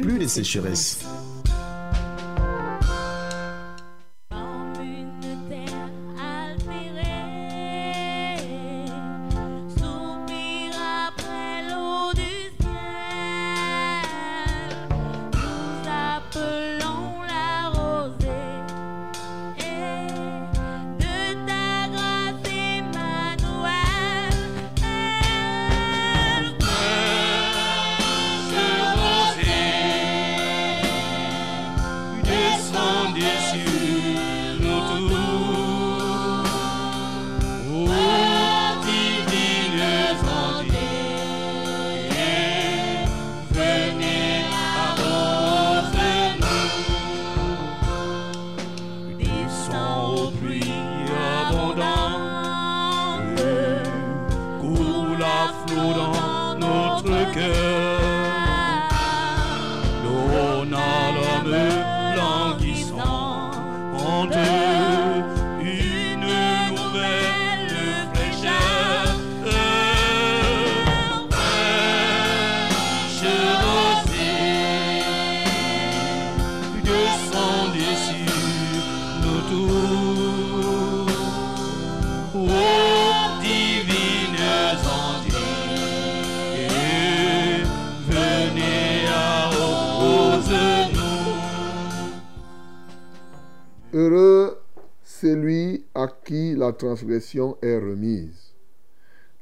plus 0.00 0.18
de 0.18 0.26
sécheresse. 0.26 0.98
Transgression 96.78 97.56
est 97.60 97.78
remise, 97.78 98.54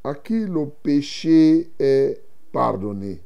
à 0.02 0.14
qui 0.14 0.46
le 0.46 0.66
péché 0.82 1.70
est 1.78 2.20
pardonné? 2.52 3.20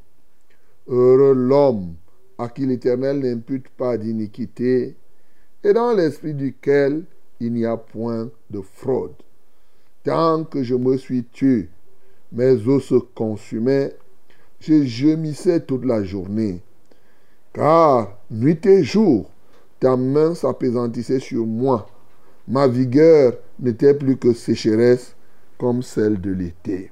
Heureux 0.86 1.34
l'homme 1.34 1.94
à 2.36 2.48
qui 2.48 2.66
l'Éternel 2.66 3.20
n'impute 3.20 3.68
pas 3.68 3.96
d'iniquité 3.96 4.96
et 5.62 5.72
dans 5.72 5.92
l'esprit 5.92 6.34
duquel 6.34 7.04
il 7.38 7.52
n'y 7.52 7.64
a 7.64 7.76
point 7.76 8.30
de 8.50 8.60
fraude. 8.60 9.14
Tant 10.04 10.44
que 10.44 10.62
je 10.62 10.74
me 10.74 10.96
suis 10.96 11.24
tué, 11.24 11.68
mes 12.32 12.66
os 12.66 12.84
se 12.84 12.94
consumaient, 12.94 13.94
je 14.58 14.82
gémissais 14.84 15.60
toute 15.60 15.84
la 15.84 16.02
journée. 16.02 16.62
Car 17.52 18.18
nuit 18.30 18.64
et 18.66 18.82
jour, 18.82 19.30
ta 19.78 19.96
main 19.96 20.34
s'apaisantissait 20.34 21.20
sur 21.20 21.46
moi. 21.46 21.88
Ma 22.48 22.66
vigueur 22.66 23.34
n'était 23.60 23.94
plus 23.94 24.16
que 24.16 24.32
sécheresse 24.32 25.14
comme 25.58 25.82
celle 25.82 26.20
de 26.20 26.32
l'été. 26.32 26.90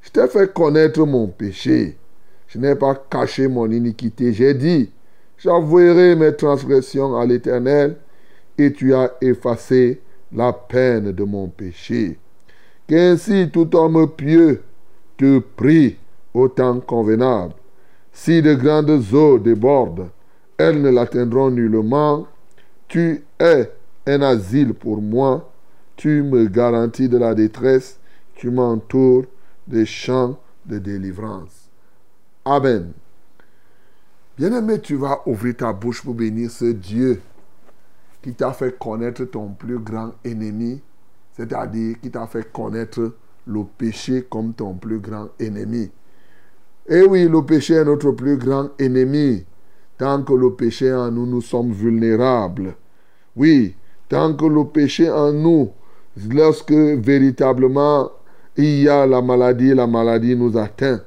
Je 0.00 0.10
t'ai 0.10 0.26
fait 0.26 0.52
connaître 0.52 1.04
mon 1.06 1.28
péché. 1.28 1.96
Je 2.48 2.58
n'ai 2.58 2.74
pas 2.74 2.94
caché 3.08 3.48
mon 3.48 3.70
iniquité. 3.70 4.32
J'ai 4.32 4.52
dit, 4.52 4.90
j'avouerai 5.38 6.16
mes 6.16 6.34
transgressions 6.34 7.16
à 7.16 7.24
l'Éternel 7.24 7.96
et 8.58 8.72
tu 8.72 8.94
as 8.94 9.12
effacé 9.20 10.00
la 10.32 10.52
peine 10.52 11.12
de 11.12 11.24
mon 11.24 11.48
péché. 11.48 12.18
Qu'ainsi 12.86 13.48
tout 13.52 13.74
homme 13.76 14.10
pieux 14.10 14.62
te 15.16 15.38
prie 15.38 15.96
au 16.34 16.48
temps 16.48 16.80
convenable. 16.80 17.54
Si 18.12 18.42
de 18.42 18.54
grandes 18.54 19.02
eaux 19.14 19.38
débordent, 19.38 20.08
elles 20.58 20.82
ne 20.82 20.90
l'atteindront 20.90 21.50
nullement. 21.50 22.26
Tu 22.88 23.24
es 23.38 23.70
un 24.06 24.22
asile 24.22 24.74
pour 24.74 25.00
moi 25.00 25.51
tu 25.96 26.22
me 26.22 26.46
garantis 26.46 27.08
de 27.08 27.18
la 27.18 27.34
détresse, 27.34 27.98
tu 28.34 28.50
m'entoures 28.50 29.24
des 29.66 29.86
champs 29.86 30.38
de 30.66 30.78
délivrance. 30.78 31.70
Amen. 32.44 32.92
Bien-aimé, 34.36 34.80
tu 34.80 34.96
vas 34.96 35.20
ouvrir 35.26 35.56
ta 35.56 35.72
bouche 35.72 36.02
pour 36.02 36.14
bénir 36.14 36.50
ce 36.50 36.64
Dieu 36.64 37.20
qui 38.22 38.34
t'a 38.34 38.52
fait 38.52 38.78
connaître 38.78 39.24
ton 39.24 39.48
plus 39.48 39.78
grand 39.78 40.12
ennemi, 40.24 40.80
c'est-à-dire 41.36 42.00
qui 42.00 42.10
t'a 42.10 42.26
fait 42.26 42.50
connaître 42.52 43.14
le 43.46 43.64
péché 43.76 44.26
comme 44.30 44.54
ton 44.54 44.74
plus 44.74 45.00
grand 45.00 45.28
ennemi. 45.38 45.90
Et 46.88 47.02
oui, 47.02 47.28
le 47.28 47.44
péché 47.44 47.74
est 47.74 47.84
notre 47.84 48.12
plus 48.12 48.36
grand 48.36 48.70
ennemi. 48.78 49.44
Tant 49.98 50.22
que 50.22 50.32
le 50.32 50.54
péché 50.54 50.92
en 50.92 51.10
nous, 51.10 51.26
nous 51.26 51.42
sommes 51.42 51.72
vulnérables. 51.72 52.74
Oui, 53.36 53.76
tant 54.08 54.34
que 54.34 54.46
le 54.46 54.64
péché 54.64 55.10
en 55.10 55.32
nous, 55.32 55.70
lorsque 56.16 56.72
véritablement 56.72 58.10
il 58.56 58.82
y 58.82 58.88
a 58.88 59.06
la 59.06 59.22
maladie, 59.22 59.74
la 59.74 59.86
maladie 59.86 60.36
nous 60.36 60.56
atteint. 60.58 61.00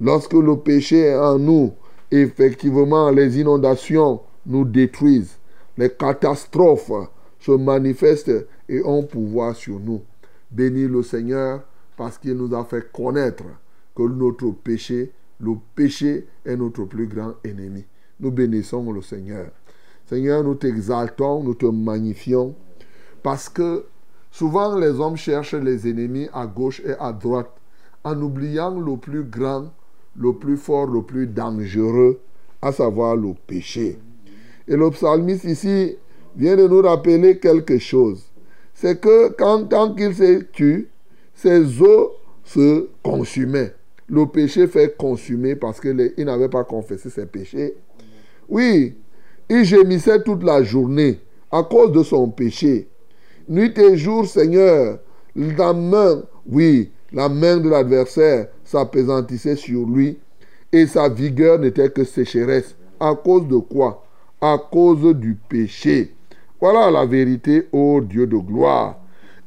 Lorsque 0.00 0.32
le 0.32 0.56
péché 0.56 1.00
est 1.00 1.16
en 1.16 1.38
nous, 1.38 1.72
effectivement, 2.10 3.10
les 3.10 3.38
inondations 3.38 4.20
nous 4.46 4.64
détruisent. 4.64 5.36
Les 5.76 5.90
catastrophes 5.90 6.90
se 7.40 7.52
manifestent 7.52 8.46
et 8.68 8.82
ont 8.84 9.02
pouvoir 9.02 9.54
sur 9.54 9.78
nous. 9.78 10.02
Bénis 10.50 10.88
le 10.88 11.02
Seigneur 11.02 11.62
parce 11.96 12.16
qu'il 12.16 12.34
nous 12.34 12.54
a 12.54 12.64
fait 12.64 12.90
connaître 12.90 13.44
que 13.94 14.02
notre 14.02 14.50
péché, 14.52 15.12
le 15.40 15.52
péché 15.74 16.26
est 16.46 16.56
notre 16.56 16.84
plus 16.84 17.06
grand 17.06 17.34
ennemi. 17.44 17.84
Nous 18.20 18.30
bénissons 18.30 18.90
le 18.92 19.02
Seigneur. 19.02 19.50
Seigneur, 20.06 20.42
nous 20.42 20.54
t'exaltons, 20.54 21.42
nous 21.42 21.54
te 21.54 21.66
magnifions 21.66 22.54
parce 23.22 23.48
que 23.48 23.84
Souvent, 24.30 24.78
les 24.78 25.00
hommes 25.00 25.16
cherchent 25.16 25.54
les 25.54 25.88
ennemis 25.88 26.28
à 26.32 26.46
gauche 26.46 26.80
et 26.84 26.94
à 26.98 27.12
droite, 27.12 27.50
en 28.04 28.20
oubliant 28.20 28.78
le 28.78 28.96
plus 28.96 29.24
grand, 29.24 29.72
le 30.16 30.32
plus 30.34 30.56
fort, 30.56 30.86
le 30.86 31.02
plus 31.02 31.26
dangereux, 31.26 32.20
à 32.60 32.72
savoir 32.72 33.16
le 33.16 33.34
péché. 33.46 33.98
Et 34.66 34.76
le 34.76 34.90
psalmiste 34.90 35.44
ici 35.44 35.96
vient 36.36 36.56
de 36.56 36.68
nous 36.68 36.82
rappeler 36.82 37.38
quelque 37.38 37.78
chose. 37.78 38.24
C'est 38.74 39.00
que 39.00 39.30
quand, 39.30 39.64
tant 39.64 39.94
qu'il 39.94 40.14
s'est 40.14 40.46
tué, 40.52 40.88
ses 41.34 41.82
os 41.82 42.10
se 42.44 42.88
consumaient. 43.02 43.74
Le 44.08 44.26
péché 44.26 44.66
fait 44.66 44.96
consumer 44.96 45.54
parce 45.56 45.80
qu'il 45.80 46.12
n'avait 46.18 46.48
pas 46.48 46.64
confessé 46.64 47.10
ses 47.10 47.26
péchés. 47.26 47.74
Oui, 48.48 48.96
il 49.50 49.64
gémissait 49.64 50.22
toute 50.22 50.42
la 50.42 50.62
journée 50.62 51.20
à 51.50 51.62
cause 51.62 51.92
de 51.92 52.02
son 52.02 52.28
péché. 52.28 52.88
Nuit 53.48 53.78
et 53.78 53.96
jour, 53.96 54.26
Seigneur, 54.26 54.98
la 55.34 55.72
main, 55.72 56.22
oui, 56.46 56.92
la 57.12 57.30
main 57.30 57.56
de 57.56 57.70
l'adversaire 57.70 58.48
s'apaisantissait 58.62 59.56
sur 59.56 59.86
lui 59.86 60.18
et 60.70 60.86
sa 60.86 61.08
vigueur 61.08 61.58
n'était 61.58 61.88
que 61.88 62.04
sécheresse. 62.04 62.76
À 63.00 63.14
cause 63.14 63.48
de 63.48 63.56
quoi? 63.56 64.04
À 64.38 64.58
cause 64.70 65.14
du 65.14 65.34
péché. 65.34 66.14
Voilà 66.60 66.90
la 66.90 67.06
vérité, 67.06 67.68
ô 67.72 68.02
Dieu 68.02 68.26
de 68.26 68.36
gloire. 68.36 68.98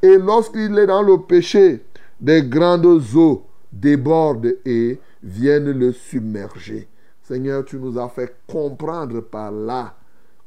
Et 0.02 0.18
lorsqu'il 0.18 0.80
est 0.80 0.88
dans 0.88 1.04
le 1.04 1.20
péché, 1.20 1.82
des 2.20 2.42
grandes 2.42 3.04
eaux 3.16 3.44
débordent 3.72 4.56
et 4.66 5.00
viennent 5.22 5.72
le 5.72 5.92
submerger. 5.92 6.88
Seigneur, 7.22 7.66
tu 7.66 7.78
nous 7.78 8.00
as 8.00 8.10
fait 8.10 8.36
comprendre 8.48 9.22
par 9.22 9.52
là 9.52 9.96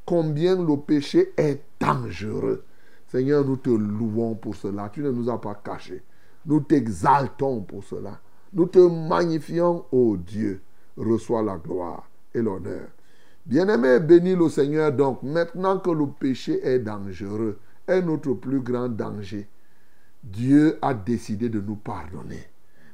combien 0.05 0.57
le 0.61 0.77
péché 0.77 1.33
est 1.37 1.61
dangereux. 1.79 2.65
Seigneur, 3.15 3.45
nous 3.45 3.59
te 3.59 3.71
louons 3.71 4.35
pour 4.35 4.57
cela. 4.57 4.91
Tu 4.93 5.01
ne 5.01 5.13
nous 5.13 5.31
as 5.31 5.41
pas 5.41 5.55
caché. 5.55 6.03
Nous 6.47 6.59
t'exaltons 6.59 7.61
pour 7.61 7.85
cela. 7.85 8.19
Nous 8.53 8.67
te 8.67 8.81
magnifions, 8.81 9.85
ô 9.93 10.17
Dieu. 10.17 10.61
Reçois 10.97 11.41
la 11.41 11.57
gloire 11.57 12.11
et 12.35 12.43
l'honneur. 12.43 12.89
Bien-aimé, 13.47 14.01
bénis 14.01 14.35
le 14.35 14.49
Seigneur 14.49 14.91
donc, 14.91 15.23
maintenant 15.23 15.79
que 15.79 15.91
le 15.91 16.09
péché 16.09 16.59
est 16.67 16.81
dangereux, 16.81 17.61
est 17.87 18.03
notre 18.03 18.33
plus 18.33 18.59
grand 18.59 18.89
danger. 18.89 19.47
Dieu 20.25 20.77
a 20.83 20.93
décidé 20.93 21.49
de 21.49 21.61
nous 21.61 21.77
pardonner. 21.77 22.49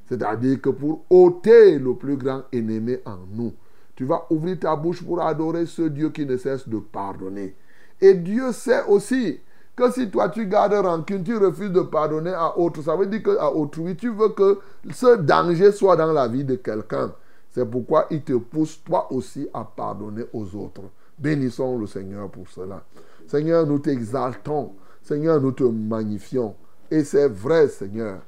C'est-à-dire 0.07 0.61
que 0.61 0.69
pour 0.69 1.07
ôter 1.09 1.79
le 1.79 1.95
plus 1.95 2.19
grand 2.19 2.43
ennemi 2.53 2.97
en 3.07 3.21
nous, 3.33 3.55
tu 3.97 4.05
vas 4.05 4.27
ouvrir 4.29 4.59
ta 4.59 4.77
bouche 4.77 5.03
pour 5.03 5.23
adorer 5.23 5.65
ce 5.65 5.81
Dieu 5.81 6.11
qui 6.11 6.27
ne 6.27 6.37
cesse 6.37 6.69
de 6.69 6.77
pardonner. 6.77 7.55
Et 8.03 8.13
Dieu 8.13 8.53
sait 8.53 8.85
aussi 8.87 9.41
que 9.81 9.91
si 9.93 10.11
toi 10.11 10.29
tu 10.29 10.47
gardes 10.47 10.75
rancune, 10.75 11.25
tu 11.25 11.37
refuses 11.39 11.73
de 11.73 11.81
pardonner 11.81 12.33
à 12.35 12.59
autre, 12.59 12.83
ça 12.83 12.95
veut 12.97 13.07
dire 13.07 13.23
qu'à 13.23 13.51
autrui, 13.51 13.97
tu 13.97 14.11
veux 14.11 14.29
que 14.29 14.59
ce 14.93 15.17
danger 15.17 15.73
soit 15.73 15.97
dans 15.97 16.13
la 16.13 16.29
vie 16.29 16.45
de 16.45 16.57
quelqu'un. 16.57 17.13
C'est 17.51 17.65
pourquoi 17.69 18.07
il 18.11 18.21
te 18.23 18.35
pousse 18.35 18.79
toi 18.85 19.11
aussi 19.11 19.49
à 19.55 19.65
pardonner 19.65 20.25
aux 20.35 20.55
autres. 20.55 20.83
Bénissons 21.19 21.79
le 21.79 21.87
Seigneur 21.87 22.29
pour 22.29 22.47
cela. 22.49 22.85
Seigneur, 23.27 23.67
nous 23.67 23.79
t'exaltons. 23.79 24.73
Seigneur, 25.03 25.41
nous 25.41 25.53
te 25.53 25.65
magnifions. 25.65 26.55
Et 26.91 27.03
c'est 27.03 27.29
vrai, 27.29 27.69
Seigneur. 27.69 28.21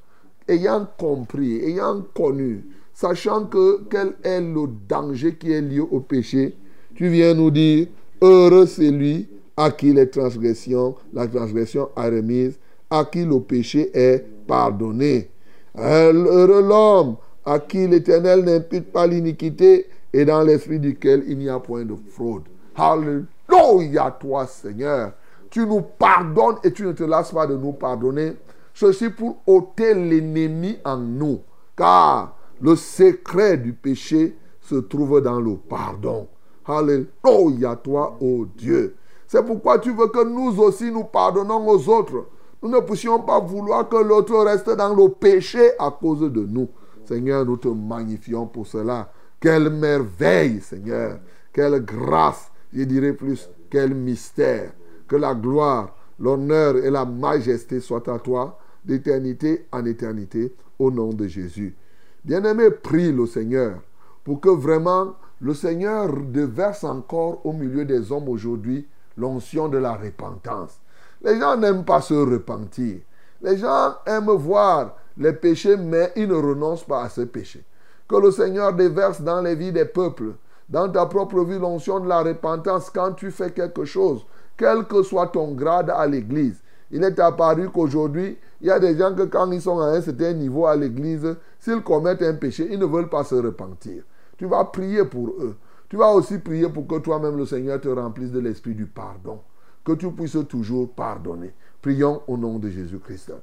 Ayant 0.48 0.88
compris, 0.98 1.62
ayant 1.64 2.02
connu, 2.14 2.64
sachant 2.94 3.44
que 3.44 3.82
quel 3.90 4.14
est 4.22 4.40
le 4.40 4.66
danger 4.88 5.36
qui 5.36 5.52
est 5.52 5.60
lié 5.60 5.80
au 5.80 6.00
péché, 6.00 6.56
tu 6.94 7.08
viens 7.08 7.34
nous 7.34 7.50
dire, 7.50 7.88
heureux 8.20 8.66
c'est 8.66 8.90
lui 8.90 9.28
à 9.62 9.70
qui 9.70 9.92
les 9.92 10.10
transgressions, 10.10 10.96
la 11.12 11.28
transgression 11.28 11.90
est 11.96 12.08
remise, 12.08 12.58
à 12.90 13.04
qui 13.04 13.24
le 13.24 13.38
péché 13.40 13.90
est 13.94 14.26
pardonné. 14.46 15.30
Heureux 15.78 16.62
l'homme 16.62 17.16
à 17.44 17.60
qui 17.60 17.86
l'Éternel 17.86 18.44
n'impute 18.44 18.92
pas 18.92 19.06
l'iniquité 19.06 19.86
et 20.12 20.24
dans 20.24 20.42
l'esprit 20.42 20.80
duquel 20.80 21.22
il 21.28 21.38
n'y 21.38 21.48
a 21.48 21.60
point 21.60 21.84
de 21.84 21.94
fraude. 22.10 22.42
Alléluia 22.74 24.16
toi 24.18 24.46
Seigneur. 24.46 25.12
Tu 25.48 25.64
nous 25.64 25.82
pardonnes 25.82 26.56
et 26.64 26.72
tu 26.72 26.84
ne 26.84 26.92
te 26.92 27.04
lasses 27.04 27.32
pas 27.32 27.46
de 27.46 27.56
nous 27.56 27.72
pardonner. 27.72 28.32
Ceci 28.74 29.10
pour 29.10 29.38
ôter 29.46 29.94
l'ennemi 29.94 30.78
en 30.84 30.96
nous. 30.96 31.40
Car 31.76 32.36
le 32.60 32.74
secret 32.74 33.58
du 33.58 33.72
péché 33.72 34.36
se 34.60 34.76
trouve 34.76 35.20
dans 35.20 35.40
le 35.40 35.56
pardon. 35.56 36.26
Alléluia 36.66 37.76
toi, 37.76 38.16
ô 38.20 38.46
Dieu. 38.56 38.96
C'est 39.32 39.42
pourquoi 39.42 39.78
tu 39.78 39.94
veux 39.94 40.08
que 40.08 40.24
nous 40.24 40.60
aussi 40.60 40.92
nous 40.92 41.04
pardonnons 41.04 41.66
aux 41.66 41.88
autres. 41.88 42.26
Nous 42.62 42.68
ne 42.68 42.80
puissions 42.80 43.18
pas 43.20 43.40
vouloir 43.40 43.88
que 43.88 43.96
l'autre 43.96 44.36
reste 44.44 44.68
dans 44.68 44.94
le 44.94 45.08
péché 45.08 45.70
à 45.78 45.90
cause 45.90 46.30
de 46.30 46.44
nous. 46.44 46.68
Seigneur, 47.06 47.46
nous 47.46 47.56
te 47.56 47.68
magnifions 47.68 48.46
pour 48.46 48.66
cela. 48.66 49.10
Quelle 49.40 49.70
merveille, 49.70 50.60
Seigneur. 50.60 51.18
Quelle 51.50 51.82
grâce, 51.82 52.52
je 52.74 52.82
dirais 52.82 53.14
plus, 53.14 53.48
quel 53.70 53.94
mystère. 53.94 54.74
Que 55.08 55.16
la 55.16 55.34
gloire, 55.34 55.96
l'honneur 56.18 56.76
et 56.76 56.90
la 56.90 57.06
majesté 57.06 57.80
soient 57.80 58.06
à 58.12 58.18
toi 58.18 58.58
d'éternité 58.84 59.64
en 59.72 59.86
éternité, 59.86 60.54
au 60.78 60.90
nom 60.90 61.08
de 61.08 61.26
Jésus. 61.26 61.74
Bien-aimé, 62.22 62.70
prie 62.70 63.10
le 63.10 63.24
Seigneur 63.24 63.80
pour 64.24 64.42
que 64.42 64.50
vraiment 64.50 65.14
le 65.40 65.54
Seigneur 65.54 66.14
déverse 66.20 66.84
encore 66.84 67.46
au 67.46 67.54
milieu 67.54 67.86
des 67.86 68.12
hommes 68.12 68.28
aujourd'hui 68.28 68.86
l'onction 69.16 69.68
de 69.68 69.78
la 69.78 69.94
repentance. 69.94 70.80
Les 71.22 71.38
gens 71.38 71.56
n'aiment 71.56 71.84
pas 71.84 72.00
se 72.00 72.14
repentir. 72.14 72.98
Les 73.40 73.56
gens 73.58 73.96
aiment 74.06 74.30
voir 74.30 74.96
les 75.16 75.32
péchés, 75.32 75.76
mais 75.76 76.12
ils 76.16 76.28
ne 76.28 76.34
renoncent 76.34 76.84
pas 76.84 77.04
à 77.04 77.08
ces 77.08 77.26
péchés. 77.26 77.64
Que 78.08 78.16
le 78.16 78.30
Seigneur 78.30 78.72
déverse 78.72 79.20
dans 79.20 79.40
les 79.40 79.54
vies 79.54 79.72
des 79.72 79.84
peuples, 79.84 80.34
dans 80.68 80.88
ta 80.88 81.06
propre 81.06 81.44
vie, 81.44 81.58
l'onction 81.58 82.00
de 82.00 82.08
la 82.08 82.22
repentance 82.22 82.90
quand 82.90 83.12
tu 83.12 83.30
fais 83.30 83.50
quelque 83.50 83.84
chose, 83.84 84.24
quel 84.56 84.84
que 84.84 85.02
soit 85.02 85.28
ton 85.28 85.52
grade 85.52 85.90
à 85.90 86.06
l'église. 86.06 86.60
Il 86.90 87.02
est 87.04 87.18
apparu 87.18 87.70
qu'aujourd'hui, 87.70 88.38
il 88.60 88.68
y 88.68 88.70
a 88.70 88.78
des 88.78 88.96
gens 88.96 89.14
que 89.14 89.22
quand 89.22 89.50
ils 89.50 89.62
sont 89.62 89.80
à 89.80 89.86
un 89.86 90.00
certain 90.00 90.34
niveau 90.34 90.66
à 90.66 90.76
l'église, 90.76 91.36
s'ils 91.58 91.82
commettent 91.82 92.22
un 92.22 92.34
péché, 92.34 92.68
ils 92.70 92.78
ne 92.78 92.84
veulent 92.84 93.08
pas 93.08 93.24
se 93.24 93.34
repentir. 93.34 94.02
Tu 94.36 94.46
vas 94.46 94.64
prier 94.64 95.04
pour 95.04 95.28
eux. 95.40 95.56
Tu 95.92 95.98
vas 95.98 96.10
aussi 96.14 96.38
prier 96.38 96.70
pour 96.70 96.86
que 96.86 97.00
toi-même, 97.00 97.36
le 97.36 97.44
Seigneur, 97.44 97.78
te 97.78 97.88
remplisse 97.88 98.30
de 98.30 98.38
l'esprit 98.38 98.74
du 98.74 98.86
pardon. 98.86 99.40
Que 99.84 99.92
tu 99.92 100.10
puisses 100.10 100.38
toujours 100.48 100.90
pardonner. 100.94 101.52
Prions 101.82 102.22
au 102.28 102.38
nom 102.38 102.58
de 102.58 102.70
Jésus-Christ. 102.70 103.34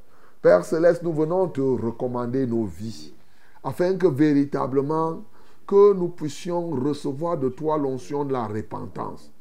Père 0.41 0.65
céleste, 0.65 1.03
nous 1.03 1.13
venons 1.13 1.47
te 1.49 1.61
recommander 1.61 2.47
nos 2.47 2.65
vies, 2.65 3.13
afin 3.63 3.95
que 3.97 4.07
véritablement, 4.07 5.21
que 5.67 5.93
nous 5.93 6.07
puissions 6.07 6.71
recevoir 6.71 7.37
de 7.37 7.49
toi 7.49 7.77
l'onction 7.77 8.25
de 8.25 8.33
la 8.33 8.47
repentance. 8.47 9.31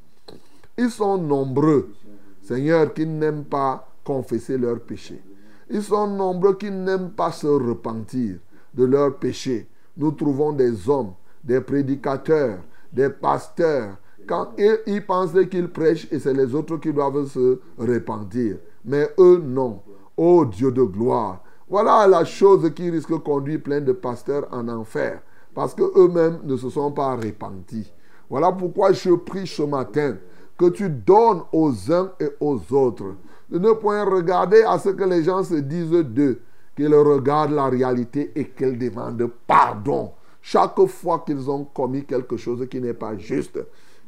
Ils 0.76 0.90
sont 0.90 1.16
nombreux, 1.16 1.94
Seigneur, 2.42 2.92
qui 2.92 3.06
n'aiment 3.06 3.46
pas 3.46 3.88
confesser 4.04 4.58
leurs 4.58 4.80
péchés. 4.80 5.22
Ils 5.70 5.82
sont 5.82 6.08
nombreux 6.08 6.58
qui 6.58 6.70
n'aiment 6.70 7.12
pas 7.12 7.32
se 7.32 7.46
repentir 7.46 8.36
de 8.74 8.84
leurs 8.84 9.16
péchés. 9.16 9.66
Nous 9.96 10.10
trouvons 10.10 10.52
des 10.52 10.90
hommes, 10.90 11.14
des 11.42 11.62
prédicateurs, 11.62 12.58
des 12.92 13.10
pasteurs. 13.10 13.96
Quand 14.26 14.50
ils, 14.58 14.78
ils 14.86 15.04
pensent 15.04 15.36
qu'ils 15.50 15.68
prêchent 15.68 16.08
et 16.10 16.18
c'est 16.18 16.34
les 16.34 16.54
autres 16.54 16.76
qui 16.76 16.92
doivent 16.92 17.26
se 17.26 17.60
repentir. 17.78 18.56
Mais 18.84 19.08
eux, 19.18 19.42
non. 19.44 19.82
Ô 20.16 20.44
Dieu 20.44 20.72
de 20.72 20.82
gloire. 20.82 21.42
Voilà 21.68 22.06
la 22.06 22.24
chose 22.24 22.70
qui 22.74 22.90
risque 22.90 23.10
de 23.10 23.16
conduire 23.16 23.62
plein 23.62 23.80
de 23.80 23.92
pasteurs 23.92 24.48
en 24.50 24.68
enfer. 24.68 25.20
Parce 25.54 25.74
qu'eux-mêmes 25.74 26.40
ne 26.44 26.56
se 26.56 26.70
sont 26.70 26.92
pas 26.92 27.16
repentis. 27.16 27.92
Voilà 28.28 28.52
pourquoi 28.52 28.92
je 28.92 29.10
prie 29.10 29.46
ce 29.46 29.62
matin 29.62 30.16
que 30.58 30.68
tu 30.70 30.90
donnes 30.90 31.42
aux 31.52 31.92
uns 31.92 32.10
et 32.20 32.28
aux 32.40 32.60
autres 32.72 33.14
de 33.50 33.58
ne 33.58 33.72
point 33.72 34.04
regarder 34.04 34.62
à 34.62 34.78
ce 34.78 34.90
que 34.90 35.04
les 35.04 35.24
gens 35.24 35.42
se 35.42 35.54
disent 35.54 35.90
d'eux, 35.90 36.40
qu'ils 36.76 36.94
regardent 36.94 37.52
la 37.52 37.68
réalité 37.68 38.32
et 38.34 38.50
qu'ils 38.50 38.78
demandent 38.78 39.30
pardon 39.46 40.12
chaque 40.50 40.82
fois 40.86 41.24
qu'ils 41.26 41.50
ont 41.50 41.64
commis 41.64 42.06
quelque 42.06 42.38
chose 42.38 42.66
qui 42.70 42.80
n'est 42.80 42.94
pas 42.94 43.18
juste. 43.18 43.58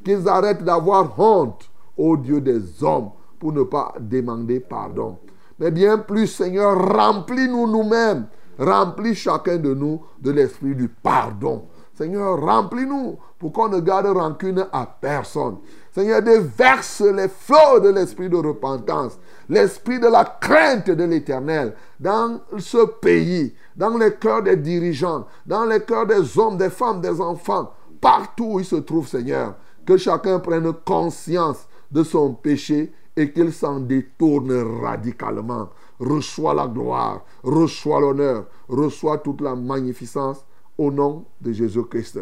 Qu'ils 0.03 0.27
arrêtent 0.27 0.63
d'avoir 0.63 1.19
honte 1.19 1.69
au 1.95 2.17
Dieu 2.17 2.41
des 2.41 2.83
hommes 2.83 3.11
pour 3.39 3.53
ne 3.53 3.61
pas 3.61 3.93
demander 3.99 4.59
pardon. 4.59 5.19
Mais 5.59 5.69
bien 5.69 5.99
plus, 5.99 6.25
Seigneur, 6.25 6.75
remplis-nous 6.95 7.67
nous-mêmes. 7.67 8.25
Remplis 8.57 9.13
chacun 9.13 9.57
de 9.57 9.75
nous 9.75 10.01
de 10.19 10.31
l'esprit 10.31 10.73
du 10.73 10.87
pardon. 10.87 11.65
Seigneur, 11.93 12.39
remplis-nous 12.39 13.17
pour 13.37 13.51
qu'on 13.51 13.67
ne 13.67 13.79
garde 13.79 14.07
rancune 14.07 14.65
à 14.71 14.85
personne. 14.85 15.57
Seigneur, 15.93 16.21
déverse 16.21 17.01
les 17.01 17.27
flots 17.27 17.79
de 17.81 17.89
l'esprit 17.89 18.29
de 18.29 18.37
repentance, 18.37 19.19
l'esprit 19.49 19.99
de 19.99 20.07
la 20.07 20.23
crainte 20.23 20.89
de 20.89 21.03
l'éternel 21.03 21.75
dans 21.99 22.39
ce 22.57 22.85
pays, 22.85 23.53
dans 23.75 23.97
les 23.97 24.13
cœurs 24.13 24.43
des 24.43 24.55
dirigeants, 24.55 25.25
dans 25.45 25.65
les 25.65 25.81
cœurs 25.81 26.07
des 26.07 26.39
hommes, 26.39 26.57
des 26.57 26.69
femmes, 26.69 27.01
des 27.01 27.19
enfants, 27.19 27.73
partout 27.99 28.53
où 28.53 28.59
ils 28.59 28.65
se 28.65 28.77
trouvent, 28.77 29.07
Seigneur. 29.07 29.55
Que 29.85 29.97
chacun 29.97 30.39
prenne 30.39 30.71
conscience 30.85 31.67
de 31.91 32.03
son 32.03 32.33
péché 32.35 32.93
et 33.17 33.31
qu'il 33.33 33.51
s'en 33.51 33.79
détourne 33.79 34.81
radicalement. 34.81 35.69
Reçois 35.99 36.53
la 36.53 36.67
gloire, 36.67 37.25
reçois 37.43 37.99
l'honneur, 37.99 38.45
reçois 38.69 39.17
toute 39.17 39.41
la 39.41 39.55
magnificence 39.55 40.45
au 40.77 40.91
nom 40.91 41.25
de 41.39 41.51
Jésus-Christ. 41.51 42.19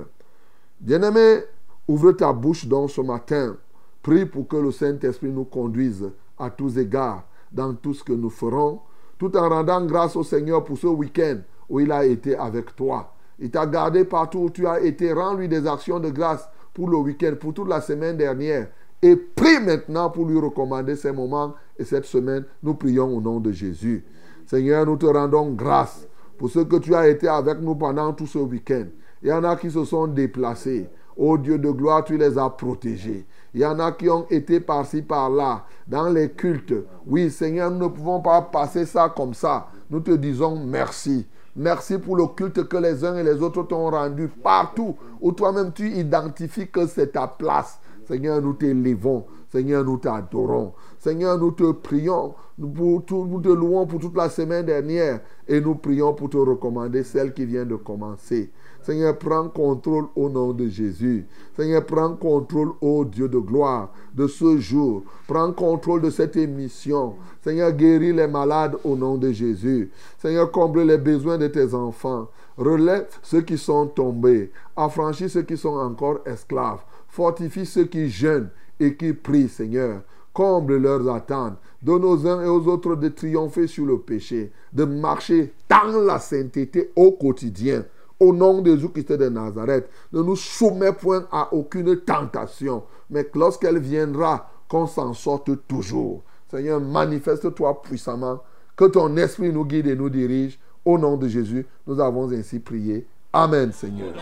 Bien-aimé, 0.80 1.44
ouvre 1.88 2.12
ta 2.14 2.32
bouche 2.34 2.66
donc 2.66 2.92
ce 2.92 3.02
matin. 3.02 3.58
Prie 4.02 4.26
pour 4.26 4.48
que 4.48 4.58
le 4.58 4.72
Saint-Esprit 4.72 5.30
nous 5.30 5.46
conduise 5.46 6.10
à 6.38 6.50
tous 6.50 6.78
égards 6.78 7.24
dans 7.52 7.74
tout 7.74 7.94
ce 7.94 8.04
que 8.04 8.14
nous 8.14 8.30
ferons, 8.30 8.80
tout 9.18 9.36
en 9.36 9.50
rendant 9.50 9.86
grâce 9.86 10.16
au 10.16 10.24
Seigneur 10.24 10.64
pour 10.64 10.78
ce 10.78 10.88
week-end 10.88 11.40
où 11.70 11.80
il 11.80 11.92
a 11.92 12.06
été 12.06 12.36
avec 12.36 12.76
toi. 12.76 13.14
Il 13.40 13.52
t'a 13.52 13.66
gardé 13.66 14.04
partout 14.06 14.40
où 14.40 14.50
tu 14.50 14.68
as 14.68 14.82
été. 14.82 15.14
Rends-lui 15.14 15.48
des 15.48 15.66
actions 15.68 16.00
de 16.00 16.10
grâce 16.10 16.48
pour 16.74 16.90
le 16.90 16.98
week-end, 16.98 17.34
pour 17.40 17.54
toute 17.54 17.70
la 17.70 17.82
semaine 17.82 18.18
dernière. 18.18 18.70
Et 19.02 19.16
prie 19.16 19.60
maintenant 19.62 20.10
pour 20.10 20.26
lui 20.26 20.38
recommander 20.40 20.96
ces 20.96 21.12
moments 21.12 21.54
et 21.78 21.86
cette 21.86 22.06
semaine. 22.06 22.44
Nous 22.64 22.74
prions 22.74 23.16
au 23.16 23.22
nom 23.22 23.40
de 23.40 23.52
Jésus. 23.52 24.04
Seigneur, 24.46 24.86
nous 24.86 24.98
te 24.98 25.06
rendons 25.06 25.52
grâce 25.52 26.08
pour 26.40 26.50
ce 26.50 26.60
que 26.60 26.78
tu 26.78 26.96
as 26.96 27.10
été 27.10 27.28
avec 27.28 27.60
nous 27.60 27.76
pendant 27.76 28.14
tout 28.14 28.26
ce 28.26 28.40
week-end. 28.40 28.86
Il 29.22 29.28
y 29.28 29.34
en 29.34 29.44
a 29.44 29.58
qui 29.58 29.70
se 29.70 29.84
sont 29.84 30.08
déplacés. 30.08 30.90
Ô 31.18 31.38
Dieu 31.38 31.58
de 31.58 31.70
gloire, 31.70 32.06
tu 32.06 32.18
les 32.18 32.38
as 32.38 32.50
protégés. 32.50 33.28
Il 33.54 33.60
y 33.60 33.66
en 33.66 33.78
a 33.78 33.92
qui 33.92 34.10
ont 34.10 34.26
été 34.30 34.62
par-ci, 34.62 35.02
par-là, 35.02 35.66
dans 35.86 36.08
les 36.08 36.30
cultes. 36.32 36.74
Oui, 37.06 37.30
Seigneur, 37.30 37.70
nous 37.72 37.80
ne 37.80 37.88
pouvons 37.90 38.22
pas 38.22 38.42
passer 38.42 38.86
ça 38.86 39.14
comme 39.14 39.34
ça. 39.34 39.68
Nous 39.90 40.00
te 40.00 40.12
disons 40.12 40.56
merci. 40.56 41.28
Merci 41.58 41.98
pour 41.98 42.16
le 42.16 42.28
culte 42.28 42.70
que 42.70 42.78
les 42.78 43.04
uns 43.04 43.18
et 43.18 43.24
les 43.24 43.42
autres 43.42 43.64
t'ont 43.64 43.90
rendu 43.90 44.30
partout 44.30 44.96
où 45.20 45.34
toi-même 45.34 45.74
tu 45.74 45.92
identifies 45.92 46.70
que 46.70 46.88
c'est 46.88 47.12
ta 47.12 47.28
place. 47.28 47.82
Seigneur, 48.08 48.42
nous 48.42 48.54
t'élévons. 48.54 49.26
Seigneur, 49.52 49.84
nous 49.84 49.98
t'adorons. 49.98 50.74
Seigneur, 51.00 51.38
nous 51.38 51.52
te 51.52 51.72
prions. 51.72 52.36
Nous, 52.58 53.02
te 53.08 53.50
louons 53.50 53.88
pour 53.88 54.02
toute 54.02 54.18
la 54.18 54.28
semaine 54.28 54.66
dernière. 54.66 55.22
Et 55.48 55.62
nous 55.62 55.76
prions 55.76 56.14
pour 56.14 56.30
te 56.30 56.36
recommander 56.36 57.04
celle 57.04 57.34
qui 57.34 57.46
vient 57.46 57.66
de 57.66 57.78
commencer. 57.78 58.52
Seigneur, 58.82 59.18
prends 59.18 59.48
contrôle 59.48 60.08
au 60.16 60.30
nom 60.30 60.52
de 60.52 60.68
Jésus. 60.68 61.26
Seigneur, 61.56 61.86
prends 61.86 62.16
contrôle, 62.16 62.74
ô 62.82 63.06
Dieu 63.06 63.30
de 63.30 63.40
gloire, 63.40 63.94
de 64.14 64.28
ce 64.28 64.58
jour. 64.58 65.04
Prends 65.26 65.54
contrôle 65.54 66.02
de 66.02 66.10
cette 66.10 66.36
émission. 66.36 67.16
Seigneur, 67.42 67.72
guéris 67.72 68.12
les 68.12 68.28
malades 68.28 68.76
au 68.84 68.98
nom 68.98 69.18
de 69.18 69.32
Jésus. 69.32 69.90
Seigneur, 70.18 70.52
comble 70.52 70.82
les 70.82 70.98
besoins 70.98 71.38
de 71.38 71.48
tes 71.48 71.74
enfants. 71.74 72.28
Relève 72.58 73.08
ceux 73.24 73.42
qui 73.42 73.58
sont 73.58 73.88
tombés. 73.88 74.52
Affranchis 74.76 75.30
ceux 75.30 75.44
qui 75.44 75.56
sont 75.56 75.78
encore 75.78 76.20
esclaves. 76.26 76.84
Fortifie 77.08 77.66
ceux 77.66 77.86
qui 77.86 78.10
jeûnent 78.10 78.50
et 78.82 78.96
qui 78.98 79.14
prient, 79.14 79.48
Seigneur. 79.48 80.02
Comble 80.34 80.78
leurs 80.78 81.10
attentes. 81.10 81.58
Donne 81.82 82.06
aux 82.06 82.28
uns 82.28 82.44
et 82.44 82.48
aux 82.48 82.68
autres 82.68 82.96
de 82.96 83.10
triompher 83.10 83.68
sur 83.68 83.86
le 83.86 84.00
péché, 84.00 84.52
de 84.74 84.84
marcher 84.84 85.54
dans 85.70 86.00
la 86.06 86.20
sainteté 86.20 86.92
au 86.96 87.14
quotidien. 87.14 87.86
Au 88.20 88.34
nom 88.34 88.62
de 88.62 88.76
Jésus-Christ 88.76 89.14
de 89.14 89.30
Nazareth, 89.30 89.90
ne 90.12 90.22
nous 90.22 90.36
soumets 90.36 90.92
point 90.92 91.26
à 91.32 91.54
aucune 91.54 91.96
tentation, 92.02 92.84
mais 93.10 93.24
que 93.24 93.40
lorsqu'elle 93.40 93.80
viendra, 93.80 94.50
qu'on 94.68 94.88
s'en 94.88 95.14
sorte 95.14 95.50
toujours. 95.68 96.22
Seigneur, 96.52 96.82
manifeste-toi 96.82 97.82
puissamment, 97.82 98.40
que 98.76 98.86
ton 98.86 99.16
esprit 99.18 99.52
nous 99.52 99.66
guide 99.66 99.88
et 99.88 99.96
nous 99.96 100.10
dirige. 100.10 100.60
Au 100.86 100.98
nom 100.98 101.18
de 101.18 101.28
Jésus, 101.28 101.66
nous 101.86 102.00
avons 102.00 102.32
ainsi 102.32 102.60
prié. 102.60 103.06
Amen, 103.34 103.72
Seigneur. 103.72 104.14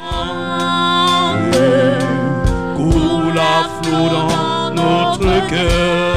Notre 4.78 5.48
cœur. 5.48 6.16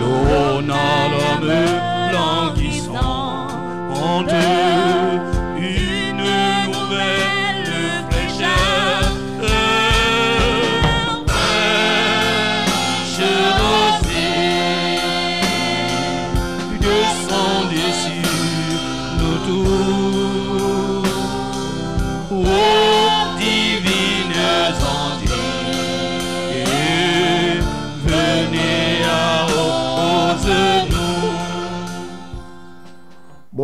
L'eau 0.00 0.58
à 0.70 1.08
l'homme 1.12 1.52
languissant 2.12 3.46
en 3.94 4.22
deux, 4.22 5.20
une 5.58 6.08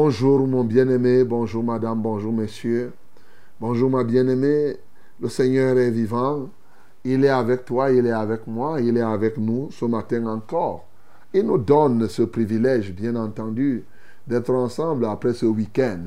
Bonjour 0.05 0.47
mon 0.47 0.65
bien-aimé, 0.65 1.25
bonjour 1.25 1.65
madame, 1.65 2.03
bonjour 2.03 2.31
messieurs. 2.31 2.93
Bonjour 3.59 3.89
ma 3.89 4.05
bien-aimée, 4.05 4.77
le 5.19 5.29
Seigneur 5.31 5.79
est 5.79 5.91
vivant. 5.91 6.51
Il 7.05 7.25
est 7.25 7.31
avec 7.31 7.65
toi, 7.65 7.91
il 7.91 8.05
est 8.07 8.13
avec 8.13 8.47
moi, 8.47 8.83
il 8.83 8.99
est 8.99 9.01
avec 9.01 9.39
nous 9.39 9.71
ce 9.71 9.87
matin 9.87 10.27
encore. 10.27 10.85
Il 11.33 11.47
nous 11.47 11.57
donne 11.57 12.07
ce 12.11 12.21
privilège, 12.21 12.93
bien 12.93 13.17
entendu, 13.17 13.83
d'être 14.27 14.51
ensemble 14.51 15.07
après 15.07 15.33
ce 15.33 15.47
week-end. 15.47 16.05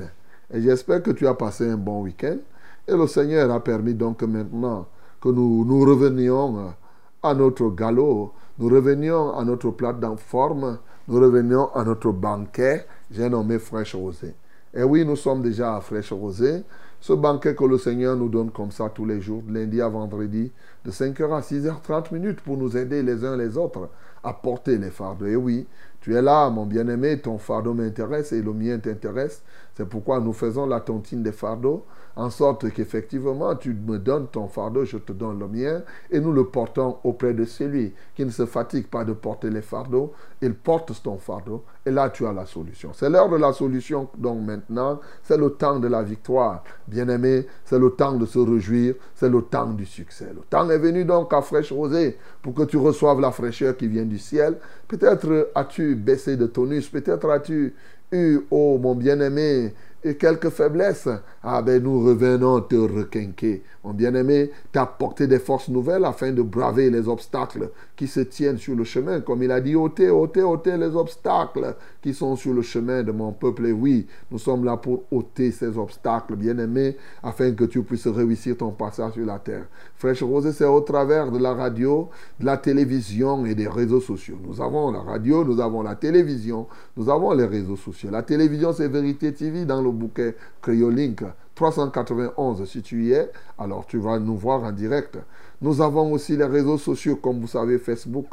Et 0.54 0.62
j'espère 0.62 1.02
que 1.02 1.10
tu 1.10 1.26
as 1.26 1.34
passé 1.34 1.68
un 1.68 1.76
bon 1.76 2.02
week-end. 2.02 2.38
Et 2.86 2.92
le 2.94 3.08
Seigneur 3.08 3.50
a 3.50 3.58
permis 3.58 3.94
donc 3.94 4.22
maintenant 4.22 4.86
que 5.20 5.28
nous, 5.28 5.64
nous 5.64 5.80
revenions 5.80 6.72
à 7.20 7.34
notre 7.34 7.70
galop, 7.70 8.32
nous 8.60 8.68
revenions 8.68 9.36
à 9.36 9.44
notre 9.44 9.72
plate 9.72 10.04
en 10.04 10.16
forme, 10.16 10.78
nous 11.08 11.18
revenions 11.18 11.74
à 11.74 11.82
notre 11.82 12.12
banquet, 12.12 12.86
j'ai 13.10 13.28
nommé 13.28 13.58
Fraîche 13.58 13.94
Rosée. 13.94 14.34
Et 14.74 14.82
oui, 14.82 15.04
nous 15.04 15.16
sommes 15.16 15.42
déjà 15.42 15.76
à 15.76 15.80
Fraîche 15.80 16.12
Rosée, 16.12 16.62
ce 17.00 17.12
banquet 17.12 17.54
que 17.54 17.64
le 17.64 17.78
Seigneur 17.78 18.16
nous 18.16 18.28
donne 18.28 18.50
comme 18.50 18.70
ça 18.70 18.90
tous 18.90 19.04
les 19.04 19.20
jours, 19.20 19.42
de 19.42 19.54
lundi 19.54 19.80
à 19.80 19.88
vendredi, 19.88 20.52
de 20.84 20.90
5h 20.90 21.32
à 21.32 21.40
6h30 21.40 22.12
minutes 22.12 22.40
pour 22.40 22.56
nous 22.56 22.76
aider 22.76 23.02
les 23.02 23.24
uns 23.24 23.36
les 23.36 23.56
autres 23.56 23.88
à 24.22 24.32
porter 24.32 24.78
les 24.78 24.90
fardeaux. 24.90 25.26
Et 25.26 25.36
oui, 25.36 25.66
tu 26.00 26.14
es 26.14 26.22
là, 26.22 26.50
mon 26.50 26.66
bien-aimé, 26.66 27.18
ton 27.20 27.38
fardeau 27.38 27.72
m'intéresse 27.72 28.32
et 28.32 28.42
le 28.42 28.52
mien 28.52 28.78
t'intéresse. 28.78 29.42
C'est 29.76 29.88
pourquoi 29.88 30.20
nous 30.20 30.32
faisons 30.32 30.66
la 30.66 30.80
tontine 30.80 31.22
des 31.22 31.32
fardeaux, 31.32 31.84
en 32.18 32.30
sorte 32.30 32.68
qu'effectivement 32.72 33.54
tu 33.54 33.72
me 33.72 33.96
donnes 33.96 34.26
ton 34.26 34.48
fardeau, 34.48 34.84
je 34.84 34.98
te 34.98 35.12
donne 35.12 35.38
le 35.38 35.46
mien, 35.46 35.82
et 36.10 36.18
nous 36.18 36.32
le 36.32 36.44
portons 36.44 36.96
auprès 37.04 37.32
de 37.32 37.44
celui 37.44 37.94
qui 38.16 38.24
ne 38.24 38.30
se 38.30 38.44
fatigue 38.44 38.88
pas 38.88 39.04
de 39.04 39.12
porter 39.12 39.50
les 39.50 39.62
fardeaux. 39.62 40.12
Il 40.42 40.54
porte 40.54 41.00
ton 41.02 41.16
fardeau, 41.16 41.62
et 41.86 41.92
là 41.92 42.10
tu 42.10 42.26
as 42.26 42.32
la 42.32 42.44
solution. 42.44 42.90
C'est 42.92 43.08
l'heure 43.08 43.28
de 43.28 43.36
la 43.36 43.52
solution, 43.52 44.08
donc 44.18 44.44
maintenant, 44.44 44.98
c'est 45.22 45.36
le 45.36 45.50
temps 45.50 45.78
de 45.78 45.86
la 45.86 46.02
victoire. 46.02 46.64
Bien-aimé, 46.88 47.46
c'est 47.64 47.78
le 47.78 47.90
temps 47.90 48.14
de 48.14 48.26
se 48.26 48.40
réjouir, 48.40 48.96
c'est 49.14 49.30
le 49.30 49.42
temps 49.42 49.70
du 49.70 49.86
succès. 49.86 50.28
Le 50.34 50.42
temps 50.50 50.68
est 50.70 50.78
venu 50.78 51.04
donc 51.04 51.32
à 51.32 51.40
fraîche 51.40 51.70
rosée 51.72 52.18
pour 52.42 52.52
que 52.52 52.64
tu 52.64 52.78
reçoives 52.78 53.20
la 53.20 53.30
fraîcheur 53.30 53.76
qui 53.76 53.86
vient 53.86 54.04
du 54.04 54.18
ciel. 54.18 54.58
Peut-être 54.88 55.52
as-tu 55.54 55.94
baissé 55.94 56.36
de 56.36 56.46
tonus, 56.46 56.88
peut-être 56.88 57.30
as-tu 57.30 57.74
eu, 58.10 58.40
oh 58.50 58.78
mon 58.78 58.94
bien-aimé, 58.94 59.74
et 60.04 60.16
quelques 60.16 60.50
faiblesses, 60.50 61.08
ah 61.42 61.62
ben 61.62 61.82
nous 61.82 62.04
revenons 62.04 62.60
te 62.60 62.76
requinquer. 62.76 63.62
Mon 63.84 63.92
bien-aimé, 63.92 64.50
t'apporter 64.72 65.26
des 65.26 65.38
forces 65.38 65.68
nouvelles 65.68 66.04
afin 66.04 66.32
de 66.32 66.42
braver 66.42 66.90
les 66.90 67.08
obstacles 67.08 67.70
qui 67.98 68.06
se 68.06 68.20
tiennent 68.20 68.58
sur 68.58 68.76
le 68.76 68.84
chemin. 68.84 69.20
Comme 69.20 69.42
il 69.42 69.50
a 69.50 69.60
dit, 69.60 69.74
ôtez, 69.74 70.08
ôtez, 70.08 70.42
ôtez 70.42 70.76
les 70.76 70.94
obstacles 70.94 71.74
qui 72.00 72.14
sont 72.14 72.36
sur 72.36 72.54
le 72.54 72.62
chemin 72.62 73.02
de 73.02 73.10
mon 73.10 73.32
peuple. 73.32 73.66
Et 73.66 73.72
oui, 73.72 74.06
nous 74.30 74.38
sommes 74.38 74.64
là 74.64 74.76
pour 74.76 75.02
ôter 75.10 75.50
ces 75.50 75.76
obstacles, 75.76 76.36
bien-aimé, 76.36 76.96
afin 77.24 77.50
que 77.50 77.64
tu 77.64 77.82
puisses 77.82 78.06
réussir 78.06 78.56
ton 78.56 78.70
passage 78.70 79.14
sur 79.14 79.26
la 79.26 79.40
terre. 79.40 79.64
Fraîche 79.96 80.22
Rosée, 80.22 80.52
c'est 80.52 80.64
au 80.64 80.80
travers 80.80 81.32
de 81.32 81.38
la 81.38 81.52
radio, 81.52 82.08
de 82.38 82.46
la 82.46 82.56
télévision 82.56 83.44
et 83.44 83.56
des 83.56 83.66
réseaux 83.66 84.00
sociaux. 84.00 84.38
Nous 84.46 84.62
avons 84.62 84.92
la 84.92 85.00
radio, 85.00 85.44
nous 85.44 85.60
avons 85.60 85.82
la 85.82 85.96
télévision, 85.96 86.68
nous 86.96 87.10
avons 87.10 87.32
les 87.32 87.46
réseaux 87.46 87.76
sociaux. 87.76 88.10
La 88.12 88.22
télévision, 88.22 88.72
c'est 88.72 88.86
Vérité 88.86 89.32
TV 89.32 89.64
dans 89.64 89.82
le 89.82 89.90
bouquet 89.90 90.36
Cryolink 90.62 91.24
391 91.58 92.64
si 92.68 92.82
tu 92.82 93.06
y 93.06 93.12
es, 93.12 93.32
alors 93.58 93.84
tu 93.84 93.98
vas 93.98 94.20
nous 94.20 94.36
voir 94.36 94.62
en 94.62 94.70
direct. 94.70 95.18
Nous 95.60 95.80
avons 95.80 96.12
aussi 96.12 96.36
les 96.36 96.44
réseaux 96.44 96.78
sociaux 96.78 97.16
comme 97.16 97.40
vous 97.40 97.48
savez 97.48 97.78
Facebook 97.78 98.26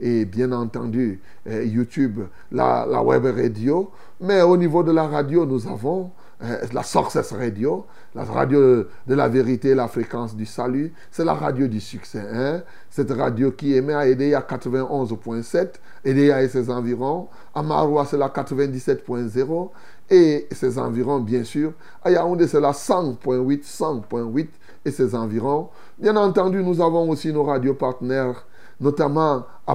et 0.00 0.24
bien 0.24 0.52
entendu 0.52 1.20
eh, 1.44 1.66
YouTube, 1.66 2.20
la, 2.52 3.02
web 3.02 3.24
radio. 3.24 3.90
Mais 4.20 4.42
au 4.42 4.56
niveau 4.56 4.82
de 4.82 4.92
la 4.92 5.08
radio, 5.08 5.44
nous 5.44 5.66
avons 5.66 6.12
eh, 6.40 6.72
la 6.72 6.84
Success 6.84 7.32
Radio, 7.32 7.84
la 8.14 8.22
radio 8.22 8.84
de 9.06 9.14
la 9.14 9.28
vérité, 9.28 9.74
la 9.74 9.88
fréquence 9.88 10.36
du 10.36 10.46
salut. 10.46 10.92
C'est 11.10 11.24
la 11.24 11.34
radio 11.34 11.66
du 11.66 11.80
succès. 11.80 12.24
Hein? 12.32 12.62
Cette 12.90 13.10
radio 13.10 13.50
qui 13.50 13.74
émet 13.74 13.94
à 13.94 14.06
EDEA 14.06 14.40
91.7, 14.40 15.70
EDEA 16.04 16.42
et 16.42 16.48
ses 16.48 16.70
environs. 16.70 17.26
À 17.54 17.62
Maroua, 17.62 18.06
c'est 18.08 18.18
la 18.18 18.28
97.0 18.28 19.70
et 20.10 20.46
ses 20.52 20.78
environs, 20.78 21.20
bien 21.20 21.42
sûr. 21.42 21.72
À 22.02 22.10
Yaoundé, 22.12 22.46
c'est 22.46 22.60
la 22.60 22.70
100.8, 22.70 23.64
100.8 23.64 24.48
et 24.84 24.90
ses 24.90 25.14
environs. 25.14 25.68
Bien 25.98 26.14
entendu, 26.14 26.62
nous 26.62 26.80
avons 26.80 27.10
aussi 27.10 27.32
nos 27.32 27.42
radios 27.42 27.74
partenaires, 27.74 28.46
notamment 28.80 29.44
à 29.66 29.74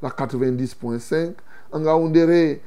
la 0.00 0.08
90.5, 0.08 1.32
en 1.72 1.84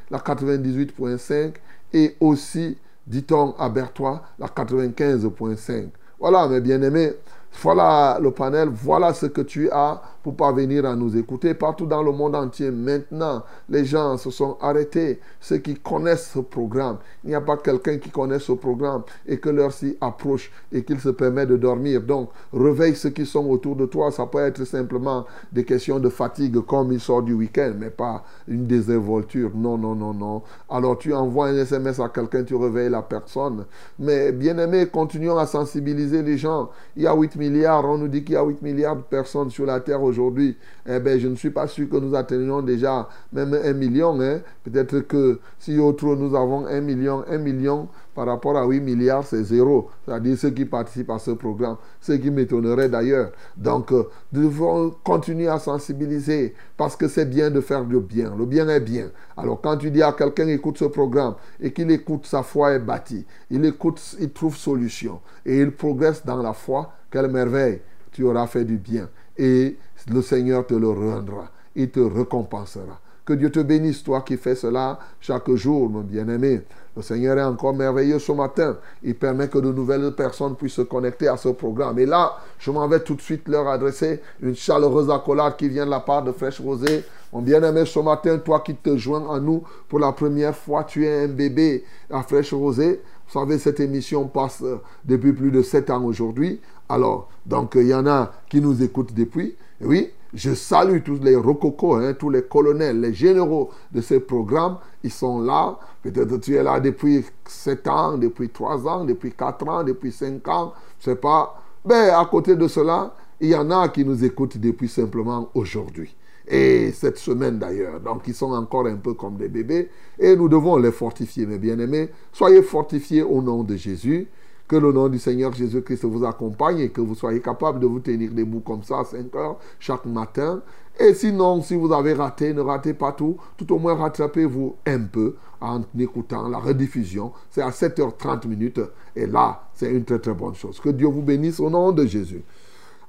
la 0.09 0.17
98.5 0.17 1.53
et 1.93 2.17
aussi, 2.19 2.77
dit-on, 3.07 3.55
à 3.57 3.69
Bertois, 3.69 4.21
la 4.37 4.47
95.5. 4.47 5.87
Voilà, 6.19 6.49
mes 6.49 6.59
bien-aimés, 6.59 7.13
voilà 7.53 8.17
le 8.21 8.31
panel, 8.31 8.69
voilà 8.69 9.13
ce 9.13 9.25
que 9.25 9.41
tu 9.41 9.69
as 9.71 10.01
pour 10.23 10.35
parvenir 10.35 10.85
à 10.85 10.95
nous 10.95 11.17
écouter 11.17 11.53
partout 11.53 11.85
dans 11.85 12.01
le 12.01 12.11
monde 12.11 12.35
entier. 12.35 12.71
Maintenant, 12.71 13.43
les 13.69 13.85
gens 13.85 14.17
se 14.17 14.29
sont 14.29 14.57
arrêtés, 14.61 15.19
ceux 15.39 15.57
qui 15.57 15.75
connaissent 15.75 16.31
ce 16.33 16.39
programme. 16.39 16.97
Il 17.23 17.29
n'y 17.29 17.35
a 17.35 17.41
pas 17.41 17.57
quelqu'un 17.57 17.97
qui 17.97 18.09
connaît 18.09 18.39
ce 18.39 18.53
programme 18.53 19.03
et 19.27 19.37
que 19.39 19.49
l'heure 19.49 19.73
s'y 19.73 19.97
approche 19.99 20.51
et 20.71 20.83
qu'il 20.83 20.99
se 20.99 21.09
permet 21.09 21.45
de 21.45 21.57
dormir. 21.57 22.01
Donc, 22.01 22.29
réveille 22.53 22.95
ceux 22.95 23.09
qui 23.09 23.25
sont 23.25 23.45
autour 23.47 23.75
de 23.75 23.85
toi. 23.85 24.11
Ça 24.11 24.25
peut 24.25 24.39
être 24.39 24.63
simplement 24.63 25.25
des 25.51 25.65
questions 25.65 25.99
de 25.99 26.09
fatigue 26.09 26.59
comme 26.61 26.91
il 26.91 26.99
sort 26.99 27.23
du 27.23 27.33
week-end, 27.33 27.73
mais 27.77 27.89
pas 27.89 28.23
une 28.47 28.65
désinvolture. 28.65 29.51
Non, 29.55 29.77
non, 29.77 29.95
non, 29.95 30.13
non. 30.13 30.41
Alors, 30.69 30.97
tu 30.97 31.13
envoies 31.13 31.47
un 31.47 31.57
SMS 31.57 31.99
à 31.99 32.09
quelqu'un, 32.09 32.43
tu 32.43 32.55
réveilles 32.55 32.89
la 32.89 33.01
personne. 33.01 33.65
Mais 33.99 34.31
bien 34.31 34.57
aimé, 34.57 34.87
continuons 34.87 35.37
à 35.37 35.45
sensibiliser 35.45 36.21
les 36.21 36.37
gens. 36.37 36.69
Il 36.95 37.03
y 37.03 37.07
a 37.07 37.15
8 37.15 37.35
on 37.47 37.97
nous 37.97 38.07
dit 38.07 38.23
qu'il 38.23 38.33
y 38.33 38.37
a 38.37 38.43
8 38.43 38.61
milliards 38.61 38.95
de 38.95 39.01
personnes 39.01 39.49
sur 39.49 39.65
la 39.65 39.79
terre 39.79 40.01
aujourd'hui. 40.01 40.57
Eh 40.87 40.99
bien, 40.99 41.17
je 41.17 41.27
ne 41.27 41.35
suis 41.35 41.49
pas 41.49 41.67
sûr 41.67 41.89
que 41.89 41.97
nous 41.97 42.15
atteignions 42.15 42.61
déjà 42.61 43.07
même 43.33 43.53
un 43.53 43.73
million. 43.73 44.19
Hein. 44.21 44.41
Peut-être 44.63 44.99
que 45.01 45.39
si 45.59 45.77
autre 45.79 46.15
nous 46.15 46.35
avons 46.35 46.65
un 46.65 46.81
million, 46.81 47.23
un 47.29 47.37
million 47.37 47.87
par 48.13 48.25
rapport 48.25 48.57
à 48.57 48.65
8 48.65 48.81
milliards, 48.81 49.25
c'est 49.25 49.43
zéro. 49.43 49.89
C'est-à-dire 50.05 50.37
ceux 50.37 50.49
qui 50.49 50.65
participent 50.65 51.09
à 51.11 51.19
ce 51.19 51.31
programme, 51.31 51.77
ce 52.01 52.13
qui 52.13 52.29
m'étonnerait 52.29 52.89
d'ailleurs. 52.89 53.31
Donc, 53.55 53.91
euh, 53.91 54.03
nous 54.33 54.43
devons 54.43 54.93
continuer 55.03 55.47
à 55.47 55.59
sensibiliser 55.59 56.53
parce 56.77 56.95
que 56.95 57.07
c'est 57.07 57.25
bien 57.25 57.49
de 57.49 57.61
faire 57.61 57.85
du 57.85 57.99
bien. 57.99 58.33
Le 58.37 58.45
bien 58.45 58.67
est 58.67 58.79
bien. 58.79 59.11
Alors, 59.37 59.61
quand 59.61 59.77
tu 59.77 59.91
dis 59.91 60.03
à 60.03 60.11
quelqu'un 60.11 60.47
écoute 60.47 60.77
ce 60.77 60.85
programme 60.85 61.35
et 61.59 61.71
qu'il 61.71 61.89
écoute, 61.91 62.25
sa 62.25 62.43
foi 62.43 62.73
est 62.73 62.79
bâtie. 62.79 63.25
Il 63.49 63.65
écoute, 63.65 64.01
il 64.19 64.31
trouve 64.31 64.57
solution 64.57 65.21
et 65.45 65.59
il 65.59 65.71
progresse 65.71 66.25
dans 66.25 66.41
la 66.41 66.53
foi. 66.53 66.93
Quelle 67.11 67.27
merveille! 67.27 67.81
Tu 68.11 68.23
auras 68.23 68.47
fait 68.47 68.65
du 68.65 68.77
bien 68.77 69.09
et 69.37 69.77
le 70.11 70.21
Seigneur 70.21 70.65
te 70.65 70.73
le 70.73 70.89
rendra. 70.89 71.49
Il 71.75 71.89
te 71.89 71.99
récompensera. 71.99 72.99
Que 73.23 73.33
Dieu 73.33 73.51
te 73.51 73.59
bénisse, 73.59 74.03
toi 74.03 74.21
qui 74.21 74.35
fais 74.35 74.55
cela 74.55 74.99
chaque 75.19 75.49
jour, 75.51 75.89
mon 75.89 76.01
bien-aimé. 76.01 76.61
Le 76.95 77.01
Seigneur 77.01 77.37
est 77.37 77.43
encore 77.43 77.73
merveilleux 77.73 78.19
ce 78.19 78.31
matin. 78.31 78.77
Il 79.03 79.15
permet 79.15 79.47
que 79.47 79.59
de 79.59 79.71
nouvelles 79.71 80.11
personnes 80.11 80.55
puissent 80.55 80.73
se 80.73 80.81
connecter 80.81 81.27
à 81.27 81.37
ce 81.37 81.49
programme. 81.49 81.99
Et 81.99 82.05
là, 82.05 82.37
je 82.59 82.71
m'en 82.71 82.87
vais 82.87 82.99
tout 82.99 83.15
de 83.15 83.21
suite 83.21 83.47
leur 83.47 83.67
adresser 83.67 84.19
une 84.41 84.55
chaleureuse 84.55 85.09
accolade 85.09 85.55
qui 85.55 85.69
vient 85.69 85.85
de 85.85 85.91
la 85.91 86.01
part 86.01 86.23
de 86.23 86.31
Fraîche 86.31 86.59
Rosée. 86.59 87.05
Mon 87.31 87.41
bien-aimé, 87.41 87.85
ce 87.85 87.99
matin, 87.99 88.37
toi 88.39 88.59
qui 88.59 88.75
te 88.75 88.97
joins 88.97 89.33
à 89.33 89.39
nous 89.39 89.63
pour 89.87 89.99
la 89.99 90.11
première 90.11 90.55
fois, 90.55 90.83
tu 90.83 91.05
es 91.05 91.23
un 91.23 91.27
bébé 91.29 91.85
à 92.09 92.23
Fraîche 92.23 92.53
Rosée. 92.53 93.01
Vous 93.31 93.39
savez, 93.39 93.59
cette 93.59 93.79
émission 93.79 94.27
passe 94.27 94.61
euh, 94.61 94.81
depuis 95.05 95.31
plus 95.31 95.51
de 95.51 95.61
sept 95.61 95.89
ans 95.89 96.03
aujourd'hui. 96.03 96.59
Alors, 96.91 97.29
donc, 97.45 97.73
il 97.75 97.87
y 97.87 97.93
en 97.93 98.05
a 98.05 98.33
qui 98.49 98.59
nous 98.59 98.83
écoutent 98.83 99.13
depuis. 99.13 99.55
Oui, 99.79 100.11
je 100.33 100.53
salue 100.53 100.99
tous 101.03 101.19
les 101.21 101.37
rococos, 101.37 101.95
hein, 101.95 102.13
tous 102.19 102.29
les 102.29 102.43
colonels, 102.43 102.99
les 102.99 103.13
généraux 103.13 103.69
de 103.93 104.01
ce 104.01 104.15
programme. 104.15 104.77
Ils 105.01 105.11
sont 105.11 105.41
là. 105.41 105.79
Peut-être 106.03 106.37
tu 106.41 106.55
es 106.55 106.63
là 106.63 106.81
depuis 106.81 107.23
7 107.45 107.87
ans, 107.87 108.17
depuis 108.17 108.49
3 108.49 108.87
ans, 108.87 109.05
depuis 109.05 109.31
4 109.31 109.67
ans, 109.69 109.83
depuis 109.85 110.11
5 110.11 110.45
ans. 110.49 110.73
Je 110.99 111.09
ne 111.09 111.15
sais 111.15 111.21
pas. 111.21 111.61
Mais 111.85 112.09
à 112.09 112.27
côté 112.29 112.57
de 112.57 112.67
cela, 112.67 113.15
il 113.39 113.49
y 113.49 113.55
en 113.55 113.71
a 113.71 113.87
qui 113.87 114.03
nous 114.03 114.23
écoutent 114.25 114.57
depuis 114.57 114.89
simplement 114.89 115.49
aujourd'hui. 115.53 116.13
Et 116.45 116.91
cette 116.91 117.17
semaine 117.17 117.57
d'ailleurs. 117.57 118.01
Donc 118.01 118.23
ils 118.27 118.33
sont 118.33 118.51
encore 118.51 118.85
un 118.87 118.97
peu 118.97 119.13
comme 119.13 119.37
des 119.37 119.47
bébés. 119.47 119.89
Et 120.19 120.35
nous 120.35 120.49
devons 120.49 120.75
les 120.75 120.91
fortifier, 120.91 121.45
mes 121.45 121.57
bien-aimés. 121.57 122.09
Soyez 122.33 122.61
fortifiés 122.61 123.23
au 123.23 123.41
nom 123.41 123.63
de 123.63 123.77
Jésus. 123.77 124.27
Que 124.71 124.77
le 124.77 124.93
nom 124.93 125.09
du 125.09 125.19
Seigneur 125.19 125.51
Jésus-Christ 125.51 126.05
vous 126.05 126.23
accompagne 126.23 126.79
et 126.79 126.89
que 126.91 127.01
vous 127.01 127.13
soyez 127.13 127.41
capable 127.41 127.81
de 127.81 127.87
vous 127.87 127.99
tenir 127.99 128.31
debout 128.31 128.61
comme 128.61 128.83
ça 128.83 128.99
à 128.99 129.03
5 129.03 129.35
heures 129.35 129.59
chaque 129.79 130.05
matin. 130.05 130.61
Et 130.97 131.13
sinon, 131.13 131.61
si 131.61 131.75
vous 131.75 131.91
avez 131.91 132.13
raté, 132.13 132.53
ne 132.53 132.61
ratez 132.61 132.93
pas 132.93 133.11
tout. 133.11 133.35
Tout 133.57 133.69
au 133.73 133.79
moins, 133.79 133.95
rattrapez-vous 133.95 134.77
un 134.85 134.99
peu 135.01 135.35
en 135.59 135.81
écoutant 135.99 136.47
la 136.47 136.57
rediffusion. 136.57 137.33
C'est 137.49 137.61
à 137.61 137.71
7h30 137.71 138.47
minutes. 138.47 138.79
Et 139.13 139.25
là, 139.25 139.67
c'est 139.73 139.91
une 139.91 140.05
très 140.05 140.19
très 140.19 140.33
bonne 140.33 140.55
chose. 140.55 140.79
Que 140.79 140.87
Dieu 140.87 141.07
vous 141.07 141.21
bénisse 141.21 141.59
au 141.59 141.69
nom 141.69 141.91
de 141.91 142.05
Jésus. 142.05 142.41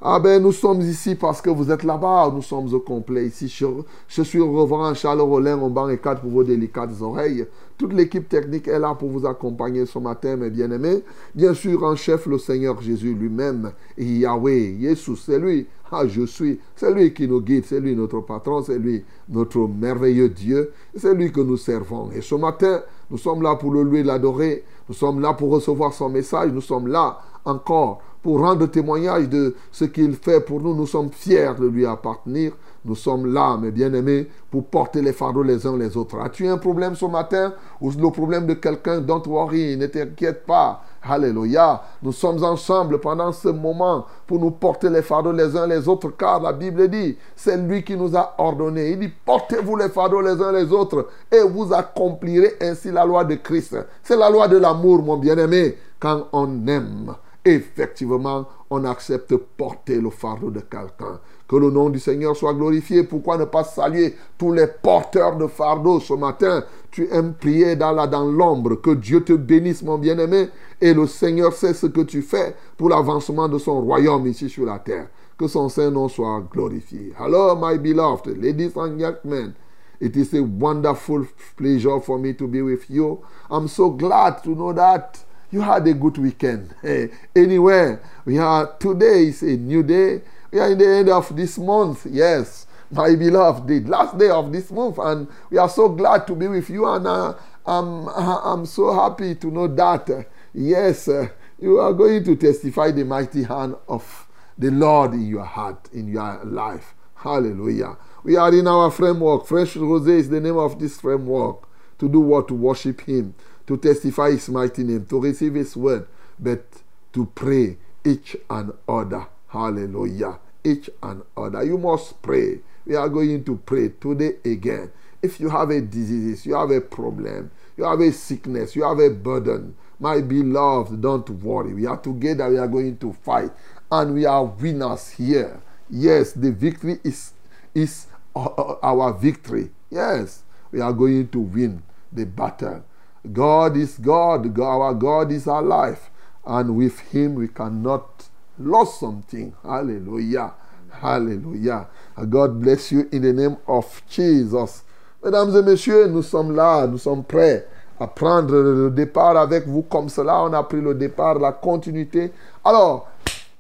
Ah 0.05 0.19
ben, 0.19 0.43
nous 0.43 0.51
sommes 0.51 0.81
ici 0.81 1.15
parce 1.15 1.41
que 1.41 1.49
vous 1.49 1.71
êtes 1.71 1.85
là-bas. 1.85 2.29
Nous 2.35 2.43
sommes 2.43 2.75
au 2.75 2.81
complet 2.81 3.27
ici. 3.27 3.47
Je, 3.47 3.67
je 4.09 4.23
suis 4.23 4.41
au 4.41 4.51
reverend 4.51 4.95
Charles 4.95 5.21
Rollin, 5.21 5.57
en 5.61 5.71
banc 5.71 5.89
et 5.89 5.99
quatre 5.99 6.23
pour 6.23 6.33
vos 6.33 6.43
délicates 6.43 7.01
oreilles. 7.01 7.47
Toute 7.79 7.93
l'équipe 7.93 8.29
technique 8.29 8.67
est 8.67 8.81
là 8.81 8.97
pour 8.97 9.11
vous 9.11 9.25
accompagner 9.27 9.87
ce 9.87 10.01
matin, 10.01 10.35
mes 10.35 10.51
bien-aimés. 10.51 11.05
Bien 11.37 11.55
sûr, 11.55 11.85
en 11.85 11.95
chef, 11.95 12.27
le 12.27 12.39
Seigneur 12.39 12.83
Jésus 12.83 13.15
lui-même. 13.15 13.71
Yahweh, 13.97 14.77
Jésus, 14.81 15.15
c'est 15.15 15.39
lui. 15.39 15.69
Ah, 15.93 16.05
je 16.09 16.27
suis. 16.27 16.59
C'est 16.75 16.93
lui 16.93 17.15
qui 17.15 17.29
nous 17.29 17.41
guide. 17.41 17.65
C'est 17.65 17.79
lui 17.79 17.95
notre 17.95 18.23
patron. 18.23 18.61
C'est 18.61 18.79
lui 18.79 19.05
notre 19.29 19.69
merveilleux 19.69 20.31
Dieu. 20.31 20.73
C'est 20.97 21.15
lui 21.15 21.31
que 21.31 21.41
nous 21.41 21.57
servons. 21.57 22.11
Et 22.11 22.23
ce 22.23 22.35
matin, 22.35 22.83
nous 23.09 23.19
sommes 23.19 23.43
là 23.43 23.55
pour 23.55 23.73
le 23.73 23.85
louer, 23.85 24.03
l'adorer. 24.03 24.65
Nous 24.89 24.95
sommes 24.95 25.21
là 25.21 25.33
pour 25.35 25.51
recevoir 25.51 25.93
son 25.93 26.09
message. 26.09 26.51
Nous 26.53 26.61
sommes 26.61 26.89
là 26.89 27.19
encore 27.45 28.01
pour 28.23 28.41
rendre 28.41 28.67
témoignage 28.67 29.29
de 29.29 29.55
ce 29.71 29.85
qu'il 29.85 30.15
fait 30.15 30.41
pour 30.41 30.61
nous. 30.61 30.75
Nous 30.75 30.87
sommes 30.87 31.11
fiers 31.11 31.53
de 31.59 31.67
lui 31.67 31.85
appartenir. 31.85 32.53
Nous 32.85 32.95
sommes 32.95 33.33
là, 33.33 33.57
mes 33.57 33.71
bien-aimés, 33.71 34.29
pour 34.51 34.67
porter 34.67 35.03
les 35.03 35.13
fardeaux 35.13 35.43
les 35.43 35.67
uns 35.67 35.77
les 35.77 35.97
autres. 35.97 36.19
As-tu 36.19 36.49
un 36.49 36.59
problème 36.59 36.95
ce 36.95 37.05
matin? 37.07 37.55
Ou 37.81 37.91
le 37.91 38.11
problème 38.11 38.47
de 38.47 38.55
quelqu'un 38.55 39.01
Don't 39.01 39.23
worry, 39.27 39.77
ne 39.77 39.87
t'inquiète 39.87 40.45
pas. 40.47 40.85
Alléluia. 41.03 41.83
Nous 42.03 42.13
sommes 42.13 42.43
ensemble 42.45 43.01
pendant 43.01 43.33
ce 43.33 43.49
moment 43.49 44.07
pour 44.27 44.39
nous 44.39 44.53
porter 44.53 44.89
les 44.89 45.03
fardeaux 45.03 45.33
les 45.33 45.57
uns 45.57 45.67
les 45.67 45.89
autres, 45.89 46.11
car 46.11 46.41
la 46.41 46.53
Bible 46.53 46.89
dit, 46.89 47.17
c'est 47.35 47.57
lui 47.57 47.83
qui 47.83 47.97
nous 47.97 48.17
a 48.17 48.35
ordonné. 48.39 48.91
Il 48.91 48.99
dit, 49.01 49.13
portez-vous 49.25 49.77
les 49.77 49.89
fardeaux 49.89 50.21
les 50.21 50.41
uns 50.41 50.53
les 50.53 50.73
autres 50.73 51.09
et 51.31 51.41
vous 51.41 51.73
accomplirez 51.75 52.55
ainsi 52.61 52.91
la 52.93 53.05
loi 53.05 53.25
de 53.25 53.35
Christ. 53.35 53.77
C'est 54.03 54.17
la 54.17 54.31
loi 54.31 54.47
de 54.47 54.59
l'amour, 54.59 55.03
mon 55.03 55.17
bien-aimé, 55.17 55.77
quand 55.99 56.29
on 56.33 56.67
aime 56.69 57.15
effectivement, 57.45 58.47
on 58.71 58.85
accepte 58.85 59.37
porter 59.37 60.01
le 60.01 60.11
fardeau 60.11 60.51
de 60.51 60.61
quelqu'un. 60.61 61.21
Que 61.49 61.57
le 61.57 61.71
nom 61.71 61.91
du 61.91 61.99
Seigneur 61.99 62.37
soit 62.37 62.55
glorifié. 62.55 63.03
Pourquoi 63.03 63.37
ne 63.37 63.45
pas 63.45 63.65
saluer 63.65 64.17
tous 64.39 64.53
les 64.53 64.67
porteurs 64.67 65.37
de 65.37 65.47
fardeau 65.47 66.01
ce 66.01 66.15
matin? 66.15 66.65
Tu 66.91 67.09
aimes 67.11 67.35
prier 67.35 67.77
dans 67.77 67.93
l'ombre. 68.25 68.77
Que 68.77 68.91
Dieu 68.95 69.23
te 69.23 69.35
bénisse, 69.35 69.83
mon 69.83 69.99
bien-aimé. 69.99 70.49
Et 70.81 70.95
le 70.95 71.07
Seigneur 71.07 71.53
sait 71.53 71.75
ce 71.75 71.87
que 71.87 72.03
tu 72.03 72.23
fais 72.23 72.55
pour 72.77 72.89
l'avancement 72.89 73.49
de 73.49 73.59
son 73.59 73.81
royaume 73.83 74.27
ici 74.27 74.49
sur 74.49 74.65
la 74.65 74.79
terre. 74.79 75.09
Que 75.39 75.49
son 75.49 75.69
Saint-Nom 75.69 76.09
soit 76.09 76.43
glorifié. 76.51 77.13
Hello, 77.19 77.57
my 77.57 77.79
beloved, 77.79 78.37
ladies 78.41 78.77
and 78.77 78.99
young 78.99 79.17
men. 79.25 79.55
It 80.01 80.17
is 80.17 80.35
a 80.35 80.43
wonderful 80.43 81.27
pleasure 81.57 82.01
for 82.01 82.19
me 82.19 82.35
to 82.35 82.49
be 82.49 82.61
with 82.61 82.91
you. 82.91 83.21
I'm 83.51 83.69
so 83.69 83.91
glad 83.91 84.43
to 84.43 84.51
know 84.51 84.73
that 84.73 85.19
you 85.53 85.61
had 85.61 85.87
a 85.87 85.95
good 85.95 86.19
weekend. 86.19 86.75
Hey, 86.83 87.11
anywhere 87.37 88.01
we 88.25 88.39
are 88.39 88.75
today 88.79 89.29
is 89.29 89.43
a 89.43 89.57
new 89.57 89.83
day. 89.83 90.23
We 90.53 90.61
are 90.61 90.71
in 90.71 90.79
the 90.79 90.87
end 90.87 91.09
of 91.09 91.35
this 91.35 91.59
month. 91.59 92.07
Yes, 92.09 92.67
my 92.91 93.17
beloved, 93.17 93.67
the 93.67 93.81
last 93.81 94.17
day 94.17 94.29
of 94.29 94.53
this 94.53 94.71
month, 94.71 94.99
and 94.99 95.27
we 95.51 95.59
are 95.59 95.69
so 95.69 95.89
glad 95.89 96.27
to 96.29 96.37
be 96.37 96.47
with 96.47 96.71
you. 96.71 96.87
And 96.87 97.07
uh, 97.07 97.35
I'm 97.67 98.07
I'm 98.09 98.67
so 98.67 98.95
happy 98.95 99.35
to 99.35 99.47
know 99.51 99.67
that 99.67 100.09
uh, 100.11 100.23
yes, 100.55 101.09
uh, 101.09 101.29
you 101.59 101.79
are 101.81 101.93
going 101.93 102.23
to 102.25 102.37
testify 102.37 102.93
the 102.93 103.05
mighty 103.05 103.43
hand 103.43 103.75
of 103.89 104.29
the 104.57 104.71
Lord 104.71 105.15
in 105.15 105.27
your 105.27 105.45
heart, 105.45 105.89
in 105.93 106.07
your 106.07 106.45
life. 106.45 106.95
Hallelujah. 107.17 107.97
We 108.23 108.37
are 108.37 108.53
in 108.55 108.69
our 108.69 108.91
framework. 108.91 109.47
Fresh 109.47 109.75
Rose 109.77 110.07
is 110.07 110.29
the 110.29 110.41
name 110.41 110.59
of 110.59 110.79
this 110.79 111.01
framework. 111.01 111.69
To 111.99 112.09
do 112.09 112.21
what? 112.21 112.49
To 112.49 112.55
worship 112.55 113.01
Him 113.01 113.35
to 113.67 113.77
testify 113.77 114.31
His 114.33 114.49
mighty 114.49 114.85
name, 114.85 115.07
to 115.07 115.21
receive 115.21 115.55
His 115.55 115.77
word, 115.77 116.07
but 116.39 116.65
to 117.13 117.27
pray 117.27 117.79
each 118.05 118.37
and 118.51 118.73
other. 118.89 119.27
Hallelujah. 119.53 120.39
Each 120.65 120.89
and 121.03 121.23
other. 121.37 121.63
You 121.63 121.77
must 121.77 122.23
pray. 122.23 122.61
We 122.87 122.95
are 122.95 123.09
going 123.09 123.45
to 123.45 123.57
pray 123.59 123.91
today 123.91 124.37
again. 124.45 124.91
If 125.21 125.39
you 125.39 125.51
have 125.51 125.69
a 125.69 125.81
disease, 125.81 126.47
you 126.47 126.55
have 126.55 126.71
a 126.71 126.81
problem, 126.81 127.51
you 127.77 127.85
have 127.85 128.01
a 128.01 128.11
sickness, 128.13 128.75
you 128.75 128.83
have 128.83 128.99
a 128.99 129.11
burden, 129.11 129.77
my 130.01 130.21
beloved, 130.21 131.01
don't 131.01 131.29
worry. 131.31 131.75
We 131.75 131.87
are 131.87 131.97
together. 131.97 132.49
We 132.49 132.59
are 132.59 132.67
going 132.67 132.97
to 132.99 133.13
fight, 133.13 133.53
and 133.91 134.15
we 134.15 134.25
are 134.25 134.45
winners 134.45 135.11
here. 135.11 135.61
Yes, 135.89 136.33
the 136.33 136.51
victory 136.51 136.99
is 137.05 137.35
is 137.75 138.07
our 138.35 139.13
victory. 139.13 139.71
Yes, 139.91 140.43
we 140.73 140.81
are 140.81 140.93
going 140.93 141.29
to 141.29 141.39
win 141.39 141.83
the 142.11 142.25
battle. 142.27 142.85
God 143.31 143.77
is 143.77 143.99
God. 143.99 144.59
Our 144.59 144.95
God 144.95 145.31
is 145.31 145.47
alive. 145.47 146.11
And 146.45 146.77
with 146.77 146.99
Him 146.99 147.37
we 147.37 147.47
cannot 147.47 148.29
lose 148.59 148.93
something. 148.99 149.53
Hallelujah. 149.65 150.55
Hallelujah. 151.01 151.89
God 152.29 152.61
bless 152.61 152.93
you 152.93 153.09
in 153.13 153.23
the 153.23 153.33
name 153.33 153.57
of 153.67 154.03
Jesus. 154.09 154.83
Mesdames 155.25 155.57
et 155.57 155.63
messieurs, 155.63 156.09
nous 156.09 156.23
sommes 156.23 156.55
là, 156.55 156.87
nous 156.87 156.99
sommes 156.99 157.25
prêts 157.25 157.67
à 157.99 158.07
prendre 158.07 158.55
le 158.55 158.91
départ 158.91 159.37
avec 159.37 159.67
vous 159.67 159.83
comme 159.83 160.09
cela. 160.09 160.43
On 160.43 160.53
a 160.53 160.63
pris 160.65 160.81
le 160.81 160.95
départ, 160.95 161.39
la 161.39 161.53
continuité. 161.53 162.33
Alors, 162.65 163.09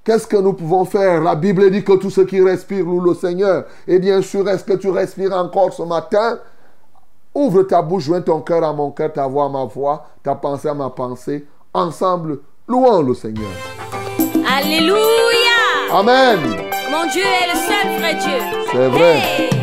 qu'est-ce 0.05 0.27
que 0.27 0.37
nous 0.37 0.53
pouvons 0.53 0.85
faire? 0.85 1.23
La 1.23 1.37
Bible 1.37 1.71
dit 1.71 1.85
que 1.85 1.93
tout 1.93 2.11
ce 2.11 2.23
qui 2.23 2.41
respire 2.41 2.85
loue 2.85 3.01
le 3.01 3.15
Seigneur. 3.15 3.67
Et 3.87 3.99
bien 3.99 4.21
sûr, 4.21 4.49
est-ce 4.49 4.65
que 4.65 4.73
tu 4.75 4.91
respires 4.91 5.33
encore 5.33 5.73
ce 5.73 5.83
matin? 5.85 6.39
Ouvre 7.35 7.63
ta 7.63 7.81
bouche, 7.81 8.05
joins 8.05 8.21
ton 8.21 8.41
cœur 8.41 8.63
à 8.65 8.73
mon 8.73 8.91
cœur, 8.91 9.13
ta 9.13 9.27
voix 9.27 9.47
à 9.47 9.49
ma 9.49 9.65
voix, 9.65 10.07
ta 10.23 10.35
pensée 10.35 10.69
à 10.69 10.75
ma 10.75 10.91
pensée. 10.91 11.47
Ensemble, 11.73 12.41
louons 12.69 13.03
le 13.03 13.15
Seigneur. 13.15 13.49
Alléluia. 14.63 15.91
Amen. 15.93 16.39
Mon 16.89 17.07
Dieu 17.11 17.23
est 17.25 17.53
le 17.53 17.59
seul 17.59 17.99
vrai 17.99 18.15
Dieu. 18.15 18.39
C'est 18.71 18.89
vrai. 18.89 19.17
Hey. 19.17 19.62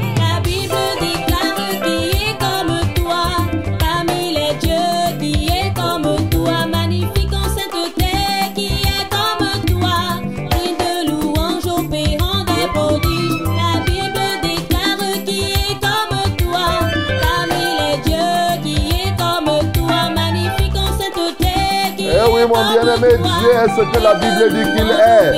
mon 22.45 22.71
bien-aimé, 22.71 23.17
Dieu 23.17 23.51
est 23.53 23.69
ce 23.75 23.81
que 23.81 23.99
la 24.03 24.13
Bible 24.15 24.53
dit 24.53 24.65
qu'il 24.75 24.89
est. 24.91 25.31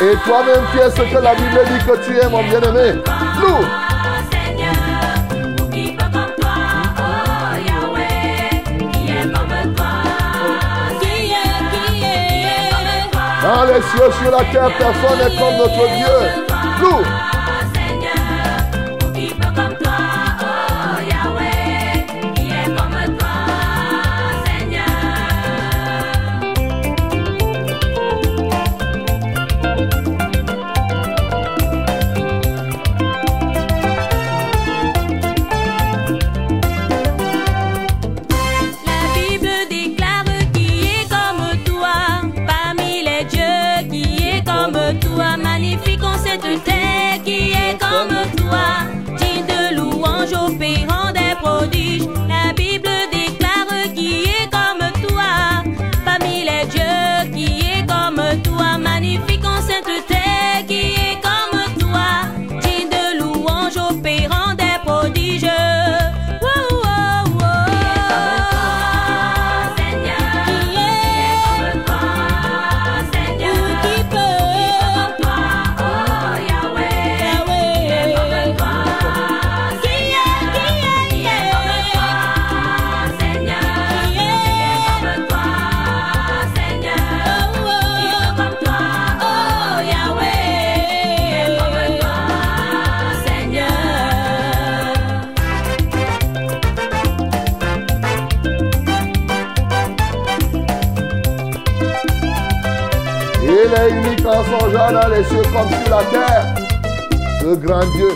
Et 0.00 0.16
toi-même, 0.24 0.64
tu 0.72 0.78
es 0.78 0.90
ce 0.90 1.02
que 1.02 1.18
la 1.22 1.34
Bible 1.34 1.60
dit 1.70 1.84
que 1.84 1.96
tu 2.04 2.18
es, 2.18 2.28
mon 2.28 2.42
bien-aimé. 2.42 3.02
Loue. 3.40 3.64
Dans 13.42 13.64
les 13.64 13.80
cieux, 13.80 14.10
sur 14.22 14.30
la 14.30 14.44
terre, 14.52 14.70
personne 14.78 15.18
n'est 15.18 15.36
comme 15.36 15.56
notre 15.56 15.84
Dieu. 15.96 16.18
Loue. 16.80 17.04
cieux 105.28 105.42
comme 105.52 105.68
sur 105.68 105.96
la 105.96 106.04
terre. 106.04 106.54
Ce 107.40 107.54
grand 107.54 107.84
Dieu 107.92 108.08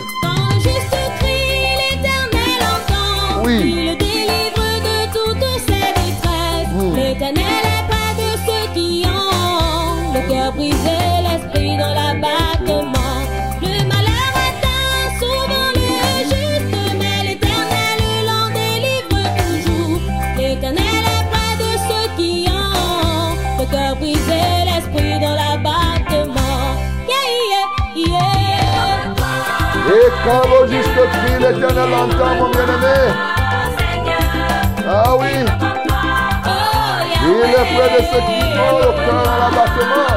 Bravo 30.25 30.65
jusqu'au 30.67 31.05
cri, 31.11 31.33
l'éternel 31.39 31.93
entend, 31.93 32.35
mon 32.35 32.49
bien-aimé. 32.49 32.99
Ah 34.87 35.15
oui. 35.19 35.33
Il 37.25 37.39
est 37.41 37.67
près 37.73 37.89
de 37.89 38.01
ceux 38.05 38.19
qui 38.19 38.39
ont 38.59 38.77
le 38.79 38.91
cœur 39.05 39.25
à 39.27 39.37
l'abattement. 39.39 40.13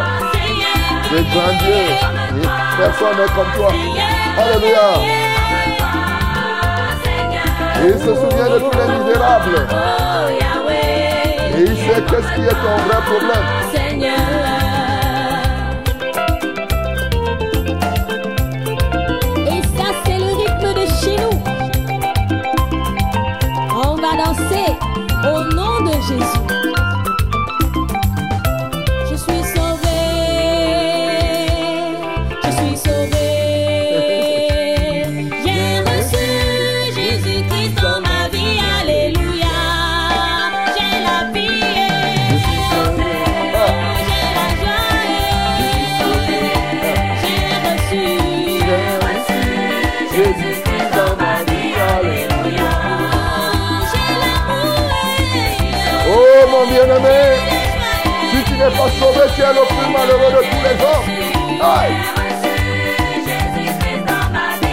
C'est 1.09 1.27
grand 1.31 1.55
Dieu. 1.59 1.83
Personne 2.79 3.16
n'est 3.16 3.33
comme 3.35 3.53
toi. 3.57 3.71
Alléluia. 4.38 4.88
Il 7.85 7.95
se 7.99 8.12
souvient 8.14 8.51
de 8.51 8.59
tous 8.59 8.77
les 8.79 8.88
misérables. 8.99 9.61
Et 11.57 11.62
il 11.62 11.77
sait 11.77 12.03
qu'est-ce 12.03 12.31
qui 12.35 12.42
est 12.42 12.59
ton 12.61 12.77
vrai 12.87 13.01
problème. 13.07 13.47
Seigneur. 13.73 14.26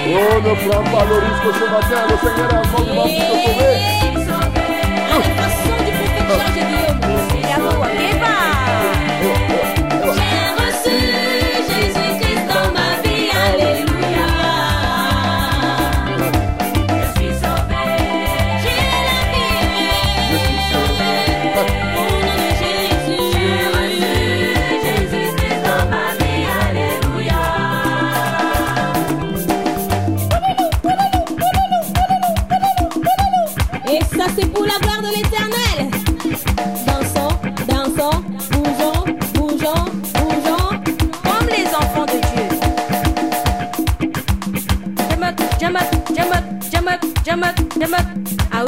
Oh, 0.05 0.41
meu 0.41 0.55
plano 0.57 0.91
valorisco, 0.91 1.47
eu 1.47 1.53
sou 1.55 1.69
na 1.69 1.81
Senhor, 1.81 2.07
é 2.39 2.55
a 2.55 2.67
mão 2.67 2.85
do 2.85 2.93
nosso 2.93 3.09
que 3.09 3.21
eu. 3.21 4.02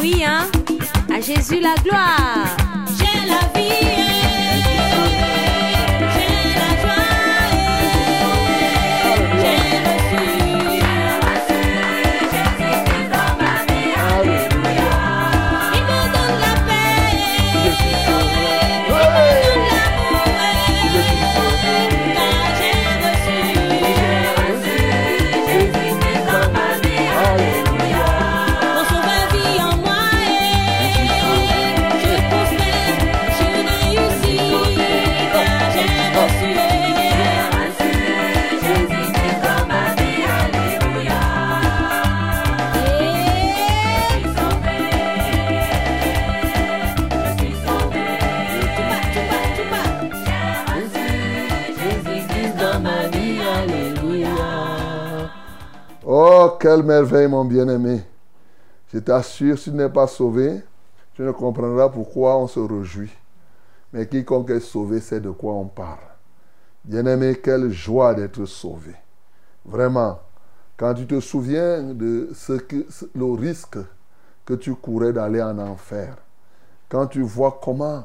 oui, 0.05 0.23
hein. 0.23 0.45
À 1.11 1.19
Jésus 1.19 1.59
la 1.59 1.73
gloire. 1.83 2.64
Merveille, 56.83 57.27
mon 57.27 57.45
bien-aimé. 57.45 58.03
Je 58.93 58.99
t'assure, 58.99 59.57
si 59.57 59.71
tu 59.71 59.75
n'es 59.75 59.89
pas 59.89 60.07
sauvé, 60.07 60.61
tu 61.13 61.21
ne 61.21 61.31
comprendras 61.31 61.89
pourquoi 61.89 62.37
on 62.37 62.47
se 62.47 62.59
réjouit. 62.59 63.11
Mais 63.93 64.07
quiconque 64.07 64.49
est 64.49 64.59
sauvé 64.59 64.99
sait 64.99 65.19
de 65.19 65.29
quoi 65.29 65.53
on 65.53 65.65
parle. 65.65 65.99
Bien-aimé, 66.83 67.39
quelle 67.41 67.71
joie 67.71 68.13
d'être 68.13 68.45
sauvé. 68.45 68.93
Vraiment, 69.65 70.19
quand 70.77 70.93
tu 70.93 71.07
te 71.07 71.19
souviens 71.19 71.81
de 71.81 72.29
ce 72.33 72.53
que, 72.53 72.85
le 73.15 73.31
risque 73.31 73.77
que 74.45 74.53
tu 74.53 74.75
courais 74.75 75.13
d'aller 75.13 75.41
en 75.41 75.57
enfer, 75.57 76.15
quand 76.89 77.07
tu 77.07 77.21
vois 77.21 77.59
comment 77.63 78.03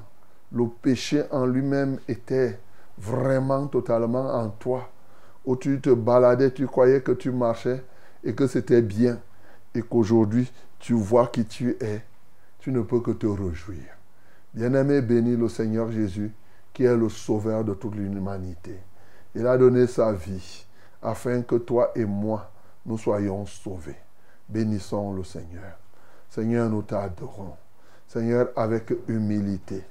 le 0.53 0.67
péché 0.67 1.25
en 1.31 1.47
lui-même 1.47 1.99
était 2.09 2.59
vraiment 2.97 3.67
totalement 3.67 4.35
en 4.35 4.49
toi, 4.49 4.89
où 5.45 5.57
tu 5.57 5.81
te 5.81 5.91
baladais, 5.91 6.51
tu 6.53 6.67
croyais 6.67 7.01
que 7.01 7.13
tu 7.13 7.31
marchais 7.31 7.83
et 8.25 8.35
que 8.35 8.47
c'était 8.47 8.83
bien, 8.83 9.19
et 9.75 9.83
qu'aujourd'hui 9.83 10.51
tu 10.79 10.95
vois 10.95 11.29
qui 11.29 11.45
tu 11.45 11.77
es, 11.81 12.03
tu 12.59 12.73
ne 12.73 12.83
peux 12.83 13.01
que 13.01 13.11
te 13.11 13.27
réjouir. 13.27 13.85
Bien-aimé, 14.55 15.01
bénis 15.01 15.37
le 15.37 15.49
Seigneur 15.49 15.91
Jésus, 15.93 16.33
qui 16.73 16.85
est 16.85 16.97
le 16.97 17.09
sauveur 17.09 17.65
de 17.65 17.75
toute 17.75 17.95
l'humanité. 17.95 18.79
Il 19.35 19.47
a 19.47 19.57
donné 19.57 19.87
sa 19.87 20.13
vie 20.13 20.67
afin 21.03 21.43
que 21.43 21.57
toi 21.57 21.93
et 21.95 22.05
moi, 22.05 22.51
nous 22.85 22.99
soyons 22.99 23.47
sauvés. 23.47 23.97
Bénissons 24.49 25.13
le 25.13 25.23
Seigneur. 25.23 25.79
Seigneur, 26.29 26.69
nous 26.69 26.83
t'adorons. 26.83 27.55
Seigneur, 28.09 28.49
avec 28.57 28.93
humilité, 29.07 29.85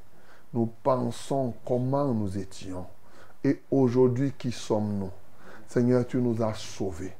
nous 0.53 0.69
pensons 0.83 1.53
comment 1.65 2.13
nous 2.13 2.37
étions. 2.37 2.85
Et 3.43 3.61
aujourd'hui, 3.71 4.33
qui 4.37 4.51
sommes-nous? 4.51 5.11
Seigneur, 5.67 6.05
tu 6.05 6.17
nous 6.17 6.41
as 6.43 6.55
sauvés. 6.55 7.13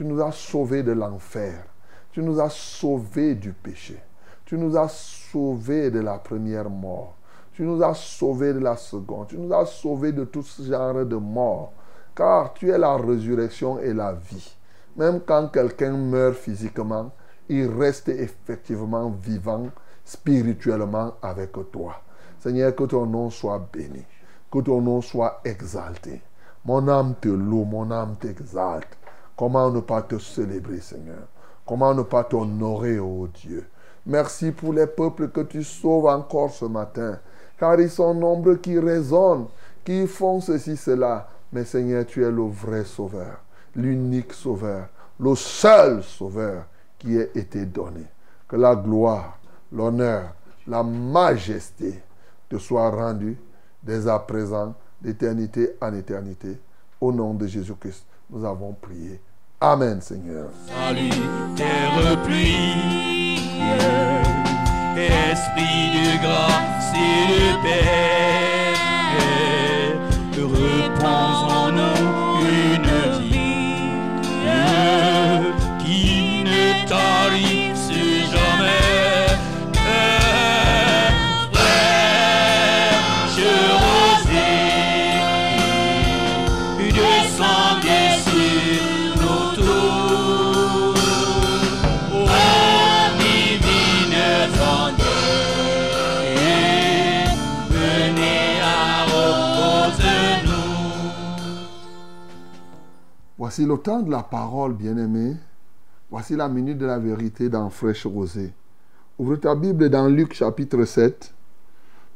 Tu 0.00 0.06
nous 0.06 0.22
as 0.22 0.32
sauvés 0.32 0.82
de 0.82 0.92
l'enfer. 0.92 1.62
Tu 2.10 2.22
nous 2.22 2.40
as 2.40 2.48
sauvés 2.48 3.34
du 3.34 3.52
péché. 3.52 4.02
Tu 4.46 4.56
nous 4.56 4.74
as 4.74 4.88
sauvés 4.88 5.90
de 5.90 6.00
la 6.00 6.16
première 6.16 6.70
mort. 6.70 7.16
Tu 7.52 7.64
nous 7.64 7.82
as 7.82 7.92
sauvés 7.92 8.54
de 8.54 8.60
la 8.60 8.78
seconde. 8.78 9.28
Tu 9.28 9.36
nous 9.36 9.52
as 9.52 9.66
sauvés 9.66 10.12
de 10.12 10.24
tout 10.24 10.42
ce 10.42 10.62
genre 10.62 11.04
de 11.04 11.16
mort. 11.16 11.74
Car 12.16 12.54
tu 12.54 12.70
es 12.70 12.78
la 12.78 12.96
résurrection 12.96 13.78
et 13.78 13.92
la 13.92 14.14
vie. 14.14 14.56
Même 14.96 15.20
quand 15.20 15.48
quelqu'un 15.48 15.92
meurt 15.92 16.36
physiquement, 16.36 17.10
il 17.50 17.66
reste 17.66 18.08
effectivement 18.08 19.10
vivant 19.10 19.66
spirituellement 20.02 21.12
avec 21.20 21.52
toi. 21.70 22.00
Seigneur, 22.38 22.74
que 22.74 22.84
ton 22.84 23.04
nom 23.04 23.28
soit 23.28 23.68
béni. 23.70 24.06
Que 24.50 24.60
ton 24.60 24.80
nom 24.80 25.02
soit 25.02 25.42
exalté. 25.44 26.22
Mon 26.64 26.88
âme 26.88 27.16
te 27.20 27.28
loue, 27.28 27.64
mon 27.64 27.90
âme 27.90 28.16
t'exalte. 28.18 28.96
Comment 29.40 29.70
ne 29.70 29.80
pas 29.80 30.02
te 30.02 30.18
célébrer, 30.18 30.80
Seigneur? 30.80 31.26
Comment 31.64 31.94
ne 31.94 32.02
pas 32.02 32.24
t'honorer, 32.24 32.98
ô 32.98 33.26
Dieu? 33.26 33.66
Merci 34.04 34.52
pour 34.52 34.74
les 34.74 34.86
peuples 34.86 35.30
que 35.30 35.40
tu 35.40 35.64
sauves 35.64 36.08
encore 36.08 36.50
ce 36.50 36.66
matin. 36.66 37.18
Car 37.58 37.80
ils 37.80 37.88
sont 37.88 38.12
nombreux 38.12 38.56
qui 38.56 38.78
raisonnent, 38.78 39.46
qui 39.82 40.06
font 40.06 40.42
ceci, 40.42 40.76
cela. 40.76 41.26
Mais 41.54 41.64
Seigneur, 41.64 42.04
tu 42.04 42.22
es 42.22 42.30
le 42.30 42.42
vrai 42.42 42.84
sauveur, 42.84 43.40
l'unique 43.74 44.34
sauveur, 44.34 44.88
le 45.18 45.34
seul 45.34 46.02
sauveur 46.02 46.66
qui 46.98 47.16
ait 47.16 47.30
été 47.34 47.64
donné. 47.64 48.04
Que 48.46 48.56
la 48.56 48.76
gloire, 48.76 49.38
l'honneur, 49.72 50.34
la 50.66 50.82
majesté 50.82 52.02
te 52.50 52.58
soient 52.58 52.90
rendues 52.90 53.38
dès 53.82 54.06
à 54.06 54.18
présent, 54.18 54.74
d'éternité 55.00 55.78
en 55.80 55.94
éternité. 55.94 56.60
Au 57.00 57.10
nom 57.10 57.32
de 57.32 57.46
Jésus-Christ, 57.46 58.04
nous 58.28 58.44
avons 58.44 58.74
prié. 58.74 59.18
Amen, 59.62 60.00
Seigneur. 60.00 60.48
Salut, 60.66 61.10
terre 61.54 62.16
pluie, 62.24 63.36
esprit 64.96 65.90
de 65.92 66.16
grâce 66.22 66.94
et 66.96 67.26
de 67.28 67.52
paix, 67.62 68.72
repose 70.40 71.42
en 71.52 71.72
nous 71.72 72.40
une 72.48 72.90
vie 73.20 73.60
qui 75.84 76.44
ne 76.44 76.88
tarisse 76.88 77.19
Voici 103.50 103.66
le 103.66 103.76
temps 103.78 104.00
de 104.00 104.12
la 104.12 104.22
parole, 104.22 104.74
bien-aimé. 104.74 105.34
Voici 106.08 106.36
la 106.36 106.48
minute 106.48 106.78
de 106.78 106.86
la 106.86 107.00
vérité 107.00 107.48
dans 107.48 107.68
Fraîche 107.68 108.06
Rosée. 108.06 108.52
Ouvre 109.18 109.34
ta 109.34 109.56
Bible 109.56 109.90
dans 109.90 110.06
Luc 110.06 110.34
chapitre 110.34 110.84
7, 110.84 111.34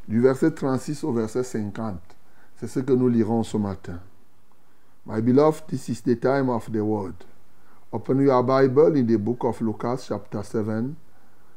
du 0.07 0.21
verset 0.21 0.53
36 0.53 1.03
au 1.03 1.13
verset 1.13 1.43
50. 1.43 1.97
C'est 2.55 2.69
ce 2.69 2.79
que 2.79 2.93
nous 2.93 3.09
lirons 3.09 3.43
ce 3.43 3.57
matin. 3.57 3.99
My 5.07 5.21
beloved, 5.21 5.67
this 5.67 5.89
is 5.89 6.03
the 6.03 6.21
time 6.21 6.49
of 6.51 6.71
the 6.71 6.79
word. 6.79 7.17
Open 7.91 8.21
your 8.21 8.45
Bible 8.45 8.97
in 8.97 9.05
the 9.05 9.19
book 9.19 9.43
of 9.43 9.61
Lucas 9.61 10.07
chapter 10.07 10.45
7, 10.45 10.95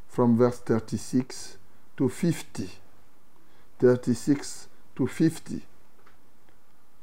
from 0.07 0.35
verse 0.35 0.59
36 0.65 1.59
to 1.97 2.09
50. 2.09 2.67
36 3.77 4.69
to 4.95 5.05
50. 5.05 5.61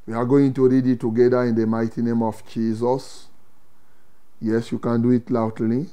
We 0.06 0.14
are 0.14 0.26
going 0.26 0.52
to 0.52 0.68
read 0.68 0.86
it 0.86 1.00
together 1.00 1.42
in 1.44 1.54
the 1.54 1.66
mighty 1.66 2.02
name 2.02 2.22
of 2.22 2.42
Jesus. 2.46 3.28
Yes, 4.40 4.70
you 4.70 4.78
can 4.78 5.00
do 5.00 5.10
it 5.12 5.30
loudly. 5.30 5.88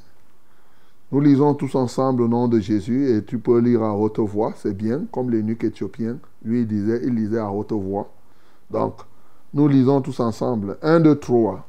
Nous 1.11 1.21
lisons 1.21 1.53
tous 1.55 1.75
ensemble 1.75 2.23
au 2.23 2.27
nom 2.27 2.47
de 2.47 2.59
Jésus 2.59 3.09
et 3.09 3.23
tu 3.23 3.37
peux 3.37 3.59
lire 3.59 3.83
à 3.83 3.93
haute 3.93 4.19
voix, 4.19 4.53
c'est 4.55 4.75
bien, 4.75 5.03
comme 5.11 5.29
l'eunuque 5.29 5.63
éthiopien. 5.63 6.17
Lui, 6.43 6.61
il 6.61 6.67
disait, 6.67 7.01
il 7.03 7.15
lisait 7.15 7.39
à 7.39 7.51
haute 7.51 7.71
voix. 7.73 8.11
Donc, 8.69 8.95
nous 9.53 9.67
lisons 9.67 10.01
tous 10.01 10.19
ensemble. 10.19 10.77
Un, 10.81 10.99
deux, 10.99 11.15
trois. 11.15 11.65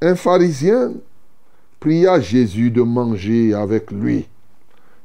Un 0.00 0.14
pharisien 0.14 0.92
pria 1.80 2.20
Jésus 2.20 2.70
de 2.70 2.82
manger 2.82 3.54
avec 3.54 3.90
lui. 3.90 4.28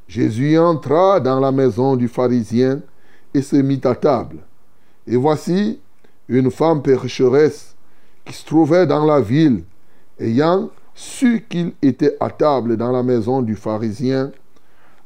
Jésus 0.08 0.58
entra 0.58 1.20
dans 1.20 1.40
la 1.40 1.52
maison 1.52 1.96
du 1.96 2.08
pharisien 2.08 2.82
et 3.34 3.42
se 3.42 3.56
mit 3.56 3.82
à 3.84 3.96
table. 3.96 4.38
Et 5.08 5.16
voici 5.16 5.80
une 6.28 6.52
femme 6.52 6.82
pécheresse 6.82 7.76
qui 8.26 8.34
se 8.34 8.46
trouvait 8.46 8.88
dans 8.88 9.06
la 9.06 9.20
ville, 9.20 9.64
ayant 10.20 10.70
su 10.96 11.46
qu'il 11.50 11.74
était 11.82 12.16
à 12.20 12.30
table 12.30 12.78
dans 12.78 12.92
la 12.92 13.04
maison 13.04 13.42
du 13.42 13.56
pharisien, 13.56 14.32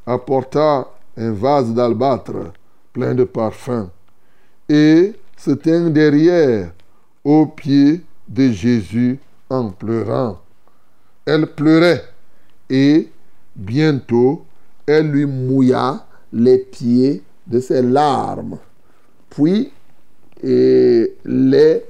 apporta 0.06 0.88
un 1.18 1.32
vase 1.32 1.74
d'albâtre 1.74 2.54
plein 2.94 3.16
de 3.16 3.24
parfums 3.24 3.90
et 4.70 5.14
se 5.38 5.52
tint 5.52 5.90
derrière 5.90 6.72
aux 7.24 7.46
pieds 7.46 8.02
de 8.28 8.50
Jésus 8.50 9.20
en 9.50 9.70
pleurant. 9.70 10.40
Elle 11.26 11.48
pleurait 11.48 12.04
et 12.70 13.10
bientôt 13.56 14.46
elle 14.86 15.12
lui 15.12 15.26
mouilla 15.26 16.06
les 16.32 16.60
pieds 16.60 17.24
de 17.46 17.60
ses 17.60 17.82
larmes. 17.82 18.58
Puis 19.30 19.72
et 20.44 21.16
les 21.26 21.84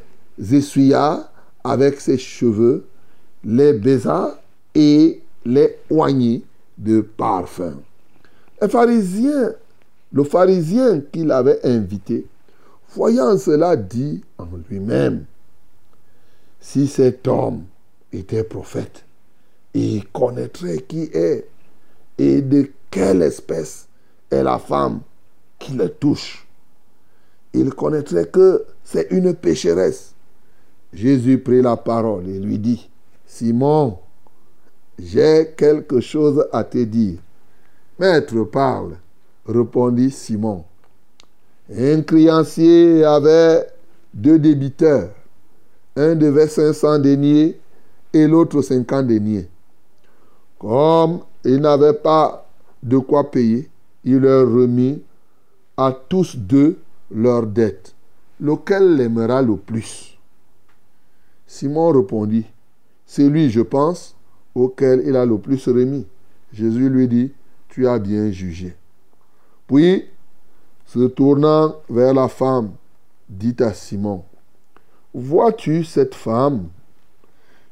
essuya 0.51 1.31
avec 1.63 1.99
ses 1.99 2.17
cheveux, 2.17 2.85
les 3.43 3.73
baisa 3.73 4.41
et 4.73 5.21
les 5.45 5.77
oignit 5.89 6.43
de 6.77 7.01
parfum. 7.01 7.81
Un 8.61 8.67
pharisien, 8.67 9.53
le 10.11 10.23
pharisien 10.23 11.01
qui 11.11 11.23
l'avait 11.23 11.59
invité, 11.65 12.25
voyant 12.89 13.37
cela, 13.37 13.75
dit 13.75 14.23
en 14.37 14.47
lui-même, 14.69 15.25
si 16.59 16.87
cet 16.87 17.27
homme 17.27 17.63
était 18.11 18.43
prophète, 18.43 19.05
il 19.73 20.07
connaîtrait 20.07 20.79
qui 20.79 21.03
est 21.13 21.47
et 22.17 22.41
de 22.41 22.71
quelle 22.89 23.21
espèce 23.21 23.87
est 24.31 24.43
la 24.43 24.57
femme 24.57 25.01
qui 25.59 25.73
le 25.73 25.89
touche 25.89 26.46
il 27.53 27.73
connaîtrait 27.73 28.27
que 28.27 28.65
c'est 28.83 29.07
une 29.11 29.33
pécheresse. 29.33 30.13
Jésus 30.93 31.39
prit 31.39 31.61
la 31.61 31.77
parole 31.77 32.27
et 32.27 32.39
lui 32.39 32.59
dit, 32.59 32.89
Simon, 33.25 33.97
j'ai 34.97 35.53
quelque 35.57 35.99
chose 35.99 36.47
à 36.51 36.63
te 36.63 36.77
dire. 36.77 37.19
Maître, 37.99 38.43
parle, 38.43 38.97
répondit 39.45 40.11
Simon. 40.11 40.63
Un 41.75 42.01
créancier 42.01 43.03
avait 43.03 43.67
deux 44.13 44.39
débiteurs. 44.39 45.09
Un 45.95 46.15
devait 46.15 46.47
500 46.47 46.99
deniers 46.99 47.59
et 48.13 48.27
l'autre 48.27 48.61
50 48.61 49.07
deniers. 49.07 49.49
Comme 50.59 51.19
il 51.43 51.59
n'avait 51.59 51.93
pas 51.93 52.47
de 52.81 52.97
quoi 52.97 53.29
payer, 53.29 53.69
il 54.03 54.17
leur 54.17 54.47
remit 54.47 55.01
à 55.75 55.95
tous 56.07 56.35
deux 56.37 56.77
leurs 57.11 57.47
dettes. 57.47 57.95
Lequel 58.39 58.95
l'aimera 58.95 59.41
le 59.41 59.57
plus? 59.57 60.17
Simon 61.45 61.91
répondit, 61.91 62.45
c'est 63.05 63.29
lui, 63.29 63.49
je 63.49 63.61
pense, 63.61 64.15
auquel 64.53 65.01
il 65.05 65.15
a 65.15 65.25
le 65.25 65.37
plus 65.37 65.67
remis. 65.67 66.05
Jésus 66.51 66.89
lui 66.89 67.07
dit, 67.07 67.31
tu 67.69 67.87
as 67.87 67.99
bien 67.99 68.31
jugé. 68.31 68.75
Puis, 69.67 70.05
se 70.85 71.07
tournant 71.07 71.75
vers 71.89 72.13
la 72.13 72.27
femme, 72.27 72.71
dit 73.29 73.55
à 73.59 73.73
Simon, 73.73 74.23
Vois-tu 75.13 75.83
cette 75.83 76.15
femme? 76.15 76.67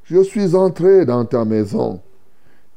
Je 0.04 0.21
suis 0.21 0.56
entré 0.56 1.06
dans 1.06 1.26
ta 1.26 1.45
maison 1.45 2.02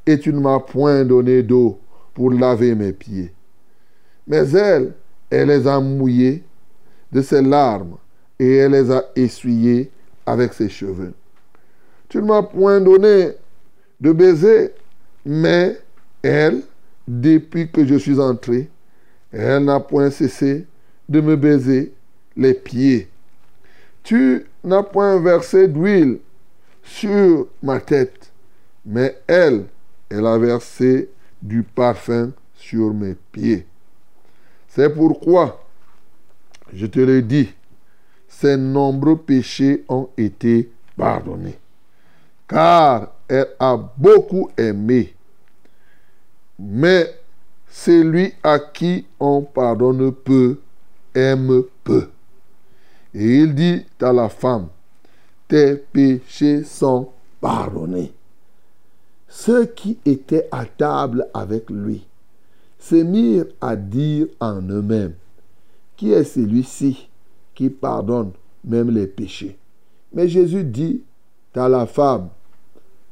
et 0.07 0.19
tu 0.19 0.33
ne 0.33 0.41
m'as 0.41 0.61
point 0.61 1.05
donné 1.05 1.43
d'eau 1.43 1.79
pour 2.15 2.31
laver 2.31 2.75
mes 2.75 2.93
pieds. 2.93 3.33
Mais 4.27 4.49
elle, 4.51 4.95
elle 5.31 5.49
les 5.49 5.67
a 5.67 5.81
mouillés 5.81 6.43
de 7.13 7.23
ses 7.23 7.43
larmes 7.43 7.97
et 8.39 8.57
elle 8.57 8.73
les 8.73 8.91
a 8.91 9.05
essuyés 9.17 9.91
avec 10.27 10.53
ses 10.53 10.69
cheveux. 10.69 11.15
Tu 12.09 12.19
ne 12.19 12.27
m'as 12.27 12.43
point 12.43 12.81
donné 12.81 13.33
de 14.01 14.13
baiser, 14.13 14.73
mais 15.25 15.79
elle, 16.23 16.63
depuis 17.07 17.71
que 17.71 17.85
je 17.85 17.97
suis 17.97 18.19
entré, 18.19 18.69
elle 19.33 19.65
n'a 19.65 19.81
point 19.81 20.11
cessé 20.11 20.67
de 21.09 21.21
me 21.21 21.37
baiser 21.37 21.93
les 22.37 22.55
pieds. 22.55 23.09
Tu 24.03 24.47
n'as 24.65 24.83
point 24.83 25.21
versé 25.21 25.69
d'huile 25.69 26.19
sur 26.83 27.47
ma 27.63 27.81
tête, 27.81 28.31
mais 28.87 29.19
elle, 29.27 29.67
elle 30.09 30.27
a 30.27 30.39
versé 30.39 31.11
du 31.43 31.63
parfum 31.63 32.33
sur 32.55 32.95
mes 32.95 33.15
pieds. 33.33 33.67
C'est 34.69 34.95
pourquoi, 34.95 35.68
je 36.73 36.87
te 36.87 37.01
le 37.01 37.23
dis, 37.23 37.49
ses 38.29 38.57
nombreux 38.57 39.17
péchés 39.17 39.85
ont 39.89 40.09
été 40.17 40.71
pardonnés. 40.97 41.59
Car 42.47 43.13
elle 43.29 43.49
a 43.59 43.77
beaucoup 43.97 44.51
aimé. 44.57 45.15
Mais 46.59 47.15
celui 47.69 48.33
à 48.43 48.59
qui 48.59 49.07
on 49.21 49.43
pardonne 49.43 50.13
peu 50.13 50.59
aime 51.15 51.63
peu. 51.85 52.09
Et 53.15 53.39
il 53.39 53.55
dit 53.55 53.85
à 54.01 54.13
la 54.13 54.29
femme, 54.29 54.69
tes 55.47 55.77
péchés 55.77 56.65
sont 56.65 57.11
pardonnés. 57.41 58.13
Ceux 59.29 59.67
qui 59.67 59.99
étaient 60.05 60.49
à 60.51 60.65
table 60.65 61.29
avec 61.35 61.71
lui 61.71 62.07
se 62.79 62.97
mirent 62.97 63.47
à 63.61 63.77
dire 63.77 64.27
en 64.41 64.63
eux-mêmes, 64.63 65.15
qui 65.99 66.13
est 66.13 66.25
celui-ci 66.25 67.11
qui 67.55 67.69
pardonne 67.69 68.33
même 68.65 68.91
les 68.91 69.07
péchés? 69.07 69.59
Mais 70.15 70.29
Jésus 70.29 70.65
dit 70.65 71.03
à 71.55 71.69
la 71.69 71.87
femme, 71.87 72.29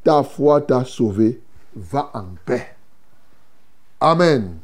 ta 0.04 0.22
foi 0.22 0.60
t'a 0.60 0.84
sauvé, 0.84 1.42
va 1.74 2.10
en 2.14 2.28
paix. 2.44 2.76
Amen. 4.00 4.58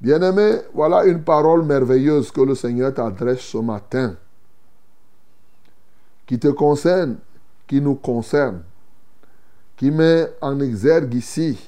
Bien-aimé, 0.00 0.58
voilà 0.74 1.04
une 1.04 1.22
parole 1.22 1.64
merveilleuse 1.64 2.32
que 2.32 2.40
le 2.40 2.56
Seigneur 2.56 2.92
t'adresse 2.92 3.40
ce 3.40 3.58
matin, 3.58 4.16
qui 6.26 6.38
te 6.38 6.48
concerne, 6.48 7.18
qui 7.68 7.80
nous 7.80 7.94
concerne, 7.94 8.62
qui 9.76 9.92
met 9.92 10.32
en 10.40 10.58
exergue 10.58 11.14
ici 11.14 11.58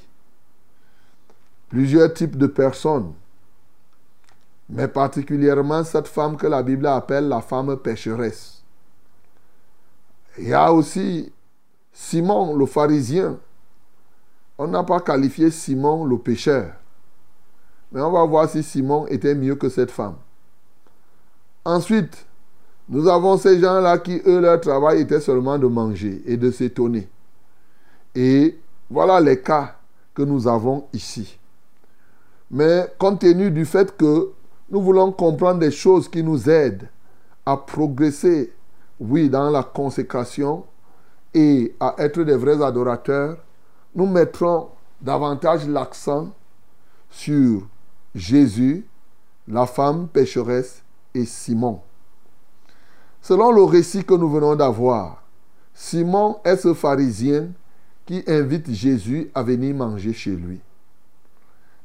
plusieurs 1.69 2.13
types 2.13 2.37
de 2.37 2.49
personnes, 2.49 3.13
mais 4.69 4.89
particulièrement 4.89 5.85
cette 5.85 6.09
femme 6.09 6.37
que 6.37 6.47
la 6.47 6.63
Bible 6.63 6.87
appelle 6.87 7.29
la 7.29 7.41
femme 7.41 7.77
pécheresse. 7.77 8.63
Il 10.39 10.49
y 10.49 10.55
a 10.55 10.73
aussi 10.73 11.33
Simon 11.93 12.55
le 12.57 12.67
pharisien. 12.67 13.39
On 14.59 14.69
n'a 14.69 14.85
pas 14.85 15.01
qualifié 15.01 15.51
Simon 15.51 16.05
le 16.05 16.19
pécheur. 16.19 16.73
Mais 17.91 18.01
on 18.01 18.11
va 18.11 18.25
voir 18.25 18.49
si 18.49 18.63
Simon 18.63 19.07
était 19.07 19.35
mieux 19.35 19.55
que 19.55 19.69
cette 19.69 19.91
femme. 19.91 20.17
Ensuite, 21.65 22.27
nous 22.89 23.09
avons 23.09 23.37
ces 23.37 23.59
gens-là 23.59 23.99
qui, 23.99 24.21
eux, 24.27 24.41
leur 24.41 24.61
travail 24.61 25.01
était 25.01 25.21
seulement 25.21 25.59
de 25.59 25.67
manger 25.67 26.23
et 26.27 26.37
de 26.37 26.51
s'étonner. 26.51 27.09
Et 28.15 28.59
voilà 28.91 29.21
les 29.21 29.41
cas 29.41 29.77
que 30.15 30.23
nous 30.23 30.47
avons 30.49 30.87
ici. 30.93 31.39
Mais 32.51 32.87
compte 32.99 33.21
tenu 33.21 33.51
du 33.51 33.65
fait 33.65 33.97
que 33.97 34.33
nous 34.71 34.83
voulons 34.83 35.13
comprendre 35.13 35.61
des 35.61 35.71
choses 35.71 36.09
qui 36.09 36.23
nous 36.23 36.49
aident 36.49 36.89
à 37.47 37.57
progresser, 37.57 38.53
oui, 39.01 39.31
dans 39.31 39.51
la 39.51 39.63
consécration 39.63 40.65
et 41.33 41.75
à 41.81 41.95
être 41.99 42.23
des 42.23 42.37
vrais 42.37 42.63
adorateurs, 42.63 43.39
nous 43.95 44.07
mettrons 44.07 44.69
davantage 45.01 45.67
l'accent 45.67 46.31
sur 47.11 47.67
Jésus, 48.15 48.87
la 49.47 49.67
femme 49.67 50.09
pécheresse 50.09 50.83
et 51.15 51.25
Simon. 51.25 51.81
Selon 53.23 53.51
le 53.51 53.63
récit 53.63 54.05
que 54.05 54.15
nous 54.15 54.31
venons 54.31 54.57
d'avoir, 54.57 55.23
Simon 55.73 56.39
est 56.45 56.57
ce 56.57 56.75
pharisien 56.75 57.49
qui 58.05 58.23
invite 58.27 58.71
Jésus 58.71 59.31
à 59.35 59.43
venir 59.43 59.75
manger 59.75 60.13
chez 60.13 60.35
lui. 60.35 60.61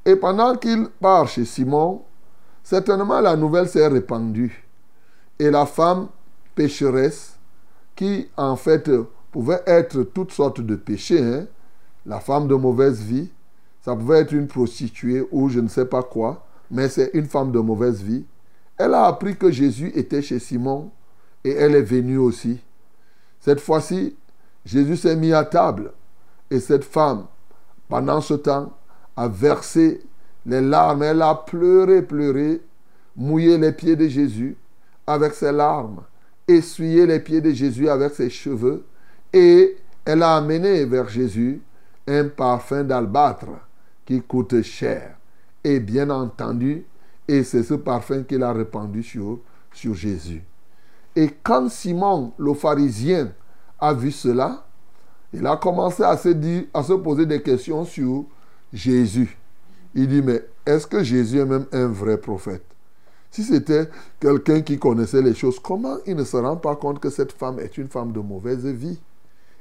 Et 0.06 0.16
pendant 0.16 0.56
qu'il 0.56 0.88
part 1.00 1.28
chez 1.28 1.46
Simon, 1.46 2.02
certainement 2.64 3.20
la 3.20 3.36
nouvelle 3.36 3.68
s'est 3.68 3.88
répandue. 3.88 4.66
Et 5.40 5.52
la 5.52 5.66
femme 5.66 6.08
pécheresse, 6.56 7.38
qui 7.96 8.30
en 8.38 8.56
fait 8.56 8.90
pouvait 9.32 9.62
être 9.66 10.04
toutes 10.04 10.32
sortes 10.32 10.62
de 10.62 10.76
péchés, 10.76 11.22
hein, 11.22 11.46
la 12.06 12.20
femme 12.20 12.48
de 12.48 12.56
mauvaise 12.56 13.02
vie, 13.02 13.30
ça 13.82 13.96
pouvait 13.96 14.20
être 14.20 14.32
une 14.32 14.48
prostituée 14.48 15.28
ou 15.32 15.50
je 15.50 15.60
ne 15.60 15.68
sais 15.68 15.86
pas 15.86 16.04
quoi, 16.04 16.46
mais 16.72 16.90
c'est 16.90 17.12
une 17.14 17.26
femme 17.26 17.52
de 17.52 17.60
mauvaise 17.60 18.02
vie. 18.02 18.26
Elle 18.78 18.94
a 18.94 19.06
appris 19.06 19.38
que 19.38 19.52
Jésus 19.52 19.92
était 19.96 20.22
chez 20.22 20.40
Simon 20.40 20.90
et 21.44 21.52
elle 21.52 21.76
est 21.76 21.82
venue 21.82 22.18
aussi. 22.18 22.62
Cette 23.40 23.60
fois-ci, 23.60 24.16
Jésus 24.66 24.98
s'est 24.98 25.16
mis 25.16 25.34
à 25.34 25.44
table 25.44 25.92
et 26.50 26.60
cette 26.60 26.86
femme, 26.86 27.26
pendant 27.90 28.22
ce 28.22 28.36
temps, 28.36 28.72
a 29.16 29.28
versé 29.28 30.02
les 30.46 30.62
larmes. 30.62 31.04
Elle 31.04 31.22
a 31.22 31.36
pleuré, 31.36 32.02
pleuré, 32.02 32.62
mouillé 33.16 33.58
les 33.58 33.72
pieds 33.72 33.96
de 33.96 34.08
Jésus 34.08 34.56
avec 35.06 35.34
ses 35.34 35.52
larmes, 35.52 36.02
essuyé 36.48 37.06
les 37.06 37.20
pieds 37.20 37.42
de 37.42 37.52
Jésus 37.52 37.90
avec 37.90 38.14
ses 38.14 38.30
cheveux 38.30 38.84
et 39.34 39.76
elle 40.06 40.24
a 40.24 40.38
amené 40.38 40.86
vers 40.86 41.10
Jésus 41.10 41.62
un 42.08 42.28
parfum 42.28 42.84
d'albâtre 42.84 43.48
qui 44.06 44.22
coûte 44.22 44.62
cher. 44.62 45.16
Et 45.64 45.80
bien 45.80 46.10
entendu, 46.10 46.86
et 47.28 47.44
c'est 47.44 47.64
ce 47.64 47.74
parfum 47.74 48.24
qu'il 48.24 48.44
a 48.44 48.52
répandu 48.52 49.02
sur, 49.02 49.40
sur 49.72 49.94
Jésus. 49.94 50.44
Et 51.16 51.30
quand 51.42 51.70
Simon, 51.70 52.34
le 52.38 52.54
pharisien, 52.54 53.32
a 53.80 53.94
vu 53.94 54.12
cela, 54.12 54.66
il 55.32 55.46
a 55.48 55.56
commencé 55.58 56.04
à 56.04 56.18
se, 56.18 56.30
dire, 56.30 56.66
à 56.74 56.84
se 56.84 56.94
poser 56.94 57.26
des 57.26 57.42
questions 57.42 57.86
sur 57.86 58.26
Jésus. 58.72 59.38
Il 59.96 60.08
dit, 60.08 60.22
mais 60.22 60.44
est-ce 60.66 60.88
que 60.88 61.04
Jésus 61.04 61.40
est 61.40 61.46
même 61.46 61.66
un 61.72 61.88
vrai 61.88 62.18
prophète? 62.18 62.66
Si 63.30 63.44
c'était 63.44 63.90
quelqu'un 64.20 64.62
qui 64.62 64.78
connaissait 64.78 65.22
les 65.22 65.34
choses, 65.34 65.60
comment 65.60 65.98
il 66.06 66.16
ne 66.16 66.24
se 66.24 66.38
rend 66.38 66.56
pas 66.56 66.76
compte 66.76 67.00
que 67.00 67.10
cette 67.10 67.32
femme 67.32 67.60
est 67.60 67.78
une 67.78 67.88
femme 67.88 68.12
de 68.12 68.20
mauvaise 68.20 68.66
vie? 68.66 69.00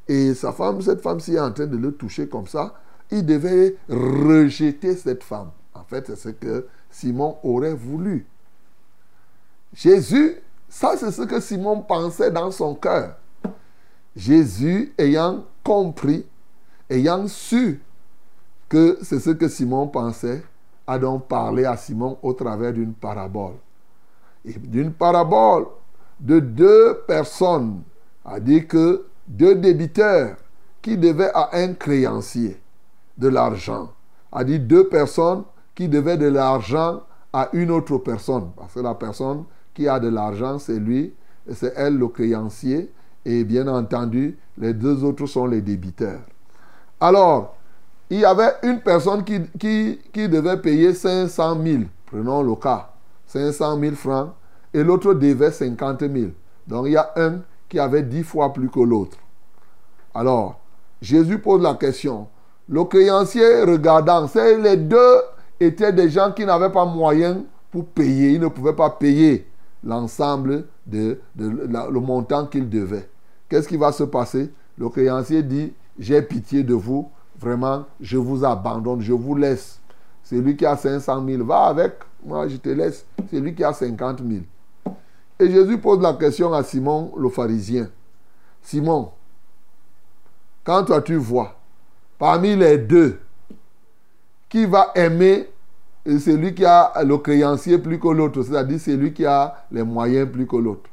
Et 0.08 0.34
sa 0.34 0.52
femme, 0.52 0.82
cette 0.82 1.00
femme-ci 1.00 1.34
est 1.34 1.40
en 1.40 1.52
train 1.52 1.66
de 1.66 1.76
le 1.76 1.92
toucher 1.92 2.28
comme 2.28 2.46
ça, 2.46 2.74
il 3.10 3.24
devait 3.24 3.76
rejeter 3.88 4.96
cette 4.96 5.22
femme. 5.22 5.50
En 5.74 5.84
fait, 5.84 6.06
c'est 6.06 6.16
ce 6.16 6.28
que 6.30 6.66
Simon 6.90 7.36
aurait 7.42 7.74
voulu. 7.74 8.26
Jésus, 9.74 10.36
ça 10.68 10.96
c'est 10.96 11.10
ce 11.10 11.22
que 11.22 11.40
Simon 11.40 11.80
pensait 11.80 12.30
dans 12.30 12.50
son 12.50 12.74
cœur. 12.74 13.16
Jésus 14.14 14.92
ayant 14.98 15.46
compris, 15.64 16.26
ayant 16.90 17.26
su 17.26 17.80
que 18.72 18.96
c'est 19.02 19.20
ce 19.20 19.28
que 19.28 19.48
Simon 19.48 19.86
pensait, 19.86 20.42
a 20.86 20.98
donc 20.98 21.28
parlé 21.28 21.66
à 21.66 21.76
Simon 21.76 22.16
au 22.22 22.32
travers 22.32 22.72
d'une 22.72 22.94
parabole. 22.94 23.52
Et 24.46 24.54
d'une 24.54 24.92
parabole 24.92 25.66
de 26.18 26.40
deux 26.40 27.02
personnes, 27.06 27.82
a 28.24 28.40
dit 28.40 28.66
que 28.66 29.04
deux 29.28 29.56
débiteurs 29.56 30.36
qui 30.80 30.96
devaient 30.96 31.30
à 31.34 31.50
un 31.52 31.74
créancier 31.74 32.58
de 33.18 33.28
l'argent. 33.28 33.90
A 34.32 34.42
dit 34.42 34.58
deux 34.58 34.88
personnes 34.88 35.44
qui 35.74 35.86
devaient 35.86 36.16
de 36.16 36.28
l'argent 36.28 37.02
à 37.30 37.50
une 37.52 37.70
autre 37.70 37.98
personne. 37.98 38.52
Parce 38.56 38.72
que 38.72 38.80
la 38.80 38.94
personne 38.94 39.44
qui 39.74 39.86
a 39.86 40.00
de 40.00 40.08
l'argent, 40.08 40.58
c'est 40.58 40.78
lui, 40.78 41.12
c'est 41.52 41.74
elle 41.76 41.98
le 41.98 42.08
créancier. 42.08 42.90
Et 43.26 43.44
bien 43.44 43.68
entendu, 43.68 44.38
les 44.56 44.72
deux 44.72 45.04
autres 45.04 45.26
sont 45.26 45.44
les 45.46 45.60
débiteurs. 45.60 46.22
Alors, 47.00 47.56
il 48.12 48.20
y 48.20 48.24
avait 48.26 48.52
une 48.62 48.80
personne 48.80 49.24
qui, 49.24 49.38
devait 50.28 50.58
payer 50.58 50.92
500 50.92 51.62
000, 51.64 51.82
prenons 52.04 52.42
le 52.42 52.54
cas, 52.56 52.90
500 53.26 53.80
000 53.80 53.94
francs, 53.94 54.32
et 54.74 54.84
l'autre 54.84 55.14
devait 55.14 55.50
50 55.50 56.00
000. 56.00 56.30
Donc 56.66 56.86
il 56.86 56.92
y 56.92 56.96
a 56.96 57.10
un 57.16 57.40
qui 57.70 57.78
avait 57.78 58.02
10 58.02 58.22
fois 58.22 58.52
plus 58.52 58.68
que 58.68 58.80
l'autre. 58.80 59.16
Alors, 60.14 60.60
Jésus 61.00 61.38
pose 61.38 61.62
la 61.62 61.74
question. 61.74 62.28
Le 62.68 62.84
créancier 62.84 63.62
regardant, 63.62 64.28
les 64.34 64.76
deux 64.76 65.20
étaient 65.58 65.94
des 65.94 66.10
gens 66.10 66.32
qui 66.32 66.44
n'avaient 66.44 66.70
pas 66.70 66.84
moyen 66.84 67.44
pour 67.70 67.86
payer. 67.86 68.32
Ils 68.32 68.40
ne 68.40 68.48
pouvaient 68.48 68.76
pas 68.76 68.90
payer 68.90 69.46
l'ensemble 69.82 70.66
de, 70.86 71.18
le 71.34 72.00
montant 72.00 72.46
qu'ils 72.46 72.68
devaient. 72.68 73.08
Qu'est-ce 73.48 73.68
qui 73.68 73.78
va 73.78 73.90
se 73.90 74.04
passer? 74.04 74.50
Le 74.76 74.90
créancier 74.90 75.42
dit, 75.42 75.72
j'ai 75.98 76.20
pitié 76.20 76.62
de 76.62 76.74
vous, 76.74 77.10
vraiment, 77.42 77.84
je 78.00 78.16
vous 78.16 78.44
abandonne, 78.44 79.00
je 79.00 79.12
vous 79.12 79.34
laisse. 79.34 79.80
Celui 80.22 80.56
qui 80.56 80.64
a 80.64 80.76
500 80.76 81.26
000, 81.26 81.44
va 81.44 81.66
avec, 81.66 81.94
moi 82.24 82.48
je 82.48 82.56
te 82.56 82.68
laisse. 82.68 83.04
Celui 83.30 83.54
qui 83.54 83.64
a 83.64 83.72
50 83.72 84.20
000. 84.20 84.42
Et 85.38 85.50
Jésus 85.50 85.78
pose 85.78 86.00
la 86.00 86.14
question 86.14 86.52
à 86.52 86.62
Simon 86.62 87.12
le 87.16 87.28
pharisien. 87.28 87.90
Simon, 88.62 89.10
quand 90.64 90.84
toi 90.84 91.02
tu 91.02 91.16
vois, 91.16 91.56
parmi 92.18 92.54
les 92.54 92.78
deux, 92.78 93.18
qui 94.48 94.66
va 94.66 94.92
aimer 94.94 95.48
celui 96.06 96.54
qui 96.54 96.64
a 96.64 96.92
le 97.04 97.18
créancier 97.18 97.78
plus 97.78 97.98
que 97.98 98.08
l'autre, 98.08 98.42
c'est-à-dire 98.42 98.78
celui 98.78 99.12
qui 99.12 99.24
a 99.24 99.64
les 99.70 99.82
moyens 99.82 100.30
plus 100.30 100.46
que 100.46 100.56
l'autre? 100.56 100.90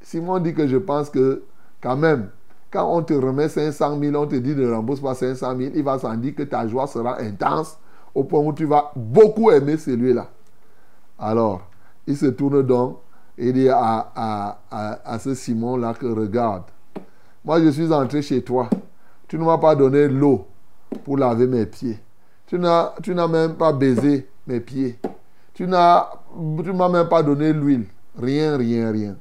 Simon 0.00 0.38
dit 0.38 0.54
que 0.54 0.66
je 0.66 0.76
pense 0.76 1.10
que 1.10 1.42
quand 1.80 1.96
même, 1.96 2.30
quand 2.74 2.92
on 2.92 3.02
te 3.04 3.14
remet 3.14 3.48
500 3.48 4.00
000, 4.00 4.16
on 4.16 4.26
te 4.26 4.34
dit 4.34 4.54
ne 4.56 4.68
rembourse 4.68 5.00
pas 5.00 5.14
500 5.14 5.56
000, 5.56 5.70
il 5.76 5.84
va 5.84 5.96
s'en 5.96 6.14
dire 6.16 6.34
que 6.34 6.42
ta 6.42 6.66
joie 6.66 6.88
sera 6.88 7.20
intense 7.20 7.78
au 8.12 8.24
point 8.24 8.40
où 8.40 8.52
tu 8.52 8.64
vas 8.64 8.90
beaucoup 8.96 9.52
aimer 9.52 9.76
celui-là. 9.76 10.28
Alors, 11.16 11.62
il 12.08 12.16
se 12.16 12.26
tourne 12.26 12.62
donc 12.62 12.98
et 13.38 13.52
dit 13.52 13.68
à, 13.68 14.10
à, 14.14 14.58
à, 14.70 15.12
à 15.12 15.18
ce 15.20 15.34
Simon-là 15.34 15.94
que 15.94 16.06
regarde, 16.06 16.64
moi 17.44 17.60
je 17.60 17.68
suis 17.68 17.92
entré 17.92 18.22
chez 18.22 18.42
toi, 18.42 18.68
tu 19.28 19.38
ne 19.38 19.44
m'as 19.44 19.58
pas 19.58 19.76
donné 19.76 20.08
l'eau 20.08 20.44
pour 21.04 21.16
laver 21.16 21.46
mes 21.46 21.66
pieds. 21.66 22.00
Tu 22.46 22.58
n'as, 22.58 22.92
même 23.28 23.54
pas 23.54 23.72
baisé 23.72 24.28
mes 24.48 24.60
pieds. 24.60 24.98
Tu 25.54 25.66
tu 25.66 25.66
m'as 25.66 26.88
même 26.88 27.08
pas 27.08 27.22
donné 27.22 27.52
l'huile. 27.52 27.86
Rien, 28.20 28.56
rien, 28.56 28.90
rien. 28.90 29.16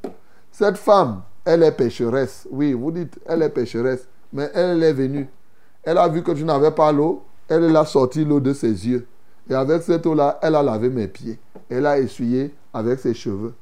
Cette 0.51 0.77
femme, 0.77 1.21
elle 1.45 1.63
est 1.63 1.71
pécheresse. 1.71 2.47
Oui, 2.51 2.73
vous 2.73 2.91
dites, 2.91 3.19
elle 3.25 3.41
est 3.41 3.49
pécheresse. 3.49 4.07
Mais 4.31 4.49
elle 4.53 4.81
est 4.83 4.93
venue. 4.93 5.27
Elle 5.83 5.97
a 5.97 6.07
vu 6.07 6.23
que 6.23 6.31
tu 6.31 6.43
n'avais 6.43 6.71
pas 6.71 6.91
l'eau. 6.91 7.23
Elle 7.47 7.75
a 7.75 7.85
sorti 7.85 8.23
l'eau 8.23 8.39
de 8.39 8.53
ses 8.53 8.87
yeux. 8.87 9.07
Et 9.49 9.53
avec 9.53 9.83
cette 9.83 10.05
eau-là, 10.05 10.39
elle 10.41 10.55
a 10.55 10.63
lavé 10.63 10.89
mes 10.89 11.07
pieds. 11.07 11.39
Elle 11.69 11.85
a 11.85 11.99
essuyé 11.99 12.53
avec 12.73 12.99
ses 12.99 13.13
cheveux. 13.13 13.53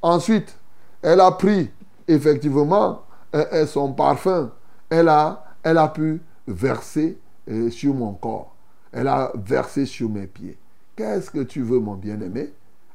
Ensuite, 0.00 0.56
elle 1.02 1.20
a 1.20 1.30
pris 1.32 1.70
effectivement 2.06 3.02
euh, 3.34 3.44
euh, 3.52 3.66
son 3.66 3.92
parfum. 3.92 4.52
Elle 4.88 5.08
a, 5.08 5.44
elle 5.62 5.78
a 5.78 5.88
pu 5.88 6.20
verser 6.46 7.18
euh, 7.50 7.70
sur 7.70 7.94
mon 7.94 8.14
corps. 8.14 8.54
Elle 8.92 9.08
a 9.08 9.32
versé 9.34 9.84
sur 9.84 10.08
mes 10.08 10.26
pieds. 10.26 10.56
Qu'est-ce 10.94 11.30
que 11.30 11.42
tu 11.42 11.62
veux, 11.62 11.80
mon 11.80 11.94
bien-aimé? 11.94 12.52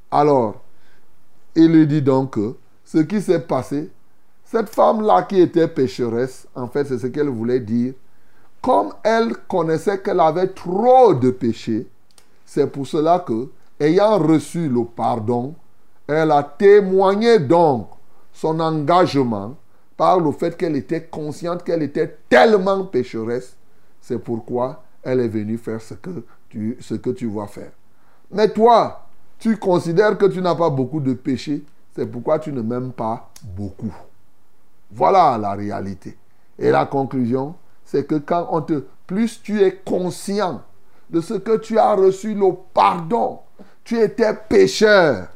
Alors, 0.09 0.61
il 1.55 1.71
lui 1.71 1.85
dit 1.85 2.01
donc 2.01 2.33
que 2.33 2.55
ce 2.85 2.99
qui 2.99 3.21
s'est 3.21 3.41
passé, 3.41 3.91
cette 4.51 4.67
femme-là 4.67 5.23
qui 5.23 5.39
était 5.39 5.69
pécheresse, 5.69 6.45
en 6.55 6.67
fait, 6.67 6.83
c'est 6.83 6.97
ce 6.97 7.07
qu'elle 7.07 7.29
voulait 7.29 7.61
dire. 7.61 7.93
Comme 8.61 8.89
elle 9.01 9.33
connaissait 9.47 10.01
qu'elle 10.01 10.19
avait 10.19 10.49
trop 10.49 11.13
de 11.13 11.31
péchés, 11.31 11.87
c'est 12.45 12.67
pour 12.67 12.85
cela 12.85 13.19
que, 13.19 13.47
ayant 13.79 14.17
reçu 14.19 14.67
le 14.67 14.83
pardon, 14.83 15.55
elle 16.05 16.31
a 16.31 16.43
témoigné 16.43 17.39
donc 17.39 17.87
son 18.33 18.59
engagement 18.59 19.55
par 19.95 20.19
le 20.19 20.33
fait 20.33 20.57
qu'elle 20.57 20.75
était 20.75 21.05
consciente 21.05 21.63
qu'elle 21.63 21.83
était 21.83 22.17
tellement 22.27 22.83
pécheresse. 22.83 23.55
C'est 24.01 24.19
pourquoi 24.19 24.83
elle 25.01 25.21
est 25.21 25.29
venue 25.29 25.57
faire 25.57 25.81
ce 25.81 25.93
que 25.93 26.25
tu, 26.49 26.75
ce 26.81 26.95
que 26.95 27.11
tu 27.11 27.27
vas 27.27 27.47
faire. 27.47 27.71
Mais 28.29 28.49
toi, 28.49 29.07
tu 29.39 29.55
considères 29.55 30.17
que 30.17 30.25
tu 30.25 30.41
n'as 30.41 30.55
pas 30.55 30.69
beaucoup 30.69 30.99
de 30.99 31.13
péchés, 31.13 31.63
c'est 31.95 32.05
pourquoi 32.05 32.37
tu 32.37 32.51
ne 32.51 32.61
m'aimes 32.61 32.91
pas 32.91 33.29
beaucoup. 33.55 33.93
Voilà 34.91 35.37
la 35.37 35.53
réalité. 35.53 36.17
Et 36.59 36.69
la 36.69 36.85
conclusion, 36.85 37.55
c'est 37.83 38.05
que 38.05 38.15
quand 38.15 38.47
on 38.51 38.61
te... 38.61 38.83
Plus 39.07 39.41
tu 39.41 39.61
es 39.61 39.75
conscient 39.75 40.61
de 41.09 41.19
ce 41.19 41.33
que 41.33 41.57
tu 41.57 41.77
as 41.77 41.93
reçu, 41.95 42.33
le 42.33 42.53
pardon, 42.73 43.39
tu 43.83 43.99
étais 43.99 44.33
pécheur, 44.33 45.27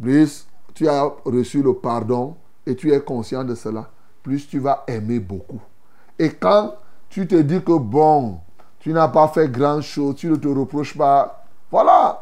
plus 0.00 0.46
tu 0.74 0.86
as 0.86 1.10
reçu 1.24 1.62
le 1.62 1.72
pardon 1.72 2.36
et 2.66 2.76
tu 2.76 2.92
es 2.92 3.00
conscient 3.00 3.44
de 3.44 3.54
cela, 3.54 3.88
plus 4.22 4.46
tu 4.46 4.58
vas 4.58 4.84
aimer 4.86 5.20
beaucoup. 5.20 5.60
Et 6.18 6.30
quand 6.30 6.74
tu 7.08 7.26
te 7.26 7.36
dis 7.36 7.62
que 7.62 7.78
bon, 7.78 8.40
tu 8.78 8.92
n'as 8.92 9.08
pas 9.08 9.28
fait 9.28 9.50
grand-chose, 9.50 10.16
tu 10.16 10.28
ne 10.28 10.36
te 10.36 10.48
reproches 10.48 10.96
pas, 10.96 11.46
voilà. 11.70 12.20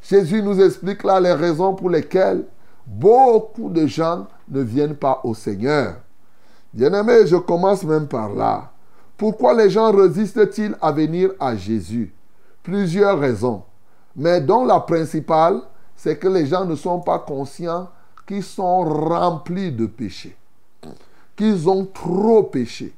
Jésus 0.00 0.42
nous 0.42 0.60
explique 0.60 1.02
là 1.02 1.18
les 1.18 1.32
raisons 1.32 1.74
pour 1.74 1.90
lesquelles 1.90 2.44
beaucoup 2.86 3.68
de 3.68 3.86
gens 3.86 4.28
ne 4.50 4.60
viennent 4.60 4.96
pas 4.96 5.20
au 5.24 5.34
Seigneur. 5.34 5.96
Bien-aimé, 6.72 7.26
je 7.26 7.36
commence 7.36 7.82
même 7.84 8.06
par 8.08 8.30
là. 8.30 8.70
Pourquoi 9.16 9.54
les 9.54 9.70
gens 9.70 9.90
résistent-ils 9.92 10.76
à 10.80 10.92
venir 10.92 11.30
à 11.40 11.56
Jésus? 11.56 12.12
Plusieurs 12.62 13.18
raisons. 13.18 13.62
Mais 14.14 14.40
dont 14.40 14.64
la 14.64 14.80
principale, 14.80 15.60
c'est 15.96 16.18
que 16.18 16.28
les 16.28 16.46
gens 16.46 16.64
ne 16.64 16.76
sont 16.76 17.00
pas 17.00 17.18
conscients 17.18 17.88
qu'ils 18.26 18.44
sont 18.44 18.84
remplis 18.84 19.72
de 19.72 19.86
péchés, 19.86 20.36
qu'ils 21.34 21.68
ont 21.68 21.86
trop 21.86 22.42
péché. 22.42 22.94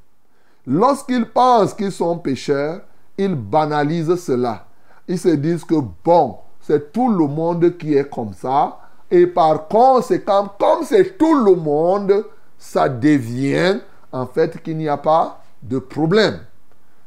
Lorsqu'ils 0.67 1.27
pensent 1.27 1.73
qu'ils 1.73 1.93
sont 1.93 2.19
pécheurs, 2.19 2.83
ils 3.17 3.35
banalisent 3.35 4.17
cela. 4.17 4.67
Ils 5.07 5.19
se 5.19 5.29
disent 5.29 5.65
que 5.65 5.81
bon, 6.05 6.37
c'est 6.61 6.93
tout 6.93 7.11
le 7.11 7.27
monde 7.27 7.77
qui 7.79 7.95
est 7.95 8.11
comme 8.11 8.35
ça. 8.35 8.80
Et 9.11 9.27
par 9.27 9.69
conséquent, 9.69 10.53
comme 10.59 10.85
c'est 10.85 11.19
tout 11.19 11.35
le 11.35 11.55
monde, 11.55 12.25
ça 12.59 12.89
devient 12.89 13.81
en 14.13 14.27
fait 14.27 14.63
qu'il 14.63 14.77
n'y 14.77 14.89
a 14.89 14.97
pas 14.97 15.43
de 15.63 15.79
problème. 15.79 16.41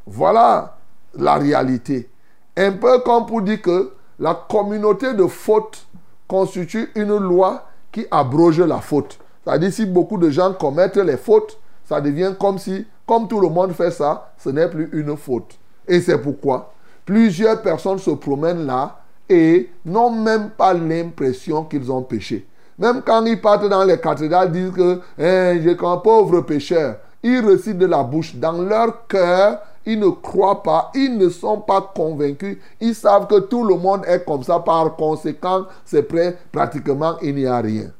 Voilà 0.05 0.77
la 1.15 1.35
réalité. 1.35 2.09
Un 2.57 2.73
peu 2.73 2.99
comme 2.99 3.25
pour 3.25 3.41
dire 3.41 3.61
que 3.61 3.93
la 4.19 4.35
communauté 4.35 5.13
de 5.13 5.25
faute 5.27 5.87
constitue 6.27 6.91
une 6.95 7.17
loi 7.17 7.65
qui 7.91 8.05
abroge 8.11 8.59
la 8.59 8.79
faute. 8.79 9.19
C'est-à-dire 9.43 9.71
si 9.71 9.85
beaucoup 9.85 10.17
de 10.17 10.29
gens 10.29 10.53
commettent 10.53 10.97
les 10.97 11.17
fautes, 11.17 11.59
ça 11.85 12.01
devient 12.01 12.33
comme 12.39 12.57
si, 12.57 12.85
comme 13.05 13.27
tout 13.27 13.39
le 13.39 13.49
monde 13.49 13.73
fait 13.73 13.91
ça, 13.91 14.33
ce 14.37 14.49
n'est 14.49 14.69
plus 14.69 14.89
une 14.93 15.15
faute. 15.17 15.57
Et 15.87 15.99
c'est 15.99 16.17
pourquoi 16.17 16.73
plusieurs 17.05 17.61
personnes 17.61 17.99
se 17.99 18.11
promènent 18.11 18.65
là 18.65 19.02
et 19.29 19.69
n'ont 19.85 20.11
même 20.11 20.49
pas 20.51 20.73
l'impression 20.73 21.63
qu'ils 21.63 21.91
ont 21.91 22.03
péché. 22.03 22.45
Même 22.77 23.01
quand 23.01 23.23
ils 23.25 23.39
partent 23.39 23.69
dans 23.69 23.83
les 23.83 23.99
cathédrales, 23.99 24.51
disent 24.51 24.71
que 24.71 24.99
eh, 25.17 25.61
je 25.61 25.69
suis 25.69 25.85
un 25.85 25.97
pauvre 25.97 26.41
pécheur. 26.41 26.97
Ils 27.21 27.45
récitent 27.45 27.77
de 27.77 27.85
la 27.85 28.03
bouche. 28.03 28.35
Dans 28.35 28.61
leur 28.61 29.07
cœur, 29.07 29.59
ils 29.85 29.99
ne 29.99 30.09
croient 30.09 30.63
pas, 30.63 30.91
ils 30.95 31.17
ne 31.17 31.29
sont 31.29 31.61
pas 31.61 31.91
convaincus. 31.95 32.57
Ils 32.81 32.95
savent 32.95 33.27
que 33.27 33.39
tout 33.39 33.63
le 33.63 33.75
monde 33.75 34.03
est 34.07 34.25
comme 34.25 34.43
ça. 34.43 34.59
Par 34.59 34.95
conséquent, 34.95 35.65
c'est 35.85 36.03
prêt, 36.03 36.37
pratiquement, 36.51 37.17
il 37.21 37.35
n'y 37.35 37.45
a 37.45 37.59
rien. 37.59 37.91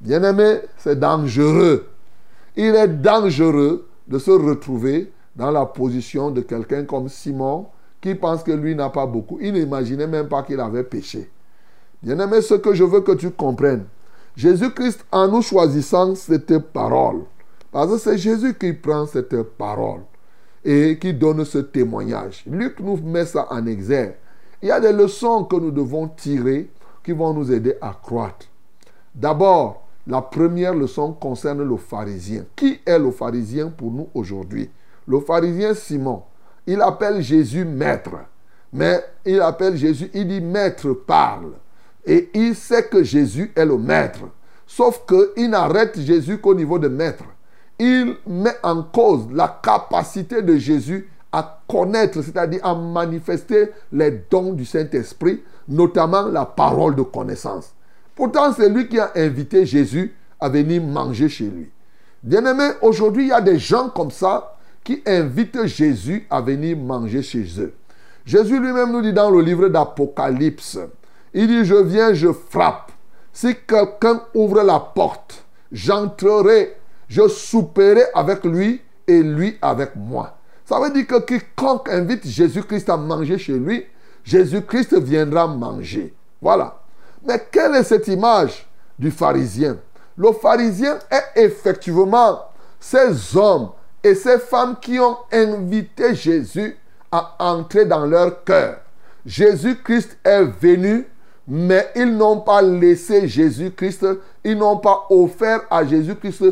Bien 0.00 0.22
aimé, 0.22 0.60
c'est 0.76 0.98
dangereux. 0.98 1.88
Il 2.56 2.74
est 2.74 2.88
dangereux 2.88 3.88
de 4.06 4.18
se 4.18 4.30
retrouver 4.30 5.12
dans 5.36 5.50
la 5.50 5.64
position 5.64 6.30
de 6.30 6.40
quelqu'un 6.40 6.84
comme 6.84 7.08
Simon 7.08 7.66
qui 8.00 8.14
pense 8.14 8.42
que 8.42 8.52
lui 8.52 8.74
n'a 8.74 8.90
pas 8.90 9.06
beaucoup. 9.06 9.38
Il 9.40 9.54
n'imaginait 9.54 10.06
même 10.06 10.28
pas 10.28 10.42
qu'il 10.42 10.60
avait 10.60 10.84
péché. 10.84 11.30
Bien 12.02 12.18
aimé, 12.20 12.40
ce 12.42 12.54
que 12.54 12.74
je 12.74 12.84
veux 12.84 13.00
que 13.00 13.12
tu 13.12 13.30
comprennes, 13.30 13.86
Jésus-Christ, 14.36 15.04
en 15.10 15.28
nous 15.28 15.42
choisissant 15.42 16.14
cette 16.14 16.58
parole, 16.58 17.22
parce 17.72 17.90
que 17.90 17.98
c'est 17.98 18.18
Jésus 18.18 18.54
qui 18.54 18.72
prend 18.72 19.04
cette 19.06 19.42
parole 19.42 20.02
et 20.64 20.98
qui 20.98 21.12
donne 21.12 21.44
ce 21.44 21.58
témoignage. 21.58 22.44
Luc 22.46 22.78
nous 22.80 22.96
met 22.98 23.26
ça 23.26 23.48
en 23.50 23.66
exergue. 23.66 24.14
Il 24.62 24.68
y 24.68 24.70
a 24.70 24.80
des 24.80 24.92
leçons 24.92 25.44
que 25.44 25.56
nous 25.56 25.70
devons 25.70 26.08
tirer 26.08 26.70
qui 27.02 27.12
vont 27.12 27.32
nous 27.32 27.50
aider 27.50 27.74
à 27.80 27.96
croître. 28.00 28.46
D'abord, 29.14 29.88
la 30.06 30.22
première 30.22 30.74
leçon 30.74 31.12
concerne 31.12 31.62
le 31.62 31.76
pharisien. 31.76 32.44
Qui 32.56 32.80
est 32.86 32.98
le 32.98 33.10
pharisien 33.10 33.68
pour 33.68 33.90
nous 33.90 34.08
aujourd'hui? 34.14 34.70
Le 35.06 35.20
pharisien 35.20 35.74
Simon, 35.74 36.22
il 36.68 36.82
appelle 36.82 37.22
Jésus 37.22 37.64
maître. 37.64 38.10
Mais 38.74 39.02
il 39.24 39.40
appelle 39.40 39.76
Jésus, 39.76 40.10
il 40.12 40.28
dit 40.28 40.42
maître 40.42 40.92
parle. 40.92 41.52
Et 42.04 42.30
il 42.34 42.54
sait 42.54 42.84
que 42.84 43.02
Jésus 43.02 43.50
est 43.56 43.64
le 43.64 43.78
maître. 43.78 44.20
Sauf 44.66 45.02
qu'il 45.06 45.48
n'arrête 45.48 45.98
Jésus 45.98 46.38
qu'au 46.38 46.54
niveau 46.54 46.78
de 46.78 46.88
maître. 46.88 47.24
Il 47.78 48.16
met 48.26 48.56
en 48.62 48.82
cause 48.82 49.28
la 49.32 49.60
capacité 49.62 50.42
de 50.42 50.56
Jésus 50.56 51.08
à 51.32 51.62
connaître, 51.66 52.20
c'est-à-dire 52.20 52.64
à 52.64 52.74
manifester 52.74 53.70
les 53.90 54.10
dons 54.30 54.52
du 54.52 54.66
Saint-Esprit, 54.66 55.42
notamment 55.68 56.26
la 56.26 56.44
parole 56.44 56.94
de 56.94 57.02
connaissance. 57.02 57.72
Pourtant, 58.14 58.52
c'est 58.52 58.68
lui 58.68 58.88
qui 58.88 58.98
a 58.98 59.12
invité 59.16 59.64
Jésus 59.64 60.14
à 60.38 60.50
venir 60.50 60.82
manger 60.82 61.30
chez 61.30 61.44
lui. 61.44 61.70
Bien-aimé, 62.22 62.72
aujourd'hui, 62.82 63.24
il 63.24 63.28
y 63.28 63.32
a 63.32 63.40
des 63.40 63.58
gens 63.58 63.88
comme 63.88 64.10
ça 64.10 64.57
qui 64.88 65.02
invitent 65.04 65.66
Jésus 65.66 66.26
à 66.30 66.40
venir 66.40 66.74
manger 66.74 67.20
chez 67.20 67.44
eux. 67.58 67.74
Jésus 68.24 68.58
lui-même 68.58 68.90
nous 68.90 69.02
dit 69.02 69.12
dans 69.12 69.30
le 69.30 69.42
livre 69.42 69.68
d'Apocalypse, 69.68 70.78
il 71.34 71.46
dit, 71.46 71.62
je 71.66 71.74
viens, 71.74 72.14
je 72.14 72.32
frappe. 72.32 72.90
Si 73.30 73.54
quelqu'un 73.66 74.22
ouvre 74.32 74.62
la 74.62 74.80
porte, 74.80 75.44
j'entrerai, 75.70 76.74
je 77.06 77.28
souperai 77.28 78.04
avec 78.14 78.42
lui 78.44 78.80
et 79.06 79.22
lui 79.22 79.58
avec 79.60 79.94
moi. 79.94 80.38
Ça 80.64 80.80
veut 80.80 80.90
dire 80.90 81.06
que 81.06 81.20
quiconque 81.20 81.90
invite 81.90 82.26
Jésus-Christ 82.26 82.88
à 82.88 82.96
manger 82.96 83.36
chez 83.36 83.58
lui, 83.58 83.84
Jésus-Christ 84.24 84.94
viendra 85.02 85.46
manger. 85.48 86.14
Voilà. 86.40 86.80
Mais 87.26 87.46
quelle 87.52 87.74
est 87.74 87.84
cette 87.84 88.08
image 88.08 88.66
du 88.98 89.10
pharisien? 89.10 89.76
Le 90.16 90.32
pharisien 90.32 90.98
est 91.10 91.42
effectivement 91.42 92.38
ces 92.80 93.36
hommes 93.36 93.68
et 94.02 94.14
ces 94.14 94.38
femmes 94.38 94.76
qui 94.80 94.98
ont 94.98 95.16
invité 95.32 96.14
Jésus 96.14 96.76
à 97.10 97.36
entrer 97.38 97.84
dans 97.84 98.06
leur 98.06 98.44
cœur. 98.44 98.80
Jésus-Christ 99.24 100.18
est 100.24 100.44
venu, 100.44 101.06
mais 101.46 101.88
ils 101.96 102.16
n'ont 102.16 102.40
pas 102.40 102.62
laissé 102.62 103.26
Jésus-Christ, 103.28 104.06
ils 104.44 104.56
n'ont 104.56 104.78
pas 104.78 105.06
offert 105.10 105.62
à 105.70 105.84
Jésus-Christ 105.84 106.44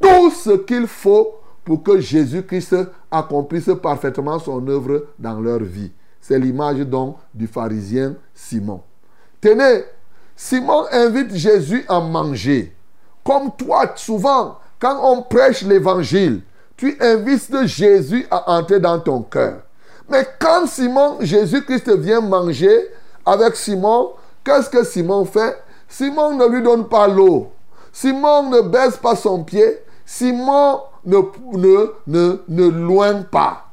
tout 0.00 0.30
ce 0.30 0.50
qu'il 0.58 0.86
faut 0.86 1.34
pour 1.64 1.82
que 1.82 1.98
Jésus-Christ 2.00 2.76
accomplisse 3.10 3.70
parfaitement 3.82 4.38
son 4.38 4.66
œuvre 4.68 5.06
dans 5.18 5.40
leur 5.40 5.60
vie. 5.60 5.92
C'est 6.20 6.38
l'image 6.38 6.78
donc 6.80 7.18
du 7.32 7.46
pharisien 7.46 8.16
Simon. 8.32 8.80
Tenez, 9.40 9.84
Simon 10.34 10.84
invite 10.90 11.34
Jésus 11.34 11.84
à 11.88 12.00
manger. 12.00 12.74
Comme 13.22 13.50
toi, 13.56 13.92
souvent, 13.96 14.58
quand 14.78 15.00
on 15.02 15.22
prêche 15.22 15.62
l'évangile, 15.62 16.42
tu 16.76 16.96
invites 17.00 17.66
Jésus 17.66 18.26
à 18.30 18.50
entrer 18.58 18.80
dans 18.80 18.98
ton 18.98 19.22
cœur. 19.22 19.62
Mais 20.08 20.26
quand 20.38 20.66
Simon, 20.66 21.18
Jésus-Christ 21.20 21.88
vient 21.96 22.20
manger 22.20 22.88
avec 23.24 23.56
Simon, 23.56 24.12
qu'est-ce 24.44 24.68
que 24.68 24.84
Simon 24.84 25.24
fait? 25.24 25.56
Simon 25.88 26.36
ne 26.36 26.46
lui 26.46 26.62
donne 26.62 26.88
pas 26.88 27.06
l'eau. 27.06 27.52
Simon 27.92 28.50
ne 28.50 28.60
baisse 28.60 28.96
pas 28.96 29.16
son 29.16 29.44
pied. 29.44 29.78
Simon 30.04 30.80
ne, 31.06 31.18
ne, 31.52 31.92
ne, 32.06 32.38
ne 32.48 32.68
loin 32.68 33.22
pas. 33.22 33.66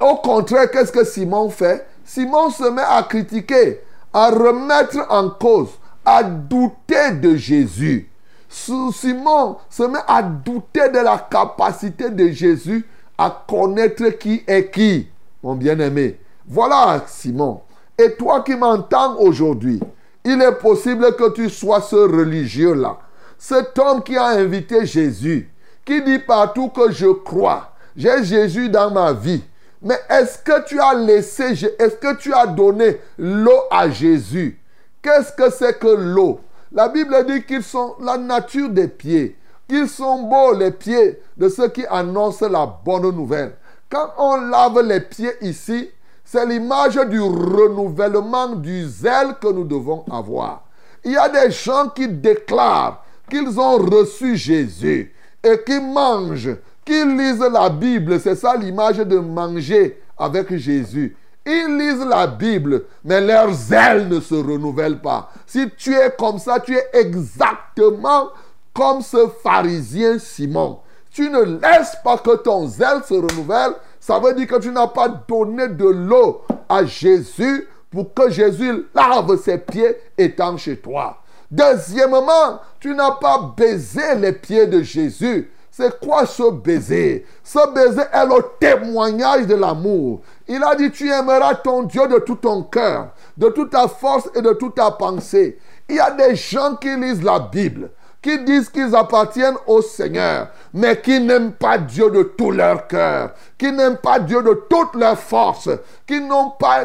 Au 0.00 0.16
contraire, 0.16 0.70
qu'est-ce 0.70 0.92
que 0.92 1.04
Simon 1.04 1.50
fait? 1.50 1.86
Simon 2.04 2.50
se 2.50 2.68
met 2.70 2.82
à 2.82 3.02
critiquer, 3.02 3.80
à 4.12 4.30
remettre 4.30 5.04
en 5.10 5.30
cause, 5.30 5.70
à 6.04 6.22
douter 6.22 7.12
de 7.20 7.36
Jésus. 7.36 8.11
Simon 8.52 9.56
se 9.70 9.82
met 9.84 9.98
à 10.06 10.22
douter 10.22 10.90
de 10.90 10.98
la 10.98 11.18
capacité 11.18 12.10
de 12.10 12.28
Jésus 12.28 12.86
à 13.16 13.44
connaître 13.48 14.10
qui 14.18 14.42
est 14.46 14.70
qui, 14.70 15.08
mon 15.42 15.54
bien-aimé. 15.54 16.20
Voilà 16.46 17.02
Simon. 17.06 17.62
Et 17.98 18.14
toi 18.14 18.42
qui 18.42 18.54
m'entends 18.54 19.16
aujourd'hui, 19.18 19.80
il 20.24 20.40
est 20.42 20.58
possible 20.58 21.16
que 21.16 21.30
tu 21.30 21.48
sois 21.48 21.80
ce 21.80 21.96
religieux-là. 21.96 22.98
Cet 23.38 23.78
homme 23.78 24.02
qui 24.02 24.16
a 24.16 24.26
invité 24.26 24.84
Jésus, 24.86 25.50
qui 25.84 26.02
dit 26.02 26.18
partout 26.18 26.68
que 26.68 26.92
je 26.92 27.06
crois, 27.06 27.72
j'ai 27.96 28.22
Jésus 28.22 28.68
dans 28.68 28.90
ma 28.90 29.12
vie. 29.12 29.42
Mais 29.80 29.98
est-ce 30.08 30.38
que 30.38 30.64
tu 30.66 30.78
as 30.78 30.94
laissé, 30.94 31.52
est-ce 31.78 31.96
que 31.96 32.16
tu 32.16 32.32
as 32.32 32.46
donné 32.46 33.00
l'eau 33.18 33.62
à 33.70 33.88
Jésus? 33.88 34.60
Qu'est-ce 35.02 35.32
que 35.32 35.50
c'est 35.50 35.78
que 35.78 35.88
l'eau? 35.88 36.40
La 36.74 36.88
Bible 36.88 37.26
dit 37.26 37.42
qu'ils 37.44 37.62
sont 37.62 37.96
la 38.00 38.16
nature 38.16 38.70
des 38.70 38.88
pieds, 38.88 39.36
qu'ils 39.68 39.88
sont 39.88 40.22
beaux 40.22 40.54
les 40.54 40.70
pieds 40.70 41.20
de 41.36 41.48
ceux 41.50 41.68
qui 41.68 41.84
annoncent 41.86 42.48
la 42.48 42.66
bonne 42.66 43.14
nouvelle. 43.14 43.52
Quand 43.90 44.14
on 44.16 44.36
lave 44.48 44.80
les 44.80 45.00
pieds 45.00 45.34
ici, 45.42 45.90
c'est 46.24 46.46
l'image 46.46 46.94
du 46.94 47.20
renouvellement 47.20 48.56
du 48.56 48.88
zèle 48.88 49.34
que 49.38 49.52
nous 49.52 49.64
devons 49.64 50.04
avoir. 50.10 50.64
Il 51.04 51.12
y 51.12 51.16
a 51.16 51.28
des 51.28 51.50
gens 51.50 51.90
qui 51.90 52.08
déclarent 52.08 53.04
qu'ils 53.28 53.60
ont 53.60 53.76
reçu 53.76 54.36
Jésus 54.36 55.12
et 55.44 55.60
qui 55.66 55.78
mangent, 55.78 56.56
qui 56.86 57.04
lisent 57.04 57.40
la 57.52 57.68
Bible. 57.68 58.18
C'est 58.18 58.36
ça 58.36 58.56
l'image 58.56 58.96
de 58.96 59.18
manger 59.18 60.00
avec 60.16 60.56
Jésus. 60.56 61.16
Ils 61.44 61.76
lisent 61.76 62.06
la 62.06 62.26
Bible, 62.26 62.84
mais 63.04 63.20
leur 63.20 63.52
zèle 63.52 64.08
ne 64.08 64.20
se 64.20 64.34
renouvelle 64.34 65.00
pas. 65.00 65.30
Si 65.46 65.68
tu 65.76 65.94
es 65.94 66.14
comme 66.16 66.38
ça, 66.38 66.60
tu 66.60 66.76
es 66.76 66.86
exactement 66.92 68.30
comme 68.72 69.02
ce 69.02 69.28
pharisien 69.42 70.18
Simon. 70.18 70.78
Tu 71.10 71.28
ne 71.28 71.42
laisses 71.42 71.96
pas 72.02 72.18
que 72.18 72.36
ton 72.36 72.66
zèle 72.66 73.02
se 73.06 73.14
renouvelle. 73.14 73.74
Ça 74.00 74.18
veut 74.18 74.34
dire 74.34 74.46
que 74.46 74.60
tu 74.60 74.70
n'as 74.70 74.86
pas 74.86 75.08
donné 75.08 75.68
de 75.68 75.84
l'eau 75.84 76.42
à 76.68 76.84
Jésus 76.84 77.68
pour 77.90 78.14
que 78.14 78.30
Jésus 78.30 78.86
lave 78.94 79.40
ses 79.42 79.58
pieds 79.58 79.96
étant 80.16 80.56
chez 80.56 80.78
toi. 80.78 81.18
Deuxièmement, 81.50 82.60
tu 82.80 82.94
n'as 82.94 83.10
pas 83.12 83.52
baisé 83.54 84.14
les 84.16 84.32
pieds 84.32 84.66
de 84.66 84.82
Jésus. 84.82 85.50
C'est 85.74 85.98
quoi 86.00 86.26
ce 86.26 86.50
baiser? 86.50 87.24
Ce 87.42 87.72
baiser 87.72 88.02
est 88.12 88.26
le 88.26 88.44
témoignage 88.60 89.46
de 89.46 89.54
l'amour. 89.54 90.20
Il 90.46 90.62
a 90.62 90.74
dit, 90.74 90.90
tu 90.90 91.10
aimeras 91.10 91.54
ton 91.54 91.84
Dieu 91.84 92.06
de 92.08 92.18
tout 92.18 92.34
ton 92.34 92.62
cœur, 92.64 93.14
de 93.38 93.48
toute 93.48 93.70
ta 93.70 93.88
force 93.88 94.28
et 94.34 94.42
de 94.42 94.52
toute 94.52 94.74
ta 94.74 94.90
pensée. 94.90 95.58
Il 95.88 95.96
y 95.96 95.98
a 95.98 96.10
des 96.10 96.36
gens 96.36 96.76
qui 96.76 96.94
lisent 96.94 97.22
la 97.22 97.38
Bible, 97.38 97.90
qui 98.22 98.38
disent 98.44 98.68
qu'ils 98.68 98.94
appartiennent 98.94 99.56
au 99.66 99.82
Seigneur, 99.82 100.48
mais 100.72 101.00
qui 101.00 101.18
n'aiment 101.18 101.52
pas 101.52 101.76
Dieu 101.76 102.08
de 102.08 102.22
tout 102.22 102.52
leur 102.52 102.86
cœur, 102.86 103.34
qui 103.58 103.72
n'aiment 103.72 103.96
pas 103.96 104.20
Dieu 104.20 104.40
de 104.42 104.64
toute 104.70 104.94
leur 104.94 105.18
force, 105.18 105.68
qui 106.06 106.20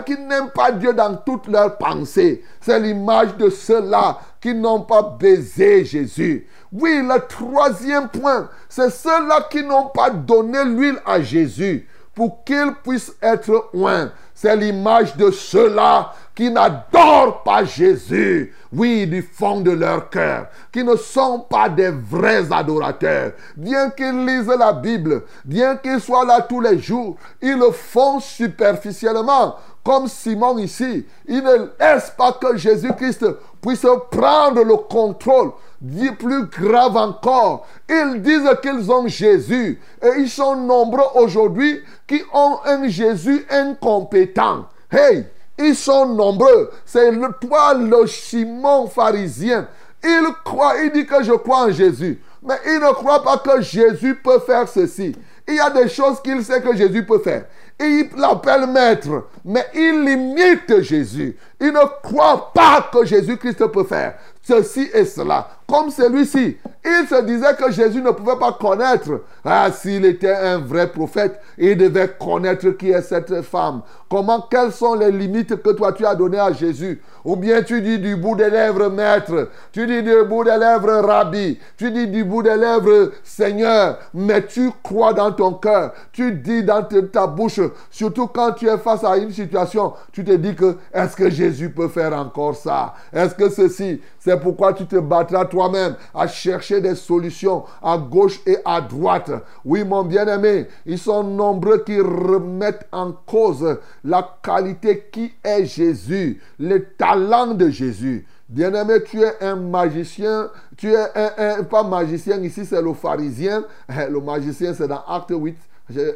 qui 0.06 0.18
n'aiment 0.18 0.50
pas 0.54 0.72
Dieu 0.72 0.94
dans 0.94 1.16
toute 1.18 1.48
leur 1.48 1.78
pensée. 1.78 2.44
C'est 2.60 2.80
l'image 2.80 3.38
de 3.38 3.52
ceux-là 3.52 4.20
qui 4.42 4.56
n'ont 4.56 4.82
pas 4.82 5.04
baisé 5.20 5.86
Jésus. 5.86 6.48
Oui, 6.72 7.02
le 7.04 7.20
troisième 7.28 8.10
point, 8.10 8.50
c'est 8.68 8.90
ceux-là 8.90 9.48
qui 9.50 9.64
n'ont 9.64 9.90
pas 9.90 10.10
donné 10.10 10.66
l'huile 10.66 10.98
à 11.06 11.22
Jésus 11.22 11.88
pour 12.16 12.44
qu'il 12.44 12.74
puisse 12.84 13.14
être 13.22 13.70
oint. 13.76 14.12
C'est 14.40 14.56
l'image 14.56 15.16
de 15.16 15.32
ceux-là 15.32 16.14
qui 16.36 16.52
n'adorent 16.52 17.42
pas 17.42 17.64
Jésus, 17.64 18.54
oui, 18.72 19.08
du 19.08 19.24
fond 19.24 19.62
de 19.62 19.72
leur 19.72 20.12
cœur, 20.12 20.46
qui 20.72 20.84
ne 20.84 20.96
sont 20.96 21.40
pas 21.40 21.68
des 21.70 21.90
vrais 21.90 22.54
adorateurs. 22.54 23.32
Bien 23.56 23.90
qu'ils 23.90 24.28
lisent 24.28 24.46
la 24.46 24.74
Bible, 24.74 25.24
bien 25.44 25.76
qu'ils 25.78 26.00
soient 26.00 26.24
là 26.24 26.42
tous 26.42 26.62
les 26.62 26.78
jours, 26.78 27.18
ils 27.42 27.58
le 27.58 27.72
font 27.72 28.20
superficiellement, 28.20 29.56
comme 29.84 30.08
Simon 30.08 30.60
ici. 30.60 31.08
Ils 31.28 31.42
ne 31.42 31.70
laissent 31.80 32.14
pas 32.16 32.34
que 32.34 32.56
Jésus-Christ 32.58 33.26
puisse 33.60 33.88
prendre 34.12 34.62
le 34.62 34.76
contrôle. 34.76 35.54
Dit 35.80 36.12
plus 36.12 36.46
grave 36.48 36.98
encore, 36.98 37.68
ils 37.88 38.22
disent 38.22 38.50
qu'ils 38.64 38.92
ont 38.92 39.08
Jésus 39.08 39.80
et 40.02 40.20
ils 40.20 40.30
sont 40.30 40.56
nombreux 40.56 41.06
aujourd'hui 41.14 41.82
qui 42.08 42.24
ont 42.34 42.58
un 42.66 42.88
Jésus 42.88 43.46
incompétent. 43.50 44.66
Hey, 44.92 45.28
ils 45.60 45.76
sont 45.76 46.08
nombreux. 46.08 46.72
C'est 46.84 47.12
le, 47.12 47.30
toi, 47.40 47.76
le 47.76 48.08
Simon 48.08 48.88
pharisien. 48.88 49.68
Il 50.04 50.28
croit, 50.44 50.82
il 50.84 50.92
dit 50.92 51.06
que 51.06 51.24
je 51.24 51.34
crois 51.34 51.66
en 51.66 51.72
Jésus. 51.72 52.22
Mais 52.42 52.56
il 52.66 52.80
ne 52.80 52.94
croit 52.94 53.24
pas 53.24 53.38
que 53.38 53.62
Jésus 53.62 54.16
peut 54.16 54.40
faire 54.40 54.68
ceci. 54.68 55.16
Il 55.48 55.56
y 55.56 55.60
a 55.60 55.70
des 55.70 55.88
choses 55.88 56.22
qu'il 56.22 56.44
sait 56.44 56.62
que 56.62 56.76
Jésus 56.76 57.06
peut 57.06 57.20
faire. 57.20 57.46
Il 57.80 58.10
l'appelle 58.18 58.68
maître, 58.68 59.28
mais 59.46 59.66
il 59.74 60.04
limite 60.04 60.82
Jésus. 60.82 61.38
Il 61.60 61.68
ne 61.68 61.86
croit 62.02 62.52
pas 62.54 62.90
que 62.92 63.06
Jésus-Christ 63.06 63.68
peut 63.68 63.84
faire 63.84 64.16
ceci 64.42 64.90
et 64.94 65.06
cela. 65.06 65.48
Comme 65.68 65.92
celui-ci, 65.92 66.58
Il 66.90 67.08
se 67.08 67.22
disait 67.24 67.54
que 67.56 67.70
Jésus 67.70 68.02
ne 68.02 68.12
pouvait 68.12 68.40
pas 68.40 68.54
connaître. 68.54 69.22
Ah, 69.44 69.70
s'il 69.72 70.06
était 70.06 70.34
un 70.34 70.60
vrai 70.60 70.88
prophète, 70.88 71.40
il 71.58 71.78
devait 71.78 72.10
connaître 72.18 72.70
qui 72.72 72.92
est 72.92 73.02
cette 73.02 73.42
femme. 73.42 73.82
Comment, 74.10 74.48
quelles 74.50 74.72
sont 74.72 74.94
les 74.94 75.12
limites 75.12 75.62
que 75.62 75.72
toi 75.72 75.92
tu 75.92 76.06
as 76.06 76.16
données 76.16 76.40
à 76.40 76.54
Jésus? 76.54 77.02
Ou 77.26 77.36
bien 77.36 77.62
tu 77.62 77.82
dis 77.82 78.00
du 78.00 78.16
bout 78.16 78.36
des 78.36 78.50
lèvres 78.50 78.88
maître, 78.90 79.50
tu 79.74 79.86
dis 79.86 80.02
du 80.02 80.24
bout 80.24 80.46
des 80.46 80.56
lèvres 80.58 81.06
rabbi, 81.06 81.60
tu 81.76 81.92
dis 81.92 82.08
du 82.08 82.24
bout 82.24 82.42
des 82.42 82.56
lèvres 82.56 83.12
Seigneur, 83.22 84.00
mais 84.14 84.46
tu 84.46 84.72
crois 84.82 85.12
dans 85.14 85.34
ton 85.34 85.54
cœur, 85.54 85.92
tu 86.14 86.32
dis 86.32 86.64
dans 86.64 86.84
ta 86.84 87.28
bouche, 87.28 87.60
surtout 87.92 88.28
quand 88.28 88.54
tu 88.54 88.70
es 88.70 88.78
face 88.78 89.04
à 89.04 89.18
une 89.18 89.32
situation, 89.32 89.92
tu 90.14 90.24
te 90.24 90.32
dis 90.32 90.56
que 90.56 90.78
est-ce 90.94 91.18
que 91.18 91.30
Jésus 91.30 91.70
peut 91.70 91.90
faire 91.90 92.14
encore 92.14 92.56
ça? 92.56 92.94
Est-ce 93.12 93.36
que 93.36 93.50
ceci 93.50 94.02
C'est 94.20 94.40
pourquoi 94.40 94.72
tu 94.72 94.86
te 94.86 94.96
battras 94.96 95.44
toi-même 95.58 95.96
à 96.14 96.28
chercher 96.28 96.82
des 96.82 96.94
solutions 96.94 97.64
à 97.82 97.98
gauche 97.98 98.40
et 98.46 98.58
à 98.64 98.80
droite. 98.80 99.32
Oui, 99.66 99.84
mon 99.84 100.04
bien-aimé, 100.04 100.68
ils 100.86 101.00
sont 101.00 101.24
nombreux 101.24 101.84
qui 101.84 102.00
remettent 102.00 102.86
en 102.92 103.12
cause 103.12 103.80
la 104.04 104.38
qualité 104.44 105.08
qui 105.12 105.34
est 105.44 105.66
Jésus, 105.66 106.40
le 106.60 106.86
talent 106.96 107.56
de 107.56 107.70
Jésus. 107.70 108.28
Bien-aimé, 108.48 109.02
tu 109.04 109.20
es 109.20 109.34
un 109.42 109.56
magicien, 109.56 110.52
tu 110.78 110.94
es 110.94 111.08
un, 111.16 111.64
pas 111.64 111.82
magicien, 111.82 112.38
ici 112.38 112.64
c'est 112.64 112.82
le 112.82 112.94
pharisien, 112.94 113.64
le 113.90 114.22
magicien 114.22 114.76
c'est 114.76 114.88
dans 114.88 115.04
Acte 115.08 115.34
8, 115.36 115.58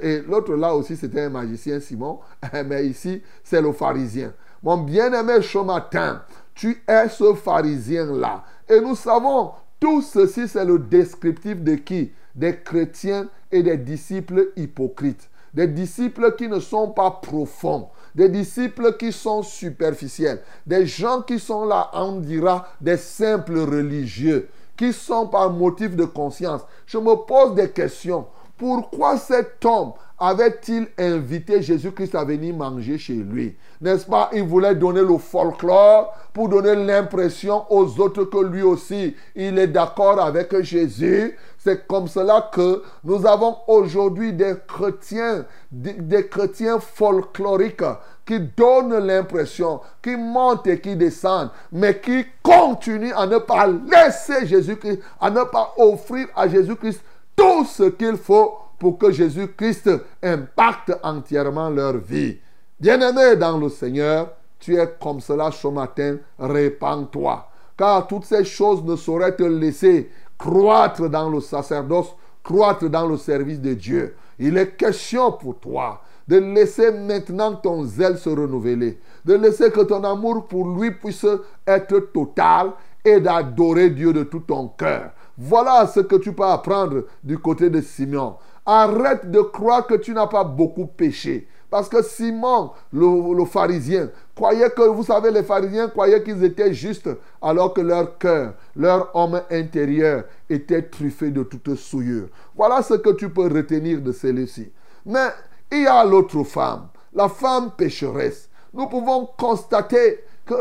et 0.04 0.22
l'autre 0.30 0.54
là 0.54 0.76
aussi 0.76 0.96
c'était 0.96 1.22
un 1.22 1.30
magicien 1.30 1.80
Simon, 1.80 2.20
mais 2.68 2.86
ici 2.86 3.24
c'est 3.44 3.62
le 3.62 3.72
pharisien. 3.72 4.34
Mon 4.62 4.78
bien-aimé 4.78 5.42
ce 5.42 5.58
matin, 5.58 6.22
tu 6.54 6.84
es 6.88 7.10
ce 7.10 7.34
pharisien 7.34 8.06
là. 8.14 8.44
Et 8.70 8.80
nous 8.80 8.96
savons, 8.96 9.52
tout 9.80 10.02
ceci 10.02 10.48
c'est 10.48 10.66
le 10.66 10.80
descriptif 10.80 11.62
de 11.62 11.76
qui? 11.76 12.12
Des 12.36 12.58
chrétiens 12.58 13.28
et 13.52 13.64
des 13.64 13.78
disciples 13.78 14.52
hypocrites. 14.56 15.30
Des 15.54 15.68
disciples 15.68 16.36
qui 16.38 16.48
ne 16.48 16.60
sont 16.60 16.92
pas 16.92 17.12
profonds. 17.12 17.90
Des 18.16 18.30
disciples 18.30 18.96
qui 18.98 19.12
sont 19.12 19.44
superficiels. 19.44 20.42
Des 20.66 20.86
gens 20.86 21.22
qui 21.22 21.40
sont 21.40 21.66
là, 21.66 21.90
on 21.94 22.20
dira, 22.20 22.68
des 22.80 22.98
simples 22.98 23.60
religieux. 23.60 24.50
Qui 24.78 24.94
sont 24.94 25.28
par 25.28 25.52
motif 25.52 25.96
de 25.96 26.06
conscience. 26.06 26.62
Je 26.86 26.98
me 26.98 27.16
pose 27.16 27.54
des 27.56 27.70
questions. 27.70 28.28
Pourquoi 28.58 29.18
cet 29.18 29.64
homme 29.66 29.92
avait-il 30.22 30.88
invité 31.00 31.64
Jésus-Christ 31.64 32.14
à 32.14 32.24
venir 32.24 32.56
manger 32.56 33.00
chez 33.00 33.16
lui? 33.16 33.58
N'est-ce 33.82 34.06
pas? 34.06 34.30
Il 34.34 34.44
voulait 34.44 34.76
donner 34.76 35.02
le 35.02 35.18
folklore 35.18 36.14
pour 36.32 36.48
donner 36.48 36.76
l'impression 36.76 37.66
aux 37.72 38.00
autres 38.00 38.26
que 38.26 38.38
lui 38.38 38.62
aussi, 38.62 39.16
il 39.36 39.58
est 39.58 39.68
d'accord 39.68 40.22
avec 40.22 40.62
Jésus. 40.62 41.36
C'est 41.58 41.88
comme 41.88 42.08
cela 42.08 42.52
que 42.54 42.84
nous 43.04 43.26
avons 43.26 43.58
aujourd'hui 43.68 44.32
des 44.32 44.54
chrétiens, 44.68 45.44
des, 45.72 46.28
chrétiens 46.28 46.80
folkloriques 46.80 47.82
qui 48.24 48.40
donnent 48.40 49.00
l'impression, 49.00 49.82
qui 50.04 50.16
montent 50.16 50.68
et 50.68 50.80
qui 50.80 50.96
descendent, 50.96 51.50
mais 51.72 52.00
qui 52.00 52.26
continuent 52.44 53.14
à 53.16 53.26
ne 53.26 53.40
pas 53.40 53.66
laisser 53.68 54.46
Jésus-Christ, 54.46 55.00
à 55.20 55.32
ne 55.32 55.44
pas 55.46 55.74
offrir 55.78 56.28
à 56.36 56.48
Jésus-Christ 56.48 57.02
tout 57.36 57.66
ce 57.66 57.84
qu'il 57.84 58.18
faut 58.18 58.54
pour 58.82 58.98
que 58.98 59.12
Jésus-Christ 59.12 59.92
impacte 60.24 60.92
entièrement 61.04 61.70
leur 61.70 61.98
vie. 61.98 62.40
Bien-aimé 62.80 63.36
dans 63.36 63.60
le 63.60 63.70
Seigneur, 63.70 64.32
tu 64.60 64.76
es 64.76 64.96
comme 65.00 65.20
cela 65.20 65.52
ce 65.52 65.68
matin, 65.68 66.18
répands-toi. 66.40 67.48
Car 67.78 68.08
toutes 68.08 68.26
ces 68.26 68.44
choses 68.44 68.84
ne 68.84 68.96
sauraient 68.96 69.36
te 69.36 69.44
laisser 69.44 70.10
croître 70.36 71.08
dans 71.08 71.30
le 71.30 71.42
sacerdoce, 71.42 72.16
croître 72.44 72.90
dans 72.90 73.06
le 73.06 73.18
service 73.18 73.62
de 73.62 73.76
Dieu. 73.76 74.16
Il 74.40 74.58
est 74.58 74.76
question 74.76 75.32
pour 75.34 75.60
toi 75.60 76.02
de 76.28 76.38
laisser 76.38 76.92
maintenant 76.92 77.54
ton 77.54 77.84
zèle 77.84 78.18
se 78.18 78.30
renouveler, 78.30 79.00
de 79.24 79.36
laisser 79.36 79.70
que 79.70 79.82
ton 79.82 80.04
amour 80.04 80.48
pour 80.48 80.68
lui 80.70 80.90
puisse 80.90 81.28
être 81.68 82.12
total 82.12 82.72
et 83.06 83.20
d'adorer 83.20 83.92
Dieu 83.92 84.12
de 84.12 84.24
tout 84.24 84.40
ton 84.40 84.70
cœur. 84.70 85.12
Voilà 85.38 85.88
ce 85.88 86.00
que 86.00 86.16
tu 86.18 86.34
peux 86.34 86.46
apprendre 86.46 87.06
du 87.24 87.38
côté 87.38 87.70
de 87.70 87.82
Simeon. 87.82 88.36
Arrête 88.74 89.30
de 89.30 89.42
croire 89.42 89.86
que 89.86 89.96
tu 89.96 90.14
n'as 90.14 90.28
pas 90.28 90.46
beaucoup 90.46 90.86
péché. 90.86 91.46
Parce 91.70 91.90
que 91.90 92.02
Simon, 92.02 92.72
le, 92.94 93.44
pharisien, 93.44 94.10
croyait 94.34 94.70
que, 94.70 94.88
vous 94.88 95.04
savez, 95.04 95.30
les 95.30 95.44
pharisiens 95.44 95.90
croyaient 95.90 96.24
qu'ils 96.24 96.42
étaient 96.46 96.74
justes, 96.74 97.10
alors 97.42 97.74
que 97.74 97.82
leur 97.82 98.18
cœur, 98.18 98.54
leur 98.78 99.14
homme 99.14 99.42
intérieur 99.52 100.24
était 100.50 100.84
truffé 100.84 101.32
de 101.32 101.44
toute 101.44 101.76
souillure. 101.76 102.30
Voilà 102.56 102.82
ce 102.82 102.94
que 102.94 103.10
tu 103.10 103.28
peux 103.30 103.54
retenir 103.54 104.00
de 104.00 104.14
celui-ci. 104.14 104.72
Mais 105.06 105.28
il 105.70 105.84
y 105.84 105.88
a 105.88 106.06
l'autre 106.06 106.42
femme, 106.46 106.88
la 107.14 107.28
femme 107.28 107.72
pécheresse. 107.72 108.48
Nous 108.74 108.88
pouvons 108.88 109.28
constater 109.38 110.24
que 110.46 110.56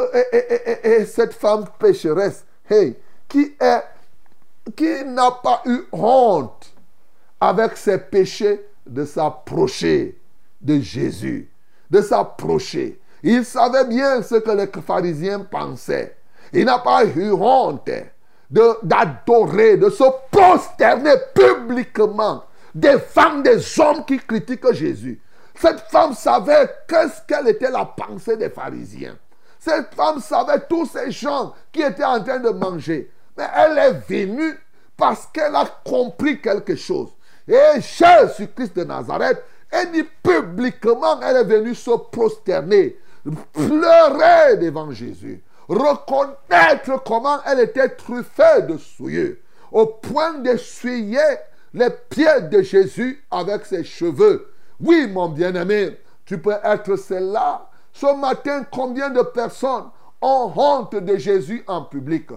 et, 0.84 1.04
cette 1.04 1.34
femme 1.34 1.64
pécheresse, 1.78 2.44
hey, 2.68 2.96
qui 3.28 3.54
n'a 3.60 5.30
pas 5.30 5.62
eu 5.64 5.82
honte 5.92 6.59
avec 7.40 7.76
ses 7.76 7.98
péchés 7.98 8.60
de 8.86 9.04
s'approcher 9.04 10.18
de 10.60 10.80
Jésus, 10.80 11.48
de 11.90 12.02
s'approcher. 12.02 13.00
Il 13.22 13.44
savait 13.44 13.84
bien 13.86 14.22
ce 14.22 14.36
que 14.36 14.50
les 14.50 14.68
pharisiens 14.82 15.40
pensaient. 15.40 16.16
Il 16.52 16.64
n'a 16.64 16.78
pas 16.78 17.04
eu 17.04 17.32
honte 17.32 17.90
d'adorer, 18.50 19.76
de, 19.76 19.90
se 19.90 20.04
prosterner 20.30 21.14
publiquement 21.34 22.44
des 22.74 22.98
femmes, 22.98 23.42
des 23.42 23.80
hommes 23.80 24.04
qui 24.04 24.18
critiquent 24.18 24.72
Jésus. 24.72 25.20
Cette 25.54 25.80
femme 25.80 26.14
savait 26.14 26.70
qu'est-ce 26.88 27.22
qu'elle 27.26 27.48
était 27.48 27.70
la 27.70 27.84
pensée 27.84 28.36
des 28.36 28.48
pharisiens. 28.48 29.16
Cette 29.58 29.94
femme 29.94 30.20
savait 30.20 30.60
tous 30.68 30.86
ces 30.86 31.10
gens 31.10 31.52
qui 31.70 31.82
étaient 31.82 32.04
en 32.04 32.22
train 32.22 32.38
de 32.38 32.48
manger. 32.48 33.10
Mais 33.36 33.46
elle 33.54 33.78
est 33.78 33.92
venue 34.08 34.58
parce 34.96 35.26
qu'elle 35.26 35.54
a 35.54 35.66
compris 35.84 36.40
quelque 36.40 36.76
chose. 36.76 37.10
Et 37.48 37.80
Jésus-Christ 37.80 38.76
de 38.76 38.84
Nazareth, 38.84 39.42
elle 39.70 39.92
dit 39.92 40.04
publiquement, 40.22 41.20
elle 41.20 41.36
est 41.36 41.44
venue 41.44 41.74
se 41.74 41.90
prosterner, 42.10 42.98
pleurer 43.52 44.56
devant 44.56 44.90
Jésus, 44.90 45.42
reconnaître 45.68 47.02
comment 47.04 47.38
elle 47.46 47.60
était 47.60 47.88
truffée 47.90 48.62
de 48.68 48.76
souillure, 48.76 49.36
au 49.70 49.86
point 49.86 50.34
d'essuyer 50.34 51.18
les 51.72 51.90
pieds 52.08 52.40
de 52.50 52.62
Jésus 52.62 53.24
avec 53.30 53.64
ses 53.64 53.84
cheveux. 53.84 54.52
Oui, 54.80 55.06
mon 55.06 55.28
bien-aimé, 55.28 55.98
tu 56.24 56.38
peux 56.38 56.56
être 56.64 56.96
celle-là. 56.96 57.68
Ce 57.92 58.06
matin, 58.16 58.64
combien 58.70 59.10
de 59.10 59.22
personnes 59.22 59.90
ont 60.20 60.52
honte 60.56 60.96
de 60.96 61.16
Jésus 61.16 61.62
en 61.66 61.82
public? 61.82 62.30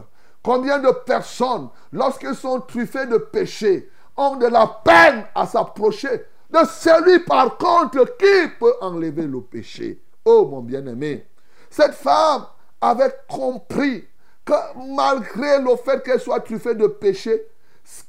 Combien 0.44 0.78
de 0.80 0.92
personnes, 1.06 1.70
lorsqu'elles 1.92 2.36
sont 2.36 2.60
truffées 2.60 3.06
de 3.06 3.18
péché, 3.18 3.90
ont 4.18 4.36
de 4.36 4.48
la 4.48 4.68
peine 4.84 5.26
à 5.34 5.46
s'approcher 5.46 6.26
de 6.50 6.60
celui 6.66 7.20
par 7.20 7.58
contre 7.58 8.06
qui 8.18 8.48
peut 8.60 8.76
enlever 8.82 9.24
le 9.24 9.42
péché. 9.42 10.02
Oh 10.26 10.46
mon 10.46 10.62
bien-aimé, 10.62 11.26
cette 11.70 11.96
femme 11.96 12.46
avait 12.80 13.14
compris 13.28 14.08
que 14.46 14.54
malgré 14.96 15.60
le 15.60 15.76
fait 15.78 16.04
qu'elle 16.04 16.20
soit 16.20 16.42
truffée 16.42 16.76
de 16.76 16.88
péché, 16.88 17.48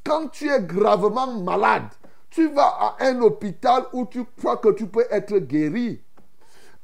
quand 0.04 0.28
tu 0.28 0.50
es 0.50 0.60
gravement 0.60 1.26
malade, 1.26 1.88
tu 2.30 2.48
vas 2.48 2.76
à 2.80 2.96
un 3.00 3.20
hôpital 3.22 3.84
où 3.92 4.06
tu 4.06 4.24
crois 4.38 4.56
que 4.56 4.70
tu 4.70 4.86
peux 4.86 5.06
être 5.10 5.38
guéri. 5.38 6.02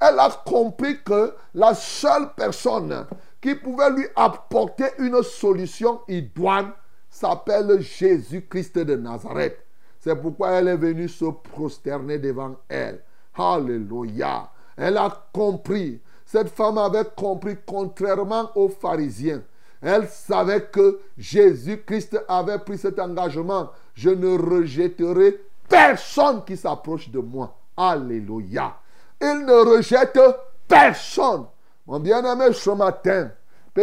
Elle 0.01 0.19
a 0.19 0.31
compris 0.47 1.03
que 1.03 1.35
la 1.55 1.75
seule 1.75 2.33
personne 2.35 3.07
qui 3.41 3.55
pouvait 3.55 3.91
lui 3.91 4.07
apporter 4.17 4.87
une 4.99 5.23
solution 5.23 6.01
idoine 6.09 6.73
s'appelle 7.21 7.81
Jésus-Christ 7.81 8.79
de 8.79 8.97
Nazareth. 8.97 9.59
C'est 9.99 10.17
pourquoi 10.17 10.53
elle 10.53 10.69
est 10.69 10.77
venue 10.77 11.09
se 11.09 11.27
prosterner 11.27 12.19
devant 12.19 12.57
elle. 12.69 13.03
Alléluia. 13.35 14.51
Elle 14.77 14.97
a 14.97 15.29
compris. 15.33 16.01
Cette 16.25 16.49
femme 16.49 16.79
avait 16.79 17.05
compris, 17.15 17.57
contrairement 17.67 18.51
aux 18.55 18.71
pharisiens. 18.71 19.43
Elle 19.83 20.09
savait 20.09 20.63
que 20.63 21.01
Jésus-Christ 21.19 22.19
avait 22.27 22.59
pris 22.59 22.79
cet 22.79 22.99
engagement. 22.99 23.71
Je 23.95 24.11
ne 24.11 24.39
rejetterai 24.39 25.41
personne 25.69 26.43
qui 26.45 26.57
s'approche 26.57 27.11
de 27.11 27.19
moi. 27.19 27.55
Alléluia. 27.77 28.77
Il 29.21 29.45
ne 29.45 29.77
rejette 29.77 30.19
personne. 30.67 31.45
Mon 31.87 32.01
bien-aimé, 32.01 32.53
ce 32.55 32.71
matin, 32.71 33.31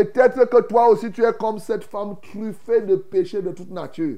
peut-être 0.05 0.49
que 0.49 0.61
toi 0.61 0.89
aussi 0.89 1.11
tu 1.11 1.23
es 1.23 1.33
comme 1.33 1.59
cette 1.59 1.83
femme 1.83 2.15
truffée 2.21 2.81
de 2.81 2.95
péchés 2.95 3.41
de 3.41 3.51
toute 3.51 3.71
nature. 3.71 4.17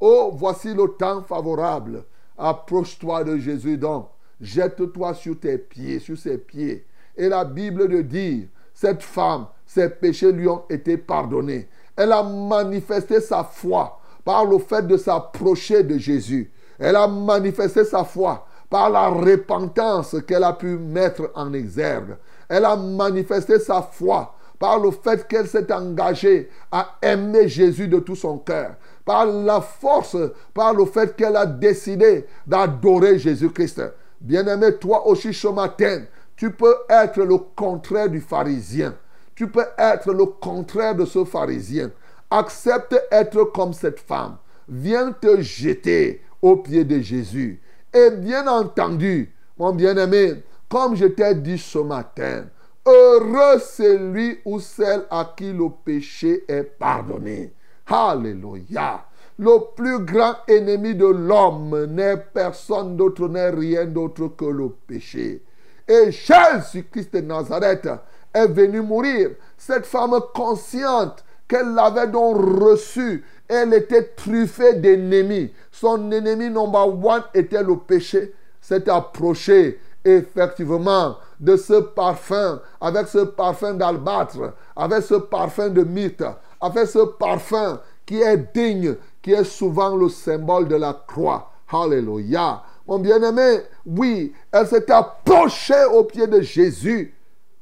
Oh, 0.00 0.30
voici 0.34 0.74
le 0.74 0.88
temps 0.88 1.22
favorable. 1.22 2.04
Approche-toi 2.36 3.24
de 3.24 3.38
Jésus 3.38 3.78
donc. 3.78 4.08
Jette-toi 4.40 5.14
sur 5.14 5.38
tes 5.40 5.56
pieds, 5.56 5.98
sur 5.98 6.18
ses 6.18 6.36
pieds. 6.36 6.86
Et 7.16 7.28
la 7.28 7.44
Bible 7.44 7.88
de 7.88 8.02
dire, 8.02 8.48
cette 8.74 9.02
femme, 9.02 9.46
ses 9.64 9.88
péchés 9.88 10.32
lui 10.32 10.46
ont 10.46 10.64
été 10.68 10.98
pardonnés. 10.98 11.68
Elle 11.96 12.12
a 12.12 12.22
manifesté 12.22 13.20
sa 13.20 13.42
foi 13.42 13.98
par 14.22 14.44
le 14.44 14.58
fait 14.58 14.86
de 14.86 14.98
s'approcher 14.98 15.82
de 15.82 15.96
Jésus. 15.96 16.52
Elle 16.78 16.96
a 16.96 17.08
manifesté 17.08 17.84
sa 17.84 18.04
foi 18.04 18.46
par 18.68 18.90
la 18.90 19.08
repentance 19.08 20.16
qu'elle 20.26 20.44
a 20.44 20.52
pu 20.52 20.76
mettre 20.76 21.30
en 21.34 21.54
exergue. 21.54 22.16
Elle 22.48 22.66
a 22.66 22.76
manifesté 22.76 23.58
sa 23.58 23.80
foi 23.80 24.34
par 24.58 24.78
le 24.78 24.90
fait 24.90 25.26
qu'elle 25.28 25.46
s'est 25.46 25.72
engagée 25.72 26.48
à 26.72 26.96
aimer 27.02 27.48
Jésus 27.48 27.88
de 27.88 27.98
tout 27.98 28.16
son 28.16 28.38
cœur, 28.38 28.76
par 29.04 29.26
la 29.26 29.60
force, 29.60 30.16
par 30.54 30.74
le 30.74 30.84
fait 30.84 31.14
qu'elle 31.16 31.36
a 31.36 31.46
décidé 31.46 32.26
d'adorer 32.46 33.18
Jésus-Christ. 33.18 33.82
Bien-aimé, 34.20 34.76
toi 34.78 35.06
aussi 35.06 35.32
ce 35.32 35.48
matin, 35.48 36.02
tu 36.36 36.50
peux 36.50 36.74
être 36.88 37.22
le 37.22 37.38
contraire 37.38 38.08
du 38.08 38.20
pharisien. 38.20 38.94
Tu 39.34 39.48
peux 39.48 39.66
être 39.78 40.12
le 40.12 40.26
contraire 40.26 40.94
de 40.94 41.04
ce 41.04 41.24
pharisien. 41.24 41.90
Accepte 42.30 42.96
être 43.10 43.44
comme 43.44 43.72
cette 43.72 44.00
femme. 44.00 44.36
Viens 44.68 45.12
te 45.12 45.40
jeter 45.40 46.22
aux 46.42 46.56
pieds 46.56 46.84
de 46.84 47.00
Jésus. 47.00 47.60
Et 47.92 48.10
bien 48.10 48.46
entendu, 48.46 49.32
mon 49.58 49.72
bien-aimé, 49.72 50.42
comme 50.68 50.96
je 50.96 51.06
t'ai 51.06 51.34
dit 51.34 51.58
ce 51.58 51.78
matin, 51.78 52.46
heureux 52.86 53.58
celui 53.58 54.38
ou 54.44 54.60
celle 54.60 55.04
à 55.10 55.32
qui 55.36 55.52
le 55.52 55.68
péché 55.84 56.44
est 56.48 56.62
pardonné. 56.62 57.52
Alléluia. 57.86 59.04
Le 59.38 59.74
plus 59.74 59.98
grand 59.98 60.36
ennemi 60.48 60.94
de 60.94 61.06
l'homme 61.06 61.86
n'est 61.86 62.16
personne 62.16 62.96
d'autre, 62.96 63.28
n'est 63.28 63.50
rien 63.50 63.84
d'autre 63.84 64.28
que 64.28 64.46
le 64.46 64.70
péché. 64.86 65.42
Et 65.86 66.10
Jésus-Christ 66.10 67.12
de 67.12 67.20
Nazareth 67.20 67.88
est 68.32 68.48
venu 68.48 68.80
mourir. 68.80 69.30
Cette 69.58 69.84
femme 69.84 70.18
consciente 70.34 71.24
qu'elle 71.46 71.74
l'avait 71.74 72.08
donc 72.08 72.36
reçu, 72.60 73.24
elle 73.46 73.74
était 73.74 74.14
truffée 74.16 74.74
d'ennemis. 74.74 75.52
Son 75.70 76.10
ennemi 76.10 76.48
number 76.48 76.88
one 76.88 77.22
était 77.34 77.62
le 77.62 77.76
péché. 77.76 78.34
S'est 78.60 78.88
approché 78.88 79.78
effectivement 80.04 81.16
de 81.40 81.56
ce 81.56 81.80
parfum, 81.80 82.60
avec 82.80 83.08
ce 83.08 83.18
parfum 83.18 83.74
d'albâtre, 83.74 84.54
avec 84.74 85.02
ce 85.02 85.14
parfum 85.14 85.68
de 85.68 85.82
mythe, 85.82 86.24
avec 86.60 86.86
ce 86.86 87.04
parfum 87.04 87.80
qui 88.04 88.20
est 88.20 88.54
digne, 88.54 88.96
qui 89.20 89.32
est 89.32 89.44
souvent 89.44 89.96
le 89.96 90.08
symbole 90.08 90.68
de 90.68 90.76
la 90.76 90.92
croix. 91.06 91.50
Alléluia. 91.72 92.62
Mon 92.86 93.00
bien-aimé, 93.00 93.62
oui, 93.84 94.32
elle 94.52 94.66
s'est 94.66 94.90
approchée 94.92 95.84
au 95.92 96.04
pied 96.04 96.28
de 96.28 96.40
Jésus 96.40 97.12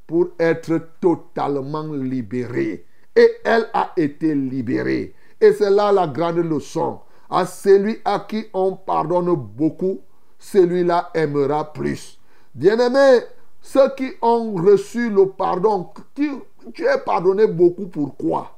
pour 0.07 0.29
être 0.39 0.79
totalement 1.01 1.91
libérée. 1.93 2.85
Et 3.17 3.31
elle 3.45 3.67
a 3.73 3.93
été 3.97 4.35
libérée. 4.35 5.15
Et 5.41 5.53
c'est 5.53 5.71
là 5.71 5.93
la 5.93 6.07
grande 6.07 6.39
leçon. 6.39 7.01
À 7.31 7.47
celui 7.47 7.99
à 8.05 8.27
qui 8.29 8.47
on 8.53 8.77
pardonne 8.77 9.35
beaucoup, 9.35 10.01
celui-là 10.39 11.11
aimera 11.15 11.73
plus. 11.73 12.19
Bien-aimé, 12.55 13.21
ceux 13.65 13.89
qui 13.97 14.13
ont 14.21 14.55
reçu 14.57 15.09
le 15.09 15.27
pardon, 15.31 15.89
tu, 16.15 16.31
tu 16.75 16.85
es 16.85 16.99
pardonné 16.99 17.47
beaucoup, 17.47 17.87
pourquoi 17.87 18.51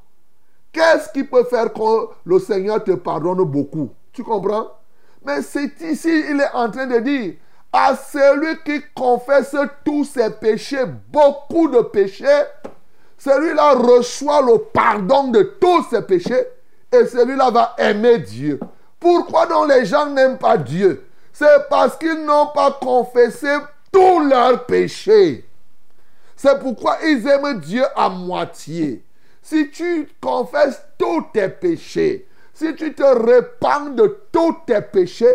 Qu'est-ce 0.72 1.12
qui 1.12 1.22
peut 1.22 1.44
faire 1.44 1.72
que 1.72 2.08
le 2.24 2.40
Seigneur 2.40 2.82
te 2.82 2.90
pardonne 2.90 3.44
beaucoup? 3.44 3.90
Tu 4.12 4.24
comprends? 4.24 4.66
Mais 5.24 5.42
c'est 5.42 5.80
ici, 5.80 6.24
il 6.28 6.40
est 6.40 6.52
en 6.52 6.68
train 6.70 6.88
de 6.88 6.98
dire, 6.98 7.34
à 7.72 7.94
celui 7.94 8.58
qui 8.64 8.84
confesse 8.96 9.54
tous 9.84 10.04
ses 10.04 10.30
péchés, 10.30 10.84
beaucoup 11.08 11.68
de 11.68 11.82
péchés, 11.82 12.42
celui-là 13.16 13.74
reçoit 13.74 14.42
le 14.42 14.58
pardon 14.58 15.28
de 15.28 15.42
tous 15.60 15.84
ses 15.88 16.02
péchés 16.02 16.46
et 16.92 17.06
celui-là 17.06 17.50
va 17.52 17.76
aimer 17.78 18.18
Dieu. 18.18 18.58
Pourquoi 18.98 19.46
donc 19.46 19.68
les 19.68 19.86
gens 19.86 20.06
n'aiment 20.06 20.38
pas 20.38 20.58
Dieu? 20.58 21.06
C'est 21.32 21.68
parce 21.70 21.96
qu'ils 21.96 22.24
n'ont 22.24 22.48
pas 22.48 22.72
confessé 22.82 23.48
tous 23.96 24.28
leurs 24.28 24.66
péchés. 24.66 25.48
C'est 26.36 26.58
pourquoi 26.60 26.98
ils 27.02 27.26
aiment 27.26 27.58
Dieu 27.60 27.82
à 27.96 28.10
moitié. 28.10 29.02
Si 29.40 29.70
tu 29.70 30.06
confesses 30.20 30.82
tous 30.98 31.24
tes 31.32 31.48
péchés, 31.48 32.28
si 32.52 32.74
tu 32.74 32.92
te 32.92 33.02
répands 33.02 33.94
de 33.94 34.20
tous 34.30 34.54
tes 34.66 34.82
péchés, 34.82 35.34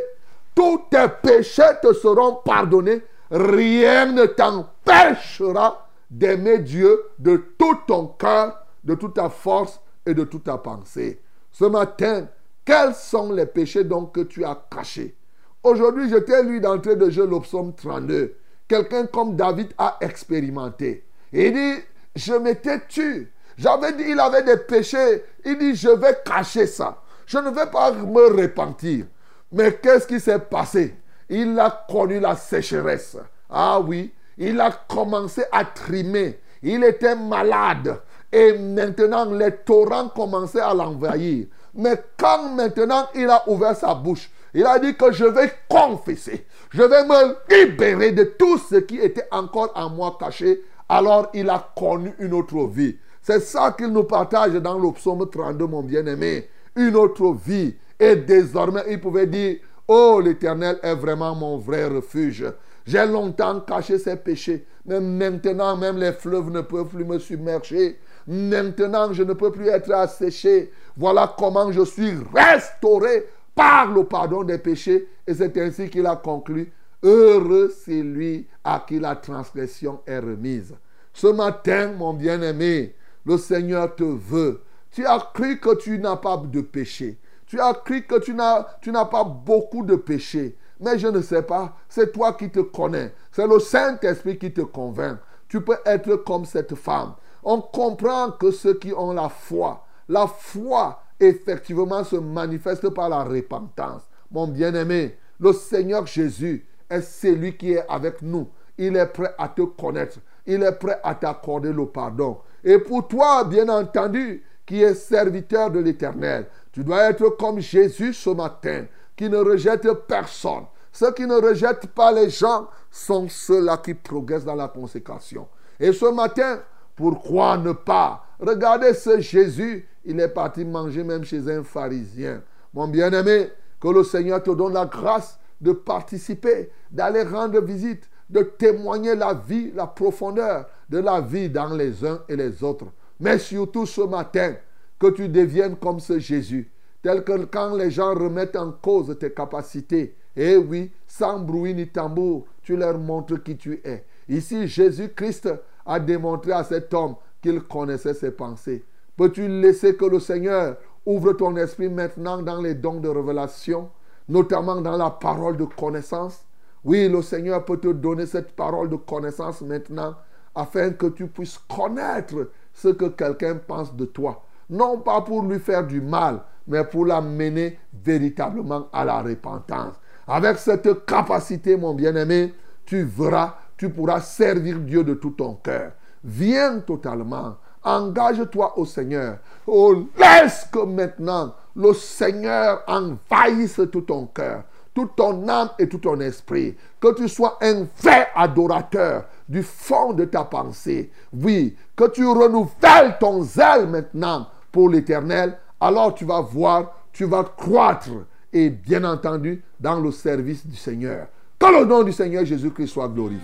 tous 0.53 0.79
tes 0.91 1.07
péchés 1.23 1.63
te 1.81 1.91
seront 1.93 2.35
pardonnés. 2.45 3.01
Rien 3.31 4.11
ne 4.11 4.27
t'empêchera 4.27 5.89
d'aimer 6.11 6.59
Dieu 6.59 7.01
de 7.17 7.37
tout 7.57 7.79
ton 7.87 8.09
cœur, 8.09 8.63
de 8.83 8.93
toute 8.93 9.15
ta 9.15 9.29
force 9.29 9.81
et 10.05 10.13
de 10.13 10.23
toute 10.23 10.43
ta 10.43 10.59
pensée. 10.59 11.19
Ce 11.51 11.65
matin, 11.65 12.27
quels 12.63 12.93
sont 12.93 13.31
les 13.31 13.47
péchés 13.47 13.85
donc 13.85 14.13
que 14.13 14.21
tu 14.21 14.45
as 14.45 14.67
cachés? 14.69 15.15
Aujourd'hui, 15.63 16.09
je 16.09 16.17
t'ai 16.17 16.43
lu 16.43 16.59
d'entrée 16.59 16.95
de 16.95 17.09
jeu 17.09 17.25
le 17.25 17.39
psaume 17.39 17.73
32. 17.73 18.35
Quelqu'un 18.71 19.05
comme 19.05 19.35
David 19.35 19.73
a 19.77 19.97
expérimenté. 19.99 21.03
Il 21.33 21.51
dit, 21.51 21.83
je 22.15 22.31
m'étais 22.35 22.79
tué. 22.87 23.27
J'avais 23.57 23.91
dit, 23.91 24.05
il 24.07 24.17
avait 24.17 24.43
des 24.43 24.55
péchés. 24.55 25.25
Il 25.43 25.57
dit, 25.57 25.75
je 25.75 25.89
vais 25.89 26.17
cacher 26.23 26.67
ça. 26.67 27.01
Je 27.25 27.37
ne 27.39 27.49
vais 27.49 27.65
pas 27.65 27.91
me 27.91 28.41
repentir. 28.41 29.07
Mais 29.51 29.73
qu'est-ce 29.73 30.07
qui 30.07 30.21
s'est 30.21 30.39
passé? 30.39 30.95
Il 31.27 31.59
a 31.59 31.85
connu 31.89 32.21
la 32.21 32.37
sécheresse. 32.37 33.17
Ah 33.49 33.81
oui, 33.81 34.13
il 34.37 34.57
a 34.61 34.71
commencé 34.71 35.43
à 35.51 35.65
trimer. 35.65 36.39
Il 36.63 36.85
était 36.85 37.17
malade. 37.17 37.99
Et 38.31 38.57
maintenant, 38.57 39.25
les 39.25 39.51
torrents 39.51 40.07
commençaient 40.07 40.61
à 40.61 40.73
l'envahir. 40.73 41.47
Mais 41.73 42.01
quand 42.17 42.47
maintenant 42.55 43.09
il 43.15 43.29
a 43.29 43.43
ouvert 43.49 43.75
sa 43.75 43.93
bouche, 43.93 44.31
il 44.53 44.65
a 44.65 44.79
dit 44.79 44.95
que 44.95 45.11
je 45.11 45.25
vais 45.25 45.51
confesser. 45.67 46.45
Je 46.71 46.83
vais 46.83 47.03
me 47.03 47.35
libérer 47.49 48.13
de 48.13 48.23
tout 48.23 48.57
ce 48.57 48.75
qui 48.75 48.97
était 48.97 49.27
encore 49.29 49.71
en 49.75 49.89
moi 49.89 50.15
caché. 50.17 50.61
Alors 50.87 51.29
il 51.33 51.49
a 51.49 51.71
connu 51.75 52.13
une 52.19 52.33
autre 52.33 52.65
vie. 52.65 52.97
C'est 53.21 53.41
ça 53.41 53.75
qu'il 53.77 53.87
nous 53.87 54.05
partage 54.05 54.53
dans 54.53 54.79
le 54.79 54.91
psaume 54.93 55.29
32, 55.29 55.67
mon 55.67 55.83
bien-aimé. 55.83 56.47
Une 56.77 56.95
autre 56.95 57.33
vie. 57.33 57.75
Et 57.99 58.15
désormais, 58.15 58.83
il 58.89 59.01
pouvait 59.01 59.27
dire, 59.27 59.57
oh, 59.85 60.21
l'Éternel 60.23 60.79
est 60.81 60.95
vraiment 60.95 61.35
mon 61.35 61.57
vrai 61.57 61.87
refuge. 61.87 62.45
J'ai 62.85 63.05
longtemps 63.05 63.59
caché 63.59 63.99
ses 63.99 64.15
péchés, 64.15 64.65
mais 64.85 65.01
maintenant 65.01 65.75
même 65.75 65.97
les 65.97 66.13
fleuves 66.13 66.49
ne 66.49 66.61
peuvent 66.61 66.87
plus 66.87 67.05
me 67.05 67.19
submerger. 67.19 67.99
Maintenant, 68.27 69.11
je 69.11 69.23
ne 69.23 69.33
peux 69.33 69.51
plus 69.51 69.67
être 69.67 69.91
asséché. 69.91 70.71
Voilà 70.95 71.35
comment 71.37 71.71
je 71.71 71.83
suis 71.83 72.13
restauré 72.33 73.27
par 73.55 73.91
le 73.91 74.03
pardon 74.03 74.43
des 74.43 74.57
péchés. 74.57 75.07
Et 75.27 75.33
c'est 75.33 75.57
ainsi 75.57 75.89
qu'il 75.89 76.05
a 76.05 76.15
conclu. 76.15 76.71
Heureux 77.03 77.73
c'est 77.83 78.03
lui 78.03 78.47
à 78.63 78.83
qui 78.87 78.99
la 78.99 79.15
transgression 79.15 80.01
est 80.05 80.19
remise. 80.19 80.75
Ce 81.13 81.27
matin, 81.27 81.93
mon 81.93 82.13
bien-aimé, 82.13 82.95
le 83.25 83.37
Seigneur 83.37 83.95
te 83.95 84.03
veut. 84.03 84.61
Tu 84.91 85.05
as 85.05 85.19
cru 85.33 85.59
que 85.59 85.75
tu 85.75 85.97
n'as 85.99 86.17
pas 86.17 86.37
de 86.37 86.61
péché. 86.61 87.17
Tu 87.45 87.59
as 87.59 87.73
cru 87.73 88.03
que 88.03 88.19
tu 88.19 88.33
n'as, 88.33 88.65
tu 88.81 88.91
n'as 88.91 89.05
pas 89.05 89.23
beaucoup 89.23 89.83
de 89.83 89.95
péché. 89.95 90.57
Mais 90.79 90.97
je 90.97 91.07
ne 91.07 91.21
sais 91.21 91.43
pas. 91.43 91.75
C'est 91.89 92.11
toi 92.11 92.33
qui 92.33 92.49
te 92.49 92.59
connais. 92.59 93.13
C'est 93.31 93.47
le 93.47 93.59
Saint-Esprit 93.59 94.37
qui 94.37 94.53
te 94.53 94.61
convainc. 94.61 95.19
Tu 95.47 95.61
peux 95.61 95.77
être 95.85 96.15
comme 96.17 96.45
cette 96.45 96.75
femme. 96.75 97.13
On 97.43 97.61
comprend 97.61 98.31
que 98.31 98.51
ceux 98.51 98.75
qui 98.75 98.93
ont 98.93 99.13
la 99.13 99.29
foi, 99.29 99.85
la 100.07 100.27
foi 100.27 101.01
effectivement 101.21 102.03
se 102.03 102.15
manifeste 102.15 102.89
par 102.89 103.09
la 103.09 103.23
repentance. 103.23 104.01
Mon 104.31 104.47
bien-aimé, 104.47 105.17
le 105.39 105.53
Seigneur 105.53 106.05
Jésus 106.05 106.65
est 106.89 107.01
celui 107.01 107.55
qui 107.55 107.73
est 107.73 107.85
avec 107.87 108.21
nous. 108.21 108.49
Il 108.77 108.95
est 108.97 109.05
prêt 109.05 109.33
à 109.37 109.47
te 109.47 109.61
connaître. 109.61 110.19
Il 110.45 110.63
est 110.63 110.71
prêt 110.73 110.99
à 111.03 111.15
t'accorder 111.15 111.71
le 111.71 111.85
pardon. 111.85 112.39
Et 112.63 112.79
pour 112.79 113.07
toi, 113.07 113.43
bien 113.43 113.69
entendu, 113.69 114.43
qui 114.65 114.81
es 114.81 114.93
serviteur 114.93 115.71
de 115.71 115.79
l'Éternel, 115.79 116.47
tu 116.71 116.83
dois 116.83 117.09
être 117.09 117.29
comme 117.37 117.59
Jésus 117.59 118.13
ce 118.13 118.29
matin, 118.29 118.85
qui 119.15 119.29
ne 119.29 119.37
rejette 119.37 119.87
personne. 120.07 120.65
Ceux 120.91 121.13
qui 121.13 121.25
ne 121.25 121.35
rejettent 121.35 121.87
pas 121.87 122.11
les 122.11 122.29
gens 122.29 122.67
sont 122.89 123.27
ceux-là 123.29 123.77
qui 123.77 123.93
progressent 123.93 124.45
dans 124.45 124.55
la 124.55 124.67
consécration. 124.67 125.47
Et 125.79 125.93
ce 125.93 126.05
matin, 126.05 126.61
pourquoi 126.95 127.57
ne 127.57 127.71
pas 127.71 128.25
Regardez 128.39 128.93
ce 128.93 129.19
Jésus, 129.19 129.87
il 130.05 130.19
est 130.19 130.27
parti 130.27 130.65
manger 130.65 131.03
même 131.03 131.23
chez 131.23 131.49
un 131.51 131.63
pharisien. 131.63 132.41
Mon 132.73 132.87
bien-aimé, 132.87 133.49
que 133.79 133.87
le 133.87 134.03
Seigneur 134.03 134.41
te 134.41 134.51
donne 134.51 134.73
la 134.73 134.85
grâce 134.85 135.39
de 135.59 135.71
participer, 135.71 136.71
d'aller 136.91 137.23
rendre 137.23 137.61
visite, 137.61 138.09
de 138.29 138.41
témoigner 138.41 139.15
la 139.15 139.33
vie, 139.33 139.71
la 139.75 139.87
profondeur 139.87 140.67
de 140.89 140.99
la 140.99 141.21
vie 141.21 141.49
dans 141.49 141.73
les 141.73 142.05
uns 142.05 142.21
et 142.29 142.35
les 142.35 142.63
autres. 142.63 142.87
Mais 143.19 143.37
surtout 143.37 143.85
ce 143.85 144.01
matin, 144.01 144.55
que 144.99 145.07
tu 145.07 145.27
deviennes 145.27 145.75
comme 145.75 145.99
ce 145.99 146.19
Jésus, 146.19 146.69
tel 147.01 147.23
que 147.23 147.45
quand 147.45 147.75
les 147.75 147.91
gens 147.91 148.13
remettent 148.13 148.55
en 148.55 148.71
cause 148.71 149.17
tes 149.19 149.31
capacités, 149.31 150.15
eh 150.35 150.57
oui, 150.57 150.91
sans 151.07 151.39
bruit 151.39 151.73
ni 151.73 151.87
tambour, 151.87 152.45
tu 152.61 152.77
leur 152.77 152.97
montres 152.97 153.41
qui 153.43 153.57
tu 153.57 153.81
es. 153.83 154.05
Ici, 154.29 154.67
Jésus-Christ 154.67 155.49
a 155.85 155.99
démontré 155.99 156.51
à 156.51 156.63
cet 156.63 156.93
homme 156.93 157.15
qu'il 157.41 157.61
connaissait 157.61 158.13
ses 158.13 158.31
pensées. 158.31 158.85
Peux-tu 159.17 159.47
laisser 159.47 159.95
que 159.95 160.05
le 160.05 160.19
Seigneur 160.19 160.77
Ouvre 161.05 161.33
ton 161.33 161.55
esprit 161.55 161.89
maintenant 161.89 162.43
dans 162.43 162.61
les 162.61 162.75
dons 162.75 162.99
de 162.99 163.09
révélation, 163.09 163.89
notamment 164.29 164.79
dans 164.81 164.97
la 164.97 165.09
parole 165.09 165.57
de 165.57 165.65
connaissance? 165.65 166.45
Oui, 166.83 167.09
le 167.09 167.23
Seigneur 167.23 167.65
peut 167.65 167.77
te 167.77 167.87
donner 167.87 168.27
cette 168.27 168.55
parole 168.55 168.89
de 168.89 168.95
connaissance 168.95 169.61
maintenant 169.61 170.15
afin 170.53 170.91
que 170.91 171.07
tu 171.07 171.27
puisses 171.27 171.57
connaître 171.57 172.51
ce 172.73 172.89
que 172.89 173.05
quelqu'un 173.05 173.55
pense 173.55 173.95
de 173.95 174.05
toi. 174.05 174.43
Non 174.69 174.99
pas 174.99 175.21
pour 175.21 175.43
lui 175.43 175.59
faire 175.59 175.85
du 175.85 176.01
mal, 176.01 176.43
mais 176.67 176.83
pour 176.83 177.05
l'amener 177.05 177.79
véritablement 177.93 178.87
à 178.93 179.03
la 179.03 179.21
repentance. 179.21 179.95
Avec 180.27 180.57
cette 180.57 181.05
capacité, 181.05 181.75
mon 181.75 181.93
bien-aimé, 181.93 182.53
tu 182.85 183.03
verras, 183.03 183.55
tu 183.75 183.89
pourras 183.89 184.21
servir 184.21 184.79
Dieu 184.79 185.03
de 185.03 185.15
tout 185.15 185.31
ton 185.31 185.55
cœur. 185.55 185.93
Viens 186.23 186.79
totalement. 186.79 187.57
Engage-toi 187.83 188.77
au 188.77 188.85
Seigneur. 188.85 189.37
Oh, 189.65 190.07
laisse 190.17 190.67
que 190.71 190.79
maintenant 190.79 191.53
le 191.75 191.93
Seigneur 191.93 192.83
envahisse 192.87 193.81
tout 193.91 194.01
ton 194.01 194.25
cœur, 194.27 194.63
toute 194.93 195.15
ton 195.15 195.47
âme 195.47 195.69
et 195.79 195.87
tout 195.87 195.97
ton 195.97 196.19
esprit. 196.19 196.75
Que 196.99 197.13
tu 197.15 197.27
sois 197.27 197.57
un 197.61 197.85
vrai 198.01 198.27
adorateur 198.35 199.25
du 199.47 199.63
fond 199.63 200.13
de 200.13 200.25
ta 200.25 200.43
pensée. 200.43 201.11
Oui, 201.33 201.75
que 201.95 202.09
tu 202.09 202.25
renouvelles 202.25 203.17
ton 203.19 203.41
zèle 203.41 203.87
maintenant 203.87 204.47
pour 204.71 204.89
l'éternel. 204.89 205.57
Alors 205.79 206.13
tu 206.13 206.25
vas 206.25 206.41
voir, 206.41 206.91
tu 207.11 207.25
vas 207.25 207.43
croître. 207.43 208.09
Et 208.53 208.69
bien 208.69 209.05
entendu, 209.05 209.63
dans 209.79 209.99
le 209.99 210.11
service 210.11 210.67
du 210.67 210.75
Seigneur. 210.75 211.27
Que 211.57 211.67
le 211.67 211.85
nom 211.85 212.03
du 212.03 212.11
Seigneur 212.11 212.43
Jésus-Christ 212.43 212.87
soit 212.87 213.07
glorifié. 213.07 213.39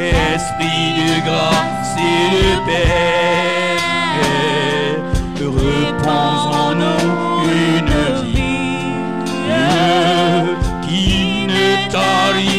Esprit 0.00 0.94
de 0.98 1.20
grâce 1.24 1.96
et 1.98 2.30
de 2.34 2.46
paix, 2.66 3.76
repose 5.40 6.46
en 6.54 6.74
nous 6.74 7.48
une 7.48 7.94
vie 8.24 8.86
qui 10.86 11.46
ne 11.46 11.66
tarisse 11.90 12.55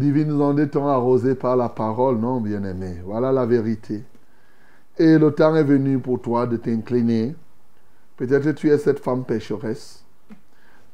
nous. 0.00 0.12
Divines 0.12 0.40
ondes 0.40 0.70
t'ont 0.70 0.88
arrosé 0.88 1.34
par 1.34 1.56
la 1.56 1.68
parole, 1.68 2.18
non, 2.18 2.40
bien-aimé. 2.40 3.00
Voilà 3.04 3.32
la 3.32 3.46
vérité. 3.46 4.02
Et 4.98 5.18
le 5.18 5.30
temps 5.30 5.54
est 5.54 5.64
venu 5.64 5.98
pour 5.98 6.20
toi 6.20 6.46
de 6.46 6.56
t'incliner. 6.56 7.34
Peut-être 8.16 8.52
tu 8.52 8.68
es 8.68 8.78
cette 8.78 8.98
femme 8.98 9.24
pécheresse. 9.24 10.04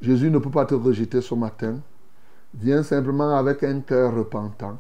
Jésus 0.01 0.31
ne 0.31 0.39
peut 0.39 0.51
pas 0.51 0.67
te 0.67 0.75
rejeter 0.75 1.21
ce 1.21 1.35
matin. 1.35 1.81
Viens 2.55 2.83
simplement 2.83 3.37
avec 3.37 3.65
un 3.65 3.81
cœur 3.81 4.15
repentant 4.15 4.79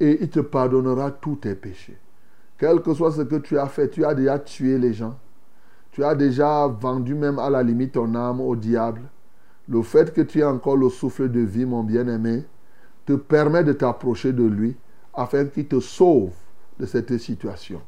et 0.00 0.18
il 0.22 0.30
te 0.30 0.40
pardonnera 0.40 1.10
tous 1.10 1.36
tes 1.36 1.54
péchés. 1.54 1.98
Quel 2.58 2.80
que 2.80 2.92
soit 2.94 3.12
ce 3.12 3.22
que 3.22 3.36
tu 3.36 3.58
as 3.58 3.66
fait, 3.66 3.88
tu 3.88 4.04
as 4.04 4.14
déjà 4.14 4.38
tué 4.38 4.78
les 4.78 4.92
gens. 4.92 5.16
Tu 5.92 6.04
as 6.04 6.14
déjà 6.14 6.66
vendu 6.66 7.14
même 7.14 7.38
à 7.38 7.50
la 7.50 7.62
limite 7.62 7.92
ton 7.92 8.14
âme 8.14 8.40
au 8.40 8.56
diable. 8.56 9.02
Le 9.68 9.82
fait 9.82 10.12
que 10.12 10.20
tu 10.20 10.40
aies 10.40 10.44
encore 10.44 10.76
le 10.76 10.88
souffle 10.88 11.30
de 11.30 11.40
vie, 11.40 11.64
mon 11.64 11.84
bien-aimé, 11.84 12.44
te 13.10 13.16
permet 13.16 13.64
de 13.64 13.72
t'approcher 13.72 14.32
de 14.32 14.44
lui 14.44 14.76
afin 15.12 15.44
qu'il 15.46 15.66
te 15.66 15.80
sauve 15.80 16.30
de 16.78 16.86
cette 16.86 17.18
situation. 17.18 17.80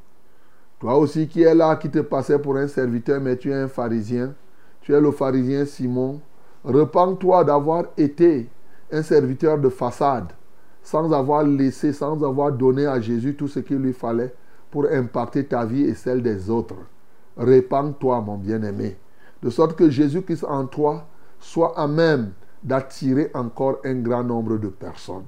Toi 0.80 0.96
aussi 0.96 1.28
qui 1.28 1.42
es 1.42 1.54
là, 1.54 1.76
qui 1.76 1.88
te 1.88 2.00
passais 2.00 2.40
pour 2.40 2.56
un 2.56 2.66
serviteur, 2.66 3.20
mais 3.20 3.36
tu 3.36 3.52
es 3.52 3.54
un 3.54 3.68
pharisien, 3.68 4.34
tu 4.80 4.92
es 4.92 5.00
le 5.00 5.12
pharisien 5.12 5.64
Simon, 5.64 6.20
repens-toi 6.64 7.44
d'avoir 7.44 7.84
été 7.96 8.48
un 8.90 9.02
serviteur 9.02 9.58
de 9.58 9.68
façade, 9.68 10.32
sans 10.82 11.12
avoir 11.12 11.44
laissé, 11.44 11.92
sans 11.92 12.20
avoir 12.24 12.50
donné 12.50 12.86
à 12.86 13.00
Jésus 13.00 13.36
tout 13.36 13.46
ce 13.46 13.60
qu'il 13.60 13.76
lui 13.76 13.92
fallait 13.92 14.34
pour 14.72 14.86
impacter 14.90 15.44
ta 15.44 15.64
vie 15.64 15.84
et 15.84 15.94
celle 15.94 16.20
des 16.20 16.50
autres. 16.50 16.74
Répands-toi, 17.36 18.20
mon 18.22 18.38
bien-aimé, 18.38 18.96
de 19.40 19.50
sorte 19.50 19.76
que 19.76 19.88
Jésus-Christ 19.88 20.44
en 20.48 20.66
toi 20.66 21.06
soit 21.38 21.78
à 21.78 21.86
même 21.86 22.32
d'attirer 22.62 23.30
encore 23.34 23.78
un 23.84 23.94
grand 23.94 24.24
nombre 24.24 24.56
de 24.58 24.68
personnes. 24.68 25.26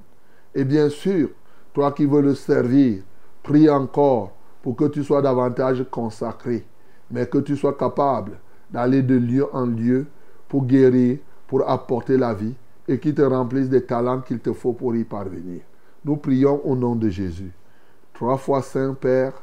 Et 0.53 0.63
bien 0.63 0.89
sûr, 0.89 1.29
toi 1.73 1.91
qui 1.91 2.05
veux 2.05 2.21
le 2.21 2.35
servir, 2.35 3.03
prie 3.43 3.69
encore 3.69 4.31
pour 4.61 4.75
que 4.75 4.85
tu 4.85 5.03
sois 5.03 5.21
davantage 5.21 5.85
consacré, 5.91 6.65
mais 7.11 7.27
que 7.27 7.37
tu 7.37 7.55
sois 7.55 7.77
capable 7.77 8.39
d'aller 8.71 9.03
de 9.03 9.15
lieu 9.15 9.45
en 9.53 9.65
lieu 9.65 10.07
pour 10.47 10.65
guérir, 10.65 11.19
pour 11.47 11.69
apporter 11.69 12.17
la 12.17 12.33
vie 12.33 12.55
et 12.87 12.99
qu'il 12.99 13.13
te 13.13 13.21
remplisse 13.21 13.69
des 13.69 13.83
talents 13.83 14.21
qu'il 14.21 14.39
te 14.39 14.53
faut 14.53 14.73
pour 14.73 14.95
y 14.95 15.03
parvenir. 15.03 15.61
Nous 16.03 16.17
prions 16.17 16.61
au 16.65 16.75
nom 16.75 16.95
de 16.95 17.09
Jésus. 17.09 17.51
Trois 18.13 18.37
fois 18.37 18.61
Saint 18.61 18.93
Père, 18.93 19.33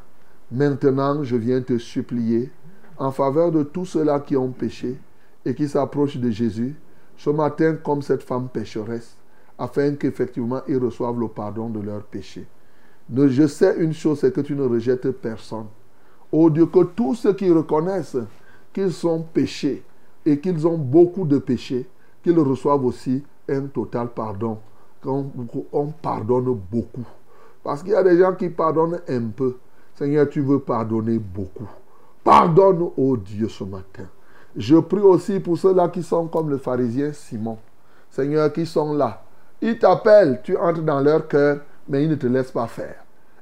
maintenant 0.50 1.22
je 1.22 1.36
viens 1.36 1.60
te 1.60 1.78
supplier 1.78 2.50
en 2.96 3.10
faveur 3.10 3.52
de 3.52 3.62
tous 3.62 3.84
ceux-là 3.84 4.20
qui 4.20 4.36
ont 4.36 4.50
péché 4.50 4.98
et 5.44 5.54
qui 5.54 5.68
s'approchent 5.68 6.18
de 6.18 6.30
Jésus 6.30 6.74
ce 7.16 7.30
matin 7.30 7.76
comme 7.76 8.02
cette 8.02 8.22
femme 8.22 8.48
pécheresse, 8.48 9.16
afin 9.58 9.94
qu'effectivement 9.94 10.62
ils 10.68 10.78
reçoivent 10.78 11.18
le 11.18 11.28
pardon 11.28 11.68
de 11.68 11.80
leurs 11.80 12.04
péchés. 12.04 12.46
Je 13.14 13.46
sais 13.46 13.76
une 13.78 13.92
chose, 13.92 14.20
c'est 14.20 14.32
que 14.32 14.40
tu 14.40 14.54
ne 14.54 14.62
rejettes 14.62 15.10
personne. 15.10 15.66
Oh 16.30 16.48
Dieu, 16.48 16.66
que 16.66 16.84
tous 16.84 17.14
ceux 17.14 17.34
qui 17.34 17.50
reconnaissent 17.50 18.16
qu'ils 18.72 18.92
sont 18.92 19.22
péchés 19.22 19.82
et 20.24 20.38
qu'ils 20.38 20.66
ont 20.66 20.78
beaucoup 20.78 21.26
de 21.26 21.38
péchés, 21.38 21.86
qu'ils 22.22 22.38
reçoivent 22.38 22.84
aussi 22.84 23.22
un 23.48 23.62
total 23.62 24.08
pardon, 24.08 24.58
qu'on 25.02 25.30
on 25.72 25.86
pardonne 25.88 26.58
beaucoup. 26.70 27.06
Parce 27.62 27.82
qu'il 27.82 27.92
y 27.92 27.96
a 27.96 28.02
des 28.02 28.18
gens 28.18 28.34
qui 28.34 28.48
pardonnent 28.48 29.00
un 29.08 29.26
peu. 29.28 29.56
Seigneur, 29.94 30.28
tu 30.28 30.40
veux 30.40 30.60
pardonner 30.60 31.18
beaucoup. 31.18 31.68
Pardonne, 32.24 32.88
oh 32.96 33.16
Dieu, 33.16 33.48
ce 33.48 33.64
matin. 33.64 34.06
Je 34.56 34.76
prie 34.76 35.00
aussi 35.00 35.40
pour 35.40 35.56
ceux-là 35.56 35.88
qui 35.88 36.02
sont 36.02 36.26
comme 36.26 36.50
le 36.50 36.58
pharisien 36.58 37.12
Simon. 37.12 37.58
Seigneur, 38.10 38.52
qui 38.52 38.66
sont 38.66 38.92
là. 38.92 39.22
Ils 39.62 39.78
t'appellent, 39.78 40.40
tu 40.42 40.56
entres 40.56 40.82
dans 40.82 41.00
leur 41.00 41.26
cœur, 41.26 41.60
mais 41.88 42.04
ils 42.04 42.10
ne 42.10 42.16
te 42.16 42.26
laissent 42.26 42.50
pas 42.50 42.66
faire. 42.66 42.96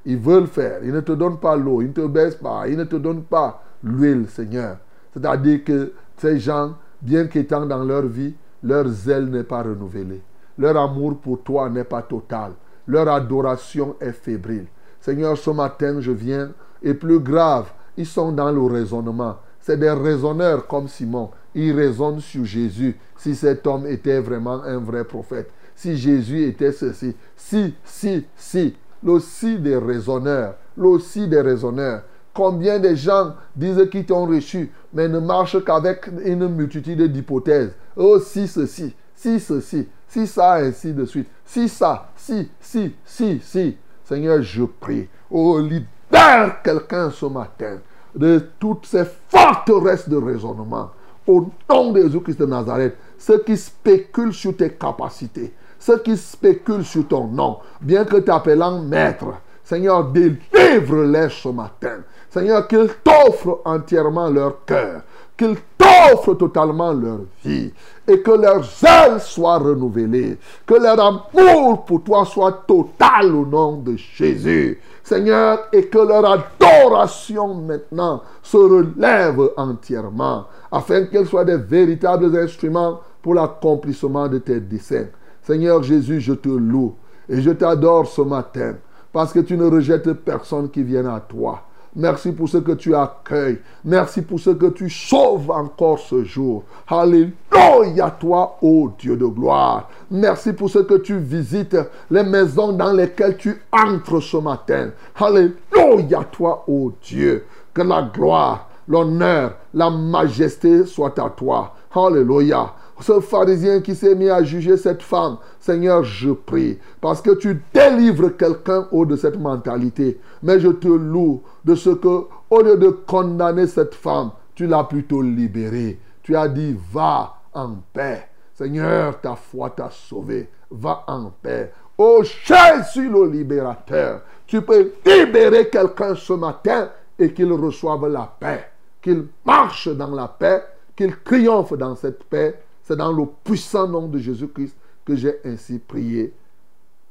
Ils 0.05 0.17
veulent 0.17 0.47
faire. 0.47 0.79
Ils 0.83 0.93
ne 0.93 1.01
te 1.01 1.11
donnent 1.11 1.39
pas 1.39 1.55
l'eau, 1.55 1.81
ils 1.81 1.89
ne 1.89 1.93
te 1.93 2.07
baissent 2.07 2.35
pas, 2.35 2.67
ils 2.67 2.77
ne 2.77 2.85
te 2.85 2.95
donnent 2.95 3.23
pas 3.23 3.61
l'huile, 3.83 4.27
Seigneur. 4.29 4.77
C'est-à-dire 5.13 5.63
que 5.63 5.93
ces 6.17 6.39
gens, 6.39 6.75
bien 7.01 7.27
qu'étant 7.27 7.65
dans 7.65 7.83
leur 7.83 8.03
vie, 8.03 8.33
leur 8.63 8.87
zèle 8.87 9.25
n'est 9.25 9.43
pas 9.43 9.63
renouvelé. 9.63 10.21
Leur 10.57 10.77
amour 10.77 11.17
pour 11.17 11.41
toi 11.43 11.69
n'est 11.69 11.83
pas 11.83 12.03
total. 12.03 12.53
Leur 12.87 13.07
adoration 13.09 13.95
est 13.99 14.11
fébrile. 14.11 14.67
Seigneur, 14.99 15.37
ce 15.37 15.49
matin, 15.49 15.99
je 15.99 16.11
viens, 16.11 16.51
et 16.81 16.93
plus 16.93 17.19
grave, 17.19 17.71
ils 17.97 18.05
sont 18.05 18.31
dans 18.31 18.51
le 18.51 18.61
raisonnement. 18.61 19.37
C'est 19.61 19.77
des 19.77 19.91
raisonneurs 19.91 20.67
comme 20.67 20.87
Simon. 20.87 21.29
Ils 21.53 21.73
raisonnent 21.73 22.19
sur 22.19 22.45
Jésus. 22.45 22.97
Si 23.17 23.35
cet 23.35 23.65
homme 23.67 23.85
était 23.85 24.19
vraiment 24.19 24.63
un 24.63 24.77
vrai 24.77 25.03
prophète. 25.03 25.51
Si 25.75 25.97
Jésus 25.97 26.43
était 26.47 26.71
ceci. 26.71 27.15
Si, 27.35 27.75
si, 27.83 28.25
si. 28.35 28.75
Le 29.03 29.57
des 29.57 29.77
raisonneurs. 29.77 30.55
Le 30.77 31.27
des 31.27 31.41
raisonneurs. 31.41 32.03
Combien 32.33 32.79
de 32.79 32.95
gens 32.95 33.35
disent 33.55 33.89
qu'ils 33.91 34.05
t'ont 34.05 34.25
reçu, 34.25 34.71
mais 34.93 35.09
ne 35.09 35.19
marchent 35.19 35.63
qu'avec 35.65 36.07
une 36.23 36.47
multitude 36.47 37.01
d'hypothèses. 37.11 37.73
Oh, 37.95 38.19
si 38.19 38.47
ceci, 38.47 38.95
si 39.13 39.39
ceci, 39.39 39.89
si 40.07 40.25
ça, 40.27 40.53
ainsi 40.53 40.93
de 40.93 41.03
suite. 41.03 41.27
Si 41.45 41.67
ça, 41.67 42.09
si, 42.15 42.49
si, 42.59 42.95
si, 43.03 43.41
si. 43.43 43.77
Seigneur, 44.05 44.41
je 44.41 44.63
prie. 44.63 45.09
Oh, 45.29 45.59
libère 45.59 46.61
quelqu'un 46.63 47.09
ce 47.09 47.25
matin 47.25 47.79
de 48.15 48.39
toutes 48.59 48.85
ces 48.85 49.05
forteresses 49.29 50.09
de 50.09 50.17
raisonnement. 50.17 50.91
Au 51.27 51.47
nom 51.69 51.91
de 51.91 52.01
Jésus-Christ 52.01 52.39
de 52.39 52.45
Nazareth, 52.45 52.97
ceux 53.17 53.39
qui 53.43 53.55
spéculent 53.55 54.33
sur 54.33 54.55
tes 54.55 54.71
capacités, 54.71 55.53
ceux 55.79 55.99
qui 55.99 56.17
spéculent 56.17 56.83
sur 56.83 57.07
ton 57.07 57.27
nom, 57.27 57.57
bien 57.79 58.05
que 58.05 58.17
t'appelant 58.17 58.81
maître, 58.81 59.27
Seigneur, 59.63 60.05
délivre-les 60.05 61.29
ce 61.29 61.49
matin. 61.49 61.99
Seigneur, 62.29 62.67
qu'ils 62.67 62.89
t'offrent 63.03 63.61
entièrement 63.65 64.29
leur 64.29 64.65
cœur, 64.65 65.01
qu'ils 65.41 65.57
t'offrent 65.75 66.35
totalement 66.35 66.93
leur 66.93 67.21
vie 67.43 67.73
et 68.07 68.21
que 68.21 68.29
leurs 68.29 68.63
ailes 68.83 69.19
soient 69.19 69.57
renouvelées, 69.57 70.37
que 70.67 70.75
leur 70.75 70.99
amour 70.99 71.83
pour 71.83 72.03
toi 72.03 72.25
soit 72.25 72.63
total 72.67 73.33
au 73.33 73.43
nom 73.43 73.77
de 73.77 73.95
Jésus. 73.95 74.79
Seigneur, 75.03 75.67
et 75.73 75.87
que 75.87 75.97
leur 75.97 76.23
adoration 76.25 77.55
maintenant 77.55 78.21
se 78.43 78.55
relève 78.55 79.49
entièrement, 79.57 80.45
afin 80.71 81.05
qu'elles 81.05 81.25
soient 81.25 81.43
des 81.43 81.57
véritables 81.57 82.37
instruments 82.37 82.99
pour 83.23 83.33
l'accomplissement 83.33 84.27
de 84.27 84.37
tes 84.37 84.59
desseins. 84.59 85.07
Seigneur 85.41 85.81
Jésus, 85.81 86.21
je 86.21 86.33
te 86.33 86.49
loue 86.49 86.93
et 87.27 87.41
je 87.41 87.49
t'adore 87.49 88.05
ce 88.05 88.21
matin, 88.21 88.75
parce 89.11 89.33
que 89.33 89.39
tu 89.39 89.57
ne 89.57 89.65
rejettes 89.65 90.13
personne 90.13 90.69
qui 90.69 90.83
vienne 90.83 91.07
à 91.07 91.19
toi. 91.19 91.63
Merci 91.95 92.31
pour 92.31 92.47
ce 92.47 92.57
que 92.57 92.71
tu 92.71 92.95
accueilles. 92.95 93.59
Merci 93.83 94.21
pour 94.21 94.39
ce 94.39 94.51
que 94.51 94.67
tu 94.67 94.89
sauves 94.89 95.51
encore 95.51 95.99
ce 95.99 96.23
jour. 96.23 96.63
Alléluia 96.87 98.11
toi, 98.17 98.57
ô 98.61 98.91
Dieu 98.97 99.17
de 99.17 99.25
gloire. 99.25 99.89
Merci 100.09 100.53
pour 100.53 100.69
ce 100.69 100.79
que 100.79 100.95
tu 100.95 101.17
visites 101.17 101.77
les 102.09 102.23
maisons 102.23 102.71
dans 102.71 102.93
lesquelles 102.93 103.35
tu 103.35 103.61
entres 103.73 104.21
ce 104.21 104.37
matin. 104.37 104.91
Alléluia 105.19 106.23
toi, 106.31 106.63
ô 106.67 106.93
Dieu. 107.03 107.45
Que 107.73 107.81
la 107.81 108.03
gloire, 108.03 108.69
l'honneur, 108.87 109.55
la 109.73 109.89
majesté 109.89 110.85
soient 110.85 111.19
à 111.19 111.29
toi. 111.29 111.73
Alléluia 111.93 112.73
ce 113.01 113.19
pharisien 113.19 113.81
qui 113.81 113.95
s'est 113.95 114.15
mis 114.15 114.29
à 114.29 114.43
juger 114.43 114.77
cette 114.77 115.01
femme, 115.01 115.37
Seigneur, 115.59 116.03
je 116.03 116.31
prie, 116.31 116.79
parce 116.99 117.21
que 117.21 117.31
tu 117.31 117.61
délivres 117.73 118.35
quelqu'un 118.37 118.87
haut 118.91 119.05
de 119.05 119.15
cette 119.15 119.39
mentalité. 119.39 120.19
Mais 120.43 120.59
je 120.59 120.69
te 120.69 120.87
loue 120.87 121.41
de 121.65 121.75
ce 121.75 121.89
que, 121.89 122.25
au 122.49 122.61
lieu 122.61 122.77
de 122.77 122.89
condamner 122.89 123.67
cette 123.67 123.95
femme, 123.95 124.31
tu 124.55 124.67
l'as 124.67 124.83
plutôt 124.83 125.21
libérée. 125.21 125.99
Tu 126.23 126.35
as 126.35 126.47
dit, 126.47 126.77
va 126.91 127.35
en 127.53 127.75
paix. 127.93 128.27
Seigneur, 128.53 129.19
ta 129.19 129.35
foi 129.35 129.71
t'a 129.71 129.89
sauvé. 129.89 130.49
Va 130.69 131.03
en 131.07 131.31
paix. 131.41 131.71
Oh 131.97 132.23
Jésus 132.23 133.09
le 133.09 133.29
libérateur, 133.29 134.21
tu 134.47 134.61
peux 134.61 134.93
libérer 135.05 135.69
quelqu'un 135.69 136.15
ce 136.15 136.33
matin 136.33 136.89
et 137.19 137.31
qu'il 137.31 137.51
reçoive 137.51 138.07
la 138.07 138.33
paix, 138.39 138.71
qu'il 139.01 139.27
marche 139.45 139.87
dans 139.87 140.09
la 140.09 140.27
paix, 140.27 140.63
qu'il 140.95 141.15
triomphe 141.17 141.73
dans 141.73 141.95
cette 141.95 142.23
paix 142.23 142.59
c'est 142.83 142.95
dans 142.95 143.11
le 143.11 143.25
puissant 143.43 143.87
nom 143.87 144.07
de 144.07 144.17
Jésus-Christ 144.17 144.75
que 145.05 145.15
j'ai 145.15 145.39
ainsi 145.45 145.79
prié. 145.79 146.33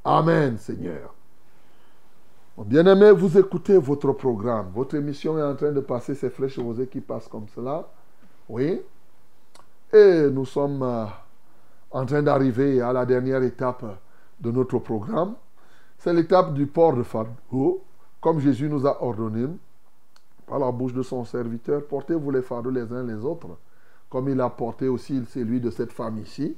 Amen, 0.05 0.59
Seigneur. 0.59 1.15
Bien-aimés, 2.59 3.13
vous 3.13 3.39
écoutez 3.39 3.79
votre 3.79 4.13
programme. 4.13 4.71
Votre 4.75 4.97
émission 4.97 5.39
est 5.39 5.43
en 5.43 5.55
train 5.55 5.73
de 5.73 5.81
passer, 5.81 6.15
ces 6.15 6.29
flèches 6.29 6.59
rosées 6.59 6.87
qui 6.87 7.01
passent 7.01 7.29
comme 7.29 7.47
cela. 7.55 7.89
Oui. 8.49 8.83
Et 9.93 10.29
nous 10.31 10.45
sommes 10.45 10.83
euh, 10.83 11.07
en 11.91 12.05
train 12.05 12.23
d'arriver 12.23 12.81
à 12.83 12.93
la 12.93 13.07
dernière 13.07 13.43
étape 13.43 13.85
de 14.41 14.51
notre 14.51 14.79
programme. 14.79 15.35
C'est 15.99 16.13
l'étape 16.13 16.53
du 16.53 16.67
port 16.67 16.95
de 16.95 17.03
fardeau, 17.03 17.83
comme 18.21 18.41
Jésus 18.41 18.69
nous 18.69 18.87
a 18.87 19.03
ordonné 19.03 19.47
par 20.47 20.59
la 20.59 20.71
bouche 20.71 20.93
de 20.93 21.03
son 21.03 21.25
serviteur. 21.25 21.87
Portez-vous 21.87 22.31
les 22.31 22.43
fardeaux 22.43 22.71
les 22.71 22.93
uns 22.93 23.05
les 23.05 23.25
autres 23.25 23.49
comme 24.11 24.29
il 24.29 24.41
a 24.41 24.51
porté 24.51 24.89
aussi 24.89 25.23
celui 25.33 25.61
de 25.61 25.71
cette 25.71 25.93
femme 25.93 26.19
ici. 26.19 26.57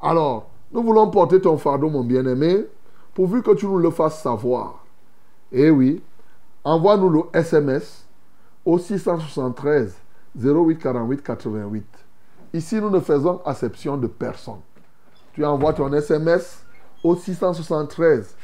Alors, 0.00 0.50
nous 0.72 0.82
voulons 0.82 1.08
porter 1.10 1.40
ton 1.40 1.56
fardeau, 1.56 1.88
mon 1.88 2.04
bien-aimé, 2.04 2.66
pourvu 3.14 3.42
que 3.42 3.54
tu 3.54 3.66
nous 3.66 3.78
le 3.78 3.90
fasses 3.90 4.20
savoir. 4.20 4.84
Eh 5.52 5.70
oui, 5.70 6.02
envoie-nous 6.64 7.08
le 7.08 7.22
SMS 7.32 8.06
au 8.64 8.78
673 8.78 9.94
08 10.36 10.78
48 10.78 11.22
88. 11.22 11.86
Ici, 12.52 12.76
nous 12.80 12.90
ne 12.90 13.00
faisons 13.00 13.40
acception 13.44 13.96
de 13.96 14.06
personne. 14.06 14.60
Tu 15.32 15.44
envoies 15.44 15.72
ton 15.72 15.92
SMS 15.92 16.64
au 17.04 17.14
673 17.14 18.36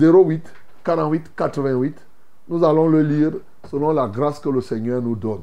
08 0.00 0.42
48 0.84 1.32
88. 1.34 2.06
Nous 2.48 2.64
allons 2.64 2.88
le 2.88 3.02
lire 3.02 3.32
selon 3.70 3.92
la 3.92 4.06
grâce 4.06 4.38
que 4.38 4.48
le 4.48 4.60
Seigneur 4.60 5.02
nous 5.02 5.16
donne. 5.16 5.42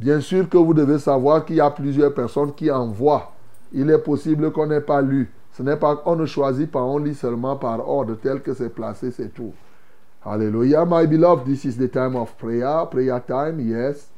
Bien 0.00 0.20
sûr 0.22 0.48
que 0.48 0.56
vous 0.56 0.72
devez 0.72 0.98
savoir 0.98 1.44
qu'il 1.44 1.56
y 1.56 1.60
a 1.60 1.70
plusieurs 1.70 2.14
personnes 2.14 2.54
qui 2.54 2.70
envoient. 2.70 3.32
Il 3.70 3.90
est 3.90 3.98
possible 3.98 4.50
qu'on 4.50 4.66
n'ait 4.66 4.80
pas 4.80 5.02
lu. 5.02 5.30
Ce 5.52 5.62
n'est 5.62 5.76
pas, 5.76 6.00
on 6.06 6.16
ne 6.16 6.24
choisit 6.24 6.70
pas, 6.70 6.82
on 6.82 6.96
lit 6.96 7.14
seulement 7.14 7.56
par 7.56 7.86
ordre 7.86 8.14
tel 8.14 8.40
que 8.40 8.54
c'est 8.54 8.70
placé, 8.70 9.10
c'est 9.10 9.34
tout. 9.34 9.52
Hallelujah, 10.24 10.86
my 10.86 11.06
beloved. 11.06 11.44
This 11.44 11.66
is 11.66 11.76
the 11.76 11.90
time 11.90 12.16
of 12.16 12.34
prayer. 12.38 12.86
Prayer 12.86 13.20
time, 13.20 13.60
yes. 13.60 14.08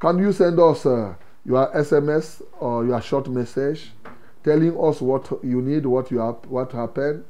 Can 0.00 0.18
you 0.18 0.32
send 0.32 0.58
us 0.58 0.86
uh, 0.86 1.12
your 1.44 1.68
SMS 1.74 2.40
or 2.58 2.86
your 2.86 3.02
short 3.02 3.28
message 3.28 3.92
telling 4.42 4.74
us 4.82 5.02
what 5.02 5.30
you 5.42 5.60
need, 5.60 5.84
what 5.84 6.10
you 6.10 6.20
have, 6.20 6.36
what 6.48 6.72
happened? 6.72 7.24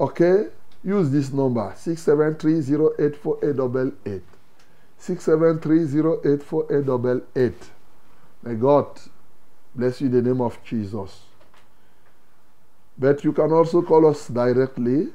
Okay, 0.00 0.48
use 0.82 1.12
this 1.12 1.32
number 1.32 1.72
673084888. 1.76 4.37
673084888. 5.00 7.54
May 8.42 8.54
God 8.54 8.86
bless 9.74 10.00
you 10.00 10.06
in 10.08 10.12
the 10.12 10.22
name 10.22 10.40
of 10.40 10.58
Jesus. 10.64 11.24
But 12.98 13.22
you 13.24 13.32
can 13.32 13.52
also 13.52 13.82
call 13.82 14.06
us 14.06 14.28
directly 14.28 15.08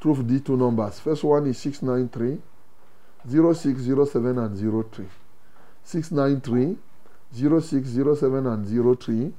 through 0.00 0.22
the 0.22 0.40
two 0.40 0.56
numbers. 0.56 1.00
First 1.00 1.24
one 1.24 1.46
is 1.46 1.58
693 1.58 2.40
0607 3.28 4.38
and 4.38 4.56
03. 4.92 5.06
693 5.84 6.78
0607 7.34 8.46
and 8.46 8.98
03. 8.98 9.32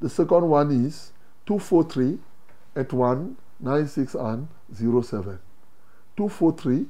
The 0.00 0.08
second 0.08 0.48
one 0.48 0.86
is 0.86 1.12
243 1.46 2.18
81 2.76 3.36
96 3.60 4.14
and 4.14 4.48
07. 4.72 5.38
243 6.16 6.86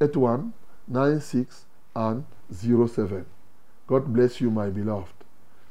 81 0.00 0.52
96 0.88 1.66
and 1.94 2.22
07. 2.52 3.24
God 3.86 4.04
bless 4.06 4.40
you, 4.40 4.50
my 4.50 4.70
beloved. 4.70 5.16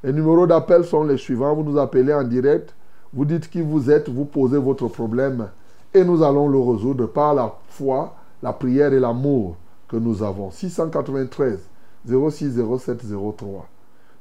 Les 0.03 0.13
numéros 0.13 0.45
d'appel 0.47 0.84
sont 0.84 1.03
les 1.03 1.18
suivants. 1.18 1.55
Vous 1.55 1.63
nous 1.63 1.80
appelez 1.80 2.13
en 2.13 2.24
direct, 2.24 2.74
vous 3.13 3.26
dites 3.26 3.49
qui 3.49 3.61
vous 3.61 3.89
êtes, 3.89 4.09
vous 4.09 4.26
posez 4.26 4.57
votre 4.57 4.88
problème 4.88 5.49
et 5.93 6.03
nous 6.03 6.22
allons 6.22 6.47
le 6.47 6.59
résoudre 6.59 7.07
par 7.07 7.34
la 7.34 7.53
foi, 7.70 8.16
la 8.43 8.53
prière 8.53 8.93
et 8.93 8.99
l'amour 8.99 9.55
que 9.88 9.95
nous 9.97 10.22
avons. 10.22 10.51
693 10.51 11.59
06 12.07 12.61
07 12.78 13.03
03. 13.38 13.68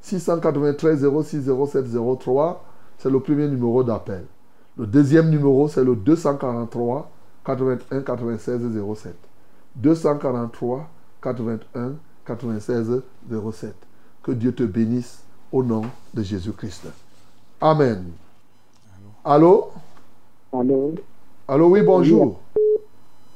693 0.00 1.06
06 1.22 1.50
07 1.66 1.84
03, 2.20 2.64
c'est 2.98 3.10
le 3.10 3.20
premier 3.20 3.48
numéro 3.48 3.82
d'appel. 3.82 4.24
Le 4.78 4.86
deuxième 4.86 5.28
numéro, 5.30 5.68
c'est 5.68 5.84
le 5.84 5.96
243 5.96 7.10
81 7.44 8.00
96 8.00 8.60
07. 8.94 9.14
243 9.76 10.88
81 11.22 11.94
96 12.26 13.02
07. 13.52 13.74
Que 14.22 14.32
Dieu 14.32 14.52
te 14.54 14.62
bénisse 14.62 15.22
au 15.52 15.62
nom 15.62 15.82
de 16.14 16.22
Jésus-Christ. 16.22 16.86
Amen. 17.60 18.04
Allô? 19.24 19.70
Allô? 20.52 20.94
Allô, 21.48 21.68
oui, 21.68 21.82
bonjour. 21.82 22.40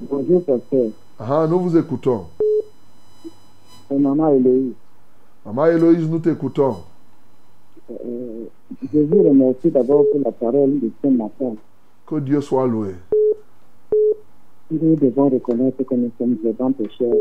Bonjour, 0.01 0.45
pasteur. 0.45 0.91
Ah, 1.19 1.47
nous 1.49 1.61
vous 1.61 1.77
écoutons. 1.77 2.27
C'est 3.89 3.99
Maman 3.99 4.29
Héloïse. 4.35 4.75
Maman 5.45 5.67
Héloïse, 5.67 6.09
nous 6.09 6.19
t'écoutons. 6.19 6.77
Euh, 7.91 8.45
je 8.93 8.99
vous 9.01 9.23
remercie 9.23 9.71
d'abord 9.71 10.05
pour 10.13 10.21
la 10.25 10.33
parole 10.33 10.79
de 10.81 10.91
ce 11.03 11.09
matin. 11.09 11.55
Que 12.07 12.21
Dieu 12.21 12.41
soit 12.41 12.67
loué. 12.67 12.95
Nous 14.71 14.97
devons 14.97 15.31
reconnaître 15.31 15.83
que 15.83 15.95
nous 15.95 16.11
sommes 16.19 16.37
des 16.45 16.53
grands 16.53 16.73
pécheurs 16.73 17.15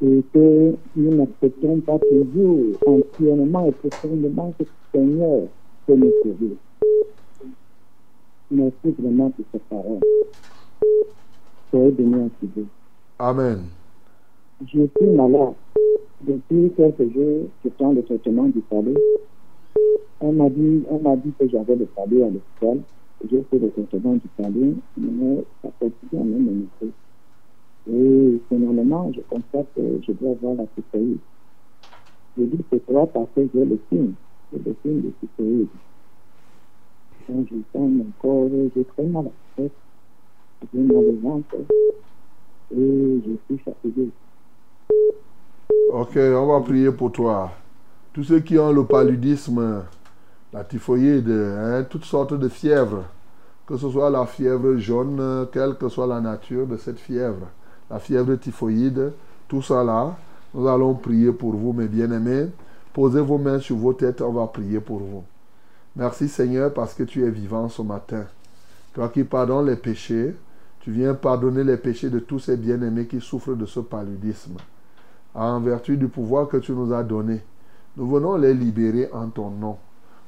et 0.00 0.22
que 0.32 0.74
nous 0.94 1.14
n'acceptons 1.16 1.80
pas 1.80 1.98
toujours 1.98 2.60
entièrement 2.86 3.66
et 3.66 3.72
profondément 3.72 4.54
que 4.56 4.64
le 4.64 4.68
Seigneur 4.92 5.40
peut 5.86 5.96
nous 5.96 6.12
sauver. 6.22 6.56
Merci 8.50 8.94
vraiment 8.98 9.30
pour 9.30 9.44
cette 9.50 9.64
parole. 9.64 10.00
Soyez 11.70 11.90
bénis 11.90 12.14
en 12.14 12.30
Dieu. 12.40 12.66
Amen. 13.18 13.64
Je 14.62 14.86
suis 14.96 15.08
malade. 15.08 15.54
Depuis 16.20 16.72
quelques 16.76 17.12
jours, 17.12 17.48
je 17.64 17.68
prends 17.70 17.92
le 17.92 18.02
traitement 18.04 18.44
du 18.44 18.60
palais. 18.60 18.94
On 20.20 20.32
m'a 20.32 20.48
dit, 20.50 20.84
on 20.88 21.00
m'a 21.00 21.16
dit 21.16 21.32
que 21.38 21.48
j'avais 21.48 21.76
le 21.76 21.86
palais 21.86 22.22
à 22.22 22.30
l'hôpital. 22.30 22.82
J'ai 23.24 23.42
fait 23.50 23.58
le 23.58 23.70
traitement 23.70 24.14
du 24.14 24.28
palais, 24.36 24.74
mais 24.96 25.44
ça 25.62 25.70
continue 25.78 26.20
à 26.20 26.24
même 26.24 26.68
me 26.82 26.90
et 27.90 28.40
finalement, 28.48 29.10
je 29.14 29.20
constate 29.22 29.66
que 29.74 30.00
je 30.06 30.12
dois 30.12 30.32
avoir 30.32 30.54
la 30.56 30.64
cycloïde. 30.76 31.18
Je 32.36 32.42
dis 32.44 32.58
que 32.58 32.64
c'est 32.70 32.86
parce 32.86 33.28
que 33.34 33.48
j'ai 33.54 33.64
le 33.64 33.80
signe, 33.88 34.12
c'est 34.52 34.64
le 34.64 34.76
signe 34.82 35.00
de 35.00 35.12
cycloïde. 35.20 35.68
Quand 37.26 37.44
je 37.50 37.56
sens 37.72 37.90
mon 37.90 38.06
corps, 38.20 38.48
j'ai 38.76 38.84
très 38.84 39.04
mal 39.04 39.26
à 39.26 39.28
la 39.28 39.64
tête. 39.64 39.72
j'ai 40.72 40.80
mal 40.80 40.96
au 40.96 41.16
ventre 41.22 41.56
et 42.76 43.20
je 43.26 43.32
suis 43.46 43.64
fatigué. 43.64 44.10
Ok, 45.90 46.16
on 46.16 46.46
va 46.46 46.60
prier 46.60 46.92
pour 46.92 47.12
toi. 47.12 47.52
Tous 48.12 48.24
ceux 48.24 48.40
qui 48.40 48.58
ont 48.58 48.72
le 48.72 48.84
paludisme, 48.84 49.84
la 50.52 50.64
typhoïde, 50.64 51.30
hein, 51.30 51.84
toutes 51.88 52.04
sortes 52.04 52.34
de 52.34 52.48
fièvres, 52.48 53.04
que 53.66 53.76
ce 53.76 53.90
soit 53.90 54.10
la 54.10 54.24
fièvre 54.26 54.76
jaune, 54.76 55.46
quelle 55.52 55.74
que 55.76 55.88
soit 55.88 56.06
la 56.06 56.20
nature 56.20 56.66
de 56.66 56.76
cette 56.76 56.98
fièvre, 56.98 57.46
la 57.90 57.98
fièvre 57.98 58.34
typhoïde, 58.36 59.12
tout 59.46 59.62
ça 59.62 59.84
là, 59.84 60.16
nous 60.54 60.66
allons 60.66 60.94
prier 60.94 61.32
pour 61.32 61.54
vous, 61.54 61.72
mes 61.72 61.88
bien-aimés. 61.88 62.48
Posez 62.94 63.20
vos 63.20 63.38
mains 63.38 63.60
sur 63.60 63.76
vos 63.76 63.92
têtes, 63.92 64.22
on 64.22 64.32
va 64.32 64.46
prier 64.46 64.80
pour 64.80 64.98
vous. 64.98 65.22
Merci 65.94 66.28
Seigneur 66.28 66.72
parce 66.72 66.94
que 66.94 67.02
tu 67.02 67.24
es 67.24 67.30
vivant 67.30 67.68
ce 67.68 67.82
matin. 67.82 68.24
Toi 68.94 69.08
qui 69.10 69.24
pardonnes 69.24 69.66
les 69.66 69.76
péchés, 69.76 70.34
tu 70.80 70.90
viens 70.90 71.14
pardonner 71.14 71.64
les 71.64 71.76
péchés 71.76 72.08
de 72.08 72.18
tous 72.18 72.38
ces 72.38 72.56
bien-aimés 72.56 73.06
qui 73.06 73.20
souffrent 73.20 73.54
de 73.54 73.66
ce 73.66 73.80
paludisme. 73.80 74.56
En 75.34 75.60
vertu 75.60 75.96
du 75.96 76.08
pouvoir 76.08 76.48
que 76.48 76.56
tu 76.56 76.72
nous 76.72 76.92
as 76.92 77.02
donné, 77.02 77.42
nous 77.96 78.08
venons 78.08 78.36
les 78.36 78.54
libérer 78.54 79.10
en 79.12 79.28
ton 79.28 79.50
nom. 79.50 79.76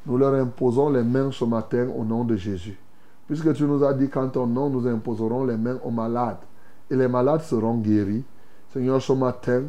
Nous 0.06 0.16
leur 0.16 0.34
imposons 0.34 0.90
les 0.90 1.02
mains 1.02 1.30
ce 1.30 1.44
matin 1.44 1.88
au 1.94 2.04
nom 2.04 2.24
de 2.24 2.36
Jésus. 2.36 2.78
Puisque 3.26 3.52
tu 3.54 3.64
nous 3.64 3.84
as 3.84 3.94
dit 3.94 4.08
qu'en 4.08 4.28
ton 4.28 4.46
nom, 4.46 4.70
nous 4.70 4.86
imposerons 4.86 5.44
les 5.44 5.56
mains 5.56 5.78
aux 5.84 5.90
malades 5.90 6.38
et 6.90 6.96
les 6.96 7.08
malades 7.08 7.42
seront 7.42 7.76
guéris. 7.76 8.24
Seigneur, 8.72 9.00
ce 9.00 9.12
matin, 9.12 9.64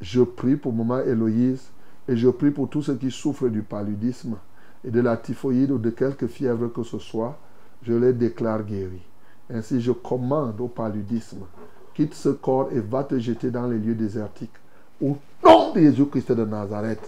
je 0.00 0.22
prie 0.22 0.56
pour 0.56 0.72
Maman 0.72 1.00
Héloïse 1.00 1.70
et 2.08 2.16
je 2.16 2.28
prie 2.28 2.50
pour 2.50 2.68
tous 2.68 2.82
ceux 2.82 2.96
qui 2.96 3.10
souffrent 3.10 3.48
du 3.48 3.62
paludisme 3.62 4.36
et 4.84 4.90
de 4.90 5.00
la 5.00 5.16
typhoïde 5.16 5.70
ou 5.70 5.78
de 5.78 5.90
quelque 5.90 6.26
fièvre 6.26 6.68
que 6.68 6.82
ce 6.82 6.98
soit. 6.98 7.38
Je 7.82 7.92
les 7.92 8.12
déclare 8.12 8.64
guéris. 8.64 9.06
Ainsi, 9.50 9.80
je 9.80 9.92
commande 9.92 10.60
au 10.60 10.68
paludisme, 10.68 11.44
quitte 11.92 12.14
ce 12.14 12.30
corps 12.30 12.70
et 12.72 12.80
va 12.80 13.04
te 13.04 13.18
jeter 13.18 13.50
dans 13.50 13.66
les 13.66 13.78
lieux 13.78 13.94
désertiques. 13.94 14.50
Au 15.02 15.16
nom 15.44 15.72
de 15.72 15.80
Jésus-Christ 15.80 16.32
de 16.32 16.44
Nazareth, 16.44 17.06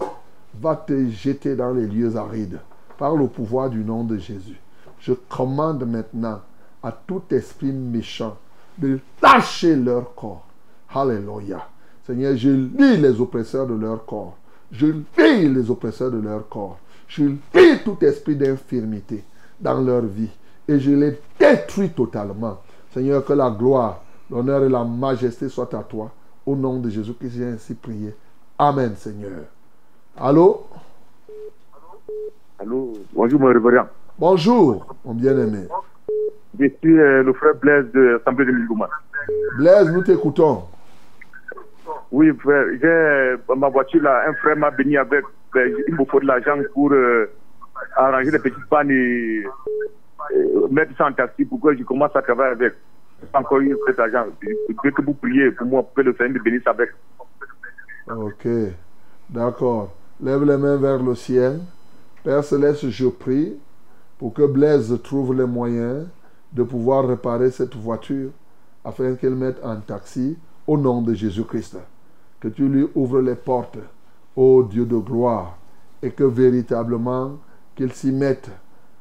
va 0.55 0.75
te 0.75 1.09
jeter 1.09 1.55
dans 1.55 1.73
les 1.73 1.85
lieux 1.85 2.15
arides 2.15 2.59
par 2.97 3.15
le 3.15 3.27
pouvoir 3.27 3.69
du 3.69 3.83
nom 3.83 4.03
de 4.03 4.17
Jésus. 4.17 4.59
Je 4.99 5.13
commande 5.13 5.85
maintenant 5.85 6.41
à 6.81 6.91
tout 6.91 7.21
esprit 7.31 7.71
méchant 7.71 8.37
de 8.77 8.99
lâcher 9.21 9.75
leur 9.75 10.13
corps. 10.15 10.45
Alléluia. 10.93 11.67
Seigneur, 12.05 12.35
je 12.35 12.49
lis 12.49 12.97
les 12.97 13.19
oppresseurs 13.19 13.67
de 13.67 13.73
leur 13.73 14.05
corps. 14.05 14.37
Je 14.71 14.87
lis 15.17 15.49
les 15.49 15.69
oppresseurs 15.69 16.11
de 16.11 16.19
leur 16.19 16.47
corps. 16.47 16.79
Je 17.07 17.23
lis 17.23 17.79
tout 17.83 17.97
esprit 18.01 18.35
d'infirmité 18.35 19.23
dans 19.59 19.81
leur 19.81 20.01
vie. 20.01 20.29
Et 20.67 20.79
je 20.79 20.91
les 20.91 21.19
détruis 21.39 21.89
totalement. 21.89 22.59
Seigneur, 22.93 23.23
que 23.23 23.33
la 23.33 23.49
gloire, 23.49 24.01
l'honneur 24.29 24.63
et 24.63 24.69
la 24.69 24.83
majesté 24.83 25.49
soient 25.49 25.73
à 25.75 25.83
toi. 25.83 26.11
Au 26.45 26.55
nom 26.55 26.79
de 26.79 26.89
Jésus 26.89 27.13
que 27.13 27.27
j'ai 27.27 27.45
ainsi 27.45 27.73
prié. 27.73 28.15
Amen, 28.57 28.95
Seigneur. 28.95 29.43
Allô? 30.19 30.65
Allô? 32.57 32.93
Bonjour, 33.13 33.39
mon 33.39 33.53
révérend. 33.53 33.87
Bonjour, 34.17 34.95
mon 35.05 35.13
bien-aimé. 35.13 35.67
Je 36.59 36.65
suis 36.65 36.99
euh, 36.99 37.21
le 37.21 37.33
frère 37.33 37.53
Blaise 37.55 37.85
de 37.91 37.99
l'Assemblée 37.99 38.45
de 38.45 38.51
Migouma. 38.51 38.89
Blaise, 39.57 39.91
nous 39.91 40.01
t'écoutons. 40.01 40.63
Oui, 42.11 42.31
frère, 42.39 42.65
j'ai 42.81 42.87
euh, 42.87 43.37
ma 43.55 43.69
voiture 43.69 44.01
là, 44.01 44.27
un 44.27 44.33
frère 44.33 44.57
m'a 44.57 44.71
béni 44.71 44.97
avec, 44.97 45.23
euh, 45.55 45.83
il 45.87 45.93
me 45.93 46.03
faut 46.05 46.19
de 46.19 46.25
l'argent 46.25 46.57
pour 46.73 46.91
euh, 46.93 47.29
arranger 47.95 48.31
les 48.31 48.39
petites 48.39 48.67
pannes 48.69 48.89
et 48.89 49.43
euh, 50.35 50.67
mettre 50.71 50.97
ça 50.97 51.05
en 51.05 51.13
taxi 51.13 51.45
pour 51.45 51.61
que 51.61 51.77
je 51.77 51.83
commence 51.83 52.15
à 52.15 52.23
travailler 52.23 52.53
avec. 52.53 52.73
Pas 53.31 53.39
encore 53.39 53.59
eu 53.59 53.77
cet 53.85 53.99
argent. 53.99 54.25
Je 54.41 54.89
que 54.89 55.01
vous 55.03 55.13
priez 55.13 55.51
pour 55.51 55.67
moi, 55.67 55.87
que 55.95 56.01
le 56.01 56.15
Seigneur 56.15 56.33
me 56.33 56.39
bénisse 56.39 56.65
avec. 56.65 56.89
Ok, 58.07 58.47
d'accord. 59.29 59.93
Lève 60.19 60.45
les 60.45 60.57
mains 60.57 60.77
vers 60.77 61.03
le 61.03 61.13
ciel. 61.13 61.59
Père 62.23 62.43
Céleste, 62.43 62.89
je 62.89 63.05
prie 63.05 63.53
pour 64.17 64.33
que 64.33 64.47
Blaise 64.47 64.99
trouve 65.03 65.35
les 65.35 65.45
moyens 65.45 66.07
de 66.51 66.63
pouvoir 66.63 67.07
réparer 67.07 67.51
cette 67.51 67.75
voiture 67.75 68.31
afin 68.83 69.13
qu'elle 69.13 69.35
mette 69.35 69.63
en 69.63 69.79
taxi 69.79 70.35
au 70.65 70.75
nom 70.75 71.03
de 71.03 71.13
Jésus-Christ. 71.13 71.77
Que 72.39 72.47
tu 72.47 72.67
lui 72.67 72.87
ouvres 72.95 73.21
les 73.21 73.35
portes, 73.35 73.77
ô 74.35 74.63
Dieu 74.63 74.87
de 74.87 74.97
gloire, 74.97 75.55
et 76.01 76.09
que 76.09 76.23
véritablement 76.23 77.33
qu'il 77.75 77.93
s'y 77.93 78.11
mette, 78.11 78.49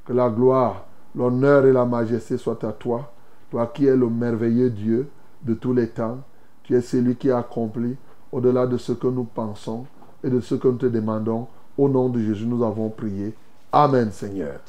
que 0.04 0.12
la 0.12 0.28
gloire, 0.28 0.84
l'honneur 1.14 1.64
et 1.64 1.72
la 1.72 1.86
majesté 1.86 2.36
soient 2.36 2.62
à 2.62 2.72
toi, 2.72 3.10
toi 3.50 3.68
qui 3.68 3.86
es 3.86 3.96
le 3.96 4.10
merveilleux 4.10 4.68
Dieu 4.68 5.08
de 5.42 5.54
tous 5.54 5.72
les 5.72 5.88
temps, 5.88 6.18
tu 6.62 6.76
es 6.76 6.82
celui 6.82 7.16
qui 7.16 7.30
accomplit 7.30 7.96
au-delà 8.30 8.66
de 8.66 8.76
ce 8.76 8.92
que 8.92 9.06
nous 9.06 9.24
pensons 9.24 9.86
et 10.24 10.30
de 10.30 10.40
ce 10.40 10.54
que 10.54 10.68
nous 10.68 10.76
te 10.78 10.86
demandons. 10.86 11.46
Au 11.78 11.88
nom 11.88 12.08
de 12.08 12.20
Jésus, 12.20 12.46
nous 12.46 12.64
avons 12.64 12.88
prié. 12.88 13.34
Amen, 13.72 14.10
Seigneur. 14.10 14.60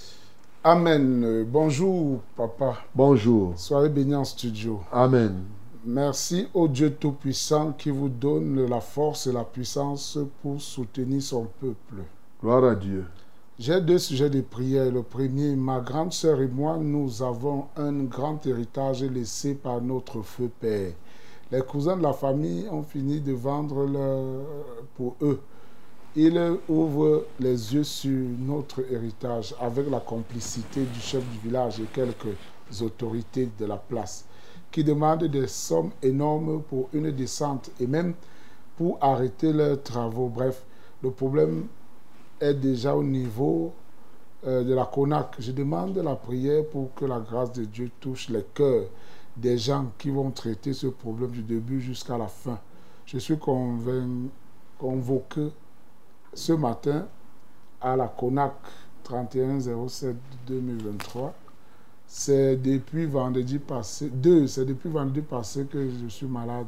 Amen. 0.64 1.24
Euh, 1.24 1.46
Bonjour, 1.48 2.20
papa. 2.36 2.78
Bonjour. 2.94 3.54
Soyez 3.56 3.90
bénis 3.90 4.16
en 4.16 4.26
studio. 4.26 4.82
Amen. 4.92 5.44
Merci 5.86 6.48
au 6.54 6.68
Dieu 6.68 6.92
Tout-Puissant 6.92 7.72
qui 7.72 7.90
vous 7.90 8.10
donne 8.10 8.66
la 8.66 8.82
force 8.82 9.28
et 9.28 9.32
la 9.32 9.46
puissance 9.46 10.20
pour 10.42 10.60
soutenir 10.60 11.22
son 11.22 11.48
peuple. 11.62 12.04
Gloire 12.42 12.66
à 12.66 12.76
Dieu. 12.76 13.06
J'ai 13.58 13.80
deux 13.80 13.98
sujets 13.98 14.30
de 14.30 14.42
prière. 14.42 14.92
Le 14.92 15.02
premier, 15.02 15.56
ma 15.56 15.80
grande 15.80 16.12
sœur 16.12 16.42
et 16.42 16.48
moi, 16.48 16.78
nous 16.78 17.24
avons 17.24 17.68
un 17.78 18.04
grand 18.04 18.46
héritage 18.46 19.04
laissé 19.04 19.56
par 19.56 19.82
notre 19.82 20.22
feu 20.22 20.52
père. 20.60 20.92
Les 21.52 21.62
cousins 21.62 21.96
de 21.96 22.04
la 22.04 22.12
famille 22.14 22.68
ont 22.70 22.84
fini 22.84 23.22
de 23.22 23.32
vendre 23.32 23.88
pour 24.96 25.16
eux. 25.22 25.40
Ils 26.16 26.58
ouvrent 26.68 27.26
les 27.40 27.74
yeux 27.74 27.84
sur 27.84 28.28
notre 28.40 28.82
héritage 28.92 29.56
avec 29.60 29.90
la 29.90 30.00
complicité 30.02 30.82
du 30.84 31.00
chef 31.00 31.24
du 31.32 31.48
village 31.48 31.80
et 31.80 31.86
quelques 31.94 32.36
autorités 32.82 33.50
de 33.58 33.66
la 33.66 33.78
place 33.78 34.26
qui 34.72 34.84
demandent 34.84 35.24
des 35.24 35.48
sommes 35.48 35.92
énormes 36.04 36.62
pour 36.64 36.90
une 36.92 37.12
descente 37.12 37.72
et 37.80 37.88
même 37.88 38.14
pour 38.76 38.98
arrêter 39.00 39.54
leurs 39.54 39.82
travaux. 39.82 40.28
Bref, 40.28 40.66
le 41.02 41.12
problème 41.12 41.68
est 42.42 42.54
déjà 42.56 42.96
au 42.96 43.04
niveau 43.04 43.72
euh, 44.46 44.64
de 44.64 44.74
la 44.74 44.86
CONAC. 44.86 45.36
Je 45.40 45.52
demande 45.52 45.98
la 45.98 46.16
prière 46.16 46.66
pour 46.66 46.94
que 46.94 47.06
la 47.06 47.20
grâce 47.20 47.54
de 47.54 47.64
Dieu 47.64 47.90
touche 48.00 48.30
les 48.30 48.46
cœurs 48.54 48.88
des 49.38 49.58
gens 49.58 49.92
qui 49.98 50.10
vont 50.10 50.32
traiter 50.32 50.74
ce 50.74 50.88
problème 50.88 51.32
du 51.32 51.44
début 51.44 51.80
jusqu'à 51.80 52.18
la 52.18 52.28
fin. 52.28 52.60
Je 53.06 53.20
suis 53.20 53.38
convoqué 54.78 55.50
ce 56.34 56.54
matin 56.54 57.08
à 57.80 57.96
la 57.96 58.08
CONAC 58.08 58.54
3107-2023. 59.06 60.16
C'est 62.08 62.58
depuis 62.58 63.06
vendredi 63.06 63.60
passé, 63.60 64.10
deux, 64.10 64.48
c'est 64.48 64.66
depuis 64.66 64.90
vendredi 64.90 65.22
passé 65.22 65.66
que 65.66 65.88
je 65.90 66.08
suis 66.08 66.26
malade. 66.26 66.68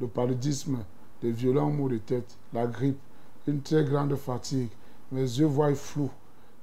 Le 0.00 0.06
paludisme, 0.06 0.78
de 1.22 1.28
violents 1.28 1.70
maux 1.70 1.88
de 1.88 1.98
tête, 1.98 2.36
la 2.52 2.66
grippe, 2.66 2.98
une 3.46 3.60
très 3.60 3.84
grande 3.84 4.14
fatigue. 4.16 4.70
Mes 5.10 5.22
yeux 5.22 5.46
voient 5.46 5.74
flou. 5.74 6.10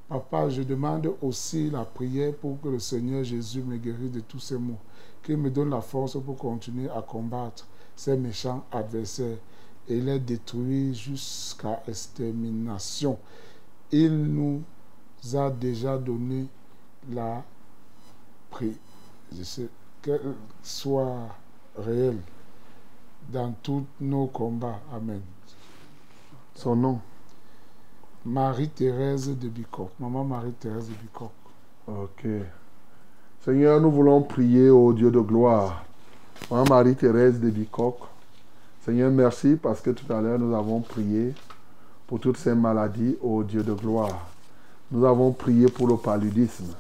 Papa, 0.08 0.50
je 0.50 0.62
demande 0.62 1.12
aussi 1.22 1.70
la 1.72 1.84
prière 1.84 2.36
pour 2.36 2.62
que 2.62 2.68
le 2.70 2.80
Seigneur 2.80 3.24
Jésus 3.24 3.64
me 3.64 3.78
guérisse 3.78 4.12
de 4.12 4.20
tous 4.20 4.40
ces 4.40 4.58
maux, 4.58 4.78
qu'il 5.24 5.38
me 5.38 5.50
donne 5.50 5.72
la 5.72 5.82
force 5.82 6.18
pour 6.24 6.38
continuer 6.38 6.90
à 6.90 7.02
combattre 7.02 7.68
ces 7.96 8.16
méchants 8.16 8.64
adversaires 8.72 9.38
et 9.88 10.00
les 10.00 10.20
détruire 10.20 10.94
jusqu'à 10.94 11.82
extermination. 11.88 13.18
Il 13.92 14.16
nous 14.16 14.62
a 15.34 15.50
déjà 15.50 15.98
donné 15.98 16.48
la 17.10 17.44
prière. 18.50 18.76
Qu'elle 20.02 20.36
soit 20.62 21.36
réelle 21.76 22.20
dans 23.28 23.52
tous 23.64 23.86
nos 24.00 24.28
combats. 24.28 24.80
Amen. 24.94 25.22
Son 26.54 26.76
nom. 26.76 27.00
Marie-Thérèse 28.26 29.38
de 29.38 29.48
Bicoq. 29.48 29.90
Maman 30.00 30.24
Marie-Thérèse 30.24 30.90
de 30.90 30.96
Bicoq. 30.96 31.30
Ok. 31.88 32.26
Seigneur, 33.42 33.80
nous 33.80 33.92
voulons 33.92 34.24
prier 34.24 34.70
au 34.72 34.92
Dieu 34.94 35.12
de 35.12 35.20
gloire. 35.20 35.86
Maman 36.50 36.66
Marie-Thérèse 36.68 37.40
de 37.40 37.52
Bicoq. 37.52 37.98
Seigneur, 38.84 39.12
merci 39.12 39.56
parce 39.62 39.80
que 39.80 39.92
tout 39.92 40.12
à 40.12 40.22
l'heure 40.22 40.40
nous 40.40 40.56
avons 40.56 40.82
prié 40.82 41.34
pour 42.08 42.20
toutes 42.20 42.38
ces 42.38 42.56
maladies 42.56 43.16
au 43.22 43.44
Dieu 43.44 43.62
de 43.62 43.74
gloire. 43.74 44.28
Nous 44.92 45.06
avons 45.06 45.32
prié 45.32 45.68
pour 45.68 45.88
le 45.88 45.98
paludisme. 45.98 46.74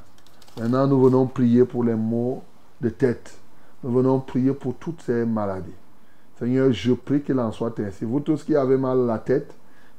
Maintenant, 0.57 0.87
nous 0.87 1.01
venons 1.01 1.27
prier 1.27 1.65
pour 1.65 1.83
les 1.83 1.95
maux 1.95 2.41
de 2.81 2.89
tête. 2.89 3.37
Nous 3.83 3.91
venons 3.91 4.19
prier 4.19 4.53
pour 4.53 4.75
toutes 4.75 5.01
ces 5.01 5.25
maladies. 5.25 5.73
Seigneur, 6.39 6.71
je 6.71 6.93
prie 6.93 7.21
qu'il 7.21 7.39
en 7.39 7.51
soit 7.51 7.79
ainsi. 7.79 8.03
Vous 8.03 8.19
tous 8.19 8.43
qui 8.43 8.55
avez 8.55 8.77
mal 8.77 9.01
à 9.01 9.05
la 9.05 9.19
tête 9.19 9.53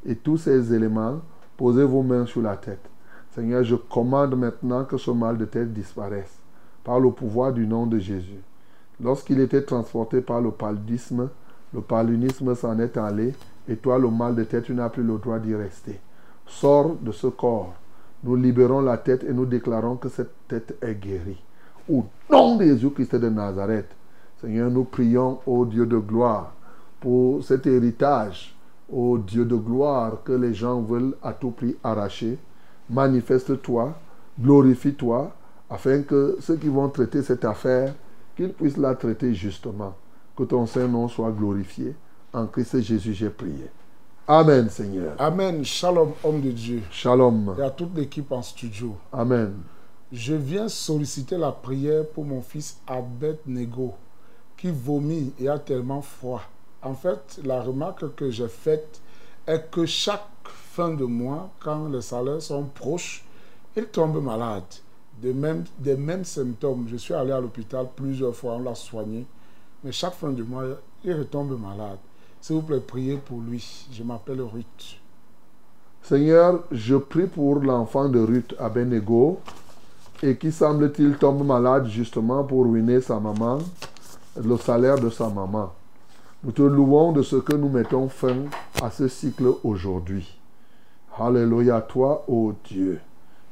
et 0.05 0.17
tous 0.17 0.39
ces 0.39 0.75
éléments, 0.75 1.21
posez 1.57 1.85
vos 1.85 2.03
mains 2.03 2.27
sur 2.27 2.43
la 2.43 2.57
tête. 2.57 2.89
Seigneur, 3.35 3.65
je 3.65 3.77
commande 3.77 4.35
maintenant 4.37 4.85
que 4.85 4.97
ce 4.97 5.11
mal 5.11 5.37
de 5.37 5.45
tête 5.45 5.73
disparaisse 5.73 6.39
par 6.85 7.01
le 7.01 7.11
pouvoir 7.11 7.53
du 7.53 7.67
nom 7.67 7.87
de 7.87 7.99
Jésus. 7.99 8.41
Lorsqu'il 9.03 9.41
était 9.41 9.63
transporté 9.63 10.21
par 10.21 10.41
le 10.41 10.51
paludisme, 10.51 11.29
le 11.75 11.81
paludisme 11.81 12.55
s'en 12.55 12.79
est 12.79 12.97
allé, 12.97 13.35
et 13.69 13.77
toi, 13.77 13.99
le 13.99 14.11
mal 14.11 14.35
de 14.35 14.45
tête, 14.45 14.65
tu 14.65 14.75
n'as 14.75 14.89
plus 14.89 15.03
le 15.03 15.19
droit 15.19 15.39
d'y 15.39 15.55
rester. 15.55 16.01
Sors 16.47 16.95
de 16.95 17.13
ce 17.13 17.27
corps. 17.27 17.75
Nous 18.25 18.37
libérons 18.37 18.81
la 18.81 18.97
tête 18.97 19.25
et 19.25 19.33
nous 19.33 19.45
déclarons 19.45 19.97
que 19.97 20.09
cette 20.09 20.33
tête 20.49 20.77
est 20.81 20.95
guérie. 20.95 21.43
Au 21.89 22.05
nom 22.31 22.57
de 22.57 22.65
Jésus-Christ 22.65 23.17
de 23.17 23.29
Nazareth, 23.29 23.91
Seigneur, 24.41 24.71
nous 24.71 24.85
prions 24.85 25.41
au 25.47 25.67
Dieu 25.67 25.87
de 25.87 25.99
gloire 25.99 26.55
pour 27.01 27.45
cet 27.45 27.67
héritage, 27.67 28.56
au 28.93 29.19
Dieu 29.19 29.45
de 29.45 29.57
gloire 29.57 30.23
que 30.25 30.33
les 30.33 30.55
gens 30.55 30.81
veulent 30.81 31.17
à 31.23 31.33
tout 31.33 31.51
prix 31.51 31.77
arracher. 31.83 32.39
Manifeste-toi, 32.89 33.95
glorifie-toi, 34.41 35.33
afin 35.69 36.03
que 36.03 36.37
ceux 36.41 36.57
qui 36.57 36.69
vont 36.69 36.89
traiter 36.89 37.23
cette 37.23 37.45
affaire, 37.45 37.95
qu'ils 38.37 38.53
puissent 38.53 38.77
la 38.77 38.95
traiter 38.95 39.35
justement. 39.35 39.95
Que 40.37 40.45
ton 40.45 40.67
Saint-Nom 40.67 41.09
soit 41.09 41.33
glorifié. 41.33 41.95
En 42.33 42.47
Christ 42.47 42.81
Jésus, 42.83 43.15
j'ai 43.15 43.31
prié. 43.31 43.71
Amen, 44.29 44.69
Seigneur. 44.69 45.15
Amen. 45.19 45.65
Shalom, 45.65 46.13
homme 46.23 46.41
de 46.41 46.51
Dieu. 46.51 46.83
Shalom. 46.91 47.55
Et 47.59 47.63
à 47.63 47.71
toute 47.71 47.97
l'équipe 47.97 48.31
en 48.33 48.43
studio. 48.43 48.97
Amen. 49.13 49.55
Je 50.13 50.35
viens 50.35 50.69
solliciter 50.69 51.37
la 51.37 51.53
prière 51.53 52.07
pour 52.09 52.25
mon 52.25 52.43
fils 52.43 52.79
Abed-Nego, 52.87 53.95
qui 54.57 54.71
vomit 54.71 55.33
et 55.41 55.49
a 55.49 55.59
tellement 55.59 56.03
froid. 56.03 56.43
En 56.83 56.95
fait, 56.95 57.41
la 57.45 57.63
remarque 57.63 58.15
que 58.15 58.31
j'ai 58.31 58.49
faite 58.49 59.01
est 59.47 59.71
que 59.71 59.87
chaque 59.87 60.23
fin 60.45 60.91
de 60.91 61.05
mois, 61.05 61.51
quand 61.61 61.89
les 61.89 62.03
salaires 62.03 62.43
sont 62.43 62.65
proches, 62.65 63.25
il 63.77 63.87
tombe 63.87 64.23
malade. 64.23 64.65
De 65.23 65.33
même, 65.33 65.65
des 65.79 65.97
mêmes 65.97 66.25
symptômes. 66.25 66.87
Je 66.89 66.97
suis 66.97 67.15
allé 67.15 67.33
à 67.33 67.41
l'hôpital 67.41 67.89
plusieurs 67.95 68.35
fois, 68.35 68.55
on 68.55 68.63
l'a 68.63 68.75
soigné. 68.75 69.27
Mais 69.83 69.93
chaque 69.93 70.15
fin 70.15 70.31
de 70.31 70.43
mois, 70.43 70.65
il 71.05 71.15
retombe 71.15 71.59
malade. 71.59 71.99
S'il 72.41 72.57
vous 72.57 72.63
plaît, 72.63 72.81
priez 72.81 73.17
pour 73.17 73.41
lui. 73.41 73.87
Je 73.93 74.03
m'appelle 74.03 74.43
Ruth. 74.43 75.01
Seigneur, 76.03 76.63
je 76.71 76.97
prie 76.97 77.27
pour 77.27 77.57
l'enfant 77.57 78.09
de 78.09 78.21
Ruth 78.21 78.55
à 78.59 78.69
Benego 78.69 79.41
et 80.23 80.37
qui 80.37 80.53
semble-t-il 80.53 81.17
tombe 81.17 81.45
malade 81.45 81.89
justement 81.89 82.45
pour 82.45 82.65
ruiner 82.65 83.01
sa 83.01 83.19
maman, 83.19 83.59
le 84.41 84.57
salaire 84.57 85.01
de 85.01 85.11
sa 85.11 85.29
maman. 85.29 85.73
Nous 86.45 86.53
te 86.53 86.63
louons 86.63 87.13
de 87.13 87.23
ce 87.23 87.37
que 87.37 87.57
nous 87.57 87.69
mettons 87.69 88.09
fin 88.09 88.45
à 88.83 88.91
ce 88.91 89.09
cycle 89.09 89.47
aujourd'hui. 89.65 90.39
Alléluia 91.19 91.77
à 91.77 91.81
toi, 91.81 92.25
ô 92.29 92.53
Dieu. 92.65 93.01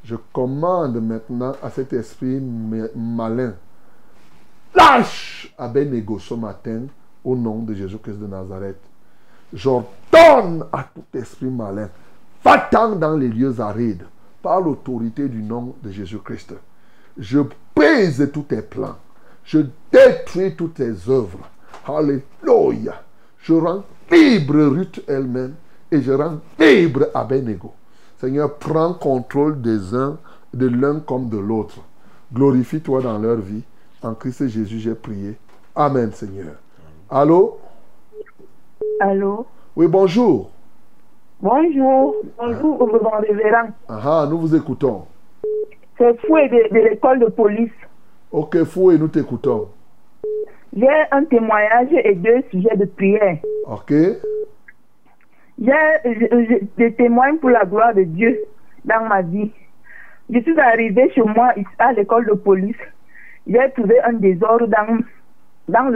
Je 0.04 0.16
commande 0.32 1.02
maintenant 1.02 1.54
à 1.62 1.70
cet 1.70 1.94
esprit 1.94 2.40
malin. 2.94 3.54
Lâche 4.74 5.54
à 5.56 5.66
Benego 5.68 6.18
ce 6.18 6.34
matin 6.34 6.82
au 7.24 7.34
nom 7.34 7.60
de 7.60 7.72
Jésus-Christ 7.74 8.18
de 8.18 8.26
Nazareth. 8.26 8.80
J'ordonne 9.52 10.66
à 10.70 10.84
tout 10.94 11.18
esprit 11.18 11.46
malin, 11.46 11.88
va-t'en 12.44 12.96
dans 12.96 13.16
les 13.16 13.28
lieux 13.28 13.60
arides 13.60 14.04
par 14.42 14.60
l'autorité 14.60 15.28
du 15.28 15.42
nom 15.42 15.74
de 15.82 15.90
Jésus-Christ. 15.90 16.54
Je 17.16 17.40
brise 17.74 18.30
tous 18.32 18.42
tes 18.42 18.60
plans. 18.62 18.96
Je 19.44 19.60
détruis 19.90 20.54
toutes 20.54 20.74
tes 20.74 20.92
œuvres. 21.08 21.48
Alléluia. 21.86 22.94
Je 23.38 23.54
rends 23.54 23.82
libre 24.10 24.62
Ruth 24.74 25.02
elle-même 25.06 25.54
et 25.90 26.00
je 26.00 26.12
rends 26.12 26.38
libre 26.58 27.08
Abednego. 27.14 27.72
Seigneur, 28.18 28.54
prends 28.54 28.94
contrôle 28.94 29.60
des 29.60 29.94
uns, 29.94 30.16
de 30.54 30.66
l'un 30.68 31.00
comme 31.00 31.28
de 31.28 31.38
l'autre. 31.38 31.76
Glorifie-toi 32.32 33.02
dans 33.02 33.18
leur 33.18 33.36
vie. 33.36 33.62
En 34.02 34.14
Christ 34.14 34.48
Jésus, 34.48 34.78
j'ai 34.78 34.94
prié. 34.94 35.36
Amen, 35.74 36.10
Seigneur. 36.12 36.54
Allô? 37.10 37.58
Allô? 39.00 39.46
Oui, 39.76 39.86
bonjour. 39.86 40.50
Bonjour. 41.40 42.16
Bonjour, 42.38 42.88
mon 43.02 43.20
révérend. 43.20 43.68
Ah, 43.88 44.26
nous 44.30 44.38
vous 44.38 44.54
écoutons. 44.54 45.04
C'est 45.98 46.18
Fouet 46.20 46.48
de, 46.48 46.74
de 46.74 46.88
l'école 46.88 47.20
de 47.20 47.26
police. 47.26 47.72
Ok, 48.32 48.64
Fouet, 48.64 48.96
nous 48.96 49.08
t'écoutons. 49.08 49.68
J'ai 50.76 50.88
un 51.12 51.24
témoignage 51.24 51.88
et 51.92 52.14
deux 52.14 52.42
sujets 52.50 52.76
de 52.76 52.84
prière. 52.84 53.38
Ok. 53.66 53.92
Je, 55.60 56.58
je 56.78 56.88
témoigne 56.88 57.36
pour 57.38 57.50
la 57.50 57.64
gloire 57.64 57.94
de 57.94 58.02
Dieu 58.02 58.40
dans 58.84 59.04
ma 59.08 59.22
vie. 59.22 59.52
Je 60.30 60.40
suis 60.40 60.58
arrivée 60.58 61.10
chez 61.14 61.22
moi 61.22 61.52
à 61.78 61.92
l'école 61.92 62.26
de 62.26 62.32
police. 62.32 62.76
J'ai 63.46 63.70
trouvé 63.76 64.00
un 64.00 64.14
désordre 64.14 64.66
dans, 64.66 64.98
dans 65.68 65.90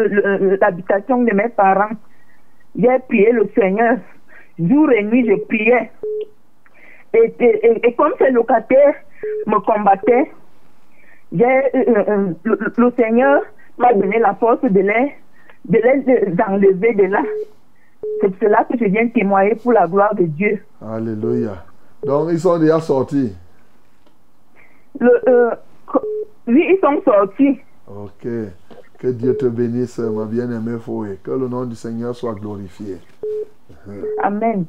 l'habitation 0.60 1.22
de 1.24 1.34
mes 1.34 1.48
parents. 1.48 1.96
J'ai 2.78 2.98
prié 3.08 3.32
le 3.32 3.48
Seigneur. 3.54 3.98
Jour 4.58 4.92
et 4.92 5.02
nuit, 5.02 5.26
je 5.28 5.34
priais. 5.44 5.90
Et, 7.14 7.34
et, 7.40 7.86
et 7.86 7.94
comme 7.94 8.12
ces 8.18 8.30
locataires 8.30 8.94
me 9.46 9.58
combattaient, 9.60 10.30
j'ai, 11.32 11.44
euh, 11.44 12.04
euh, 12.08 12.32
le, 12.44 12.58
le, 12.76 12.92
Seigneur 12.96 13.42
m'a 13.78 13.92
donné 13.94 14.18
la 14.18 14.34
force 14.34 14.62
de 14.62 14.80
les, 14.80 15.14
de 15.64 15.78
les 15.78 16.42
enlever 16.46 16.94
de 16.94 17.04
là. 17.04 17.22
C'est 18.20 18.38
cela 18.40 18.64
que 18.64 18.78
je 18.78 18.84
viens 18.84 19.08
témoigner 19.08 19.54
pour 19.56 19.72
la 19.72 19.86
gloire 19.86 20.14
de 20.14 20.24
Dieu. 20.24 20.62
Alléluia. 20.84 21.64
Donc, 22.04 22.28
ils 22.30 22.40
sont 22.40 22.58
déjà 22.58 22.80
sortis. 22.80 23.32
Le, 25.00 25.10
euh, 25.28 25.50
oui, 26.46 26.64
ils 26.70 26.78
sont 26.80 27.02
sortis. 27.04 27.58
Ok. 27.86 28.28
Que 28.98 29.06
Dieu 29.08 29.36
te 29.36 29.46
bénisse, 29.46 29.98
ma 29.98 30.24
bien-aimée 30.24 30.78
Foué. 30.78 31.18
Que 31.22 31.30
le 31.30 31.48
nom 31.48 31.64
du 31.64 31.76
Seigneur 31.76 32.14
soit 32.14 32.34
glorifié. 32.34 32.96
Amen. 34.22 34.64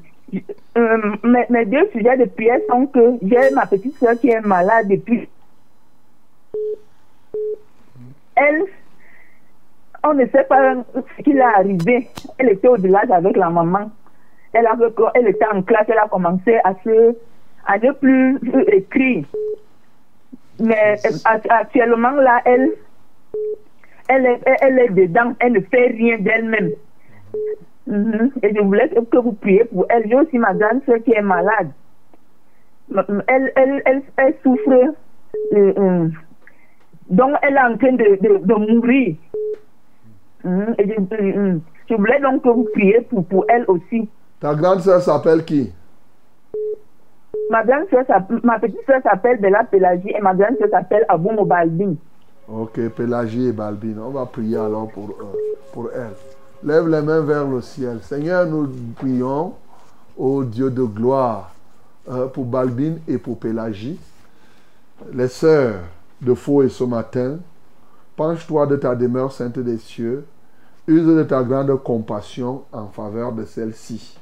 Euh, 0.77 0.97
mes, 1.23 1.45
mes, 1.49 1.65
deux 1.65 1.89
sujets 1.91 2.17
de 2.17 2.25
prière 2.25 2.59
sont 2.69 2.85
que 2.85 3.17
j'ai 3.23 3.49
ma 3.51 3.65
petite 3.65 3.97
soeur 3.97 4.19
qui 4.19 4.29
est 4.29 4.41
malade 4.41 4.87
depuis. 4.87 5.27
Elle, 8.35 8.65
on 10.03 10.13
ne 10.13 10.25
sait 10.27 10.43
pas 10.43 10.75
ce 11.17 11.23
qui 11.23 11.33
l'est 11.33 11.41
arrivé. 11.41 12.07
Elle 12.37 12.49
était 12.49 12.67
au 12.67 12.75
village 12.75 13.11
avec 13.11 13.35
la 13.35 13.49
maman. 13.49 13.91
Elle, 14.53 14.65
a, 14.65 14.75
elle 15.13 15.27
était 15.27 15.45
en 15.53 15.61
classe, 15.61 15.85
elle 15.87 15.97
a 15.97 16.07
commencé 16.07 16.57
à, 16.63 16.73
se, 16.83 17.15
à 17.65 17.77
ne 17.77 17.91
plus 17.91 18.39
écrire. 18.71 19.25
Mais 20.59 20.95
actuellement, 21.49 22.11
là, 22.11 22.41
elle, 22.45 22.71
elle 24.07 24.25
est, 24.25 24.41
elle 24.61 24.79
est 24.79 24.89
dedans, 24.89 25.33
elle 25.39 25.53
ne 25.53 25.59
fait 25.61 25.87
rien 25.87 26.17
d'elle-même. 26.19 26.71
Mm 27.87 28.11
-hmm. 28.11 28.31
Et 28.43 28.55
je 28.55 28.61
voulais 28.61 28.89
que 28.89 29.17
vous 29.17 29.33
priez 29.33 29.65
pour 29.65 29.85
elle. 29.89 30.07
J'ai 30.07 30.15
aussi 30.15 30.37
ma 30.37 30.53
grande 30.53 30.83
soeur 30.85 30.99
qui 31.03 31.11
est 31.11 31.21
malade. 31.21 31.71
Elle, 33.27 33.51
elle, 33.55 33.81
elle, 33.85 34.01
elle 34.17 34.33
souffre. 34.43 34.79
Euh, 35.53 35.73
euh, 35.77 36.07
donc, 37.09 37.31
elle 37.41 37.55
est 37.55 37.67
en 37.69 37.77
train 37.77 37.93
de 37.93 38.55
mourir. 38.55 39.15
Mm 40.43 40.59
-hmm. 40.59 40.75
Et 40.77 40.87
je, 40.87 41.59
je, 41.89 41.95
voulais 41.95 42.19
donc 42.21 42.43
que 42.43 42.49
vous 42.49 42.67
priez 42.73 43.01
pour, 43.01 43.25
pour 43.25 43.45
elle 43.49 43.65
aussi. 43.67 44.09
Ta 44.39 44.55
grande 44.55 44.81
soeur 44.81 45.01
s'appelle 45.01 45.43
qui? 45.43 45.71
Ma 47.49 47.63
grande 47.63 47.89
soeur, 47.89 48.05
ma 48.43 48.59
petite 48.59 48.85
soeur 48.85 49.01
s'appelle 49.03 49.39
Bella 49.41 49.63
Pélagie 49.63 50.13
et 50.17 50.21
ma 50.21 50.33
grande 50.33 50.57
soeur 50.57 50.69
s'appelle 50.69 51.05
Abou 51.09 51.45
Balbin. 51.45 51.95
Ok, 52.47 52.79
Pélagie 52.89 53.47
et 53.47 53.51
Balbine. 53.51 53.99
On 53.99 54.09
va 54.09 54.25
prier 54.25 54.57
alors 54.57 54.87
pour, 54.89 55.09
euh, 55.09 55.35
pour 55.73 55.89
elle. 55.93 56.15
Lève 56.63 56.87
les 56.87 57.01
mains 57.01 57.21
vers 57.21 57.47
le 57.47 57.61
ciel. 57.61 57.99
Seigneur, 58.01 58.45
nous 58.45 58.67
prions 58.95 59.53
au 60.17 60.43
Dieu 60.43 60.69
de 60.69 60.83
gloire 60.83 61.51
euh, 62.09 62.27
pour 62.27 62.45
Balbine 62.45 62.99
et 63.07 63.17
pour 63.17 63.37
Pélagie. 63.39 63.99
Les 65.13 65.27
sœurs 65.27 65.81
de 66.21 66.33
faux 66.33 66.63
et 66.63 66.69
ce 66.69 66.83
matin, 66.83 67.37
penche-toi 68.19 68.67
de 68.67 68.75
ta 68.75 68.95
demeure 68.95 69.31
sainte 69.31 69.59
des 69.59 69.77
cieux. 69.77 70.25
Use 70.87 71.05
de 71.05 71.23
ta 71.23 71.41
grande 71.41 71.73
compassion 71.81 72.63
en 72.73 72.87
faveur 72.87 73.31
de 73.31 73.45
celle-ci. 73.45 74.19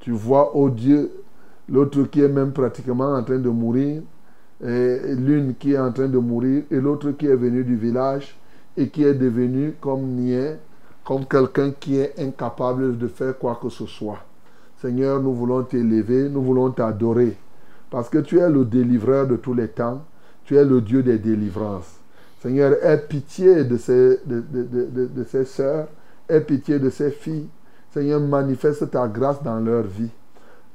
Tu 0.00 0.12
vois, 0.12 0.56
ô 0.56 0.70
Dieu, 0.70 1.10
l'autre 1.68 2.04
qui 2.04 2.22
est 2.22 2.28
même 2.28 2.52
pratiquement 2.52 3.14
en 3.14 3.22
train 3.22 3.38
de 3.38 3.50
mourir, 3.50 4.00
l'une 4.62 5.56
qui 5.58 5.74
est 5.74 5.78
en 5.78 5.92
train 5.92 6.08
de 6.08 6.16
mourir, 6.16 6.62
et 6.70 6.80
l'autre 6.80 7.10
qui 7.10 7.26
est 7.26 7.36
venue 7.36 7.64
du 7.64 7.76
village 7.76 8.34
et 8.78 8.88
qui 8.88 9.04
est 9.04 9.12
devenue 9.12 9.74
comme 9.78 10.06
niais, 10.06 10.58
comme 11.04 11.26
quelqu'un 11.26 11.72
qui 11.72 11.98
est 11.98 12.18
incapable 12.18 12.96
de 12.96 13.08
faire 13.08 13.36
quoi 13.36 13.58
que 13.60 13.68
ce 13.68 13.84
soit. 13.84 14.20
Seigneur, 14.80 15.20
nous 15.20 15.34
voulons 15.34 15.64
t'élever, 15.64 16.30
nous 16.30 16.40
voulons 16.40 16.70
t'adorer, 16.70 17.36
parce 17.90 18.08
que 18.08 18.18
tu 18.18 18.38
es 18.38 18.48
le 18.48 18.64
délivreur 18.64 19.26
de 19.26 19.36
tous 19.36 19.52
les 19.52 19.68
temps, 19.68 20.00
tu 20.46 20.56
es 20.56 20.64
le 20.64 20.80
Dieu 20.80 21.02
des 21.02 21.18
délivrances. 21.18 21.97
Seigneur, 22.42 22.74
aie 22.84 22.98
pitié 22.98 23.64
de 23.64 23.76
ces, 23.76 24.20
de, 24.24 24.42
de, 24.42 25.44
sœurs, 25.44 25.88
aie 26.28 26.40
pitié 26.40 26.78
de 26.78 26.90
ces 26.90 27.10
filles. 27.10 27.48
Seigneur, 27.92 28.20
manifeste 28.20 28.90
ta 28.90 29.08
grâce 29.08 29.42
dans 29.42 29.58
leur 29.58 29.82
vie. 29.82 30.10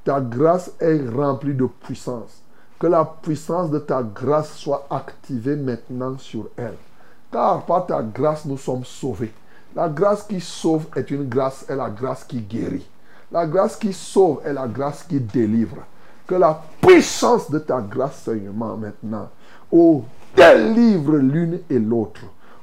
Ta 0.04 0.20
grâce 0.20 0.72
est 0.80 1.02
remplie 1.10 1.54
de 1.54 1.66
puissance. 1.66 2.42
Que 2.80 2.88
la 2.88 3.06
puissance 3.06 3.72
de 3.72 3.80
ta 3.80 4.04
grâce 4.04 4.56
soit 4.56 4.86
activée 4.90 5.56
maintenant 5.56 6.18
sur 6.18 6.50
elles. 6.58 6.76
car 7.32 7.66
par 7.66 7.86
ta 7.88 8.02
grâce 8.02 8.46
nous 8.46 8.58
sommes 8.58 8.86
sauvés. 8.86 9.34
La 9.76 9.90
grâce 9.90 10.24
qui 10.24 10.40
sauve 10.40 10.86
est 10.96 11.10
une 11.10 11.28
grâce, 11.28 11.66
est 11.68 11.76
la 11.76 11.90
grâce 11.90 12.24
qui 12.24 12.40
guérit. 12.42 12.88
La 13.32 13.48
grâce 13.48 13.76
qui 13.76 13.92
sauve 13.92 14.42
est 14.46 14.54
la 14.54 14.68
grâce 14.68 15.04
qui 15.04 15.20
délivre. 15.20 15.78
Que 16.28 16.36
la 16.36 16.62
puissance 16.80 17.50
de 17.50 17.60
ta 17.60 17.82
grâce, 17.82 18.22
Seigneur, 18.24 18.54
maintenant, 18.54 19.30
oh, 19.72 20.04
délivre 20.36 21.18
l'une 21.18 21.60
et 21.70 21.80
l'autre. 21.80 22.22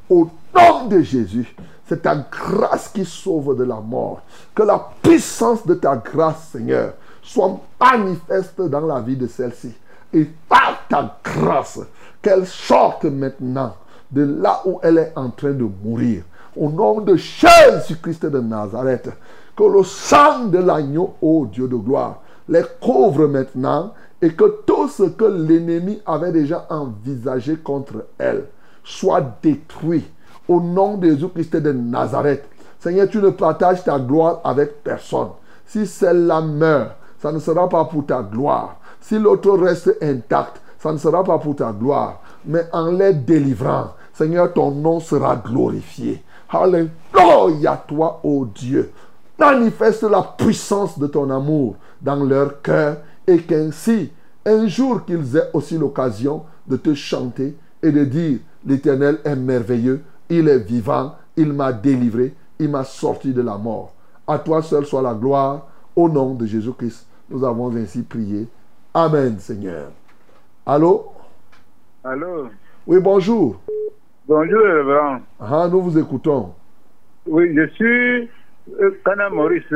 Au 0.08 0.28
nom 0.54 0.86
de 0.86 1.00
Jésus, 1.00 1.54
c'est 1.86 2.02
ta 2.02 2.16
grâce 2.16 2.88
qui 2.88 3.04
sauve 3.04 3.56
de 3.56 3.64
la 3.64 3.80
mort. 3.80 4.22
Que 4.54 4.62
la 4.62 4.90
puissance 5.02 5.66
de 5.66 5.74
ta 5.74 5.96
grâce, 5.96 6.50
Seigneur, 6.52 6.94
soit 7.22 7.60
manifeste 7.80 8.60
dans 8.62 8.86
la 8.86 9.00
vie 9.00 9.16
de 9.16 9.26
celle-ci. 9.26 9.72
Et 10.12 10.28
par 10.48 10.82
ta 10.88 11.18
grâce, 11.22 11.80
qu'elle 12.22 12.46
sorte 12.46 13.04
maintenant 13.04 13.74
de 14.10 14.22
là 14.40 14.62
où 14.64 14.80
elle 14.82 14.98
est 14.98 15.12
en 15.16 15.30
train 15.30 15.52
de 15.52 15.66
mourir. 15.84 16.24
Au 16.56 16.68
nom 16.68 17.00
de 17.00 17.14
Jésus-Christ 17.16 18.26
de 18.26 18.40
Nazareth, 18.40 19.10
que 19.56 19.64
le 19.64 19.84
sang 19.84 20.46
de 20.46 20.58
l'agneau, 20.58 21.14
ô 21.20 21.46
Dieu 21.46 21.68
de 21.68 21.76
gloire, 21.76 22.20
les 22.48 22.64
couvre 22.80 23.28
maintenant 23.28 23.92
et 24.22 24.32
que 24.32 24.44
tout 24.66 24.88
ce 24.88 25.04
que 25.04 25.24
l'ennemi 25.24 26.00
avait 26.06 26.32
déjà 26.32 26.66
envisagé 26.68 27.56
contre 27.56 28.06
elle 28.18 28.44
soit 28.84 29.22
détruit 29.42 30.04
au 30.48 30.60
nom 30.60 30.96
de 30.96 31.08
Jésus-Christ 31.08 31.56
de 31.56 31.72
Nazareth. 31.72 32.44
Seigneur, 32.78 33.08
tu 33.08 33.18
ne 33.18 33.30
partages 33.30 33.84
ta 33.84 33.98
gloire 33.98 34.40
avec 34.42 34.82
personne. 34.82 35.28
Si 35.66 35.86
celle-là 35.86 36.40
meurt, 36.40 36.92
ça 37.18 37.30
ne 37.30 37.38
sera 37.38 37.68
pas 37.68 37.84
pour 37.84 38.06
ta 38.06 38.22
gloire. 38.22 38.76
Si 39.00 39.18
l'autre 39.18 39.52
reste 39.52 39.96
intact, 40.02 40.60
ça 40.78 40.92
ne 40.92 40.98
sera 40.98 41.22
pas 41.22 41.38
pour 41.38 41.56
ta 41.56 41.72
gloire. 41.72 42.20
Mais 42.44 42.64
en 42.72 42.90
les 42.90 43.12
délivrant, 43.12 43.90
Seigneur, 44.12 44.52
ton 44.52 44.70
nom 44.70 44.98
sera 44.98 45.36
glorifié. 45.36 46.22
Alléluia, 46.48 47.84
toi, 47.86 48.20
ô 48.24 48.46
Dieu. 48.46 48.90
Manifeste 49.38 50.02
la 50.02 50.22
puissance 50.22 50.98
de 50.98 51.06
ton 51.06 51.30
amour 51.30 51.76
dans 52.02 52.24
leur 52.24 52.60
cœur 52.60 52.96
et 53.30 53.38
qu'ainsi, 53.38 54.10
un 54.44 54.66
jour 54.66 55.04
qu'ils 55.04 55.36
aient 55.36 55.50
aussi 55.52 55.78
l'occasion 55.78 56.44
de 56.66 56.76
te 56.76 56.94
chanter 56.94 57.56
et 57.80 57.92
de 57.92 58.04
dire, 58.04 58.38
l'Éternel 58.66 59.18
est 59.24 59.36
merveilleux, 59.36 60.02
il 60.28 60.48
est 60.48 60.58
vivant, 60.58 61.14
il 61.36 61.52
m'a 61.52 61.72
délivré, 61.72 62.34
il 62.58 62.68
m'a 62.68 62.82
sorti 62.82 63.32
de 63.32 63.40
la 63.40 63.56
mort. 63.56 63.94
À 64.26 64.38
toi 64.38 64.62
seul 64.62 64.84
soit 64.84 65.02
la 65.02 65.14
gloire, 65.14 65.68
au 65.94 66.08
nom 66.08 66.34
de 66.34 66.44
Jésus-Christ. 66.44 67.06
Nous 67.30 67.44
avons 67.44 67.74
ainsi 67.76 68.02
prié. 68.02 68.48
Amen, 68.92 69.38
Seigneur. 69.38 69.92
Allô? 70.66 71.12
Allô? 72.02 72.48
Oui, 72.86 72.98
bonjour. 73.00 73.60
Bonjour, 74.26 74.60
Révérend. 74.60 75.20
Ah, 75.38 75.68
nous 75.70 75.82
vous 75.82 75.98
écoutons. 75.98 76.52
Oui, 77.26 77.54
je 77.54 77.68
suis 77.74 78.28
euh, 78.80 79.00
Kana 79.04 79.30
Maurice. 79.30 79.72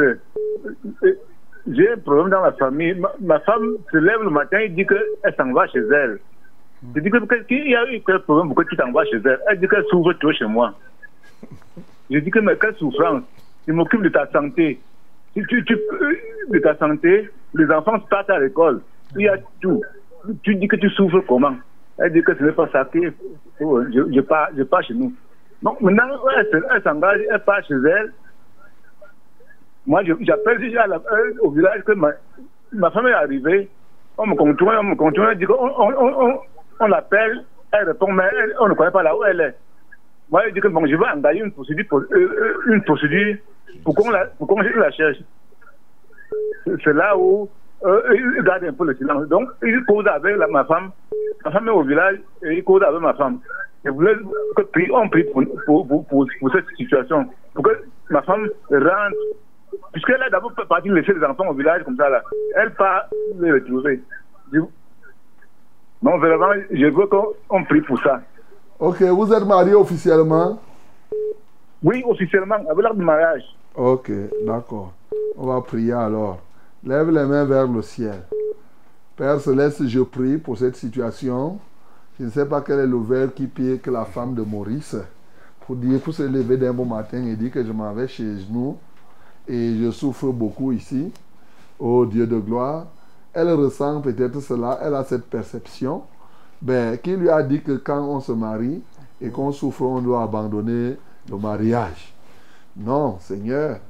Euh, 1.66 1.70
euh, 1.70 1.74
J'ai 1.74 1.92
un 1.92 1.96
problème 1.98 2.30
dans 2.30 2.42
la 2.42 2.52
famille. 2.52 3.00
Ma, 3.20 3.40
femme 3.40 3.76
se 3.90 3.96
lève 3.98 4.22
le 4.22 4.30
matin 4.30 4.58
et 4.58 4.68
dit 4.68 4.86
qu'elle 4.86 5.34
s'en 5.36 5.52
va 5.52 5.66
chez 5.68 5.80
elle. 5.80 6.18
Je 6.94 7.00
dis 7.00 7.10
qu'il 7.48 7.68
y 7.68 7.74
a 7.74 7.90
eu 7.90 8.02
quel 8.06 8.18
problème 8.20 8.48
pourquoi 8.48 8.64
tu 8.66 8.76
t'en 8.76 8.92
chez 9.04 9.20
elle? 9.24 9.38
Elle 9.48 9.60
dit 9.60 9.68
qu'elle 9.68 9.84
s'ouvre 9.86 10.12
trop 10.14 10.32
chez 10.32 10.44
moi. 10.44 10.74
Je 12.10 12.18
dis 12.18 12.30
que 12.30 12.38
mais 12.40 12.56
quelle 12.56 12.74
souffrance? 12.74 13.22
Je 13.66 13.72
m'occupe 13.72 14.02
de 14.02 14.10
ta 14.10 14.26
santé. 14.30 14.78
Si 15.32 15.42
tu, 15.48 15.62
de 15.62 16.58
ta 16.58 16.76
santé, 16.76 17.30
les 17.54 17.70
enfants 17.70 17.98
partent 18.10 18.30
à 18.30 18.38
l'école. 18.38 18.82
Il 19.16 19.22
y 19.22 19.28
a 19.28 19.38
tout. 19.60 19.82
Tu 20.42 20.54
dis 20.56 20.68
que 20.68 20.76
tu 20.76 20.90
souffres 20.90 21.20
comment? 21.26 21.56
Elle 21.98 22.12
dit 22.12 22.22
que 22.22 22.34
ce 22.34 22.42
n'est 22.42 22.52
pas 22.52 22.68
ça. 22.68 22.84
Que, 22.84 23.12
oh, 23.60 23.82
je, 23.84 24.20
pars, 24.20 24.48
je 24.56 24.62
pars 24.64 24.82
chez 24.82 24.94
nous. 24.94 25.12
Donc 25.62 25.80
maintenant, 25.80 26.18
elle 26.36 26.82
s'engage, 26.82 27.20
elle 27.30 27.40
part 27.40 27.64
chez 27.64 27.74
elle. 27.74 28.12
Moi, 29.86 30.02
j'appelle 30.20 30.58
déjà 30.58 30.86
la, 30.86 31.00
au 31.40 31.50
village 31.50 31.82
que 31.84 31.92
ma, 31.92 32.10
ma 32.72 32.90
femme 32.90 33.06
est 33.06 33.12
arrivée. 33.12 33.68
On 34.16 34.26
me 34.26 34.34
continue, 34.34 34.70
on 34.78 34.82
me 34.84 34.94
continue, 34.94 35.26
on 35.26 35.46
qu'on 35.46 35.68
on, 35.76 36.30
on, 36.30 36.38
on 36.80 36.86
l'appelle, 36.86 37.44
elle 37.72 37.88
répond, 37.88 38.12
mais 38.12 38.30
on 38.60 38.68
ne 38.68 38.74
connaît 38.74 38.90
pas 38.90 39.02
là 39.02 39.16
où 39.16 39.24
elle 39.24 39.40
est. 39.40 39.54
Moi, 40.30 40.42
je 40.48 40.54
dis 40.54 40.60
que 40.60 40.68
bon, 40.68 40.86
je 40.86 40.96
vais 40.96 41.06
engager 41.06 41.40
une 41.40 41.52
procédure, 41.52 41.84
pour, 41.88 42.00
euh, 42.00 42.62
une 42.66 42.82
procédure 42.82 43.36
pour 43.84 43.94
qu'on 43.94 44.10
la, 44.10 44.26
pour 44.26 44.46
qu'on 44.46 44.60
la 44.60 44.90
cherche. 44.92 45.18
C'est 46.64 46.92
là 46.94 47.16
où 47.16 47.48
euh, 47.84 48.00
il 48.14 48.42
garde 48.42 48.64
un 48.64 48.72
peu 48.72 48.86
le 48.86 48.94
silence. 48.94 49.28
Donc, 49.28 49.48
il 49.62 49.84
cause 49.84 50.06
avec 50.06 50.36
ma 50.50 50.64
femme. 50.64 50.92
Ma 51.44 51.50
femme 51.50 51.68
est 51.68 51.72
au 51.72 51.82
village 51.82 52.18
et 52.42 52.54
il 52.54 52.64
cause 52.64 52.82
avec 52.82 53.00
ma 53.00 53.14
femme. 53.14 53.40
Je 53.84 53.90
voulais 53.90 54.14
que 54.56 54.62
prie, 54.62 54.88
on 54.90 55.08
prie 55.10 55.24
pour, 55.24 55.44
pour, 55.66 56.06
pour 56.06 56.52
cette 56.52 56.68
situation. 56.76 57.28
Pour 57.52 57.64
que 57.64 57.84
ma 58.10 58.22
femme 58.22 58.48
rentre. 58.70 59.16
Puisqu'elle 59.92 60.22
a 60.22 60.30
d'abord 60.30 60.52
parti 60.68 60.88
laisser 60.88 61.12
les 61.12 61.24
enfants 61.24 61.48
au 61.48 61.54
village 61.54 61.82
comme 61.84 61.96
ça 61.96 62.08
là. 62.08 62.22
Elle 62.56 62.74
part 62.74 63.04
les 63.40 63.52
retrouver. 63.52 64.02
Non, 66.02 66.18
vraiment, 66.18 66.52
je 66.70 66.86
veux 66.86 67.06
qu'on 67.06 67.64
prie 67.64 67.80
pour 67.80 68.00
ça. 68.02 68.20
Ok, 68.78 69.02
vous 69.02 69.32
êtes 69.32 69.46
marié 69.46 69.74
officiellement? 69.74 70.58
Oui, 71.82 72.02
officiellement, 72.06 72.56
avec 72.56 72.82
l'acte 72.82 72.96
de 72.96 73.04
mariage. 73.04 73.42
Ok, 73.74 74.10
d'accord. 74.44 74.92
On 75.36 75.46
va 75.46 75.60
prier 75.60 75.92
alors. 75.92 76.40
Lève 76.84 77.10
les 77.10 77.24
mains 77.24 77.44
vers 77.44 77.66
le 77.66 77.82
ciel. 77.82 78.20
Père 79.16 79.40
Céleste, 79.40 79.86
je 79.86 80.00
prie 80.00 80.38
pour 80.38 80.58
cette 80.58 80.76
situation. 80.76 81.58
Je 82.18 82.24
ne 82.24 82.30
sais 82.30 82.46
pas 82.46 82.60
quel 82.60 82.80
est 82.80 82.86
le 82.86 82.98
verre 82.98 83.32
qui 83.32 83.46
pied 83.46 83.78
que 83.78 83.90
la 83.90 84.04
femme 84.04 84.34
de 84.34 84.42
Maurice. 84.42 84.96
Pour 85.66 85.76
dire, 85.76 86.00
pour 86.00 86.12
se 86.12 86.22
lever 86.22 86.56
d'un 86.56 86.72
bon 86.74 86.84
matin 86.84 87.24
et 87.24 87.36
dire 87.36 87.50
que 87.50 87.64
je 87.64 87.72
m'en 87.72 87.92
vais 87.94 88.06
chez 88.06 88.36
nous 88.50 88.76
et 89.48 89.76
je 89.78 89.90
souffre 89.90 90.26
beaucoup 90.32 90.72
ici. 90.72 91.12
Oh 91.78 92.06
Dieu 92.06 92.26
de 92.26 92.38
gloire. 92.38 92.86
Elle 93.32 93.52
ressent 93.52 94.00
peut-être 94.00 94.40
cela, 94.40 94.78
elle 94.82 94.94
a 94.94 95.04
cette 95.04 95.24
perception. 95.24 96.02
Ben, 96.62 96.96
qui 96.98 97.16
lui 97.16 97.28
a 97.28 97.42
dit 97.42 97.60
que 97.60 97.72
quand 97.72 98.00
on 98.00 98.20
se 98.20 98.32
marie 98.32 98.80
et 99.20 99.28
qu'on 99.28 99.52
souffre, 99.52 99.82
on 99.82 100.00
doit 100.00 100.22
abandonner 100.22 100.96
le 101.28 101.36
mariage 101.36 102.14
Non, 102.76 103.18
Seigneur, 103.20 103.80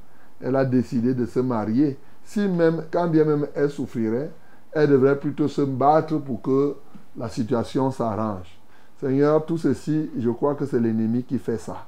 elle 0.41 0.55
a 0.55 0.65
décidé 0.65 1.13
de 1.13 1.25
se 1.25 1.39
marier. 1.39 1.97
Si 2.23 2.47
même, 2.47 2.83
quand 2.91 3.07
bien 3.07 3.23
même 3.23 3.47
elle 3.55 3.69
souffrirait, 3.69 4.31
elle 4.71 4.89
devrait 4.89 5.19
plutôt 5.19 5.47
se 5.47 5.61
battre 5.61 6.17
pour 6.17 6.41
que 6.41 6.75
la 7.15 7.29
situation 7.29 7.91
s'arrange. 7.91 8.59
Seigneur, 8.99 9.45
tout 9.45 9.57
ceci, 9.57 10.09
je 10.17 10.29
crois 10.29 10.55
que 10.55 10.65
c'est 10.65 10.79
l'ennemi 10.79 11.23
qui 11.23 11.37
fait 11.37 11.57
ça. 11.57 11.85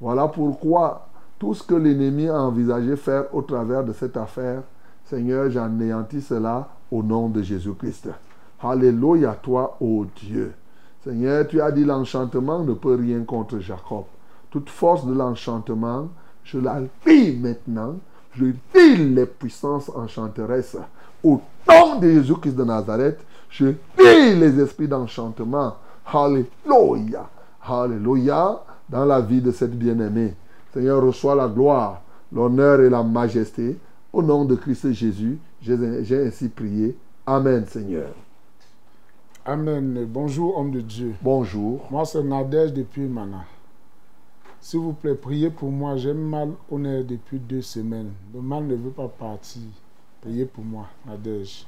Voilà 0.00 0.28
pourquoi 0.28 1.08
tout 1.38 1.54
ce 1.54 1.62
que 1.62 1.74
l'ennemi 1.74 2.28
a 2.28 2.40
envisagé 2.40 2.96
faire 2.96 3.32
au 3.34 3.42
travers 3.42 3.84
de 3.84 3.92
cette 3.92 4.16
affaire, 4.16 4.62
Seigneur, 5.04 5.50
j'anéantis 5.50 6.20
cela 6.20 6.68
au 6.90 7.02
nom 7.02 7.28
de 7.28 7.42
Jésus-Christ. 7.42 8.08
Alléluia 8.60 9.38
toi, 9.40 9.76
ô 9.80 10.04
Dieu. 10.16 10.52
Seigneur, 11.04 11.46
tu 11.46 11.60
as 11.60 11.70
dit 11.70 11.84
l'enchantement 11.84 12.64
ne 12.64 12.74
peut 12.74 12.96
rien 12.96 13.22
contre 13.22 13.60
Jacob. 13.60 14.04
Toute 14.50 14.68
force 14.68 15.06
de 15.06 15.14
l'enchantement, 15.14 16.08
je 16.42 16.58
la 16.58 16.80
vis 17.06 17.36
maintenant. 17.36 17.96
Je 18.34 18.46
vis 18.74 18.96
les 18.96 19.26
puissances 19.26 19.90
enchanteresses. 19.94 20.76
Au 21.22 21.40
nom 21.68 21.98
de 22.00 22.10
Jésus-Christ 22.10 22.56
de 22.56 22.64
Nazareth, 22.64 23.20
je 23.48 23.66
vis 23.66 24.34
les 24.36 24.60
esprits 24.60 24.88
d'enchantement. 24.88 25.76
Alléluia. 26.06 27.28
Alléluia. 27.66 28.62
Dans 28.88 29.04
la 29.04 29.20
vie 29.20 29.40
de 29.40 29.50
cette 29.50 29.78
bien-aimée. 29.78 30.34
Seigneur, 30.78 31.02
reçois 31.02 31.34
la 31.34 31.48
gloire, 31.48 32.02
l'honneur 32.32 32.80
et 32.82 32.88
la 32.88 33.02
majesté. 33.02 33.76
Au 34.12 34.22
nom 34.22 34.44
de 34.44 34.54
Christ 34.54 34.92
Jésus, 34.92 35.40
j'ai 35.60 36.24
ainsi 36.24 36.48
prié. 36.48 36.96
Amen, 37.26 37.66
Seigneur. 37.66 38.10
Amen. 39.44 40.06
Bonjour, 40.08 40.56
homme 40.56 40.70
de 40.70 40.80
Dieu. 40.80 41.14
Bonjour. 41.20 41.84
Moi, 41.90 42.04
c'est 42.04 42.22
Nadège 42.22 42.72
depuis 42.72 43.08
Mana. 43.08 43.44
S'il 44.60 44.78
vous 44.78 44.92
plaît, 44.92 45.16
priez 45.16 45.50
pour 45.50 45.72
moi. 45.72 45.96
J'ai 45.96 46.14
mal 46.14 46.50
au 46.70 46.78
nez 46.78 47.02
depuis 47.02 47.40
deux 47.40 47.62
semaines. 47.62 48.12
Le 48.32 48.40
mal 48.40 48.64
ne 48.64 48.76
veut 48.76 48.90
pas 48.90 49.08
partir. 49.08 49.62
Priez 50.20 50.44
pour 50.44 50.62
moi, 50.62 50.86
Nadège. 51.04 51.66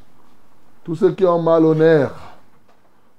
Tous 0.85 0.95
ceux 0.95 1.15
qui 1.15 1.25
ont 1.25 1.43
mal 1.43 1.65
au 1.65 1.75
nerf, 1.75 2.15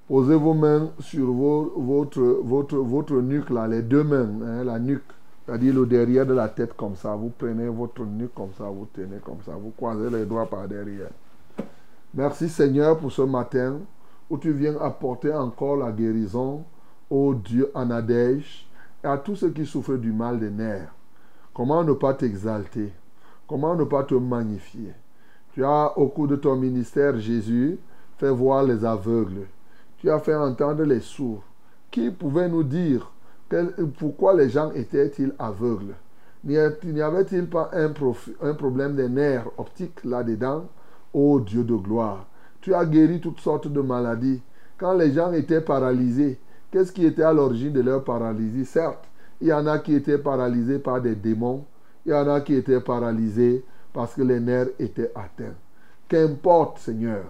posez 0.07 0.35
vos 0.35 0.53
mains 0.53 0.87
sur 1.01 1.33
vos, 1.33 1.73
votre, 1.75 2.21
votre, 2.21 2.77
votre 2.77 3.15
nuque, 3.15 3.49
là, 3.49 3.67
les 3.67 3.81
deux 3.81 4.05
mains, 4.05 4.29
hein, 4.41 4.63
la 4.63 4.79
nuque, 4.79 5.03
c'est-à-dire 5.51 5.73
le 5.73 5.85
derrière 5.85 6.25
de 6.25 6.33
la 6.33 6.47
tête 6.47 6.77
comme 6.77 6.95
ça. 6.95 7.13
Vous 7.13 7.29
prenez 7.37 7.67
votre 7.67 8.05
nuque 8.05 8.33
comme 8.33 8.53
ça, 8.57 8.63
vous 8.69 8.87
tenez 8.93 9.17
comme 9.17 9.41
ça, 9.45 9.51
vous 9.51 9.71
croisez 9.71 10.09
les 10.09 10.25
doigts 10.25 10.45
par 10.45 10.65
derrière. 10.65 11.09
Merci 12.13 12.47
Seigneur 12.47 12.97
pour 12.97 13.11
ce 13.11 13.23
matin 13.23 13.79
où 14.29 14.37
tu 14.37 14.53
viens 14.53 14.79
apporter 14.79 15.33
encore 15.33 15.75
la 15.75 15.91
guérison, 15.91 16.63
ô 17.09 17.33
Dieu 17.33 17.69
Anadège, 17.75 18.65
et 19.03 19.07
à 19.07 19.17
tous 19.17 19.35
ceux 19.35 19.49
qui 19.49 19.65
souffrent 19.65 19.97
du 19.97 20.13
mal 20.13 20.39
des 20.39 20.49
nerfs. 20.49 20.95
Comment 21.53 21.83
ne 21.83 21.91
pas 21.91 22.13
t'exalter? 22.13 22.93
Comment 23.45 23.75
ne 23.75 23.83
pas 23.83 24.05
te 24.05 24.15
magnifier? 24.15 24.93
Tu 25.51 25.65
as, 25.65 25.97
au 25.97 26.07
cours 26.07 26.29
de 26.29 26.37
ton 26.37 26.55
ministère, 26.55 27.19
Jésus, 27.19 27.77
fait 28.17 28.29
voir 28.29 28.63
les 28.63 28.85
aveugles. 28.85 29.47
Tu 29.97 30.09
as 30.09 30.19
fait 30.19 30.33
entendre 30.33 30.83
les 30.83 31.01
sourds. 31.01 31.43
Qui 31.89 32.09
pouvait 32.09 32.47
nous 32.47 32.63
dire 32.63 33.11
pourquoi 33.97 34.33
les 34.35 34.49
gens 34.49 34.71
étaient-ils 34.71 35.33
aveugles? 35.39 35.95
N'y 36.43 36.57
avait-il 36.57 37.47
pas 37.47 37.69
un, 37.73 37.89
problème 38.53 38.95
des 38.95 39.09
nerfs 39.09 39.47
optiques 39.57 40.03
là-dedans? 40.03 40.67
Ô 41.13 41.39
Dieu 41.39 41.63
de 41.63 41.75
gloire, 41.75 42.25
tu 42.61 42.73
as 42.73 42.85
guéri 42.85 43.19
toutes 43.19 43.39
sortes 43.39 43.67
de 43.67 43.81
maladies. 43.81 44.41
Quand 44.77 44.93
les 44.93 45.11
gens 45.11 45.31
étaient 45.33 45.61
paralysés, 45.61 46.39
qu'est-ce 46.71 46.91
qui 46.91 47.05
était 47.05 47.23
à 47.23 47.33
l'origine 47.33 47.73
de 47.73 47.81
leur 47.81 48.03
paralysie? 48.03 48.65
Certes, 48.65 49.07
il 49.41 49.49
y 49.49 49.53
en 49.53 49.67
a 49.67 49.79
qui 49.79 49.93
étaient 49.93 50.17
paralysés 50.17 50.79
par 50.79 51.01
des 51.01 51.15
démons, 51.15 51.65
il 52.05 52.11
y 52.11 52.15
en 52.15 52.27
a 52.27 52.41
qui 52.41 52.55
étaient 52.55 52.79
paralysés 52.79 53.63
parce 53.93 54.15
que 54.15 54.21
les 54.21 54.39
nerfs 54.39 54.69
étaient 54.79 55.11
atteints. 55.13 55.55
Qu'importe, 56.07 56.79
Seigneur, 56.79 57.25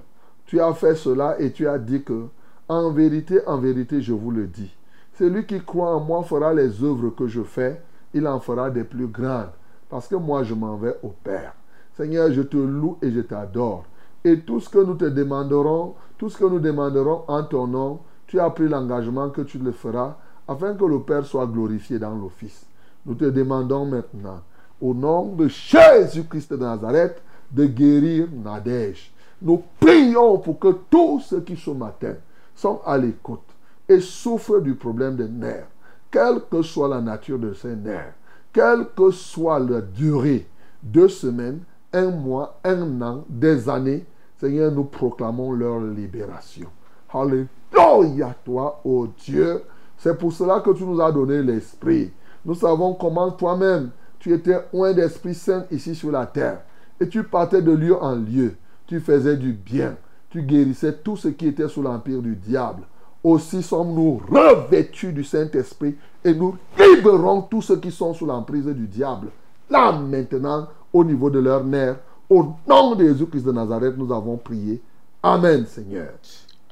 tu 0.46 0.60
as 0.60 0.74
fait 0.74 0.96
cela 0.96 1.40
et 1.40 1.52
tu 1.52 1.68
as 1.68 1.80
dit 1.80 2.04
que, 2.04 2.28
en 2.68 2.92
vérité, 2.92 3.40
en 3.48 3.58
vérité, 3.58 4.02
je 4.02 4.14
vous 4.14 4.32
le 4.32 4.48
dis, 4.48 4.74
celui 5.18 5.46
qui 5.46 5.60
croit 5.62 5.96
en 5.96 6.00
moi 6.00 6.24
fera 6.24 6.54
les 6.54 6.84
œuvres 6.84 7.10
que 7.10 7.28
je 7.28 7.44
fais, 7.44 7.82
il 8.14 8.28
en 8.28 8.40
fera 8.40 8.70
des 8.70 8.84
plus 8.84 9.08
grandes, 9.08 9.52
parce 9.90 10.08
que 10.08 10.16
moi 10.16 10.44
je 10.44 10.54
m'en 10.54 10.78
vais 10.78 10.96
au 11.04 11.10
Père. 11.24 11.54
Seigneur, 11.96 12.32
je 12.32 12.42
te 12.42 12.58
loue 12.58 12.98
et 13.02 13.12
je 13.12 13.22
t'adore. 13.22 13.86
Et 14.24 14.40
tout 14.40 14.60
ce 14.60 14.70
que 14.70 14.80
nous 14.80 14.96
te 14.96 15.06
demanderons, 15.06 15.96
tout 16.18 16.30
ce 16.30 16.38
que 16.38 16.46
nous 16.46 16.60
demanderons 16.60 17.24
en 17.28 17.44
ton 17.44 17.68
nom, 17.68 18.00
tu 18.28 18.40
as 18.40 18.50
pris 18.50 18.68
l'engagement 18.68 19.30
que 19.30 19.42
tu 19.42 19.58
le 19.58 19.72
feras, 19.72 20.18
afin 20.48 20.74
que 20.74 20.86
le 20.86 21.02
Père 21.02 21.26
soit 21.26 21.48
glorifié 21.48 22.00
dans 22.00 22.30
Fils. 22.30 22.66
Nous 23.06 23.16
te 23.16 23.26
demandons 23.26 23.86
maintenant, 23.86 24.42
au 24.80 24.94
nom 24.94 25.36
de 25.36 25.48
Jésus-Christ 25.48 26.52
de 26.52 26.58
Nazareth, 26.58 27.22
de 27.52 27.66
guérir 27.66 28.28
Nadège. 28.32 29.12
Nous 29.42 29.64
prions 29.80 30.38
pour 30.38 30.60
que 30.60 30.76
tous 30.90 31.20
ceux 31.22 31.42
qui 31.42 31.58
ce 31.58 31.72
matin 31.72 32.14
sont 32.56 32.80
à 32.86 32.98
l'écoute 32.98 33.51
et 33.92 34.00
souffrent 34.00 34.62
du 34.62 34.76
problème 34.76 35.16
des 35.16 35.28
nerfs, 35.28 35.68
quelle 36.10 36.42
que 36.50 36.62
soit 36.62 36.88
la 36.88 37.02
nature 37.02 37.40
de 37.40 37.54
ces 37.54 37.76
nerfs, 37.76 38.14
quelle 38.54 38.88
que 38.96 39.12
soit 39.12 39.60
la 39.60 39.82
durée, 39.82 40.48
deux 40.82 41.10
semaines, 41.10 41.60
un 41.94 42.10
mois, 42.10 42.60
un 42.64 43.02
an, 43.02 43.26
des 43.30 43.70
années, 43.70 44.06
Seigneur, 44.40 44.72
nous 44.72 44.86
proclamons 44.86 45.52
leur 45.52 45.80
libération. 45.82 46.70
Alléluia, 47.14 48.34
toi, 48.44 48.82
ô 48.84 49.08
Dieu. 49.26 49.62
C'est 49.98 50.18
pour 50.18 50.34
cela 50.34 50.62
que 50.62 50.72
tu 50.72 50.84
nous 50.84 51.00
as 51.02 51.12
donné 51.12 51.44
l'Esprit. 51.44 52.12
Nous 52.44 52.56
savons 52.56 52.94
comment 52.94 53.30
toi-même, 53.32 53.92
tu 54.18 54.34
étais 54.34 54.58
oint 54.74 54.94
d'Esprit 54.94 55.36
Saint 55.36 55.66
ici 55.70 55.94
sur 55.94 56.12
la 56.12 56.26
terre. 56.26 56.62
Et 57.00 57.08
tu 57.08 57.24
partais 57.24 57.62
de 57.62 57.72
lieu 57.72 57.96
en 58.02 58.16
lieu. 58.16 58.56
Tu 58.88 59.00
faisais 59.00 59.38
du 59.38 59.54
bien. 59.54 59.96
Tu 60.30 60.42
guérissais 60.42 60.94
tout 61.04 61.18
ce 61.18 61.28
qui 61.28 61.48
était 61.48 61.68
sous 61.68 61.82
l'empire 61.82 62.22
du 62.22 62.36
diable. 62.36 62.84
Aussi 63.24 63.62
sommes-nous 63.62 64.22
revêtus 64.30 65.14
du 65.14 65.24
Saint-Esprit 65.24 65.96
et 66.24 66.34
nous 66.34 66.56
libérons 66.78 67.44
tous 67.44 67.62
ceux 67.62 67.80
qui 67.80 67.92
sont 67.92 68.14
sous 68.14 68.26
l'emprise 68.26 68.66
du 68.66 68.88
diable. 68.88 69.30
Là 69.70 69.92
maintenant, 69.92 70.68
au 70.92 71.04
niveau 71.04 71.30
de 71.30 71.40
leurs 71.40 71.64
nerfs, 71.64 72.00
au 72.30 72.48
nom 72.68 72.96
de 72.96 73.06
Jésus-Christ 73.06 73.44
de 73.46 73.52
Nazareth, 73.52 73.98
nous 73.98 74.12
avons 74.12 74.38
prié. 74.38 74.82
Amen, 75.22 75.66
Seigneur. 75.66 76.14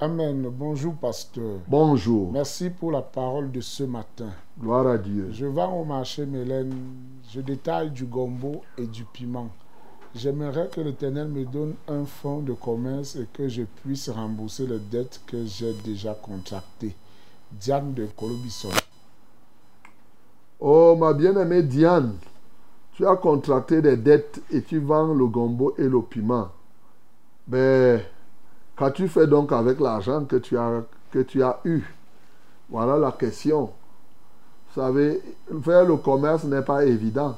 Amen. 0.01 0.47
Bonjour, 0.49 0.93
pasteur. 0.95 1.59
Bonjour. 1.67 2.31
Merci 2.31 2.69
pour 2.69 2.91
la 2.91 3.01
parole 3.01 3.51
de 3.51 3.59
ce 3.59 3.83
matin. 3.83 4.29
Gloire 4.59 4.87
à 4.87 4.97
Dieu. 4.97 5.27
Je 5.31 5.45
vais 5.45 5.65
au 5.65 5.83
marché 5.83 6.25
Mélène, 6.25 6.73
je 7.29 7.41
détaille 7.41 7.91
du 7.91 8.05
gombo 8.05 8.61
et 8.77 8.87
du 8.87 9.03
piment. 9.03 9.49
J'aimerais 10.15 10.69
que 10.73 10.81
l'Éternel 10.81 11.27
me 11.27 11.45
donne 11.45 11.75
un 11.87 12.03
fonds 12.03 12.39
de 12.39 12.53
commerce 12.53 13.15
et 13.15 13.27
que 13.31 13.47
je 13.47 13.61
puisse 13.61 14.09
rembourser 14.09 14.65
les 14.65 14.79
dettes 14.79 15.21
que 15.27 15.45
j'ai 15.45 15.73
déjà 15.73 16.15
contractées. 16.15 16.95
Diane 17.51 17.93
de 17.93 18.07
Colobisson. 18.17 18.69
Oh, 20.59 20.95
ma 20.99 21.13
bien-aimée 21.13 21.63
Diane, 21.63 22.15
tu 22.93 23.05
as 23.07 23.15
contracté 23.15 23.81
des 23.81 23.97
dettes 23.97 24.41
et 24.51 24.63
tu 24.63 24.79
vends 24.79 25.13
le 25.13 25.27
gombo 25.27 25.75
et 25.77 25.87
le 25.87 26.01
piment. 26.01 26.49
Ben, 27.47 28.01
qu'as-tu 28.75 29.07
fait 29.07 29.27
donc 29.27 29.51
avec 29.51 29.79
l'argent 29.79 30.25
que 30.25 30.37
que 31.11 31.19
tu 31.19 31.43
as 31.43 31.59
eu? 31.65 31.83
Voilà 32.69 32.97
la 32.97 33.11
question. 33.11 33.71
Vous 34.67 34.81
savez, 34.81 35.21
faire 35.63 35.85
le 35.85 35.97
commerce 35.97 36.43
n'est 36.43 36.61
pas 36.61 36.83
évident. 36.83 37.37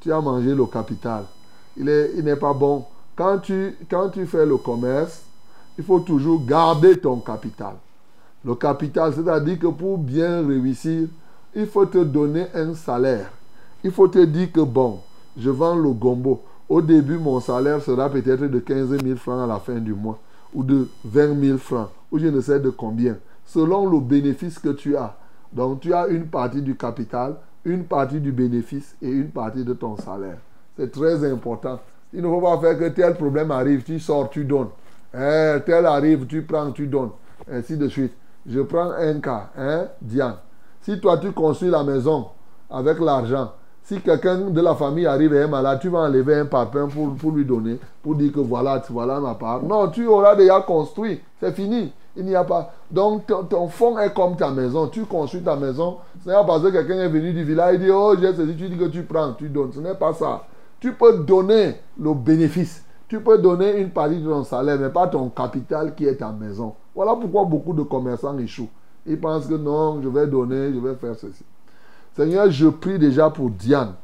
Tu 0.00 0.12
as 0.12 0.20
mangé 0.20 0.54
le 0.54 0.66
capital. 0.66 1.24
Il 1.76 1.88
est- 1.88 2.12
il 2.16 2.24
n'est 2.24 2.36
pas 2.36 2.52
bon. 2.52 2.84
Quand 3.16 3.38
tu, 3.38 3.76
quand 3.90 4.08
tu 4.10 4.26
fais 4.26 4.46
le 4.46 4.56
commerce, 4.56 5.22
il 5.78 5.84
faut 5.84 6.00
toujours 6.00 6.44
garder 6.44 6.98
ton 6.98 7.16
capital. 7.18 7.74
Le 8.44 8.54
capital, 8.54 9.12
c'est-à-dire 9.14 9.58
que 9.58 9.66
pour 9.68 9.98
bien 9.98 10.46
réussir, 10.46 11.08
il 11.54 11.66
faut 11.66 11.86
te 11.86 11.98
donner 11.98 12.46
un 12.54 12.74
salaire. 12.74 13.30
Il 13.82 13.90
faut 13.90 14.08
te 14.08 14.18
dire 14.24 14.50
que 14.52 14.60
bon, 14.60 15.00
je 15.38 15.50
vends 15.50 15.76
le 15.76 15.90
gombo. 15.90 16.42
Au 16.68 16.80
début, 16.80 17.18
mon 17.18 17.40
salaire 17.40 17.82
sera 17.82 18.08
peut-être 18.08 18.44
de 18.46 18.58
15 18.58 18.88
000 19.02 19.16
francs 19.16 19.42
à 19.42 19.46
la 19.46 19.58
fin 19.60 19.76
du 19.78 19.94
mois, 19.94 20.18
ou 20.54 20.62
de 20.64 20.88
20 21.04 21.38
000 21.40 21.58
francs, 21.58 21.90
ou 22.10 22.18
je 22.18 22.26
ne 22.26 22.40
sais 22.40 22.58
de 22.60 22.70
combien, 22.70 23.16
selon 23.44 23.88
le 23.88 24.00
bénéfice 24.00 24.58
que 24.58 24.70
tu 24.70 24.96
as. 24.96 25.16
Donc, 25.52 25.80
tu 25.80 25.92
as 25.92 26.06
une 26.08 26.26
partie 26.26 26.62
du 26.62 26.74
capital, 26.76 27.36
une 27.64 27.84
partie 27.84 28.20
du 28.20 28.32
bénéfice 28.32 28.96
et 29.02 29.08
une 29.10 29.28
partie 29.30 29.64
de 29.64 29.74
ton 29.74 29.96
salaire. 29.96 30.38
C'est 30.76 30.90
très 30.90 31.24
important. 31.30 31.78
Il 32.12 32.22
ne 32.22 32.28
faut 32.28 32.40
pas 32.40 32.58
faire 32.58 32.78
que 32.78 32.88
tel 32.88 33.14
problème 33.14 33.50
arrive, 33.50 33.82
tu 33.82 33.98
sors, 33.98 34.30
tu 34.30 34.44
donnes. 34.44 34.68
Eh, 35.14 35.56
tel 35.64 35.86
arrive, 35.86 36.26
tu 36.26 36.42
prends, 36.42 36.70
tu 36.72 36.86
donnes. 36.86 37.10
Ainsi 37.50 37.76
de 37.76 37.88
suite. 37.88 38.12
Je 38.46 38.60
prends 38.60 38.90
un 38.90 39.20
cas, 39.20 39.50
hein, 39.56 39.86
Diane. 40.00 40.36
Si 40.82 41.00
toi, 41.00 41.18
tu 41.18 41.32
construis 41.32 41.70
la 41.70 41.82
maison 41.82 42.26
avec 42.70 43.00
l'argent, 43.00 43.52
si 43.82 44.00
quelqu'un 44.00 44.50
de 44.50 44.60
la 44.60 44.74
famille 44.74 45.06
arrive 45.06 45.34
et 45.34 45.38
est 45.38 45.48
malade, 45.48 45.78
tu 45.80 45.88
vas 45.88 46.00
enlever 46.00 46.36
un 46.36 46.46
parpaing 46.46 46.88
pour, 46.88 47.14
pour 47.14 47.32
lui 47.32 47.44
donner, 47.44 47.78
pour 48.02 48.14
dire 48.14 48.32
que 48.32 48.40
voilà, 48.40 48.82
voilà 48.90 49.20
ma 49.20 49.34
part. 49.34 49.62
Non, 49.62 49.88
tu 49.88 50.06
auras 50.06 50.36
déjà 50.36 50.60
construit. 50.60 51.20
C'est 51.40 51.52
fini. 51.52 51.92
Il 52.16 52.24
n'y 52.24 52.34
a 52.34 52.44
pas. 52.44 52.72
Donc, 52.90 53.26
ton, 53.26 53.44
ton 53.44 53.68
fonds 53.68 53.98
est 53.98 54.14
comme 54.14 54.36
ta 54.36 54.50
maison. 54.50 54.88
Tu 54.88 55.04
construis 55.04 55.42
ta 55.42 55.56
maison. 55.56 55.98
Ce 56.22 56.28
n'est 56.28 56.34
pas 56.34 56.44
parce 56.44 56.62
que 56.62 56.68
quelqu'un 56.68 57.00
est 57.00 57.08
venu 57.08 57.32
du 57.32 57.44
village 57.44 57.74
et 57.74 57.78
dit 57.78 57.90
Oh, 57.90 58.14
j'ai 58.18 58.32
ceci. 58.34 58.56
Tu 58.56 58.68
dis 58.68 58.76
que 58.76 58.84
tu 58.84 59.02
prends, 59.02 59.32
tu 59.32 59.48
donnes. 59.48 59.72
Ce 59.72 59.80
n'est 59.80 59.94
pas 59.94 60.12
ça. 60.12 60.44
Tu 60.84 60.92
peux 60.92 61.16
donner 61.16 61.76
le 61.98 62.12
bénéfice. 62.12 62.84
Tu 63.08 63.18
peux 63.18 63.38
donner 63.38 63.78
une 63.80 63.88
partie 63.88 64.20
de 64.20 64.28
ton 64.28 64.44
salaire, 64.44 64.78
mais 64.78 64.90
pas 64.90 65.06
ton 65.06 65.30
capital 65.30 65.94
qui 65.94 66.04
est 66.04 66.16
ta 66.16 66.30
maison. 66.30 66.74
Voilà 66.94 67.16
pourquoi 67.16 67.44
beaucoup 67.44 67.72
de 67.72 67.82
commerçants 67.84 68.36
échouent. 68.36 68.68
Ils 69.06 69.18
pensent 69.18 69.46
que 69.46 69.54
non, 69.54 70.02
je 70.02 70.10
vais 70.10 70.26
donner, 70.26 70.74
je 70.74 70.78
vais 70.78 70.94
faire 70.96 71.14
ceci. 71.14 71.42
Seigneur, 72.14 72.50
je 72.50 72.68
prie 72.68 72.98
déjà 72.98 73.30
pour 73.30 73.48
Diane, 73.48 73.94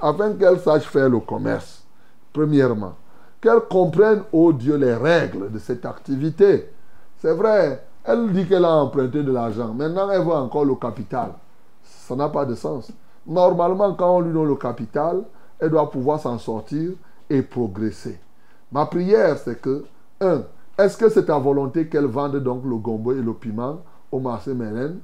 afin 0.00 0.32
qu'elle 0.32 0.58
sache 0.58 0.84
faire 0.84 1.10
le 1.10 1.20
commerce, 1.20 1.84
premièrement. 2.32 2.94
Qu'elle 3.38 3.60
comprenne, 3.68 4.22
oh 4.32 4.54
Dieu, 4.54 4.76
les 4.76 4.94
règles 4.94 5.52
de 5.52 5.58
cette 5.58 5.84
activité. 5.84 6.70
C'est 7.18 7.34
vrai, 7.34 7.84
elle 8.04 8.32
dit 8.32 8.46
qu'elle 8.46 8.64
a 8.64 8.72
emprunté 8.72 9.22
de 9.22 9.32
l'argent. 9.32 9.74
Maintenant, 9.74 10.08
elle 10.08 10.22
veut 10.22 10.32
encore 10.32 10.64
le 10.64 10.76
capital. 10.76 11.32
Ça 11.82 12.16
n'a 12.16 12.30
pas 12.30 12.46
de 12.46 12.54
sens. 12.54 12.90
Normalement, 13.26 13.92
quand 13.92 14.16
on 14.16 14.20
lui 14.20 14.32
donne 14.32 14.48
le 14.48 14.56
capital, 14.56 15.24
elle 15.62 15.70
doit 15.70 15.88
pouvoir 15.88 16.18
s'en 16.18 16.38
sortir 16.38 16.90
et 17.30 17.40
progresser. 17.40 18.18
Ma 18.72 18.84
prière, 18.84 19.38
c'est 19.38 19.60
que, 19.60 19.84
un, 20.20 20.42
est-ce 20.76 20.96
que 20.96 21.08
c'est 21.08 21.26
ta 21.26 21.38
volonté 21.38 21.86
qu'elle 21.86 22.06
vende 22.06 22.42
donc 22.42 22.64
le 22.64 22.74
gombo 22.76 23.12
et 23.12 23.22
le 23.22 23.32
piment 23.32 23.78
au 24.10 24.18
marché 24.18 24.54
Mélène? 24.54 24.98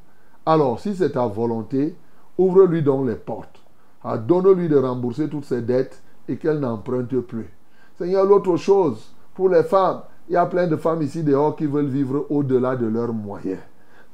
Alors, 0.45 0.81
si 0.81 0.97
c'est 0.97 1.13
ta 1.13 1.29
volonté, 1.29 1.95
ouvre-lui 2.37 2.83
donc 2.83 3.07
les 3.07 3.15
portes. 3.15 3.63
Ah, 4.03 4.19
Donne-lui 4.19 4.69
de 4.69 4.77
rembourser 4.77 5.29
toutes 5.29 5.45
ses 5.45 5.63
dettes 5.63 6.03
et 6.29 6.37
qu'elle 6.37 6.59
n'emprunte 6.59 7.21
plus. 7.21 7.49
Seigneur, 7.97 8.25
l'autre 8.25 8.57
chose, 8.57 9.13
pour 9.35 9.51
les 9.51 9.63
femmes, 9.63 10.01
il 10.29 10.33
y 10.33 10.37
a 10.37 10.47
plein 10.47 10.67
de 10.67 10.75
femmes 10.75 11.03
ici 11.03 11.23
dehors 11.23 11.55
qui 11.55 11.67
veulent 11.67 11.87
vivre 11.87 12.27
au-delà 12.31 12.75
de 12.75 12.87
leurs 12.87 13.13
moyens, 13.13 13.61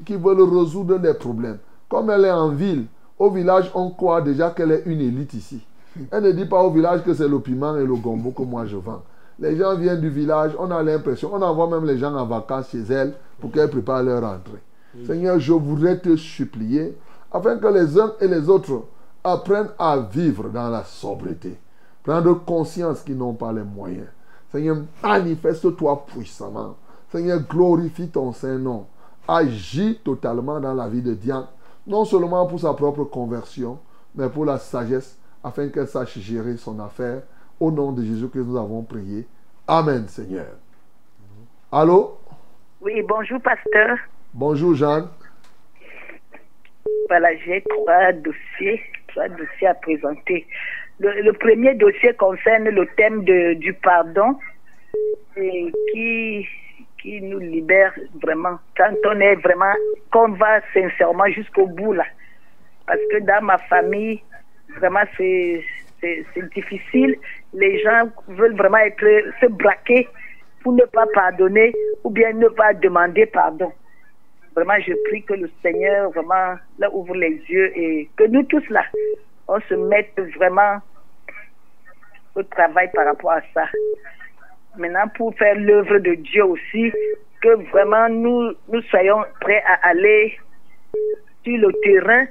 qui 0.05 0.16
veulent 0.16 0.43
résoudre 0.43 0.99
des 0.99 1.15
problèmes. 1.15 1.59
Comme 1.89 2.11
elle 2.11 2.27
est 2.27 2.31
en 2.31 2.51
ville, 2.51 2.85
au 3.19 3.31
village, 3.31 3.71
on 3.75 3.89
croit 3.91 4.21
déjà 4.21 4.51
qu'elle 4.51 4.73
est 4.73 4.83
une 4.85 5.01
élite 5.01 5.33
ici. 5.33 5.66
Elle 6.11 6.25
ne 6.25 6.33
dit 6.33 6.47
pas 6.47 6.62
au 6.62 6.71
village 6.71 7.03
que 7.03 7.15
c'est 7.15 7.29
le 7.29 7.41
piment 7.41 7.77
et 7.77 7.85
le 7.85 7.95
gombo 7.95 8.31
que 8.31 8.43
moi 8.43 8.66
je 8.66 8.77
vends. 8.77 9.03
Les 9.39 9.57
gens 9.57 9.77
viennent 9.77 10.01
du 10.01 10.11
village, 10.11 10.53
on 10.59 10.71
a 10.71 10.83
l'impression, 10.83 11.31
on 11.33 11.43
envoie 11.43 11.69
même 11.69 11.85
les 11.85 11.99
gens 11.99 12.15
en 12.15 12.27
vacances 12.27 12.71
chez 12.71 12.83
elle 12.91 13.15
pour 13.41 13.51
qu'elles 13.51 13.71
préparent 13.71 14.03
leur 14.03 14.23
entrée. 14.23 14.62
Seigneur, 15.07 15.41
je 15.41 15.53
voudrais 15.53 15.99
te 15.99 16.15
supplier 16.16 16.97
afin 17.33 17.57
que 17.57 17.66
les 17.66 17.99
uns 17.99 18.12
et 18.21 18.29
les 18.29 18.49
autres 18.49 18.85
apprennent 19.25 19.71
à 19.79 19.99
vivre 19.99 20.49
dans 20.51 20.69
la 20.69 20.85
sobriété. 20.85 21.59
Prendre 22.05 22.45
conscience 22.45 23.01
qu'ils 23.01 23.16
n'ont 23.16 23.33
pas 23.33 23.53
les 23.53 23.65
moyens. 23.65 24.07
Seigneur, 24.53 24.77
manifeste-toi 25.03 26.05
puissamment. 26.07 26.77
Seigneur, 27.11 27.41
glorifie 27.41 28.09
ton 28.09 28.33
Saint-Nom. 28.33 28.87
Agis 29.27 29.99
totalement 30.05 30.61
dans 30.61 30.75
la 30.75 30.89
vie 30.89 31.03
de 31.03 31.15
Diane, 31.15 31.47
non 31.87 32.05
seulement 32.05 32.47
pour 32.47 32.61
sa 32.61 32.75
propre 32.75 33.05
conversion, 33.05 33.79
mais 34.15 34.29
pour 34.29 34.45
la 34.45 34.59
sagesse, 34.59 35.16
afin 35.45 35.69
qu'elle 35.69 35.87
sache 35.87 36.19
gérer 36.19 36.57
son 36.57 36.81
affaire. 36.81 37.23
Au 37.61 37.71
nom 37.71 37.93
de 37.93 38.03
Jésus 38.03 38.29
que 38.29 38.39
nous 38.41 38.57
avons 38.57 38.83
prié. 38.83 39.27
Amen, 39.69 40.09
Seigneur. 40.09 40.57
Allô? 41.71 42.19
Oui, 42.81 43.03
bonjour, 43.03 43.41
pasteur. 43.41 43.99
Bonjour, 44.33 44.75
Jeanne. 44.75 45.09
Voilà, 47.09 47.37
j'ai 47.37 47.62
trois 47.62 48.12
dossiers, 48.12 48.83
trois 49.09 49.29
dossiers 49.29 49.69
à 49.69 49.75
présenter. 49.75 50.47
Le, 50.99 51.23
le 51.23 51.33
premier 51.33 51.75
dossier 51.75 52.15
concerne 52.15 52.65
le 52.65 52.87
thème 52.97 53.25
de, 53.25 53.55
du 53.55 53.73
pardon 53.75 54.39
et 55.37 55.73
qui, 55.93 56.47
qui 57.01 57.21
nous 57.21 57.39
libère 57.39 57.93
vraiment 58.23 58.59
quand 58.77 58.95
on 59.07 59.21
est 59.21 59.37
vraiment, 59.37 59.75
qu'on 60.12 60.33
va 60.33 60.61
sincèrement 60.73 61.27
jusqu'au 61.29 61.66
bout 61.66 61.93
là. 61.93 62.05
Parce 62.87 63.01
que 63.11 63.21
dans 63.21 63.43
ma 63.43 63.59
famille, 63.59 64.23
vraiment 64.76 65.05
c'est 65.16 65.64
difficile. 66.55 67.16
Les 67.52 67.82
gens 67.82 68.10
veulent 68.28 68.56
vraiment 68.56 68.78
être, 68.78 69.06
se 69.40 69.46
braquer 69.46 70.09
pour 70.62 70.72
ne 70.72 70.84
pas 70.84 71.06
pardonner 71.14 71.72
ou 72.02 72.10
bien 72.10 72.32
ne 72.32 72.48
pas 72.48 72.74
demander 72.74 73.26
pardon. 73.26 73.72
Vraiment, 74.55 74.78
je 74.86 74.92
prie 75.09 75.22
que 75.24 75.34
le 75.34 75.51
Seigneur 75.62 76.10
vraiment 76.10 76.56
là 76.78 76.88
ouvre 76.92 77.14
les 77.14 77.42
yeux 77.48 77.76
et 77.76 78.09
que 78.16 78.24
nous 78.24 78.44
tous 78.44 78.66
là, 78.70 78.84
on 79.48 79.60
se 79.60 79.74
mette 79.74 80.18
vraiment 80.36 80.78
au 82.36 82.42
travail 82.44 82.90
par 82.94 83.06
rapport 83.06 83.32
à 83.32 83.40
ça. 83.52 83.64
Maintenant, 84.76 85.09
pour 85.16 85.34
faire 85.36 85.56
l'œuvre 85.56 85.98
de 85.98 86.14
Dieu 86.14 86.44
aussi, 86.44 86.92
que 87.42 87.70
vraiment 87.70 88.09
nous, 88.09 88.52
nous 88.68 88.82
soyons 88.82 89.24
prêts 89.40 89.62
à 89.66 89.88
aller 89.88 90.38
sur 91.44 91.59
le 91.59 91.72
terrain 91.82 92.26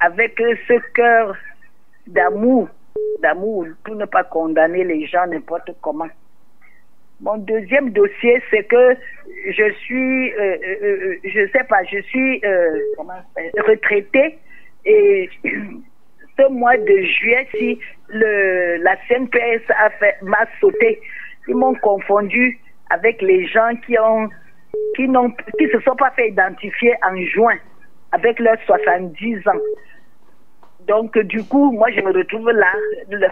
avec 0.00 0.36
ce 0.38 0.92
cœur 0.92 1.36
d'amour, 2.06 2.68
d'amour, 3.20 3.66
pour 3.84 3.94
ne 3.94 4.04
pas 4.04 4.24
condamner 4.24 4.84
les 4.84 5.06
gens 5.06 5.26
n'importe 5.26 5.70
comment. 5.80 6.08
Mon 7.20 7.38
deuxième 7.38 7.90
dossier, 7.90 8.42
c'est 8.50 8.64
que 8.64 8.94
je 9.48 9.72
suis, 9.84 10.32
euh, 10.34 10.38
euh, 10.38 10.76
euh, 10.82 11.16
je 11.24 11.50
sais 11.50 11.64
pas, 11.64 11.82
je 11.84 12.00
suis 12.02 12.40
euh, 12.44 12.78
retraitée 13.66 14.38
et 14.84 15.30
ce 16.38 16.48
mois 16.50 16.76
de 16.76 17.02
juillet, 17.02 17.48
si 17.52 17.78
la 18.10 18.96
CNPS 19.08 19.62
m'a 20.22 20.46
sauté, 20.60 21.00
ils 21.48 21.56
m'ont 21.56 21.74
confondu 21.76 22.58
avec 22.90 23.22
les 23.22 23.46
gens 23.46 23.74
qui 23.86 23.98
ont, 23.98 24.28
qui 24.94 25.08
n'ont, 25.08 25.30
qui 25.58 25.68
se 25.72 25.80
sont 25.80 25.96
pas 25.96 26.10
fait 26.10 26.28
identifier 26.28 26.94
en 27.02 27.16
juin 27.16 27.56
avec 28.12 28.38
leurs 28.38 28.60
70 28.66 29.48
ans. 29.48 29.60
Donc, 30.86 31.18
du 31.18 31.42
coup, 31.44 31.72
moi, 31.72 31.90
je 31.90 32.00
me 32.00 32.12
retrouve 32.12 32.50
là, 32.50 32.72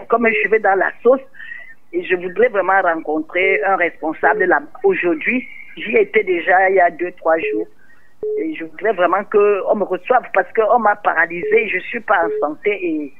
comme 0.09 0.25
un 0.25 0.33
cheveu 0.43 0.59
dans 0.59 0.77
la 0.77 0.91
sauce, 1.01 1.21
et 1.93 2.03
je 2.03 2.15
voudrais 2.15 2.49
vraiment 2.49 2.81
rencontrer 2.81 3.63
un 3.63 3.77
responsable 3.77 4.45
là 4.45 4.61
aujourd'hui. 4.83 5.47
J'y 5.77 5.95
étais 5.95 6.23
déjà 6.23 6.69
il 6.69 6.75
y 6.75 6.79
a 6.79 6.89
deux, 6.91 7.11
trois 7.13 7.37
jours. 7.37 7.67
Et 8.39 8.55
je 8.55 8.65
voudrais 8.65 8.93
vraiment 8.93 9.23
qu'on 9.25 9.75
me 9.75 9.83
reçoive 9.83 10.23
parce 10.33 10.51
qu'on 10.53 10.79
m'a 10.79 10.95
paralysé, 10.97 11.69
je 11.69 11.79
suis 11.79 11.99
pas 12.01 12.25
en 12.25 12.29
santé 12.41 12.71
et, 12.71 13.13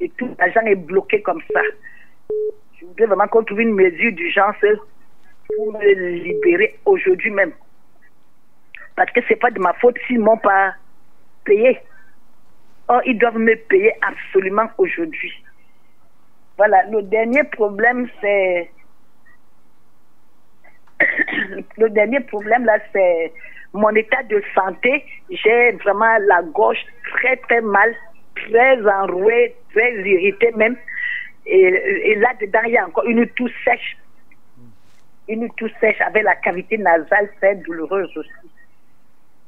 et 0.00 0.08
tout 0.16 0.34
l'argent 0.38 0.62
est 0.62 0.74
bloqué 0.74 1.22
comme 1.22 1.42
ça. 1.52 1.60
Je 2.80 2.86
voudrais 2.86 3.06
vraiment 3.06 3.28
qu'on 3.28 3.44
trouve 3.44 3.60
une 3.60 3.74
mesure 3.74 4.12
d'urgence 4.12 4.56
pour 5.54 5.72
me 5.72 5.94
libérer 6.24 6.78
aujourd'hui 6.86 7.30
même. 7.30 7.52
Parce 8.96 9.10
que 9.12 9.20
c'est 9.28 9.36
pas 9.36 9.50
de 9.50 9.60
ma 9.60 9.74
faute 9.74 9.96
s'ils 10.06 10.20
m'ont 10.20 10.38
pas 10.38 10.74
payé. 11.44 11.78
Or, 12.88 13.00
ils 13.06 13.18
doivent 13.18 13.38
me 13.38 13.54
payer 13.54 13.92
absolument 14.02 14.68
aujourd'hui. 14.78 15.32
Voilà, 16.56 16.84
le 16.90 17.02
dernier 17.02 17.44
problème, 17.44 18.08
c'est. 18.20 18.70
le 21.78 21.90
dernier 21.90 22.20
problème, 22.20 22.64
là, 22.64 22.78
c'est 22.92 23.32
mon 23.72 23.90
état 23.90 24.22
de 24.24 24.42
santé. 24.54 25.04
J'ai 25.30 25.72
vraiment 25.72 26.18
la 26.26 26.42
gorge 26.42 26.84
très, 27.12 27.36
très 27.36 27.60
mal, 27.60 27.94
très 28.36 28.86
enrouée, 28.86 29.56
très 29.72 29.94
irritée 30.02 30.52
même. 30.56 30.76
Et, 31.46 31.66
et 32.10 32.14
là-dedans, 32.16 32.60
il 32.66 32.72
y 32.72 32.78
a 32.78 32.86
encore 32.86 33.04
une 33.06 33.26
toux 33.28 33.48
sèche. 33.64 33.96
Une 35.28 35.50
toux 35.54 35.70
sèche 35.80 36.00
avec 36.00 36.22
la 36.24 36.36
cavité 36.36 36.78
nasale 36.78 37.30
très 37.38 37.56
douloureuse 37.56 38.14
aussi. 38.16 38.30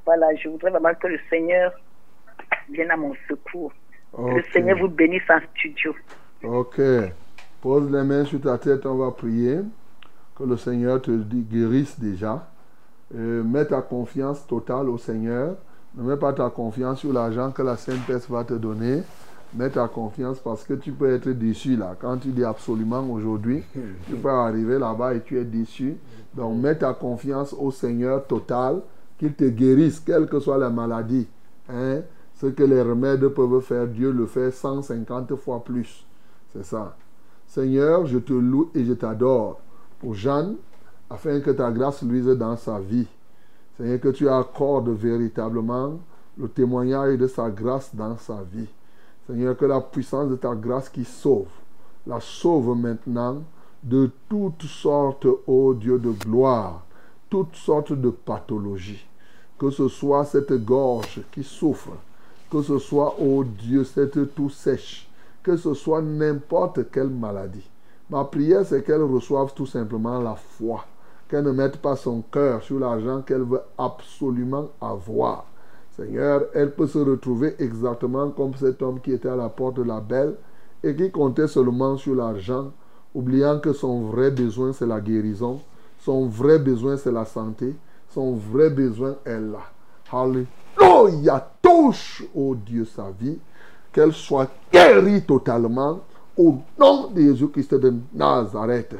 Voilà, 0.06 0.34
je 0.36 0.48
voudrais 0.48 0.70
vraiment 0.70 0.94
que 0.94 1.06
le 1.06 1.20
Seigneur 1.30 1.72
vienne 2.70 2.90
à 2.90 2.96
mon 2.96 3.14
secours. 3.28 3.72
Que 4.16 4.36
le. 4.36 4.42
Seigneur 4.52 4.78
vous 4.78 4.88
bénisse 4.88 5.28
en 5.28 5.40
studio. 5.56 5.94
Ok. 6.42 6.80
Pose 7.60 7.90
les 7.90 8.04
mains 8.04 8.24
sur 8.24 8.40
ta 8.40 8.58
tête, 8.58 8.84
on 8.86 8.96
va 8.96 9.10
prier. 9.10 9.60
Que 10.36 10.44
le 10.44 10.56
Seigneur 10.56 11.00
te 11.00 11.10
guérisse 11.10 11.98
déjà. 11.98 12.46
Euh, 13.14 13.42
mets 13.42 13.64
ta 13.64 13.80
confiance 13.80 14.46
totale 14.46 14.88
au 14.88 14.98
Seigneur. 14.98 15.56
Ne 15.96 16.02
mets 16.02 16.16
pas 16.16 16.32
ta 16.32 16.50
confiance 16.50 17.00
sur 17.00 17.12
l'argent 17.12 17.52
que 17.52 17.62
la 17.62 17.76
Sainte-Peste 17.76 18.28
va 18.28 18.44
te 18.44 18.54
donner. 18.54 19.02
Mets 19.54 19.70
ta 19.70 19.86
confiance 19.86 20.40
parce 20.40 20.64
que 20.64 20.74
tu 20.74 20.90
peux 20.90 21.14
être 21.14 21.28
déçu 21.30 21.76
là. 21.76 21.94
Quand 21.98 22.16
tu 22.18 22.28
dis 22.28 22.42
absolument 22.42 23.08
aujourd'hui, 23.08 23.62
tu 24.08 24.16
peux 24.16 24.28
arriver 24.28 24.78
là-bas 24.78 25.14
et 25.14 25.20
tu 25.20 25.38
es 25.38 25.44
déçu. 25.44 25.96
Donc 26.34 26.60
mets 26.60 26.74
ta 26.74 26.92
confiance 26.92 27.52
au 27.52 27.70
Seigneur 27.70 28.26
total, 28.26 28.80
qu'il 29.16 29.32
te 29.34 29.44
guérisse, 29.44 30.00
quelle 30.00 30.26
que 30.26 30.40
soit 30.40 30.58
la 30.58 30.70
maladie. 30.70 31.28
Hein? 31.68 32.00
Ce 32.44 32.50
que 32.50 32.62
les 32.62 32.82
remèdes 32.82 33.26
peuvent 33.28 33.62
faire, 33.62 33.86
Dieu 33.86 34.12
le 34.12 34.26
fait 34.26 34.50
150 34.50 35.34
fois 35.34 35.64
plus. 35.64 36.04
C'est 36.52 36.62
ça. 36.62 36.94
Seigneur, 37.46 38.04
je 38.04 38.18
te 38.18 38.34
loue 38.34 38.70
et 38.74 38.84
je 38.84 38.92
t'adore 38.92 39.60
pour 39.98 40.12
Jeanne, 40.12 40.56
afin 41.08 41.40
que 41.40 41.52
ta 41.52 41.70
grâce 41.70 42.02
luise 42.02 42.26
dans 42.26 42.58
sa 42.58 42.80
vie. 42.80 43.06
Seigneur, 43.78 43.98
que 43.98 44.10
tu 44.10 44.28
accordes 44.28 44.90
véritablement 44.90 45.98
le 46.36 46.48
témoignage 46.48 47.16
de 47.16 47.26
sa 47.28 47.48
grâce 47.48 47.94
dans 47.94 48.18
sa 48.18 48.42
vie. 48.52 48.68
Seigneur, 49.26 49.56
que 49.56 49.64
la 49.64 49.80
puissance 49.80 50.28
de 50.28 50.36
ta 50.36 50.54
grâce 50.54 50.90
qui 50.90 51.06
sauve, 51.06 51.48
la 52.06 52.20
sauve 52.20 52.76
maintenant 52.76 53.42
de 53.82 54.10
toutes 54.28 54.64
sortes, 54.64 55.26
ô 55.46 55.72
Dieu 55.72 55.98
de 55.98 56.10
gloire, 56.10 56.84
toutes 57.30 57.56
sortes 57.56 57.94
de 57.94 58.10
pathologies. 58.10 59.06
Que 59.58 59.70
ce 59.70 59.88
soit 59.88 60.26
cette 60.26 60.62
gorge 60.62 61.22
qui 61.32 61.42
souffre, 61.42 61.92
que 62.54 62.62
ce 62.62 62.78
soit, 62.78 63.16
ô 63.20 63.42
Dieu, 63.42 63.82
cette 63.82 64.32
toux 64.32 64.48
sèche, 64.48 65.08
que 65.42 65.56
ce 65.56 65.74
soit 65.74 66.00
n'importe 66.00 66.88
quelle 66.92 67.08
maladie. 67.08 67.68
Ma 68.08 68.22
prière, 68.22 68.64
c'est 68.64 68.84
qu'elle 68.84 69.02
reçoive 69.02 69.52
tout 69.54 69.66
simplement 69.66 70.20
la 70.20 70.36
foi, 70.36 70.84
qu'elle 71.28 71.42
ne 71.42 71.50
mette 71.50 71.78
pas 71.78 71.96
son 71.96 72.22
cœur 72.22 72.62
sur 72.62 72.78
l'argent 72.78 73.22
qu'elle 73.22 73.42
veut 73.42 73.62
absolument 73.76 74.68
avoir. 74.80 75.46
Seigneur, 75.96 76.44
elle 76.54 76.70
peut 76.70 76.86
se 76.86 76.98
retrouver 76.98 77.56
exactement 77.58 78.30
comme 78.30 78.54
cet 78.54 78.82
homme 78.82 79.00
qui 79.00 79.10
était 79.10 79.30
à 79.30 79.36
la 79.36 79.48
porte 79.48 79.78
de 79.78 79.82
la 79.82 79.98
belle 79.98 80.36
et 80.84 80.94
qui 80.94 81.10
comptait 81.10 81.48
seulement 81.48 81.96
sur 81.96 82.14
l'argent, 82.14 82.70
oubliant 83.16 83.58
que 83.58 83.72
son 83.72 84.02
vrai 84.02 84.30
besoin, 84.30 84.72
c'est 84.72 84.86
la 84.86 85.00
guérison, 85.00 85.60
son 85.98 86.28
vrai 86.28 86.60
besoin, 86.60 86.96
c'est 86.98 87.10
la 87.10 87.24
santé, 87.24 87.74
son 88.10 88.34
vrai 88.34 88.70
besoin 88.70 89.16
est 89.24 89.40
là. 89.40 89.62
Alléluia, 90.12 91.53
touche, 91.64 92.22
oh 92.34 92.54
Dieu, 92.54 92.84
sa 92.84 93.10
vie, 93.18 93.38
qu'elle 93.90 94.12
soit 94.12 94.50
guérie 94.70 95.24
totalement 95.24 96.00
au 96.36 96.58
nom 96.78 97.08
de 97.10 97.22
Jésus-Christ 97.22 97.74
de 97.74 97.94
Nazareth. 98.12 98.94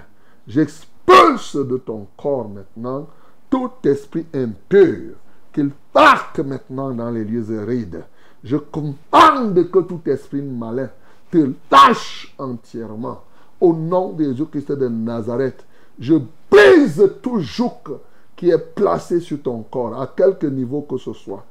J'expulse 0.47 1.57
de 1.57 1.77
ton 1.77 2.07
corps 2.17 2.49
maintenant 2.49 3.07
tout 3.51 3.71
esprit 3.85 4.27
impur 4.33 5.15
qu'il 5.53 5.71
parte 5.93 6.41
maintenant 6.41 6.91
dans 6.93 7.11
les 7.11 7.25
lieux 7.25 7.61
arides. 7.61 8.05
Je 8.43 8.57
commande 8.57 9.71
que 9.71 9.79
tout 9.81 10.01
esprit 10.07 10.43
malin 10.43 10.89
te 11.31 11.51
lâche 11.71 12.35
entièrement. 12.39 13.23
Au 13.61 13.75
nom 13.75 14.13
de 14.13 14.25
Jésus-Christ 14.25 14.73
de 14.73 14.89
Nazareth, 14.89 15.65
je 15.99 16.15
brise 16.51 17.13
tout 17.23 17.41
joug 17.41 17.99
qui 18.35 18.51
est 18.51 18.75
placé 18.75 19.21
sur 19.21 19.41
ton 19.43 19.63
corps, 19.63 20.01
à 20.01 20.07
quelque 20.09 20.47
niveau 20.47 20.83
que 20.83 20.99
ce 20.99 21.13
soit. 21.13 21.45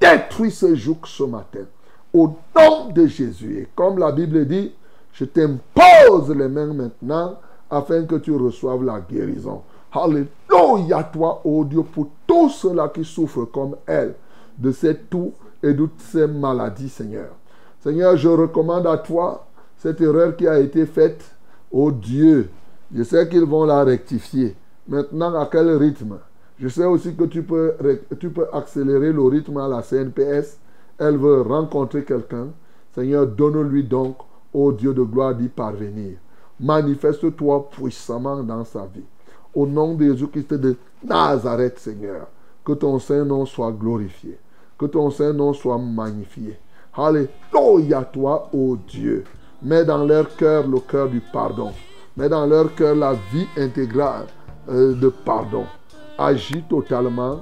Détruis 0.00 0.50
ce 0.50 0.74
joug 0.74 0.98
ce 1.04 1.24
matin. 1.24 1.64
Au 2.12 2.28
nom 2.56 2.90
de 2.90 3.06
Jésus. 3.06 3.58
Et 3.60 3.68
comme 3.74 3.98
la 3.98 4.12
Bible 4.12 4.46
dit, 4.46 4.72
je 5.12 5.24
t'impose 5.24 6.30
les 6.30 6.48
mains 6.48 6.72
maintenant 6.72 7.38
afin 7.70 8.04
que 8.04 8.16
tu 8.16 8.34
reçoives 8.36 8.84
la 8.84 9.00
guérison. 9.00 9.62
Alléluia 9.92 11.04
toi, 11.04 11.40
ô 11.44 11.64
Dieu, 11.64 11.82
pour 11.82 12.08
tous 12.26 12.50
ceux-là 12.50 12.88
qui 12.88 13.04
souffrent 13.04 13.44
comme 13.44 13.76
elle 13.86 14.14
de 14.58 14.72
ces 14.72 14.96
toux 14.96 15.32
et 15.62 15.72
de 15.72 15.88
ces 15.98 16.26
maladies, 16.26 16.88
Seigneur. 16.88 17.30
Seigneur, 17.80 18.16
je 18.16 18.28
recommande 18.28 18.86
à 18.86 18.98
toi 18.98 19.46
cette 19.78 20.00
erreur 20.00 20.36
qui 20.36 20.46
a 20.48 20.58
été 20.58 20.86
faite, 20.86 21.24
ô 21.70 21.90
Dieu. 21.90 22.50
Je 22.94 23.02
sais 23.02 23.28
qu'ils 23.28 23.44
vont 23.44 23.64
la 23.64 23.84
rectifier. 23.84 24.56
Maintenant, 24.88 25.34
à 25.40 25.48
quel 25.50 25.76
rythme? 25.76 26.18
Je 26.58 26.68
sais 26.68 26.84
aussi 26.84 27.14
que 27.14 27.24
tu 27.24 27.42
peux, 27.42 27.74
accélérer 28.52 29.12
le 29.12 29.22
rythme 29.22 29.56
à 29.58 29.68
la 29.68 29.82
CNPS. 29.82 30.58
Elle 30.98 31.16
veut 31.16 31.42
rencontrer 31.42 32.04
quelqu'un. 32.04 32.48
Seigneur, 32.94 33.26
donne-lui 33.26 33.82
donc, 33.82 34.16
ô 34.52 34.70
Dieu 34.70 34.94
de 34.94 35.02
gloire, 35.02 35.34
d'y 35.34 35.48
parvenir. 35.48 36.16
Manifeste-toi 36.60 37.68
puissamment 37.70 38.42
dans 38.44 38.64
sa 38.64 38.86
vie. 38.86 39.04
Au 39.52 39.66
nom 39.66 39.94
de 39.94 40.04
Jésus-Christ 40.04 40.54
de 40.54 40.76
Nazareth, 41.04 41.78
Seigneur, 41.78 42.28
que 42.64 42.72
ton 42.72 42.98
Saint-Nom 42.98 43.44
soit 43.46 43.72
glorifié. 43.72 44.38
Que 44.78 44.86
ton 44.86 45.10
Saint-Nom 45.10 45.52
soit 45.52 45.78
magnifié. 45.78 46.56
Alléluia 46.96 48.04
toi, 48.04 48.48
ô 48.52 48.76
Dieu. 48.76 49.24
Mets 49.62 49.84
dans 49.84 50.04
leur 50.04 50.34
cœur 50.36 50.66
le 50.66 50.78
cœur 50.78 51.08
du 51.08 51.20
pardon. 51.20 51.72
Mets 52.16 52.28
dans 52.28 52.46
leur 52.46 52.72
cœur 52.74 52.94
la 52.94 53.14
vie 53.32 53.46
intégrale 53.56 54.26
euh, 54.68 54.94
de 54.94 55.08
pardon. 55.08 55.64
Agis 56.18 56.62
totalement 56.68 57.40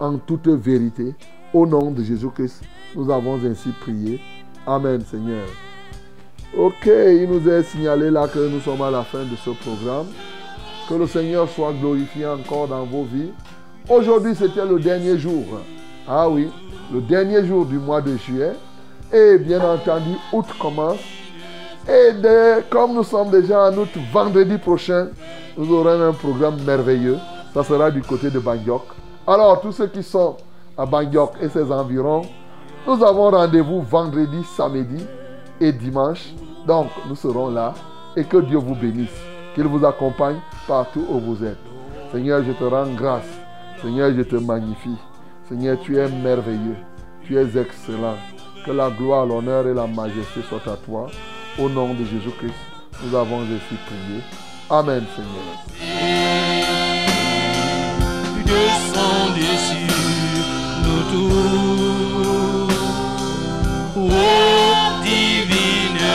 en 0.00 0.18
toute 0.18 0.48
vérité. 0.48 1.14
Au 1.54 1.66
nom 1.66 1.90
de 1.90 2.02
Jésus-Christ, 2.02 2.62
nous 2.96 3.10
avons 3.10 3.38
ainsi 3.44 3.70
prié. 3.80 4.20
Amen, 4.66 5.00
Seigneur. 5.02 5.46
Ok, 6.56 6.86
il 6.86 7.28
nous 7.30 7.48
est 7.48 7.62
signalé 7.62 8.10
là 8.10 8.26
que 8.26 8.48
nous 8.48 8.60
sommes 8.60 8.82
à 8.82 8.90
la 8.90 9.02
fin 9.02 9.22
de 9.22 9.36
ce 9.36 9.50
programme. 9.50 10.06
Que 10.88 10.94
le 10.94 11.06
Seigneur 11.06 11.48
soit 11.48 11.72
glorifié 11.72 12.26
encore 12.26 12.68
dans 12.68 12.84
vos 12.84 13.04
vies. 13.04 13.30
Aujourd'hui, 13.88 14.34
c'était 14.34 14.66
le 14.66 14.80
dernier 14.80 15.16
jour. 15.16 15.44
Ah 16.06 16.28
oui, 16.28 16.48
le 16.92 17.00
dernier 17.00 17.46
jour 17.46 17.66
du 17.66 17.78
mois 17.78 18.00
de 18.00 18.16
juillet. 18.16 18.52
Et 19.12 19.38
bien 19.38 19.60
entendu, 19.60 20.16
août 20.32 20.46
commence. 20.58 21.00
Et 21.88 22.10
comme 22.68 22.94
nous 22.94 23.04
sommes 23.04 23.30
déjà 23.30 23.70
en 23.70 23.78
août, 23.78 23.88
vendredi 24.12 24.58
prochain, 24.58 25.08
nous 25.56 25.72
aurons 25.72 26.02
un 26.02 26.12
programme 26.12 26.60
merveilleux. 26.66 27.16
Ça 27.58 27.64
sera 27.64 27.90
du 27.90 28.02
côté 28.02 28.30
de 28.30 28.38
Bangkok. 28.38 28.84
Alors, 29.26 29.60
tous 29.60 29.72
ceux 29.72 29.88
qui 29.88 30.04
sont 30.04 30.36
à 30.76 30.86
Bangkok 30.86 31.32
et 31.40 31.48
ses 31.48 31.72
environs, 31.72 32.22
nous 32.86 33.02
avons 33.02 33.30
rendez-vous 33.30 33.82
vendredi, 33.82 34.44
samedi 34.44 35.04
et 35.60 35.72
dimanche. 35.72 36.28
Donc, 36.68 36.86
nous 37.08 37.16
serons 37.16 37.50
là. 37.50 37.74
Et 38.14 38.22
que 38.22 38.36
Dieu 38.36 38.58
vous 38.58 38.76
bénisse. 38.76 39.20
Qu'il 39.56 39.64
vous 39.64 39.84
accompagne 39.84 40.36
partout 40.68 41.04
où 41.10 41.18
vous 41.18 41.44
êtes. 41.44 41.58
Seigneur, 42.12 42.44
je 42.44 42.52
te 42.52 42.62
rends 42.62 42.94
grâce. 42.94 43.26
Seigneur, 43.82 44.12
je 44.16 44.22
te 44.22 44.36
magnifie. 44.36 44.96
Seigneur, 45.48 45.80
tu 45.80 45.98
es 45.98 46.08
merveilleux. 46.08 46.76
Tu 47.24 47.36
es 47.36 47.58
excellent. 47.58 48.18
Que 48.64 48.70
la 48.70 48.88
gloire, 48.88 49.26
l'honneur 49.26 49.66
et 49.66 49.74
la 49.74 49.88
majesté 49.88 50.42
soient 50.48 50.72
à 50.72 50.76
toi. 50.76 51.08
Au 51.58 51.68
nom 51.68 51.92
de 51.92 52.04
Jésus-Christ, 52.04 52.54
nous 53.04 53.16
avons 53.16 53.40
ainsi 53.40 53.74
prié. 53.84 54.22
Amen, 54.70 55.02
Seigneur 55.16 56.47
que 58.48 58.62
sont 58.92 59.26
déçus 59.34 59.92
nous 60.84 61.02
tous. 61.12 62.72
Ô 63.96 64.02
divines 65.04 66.08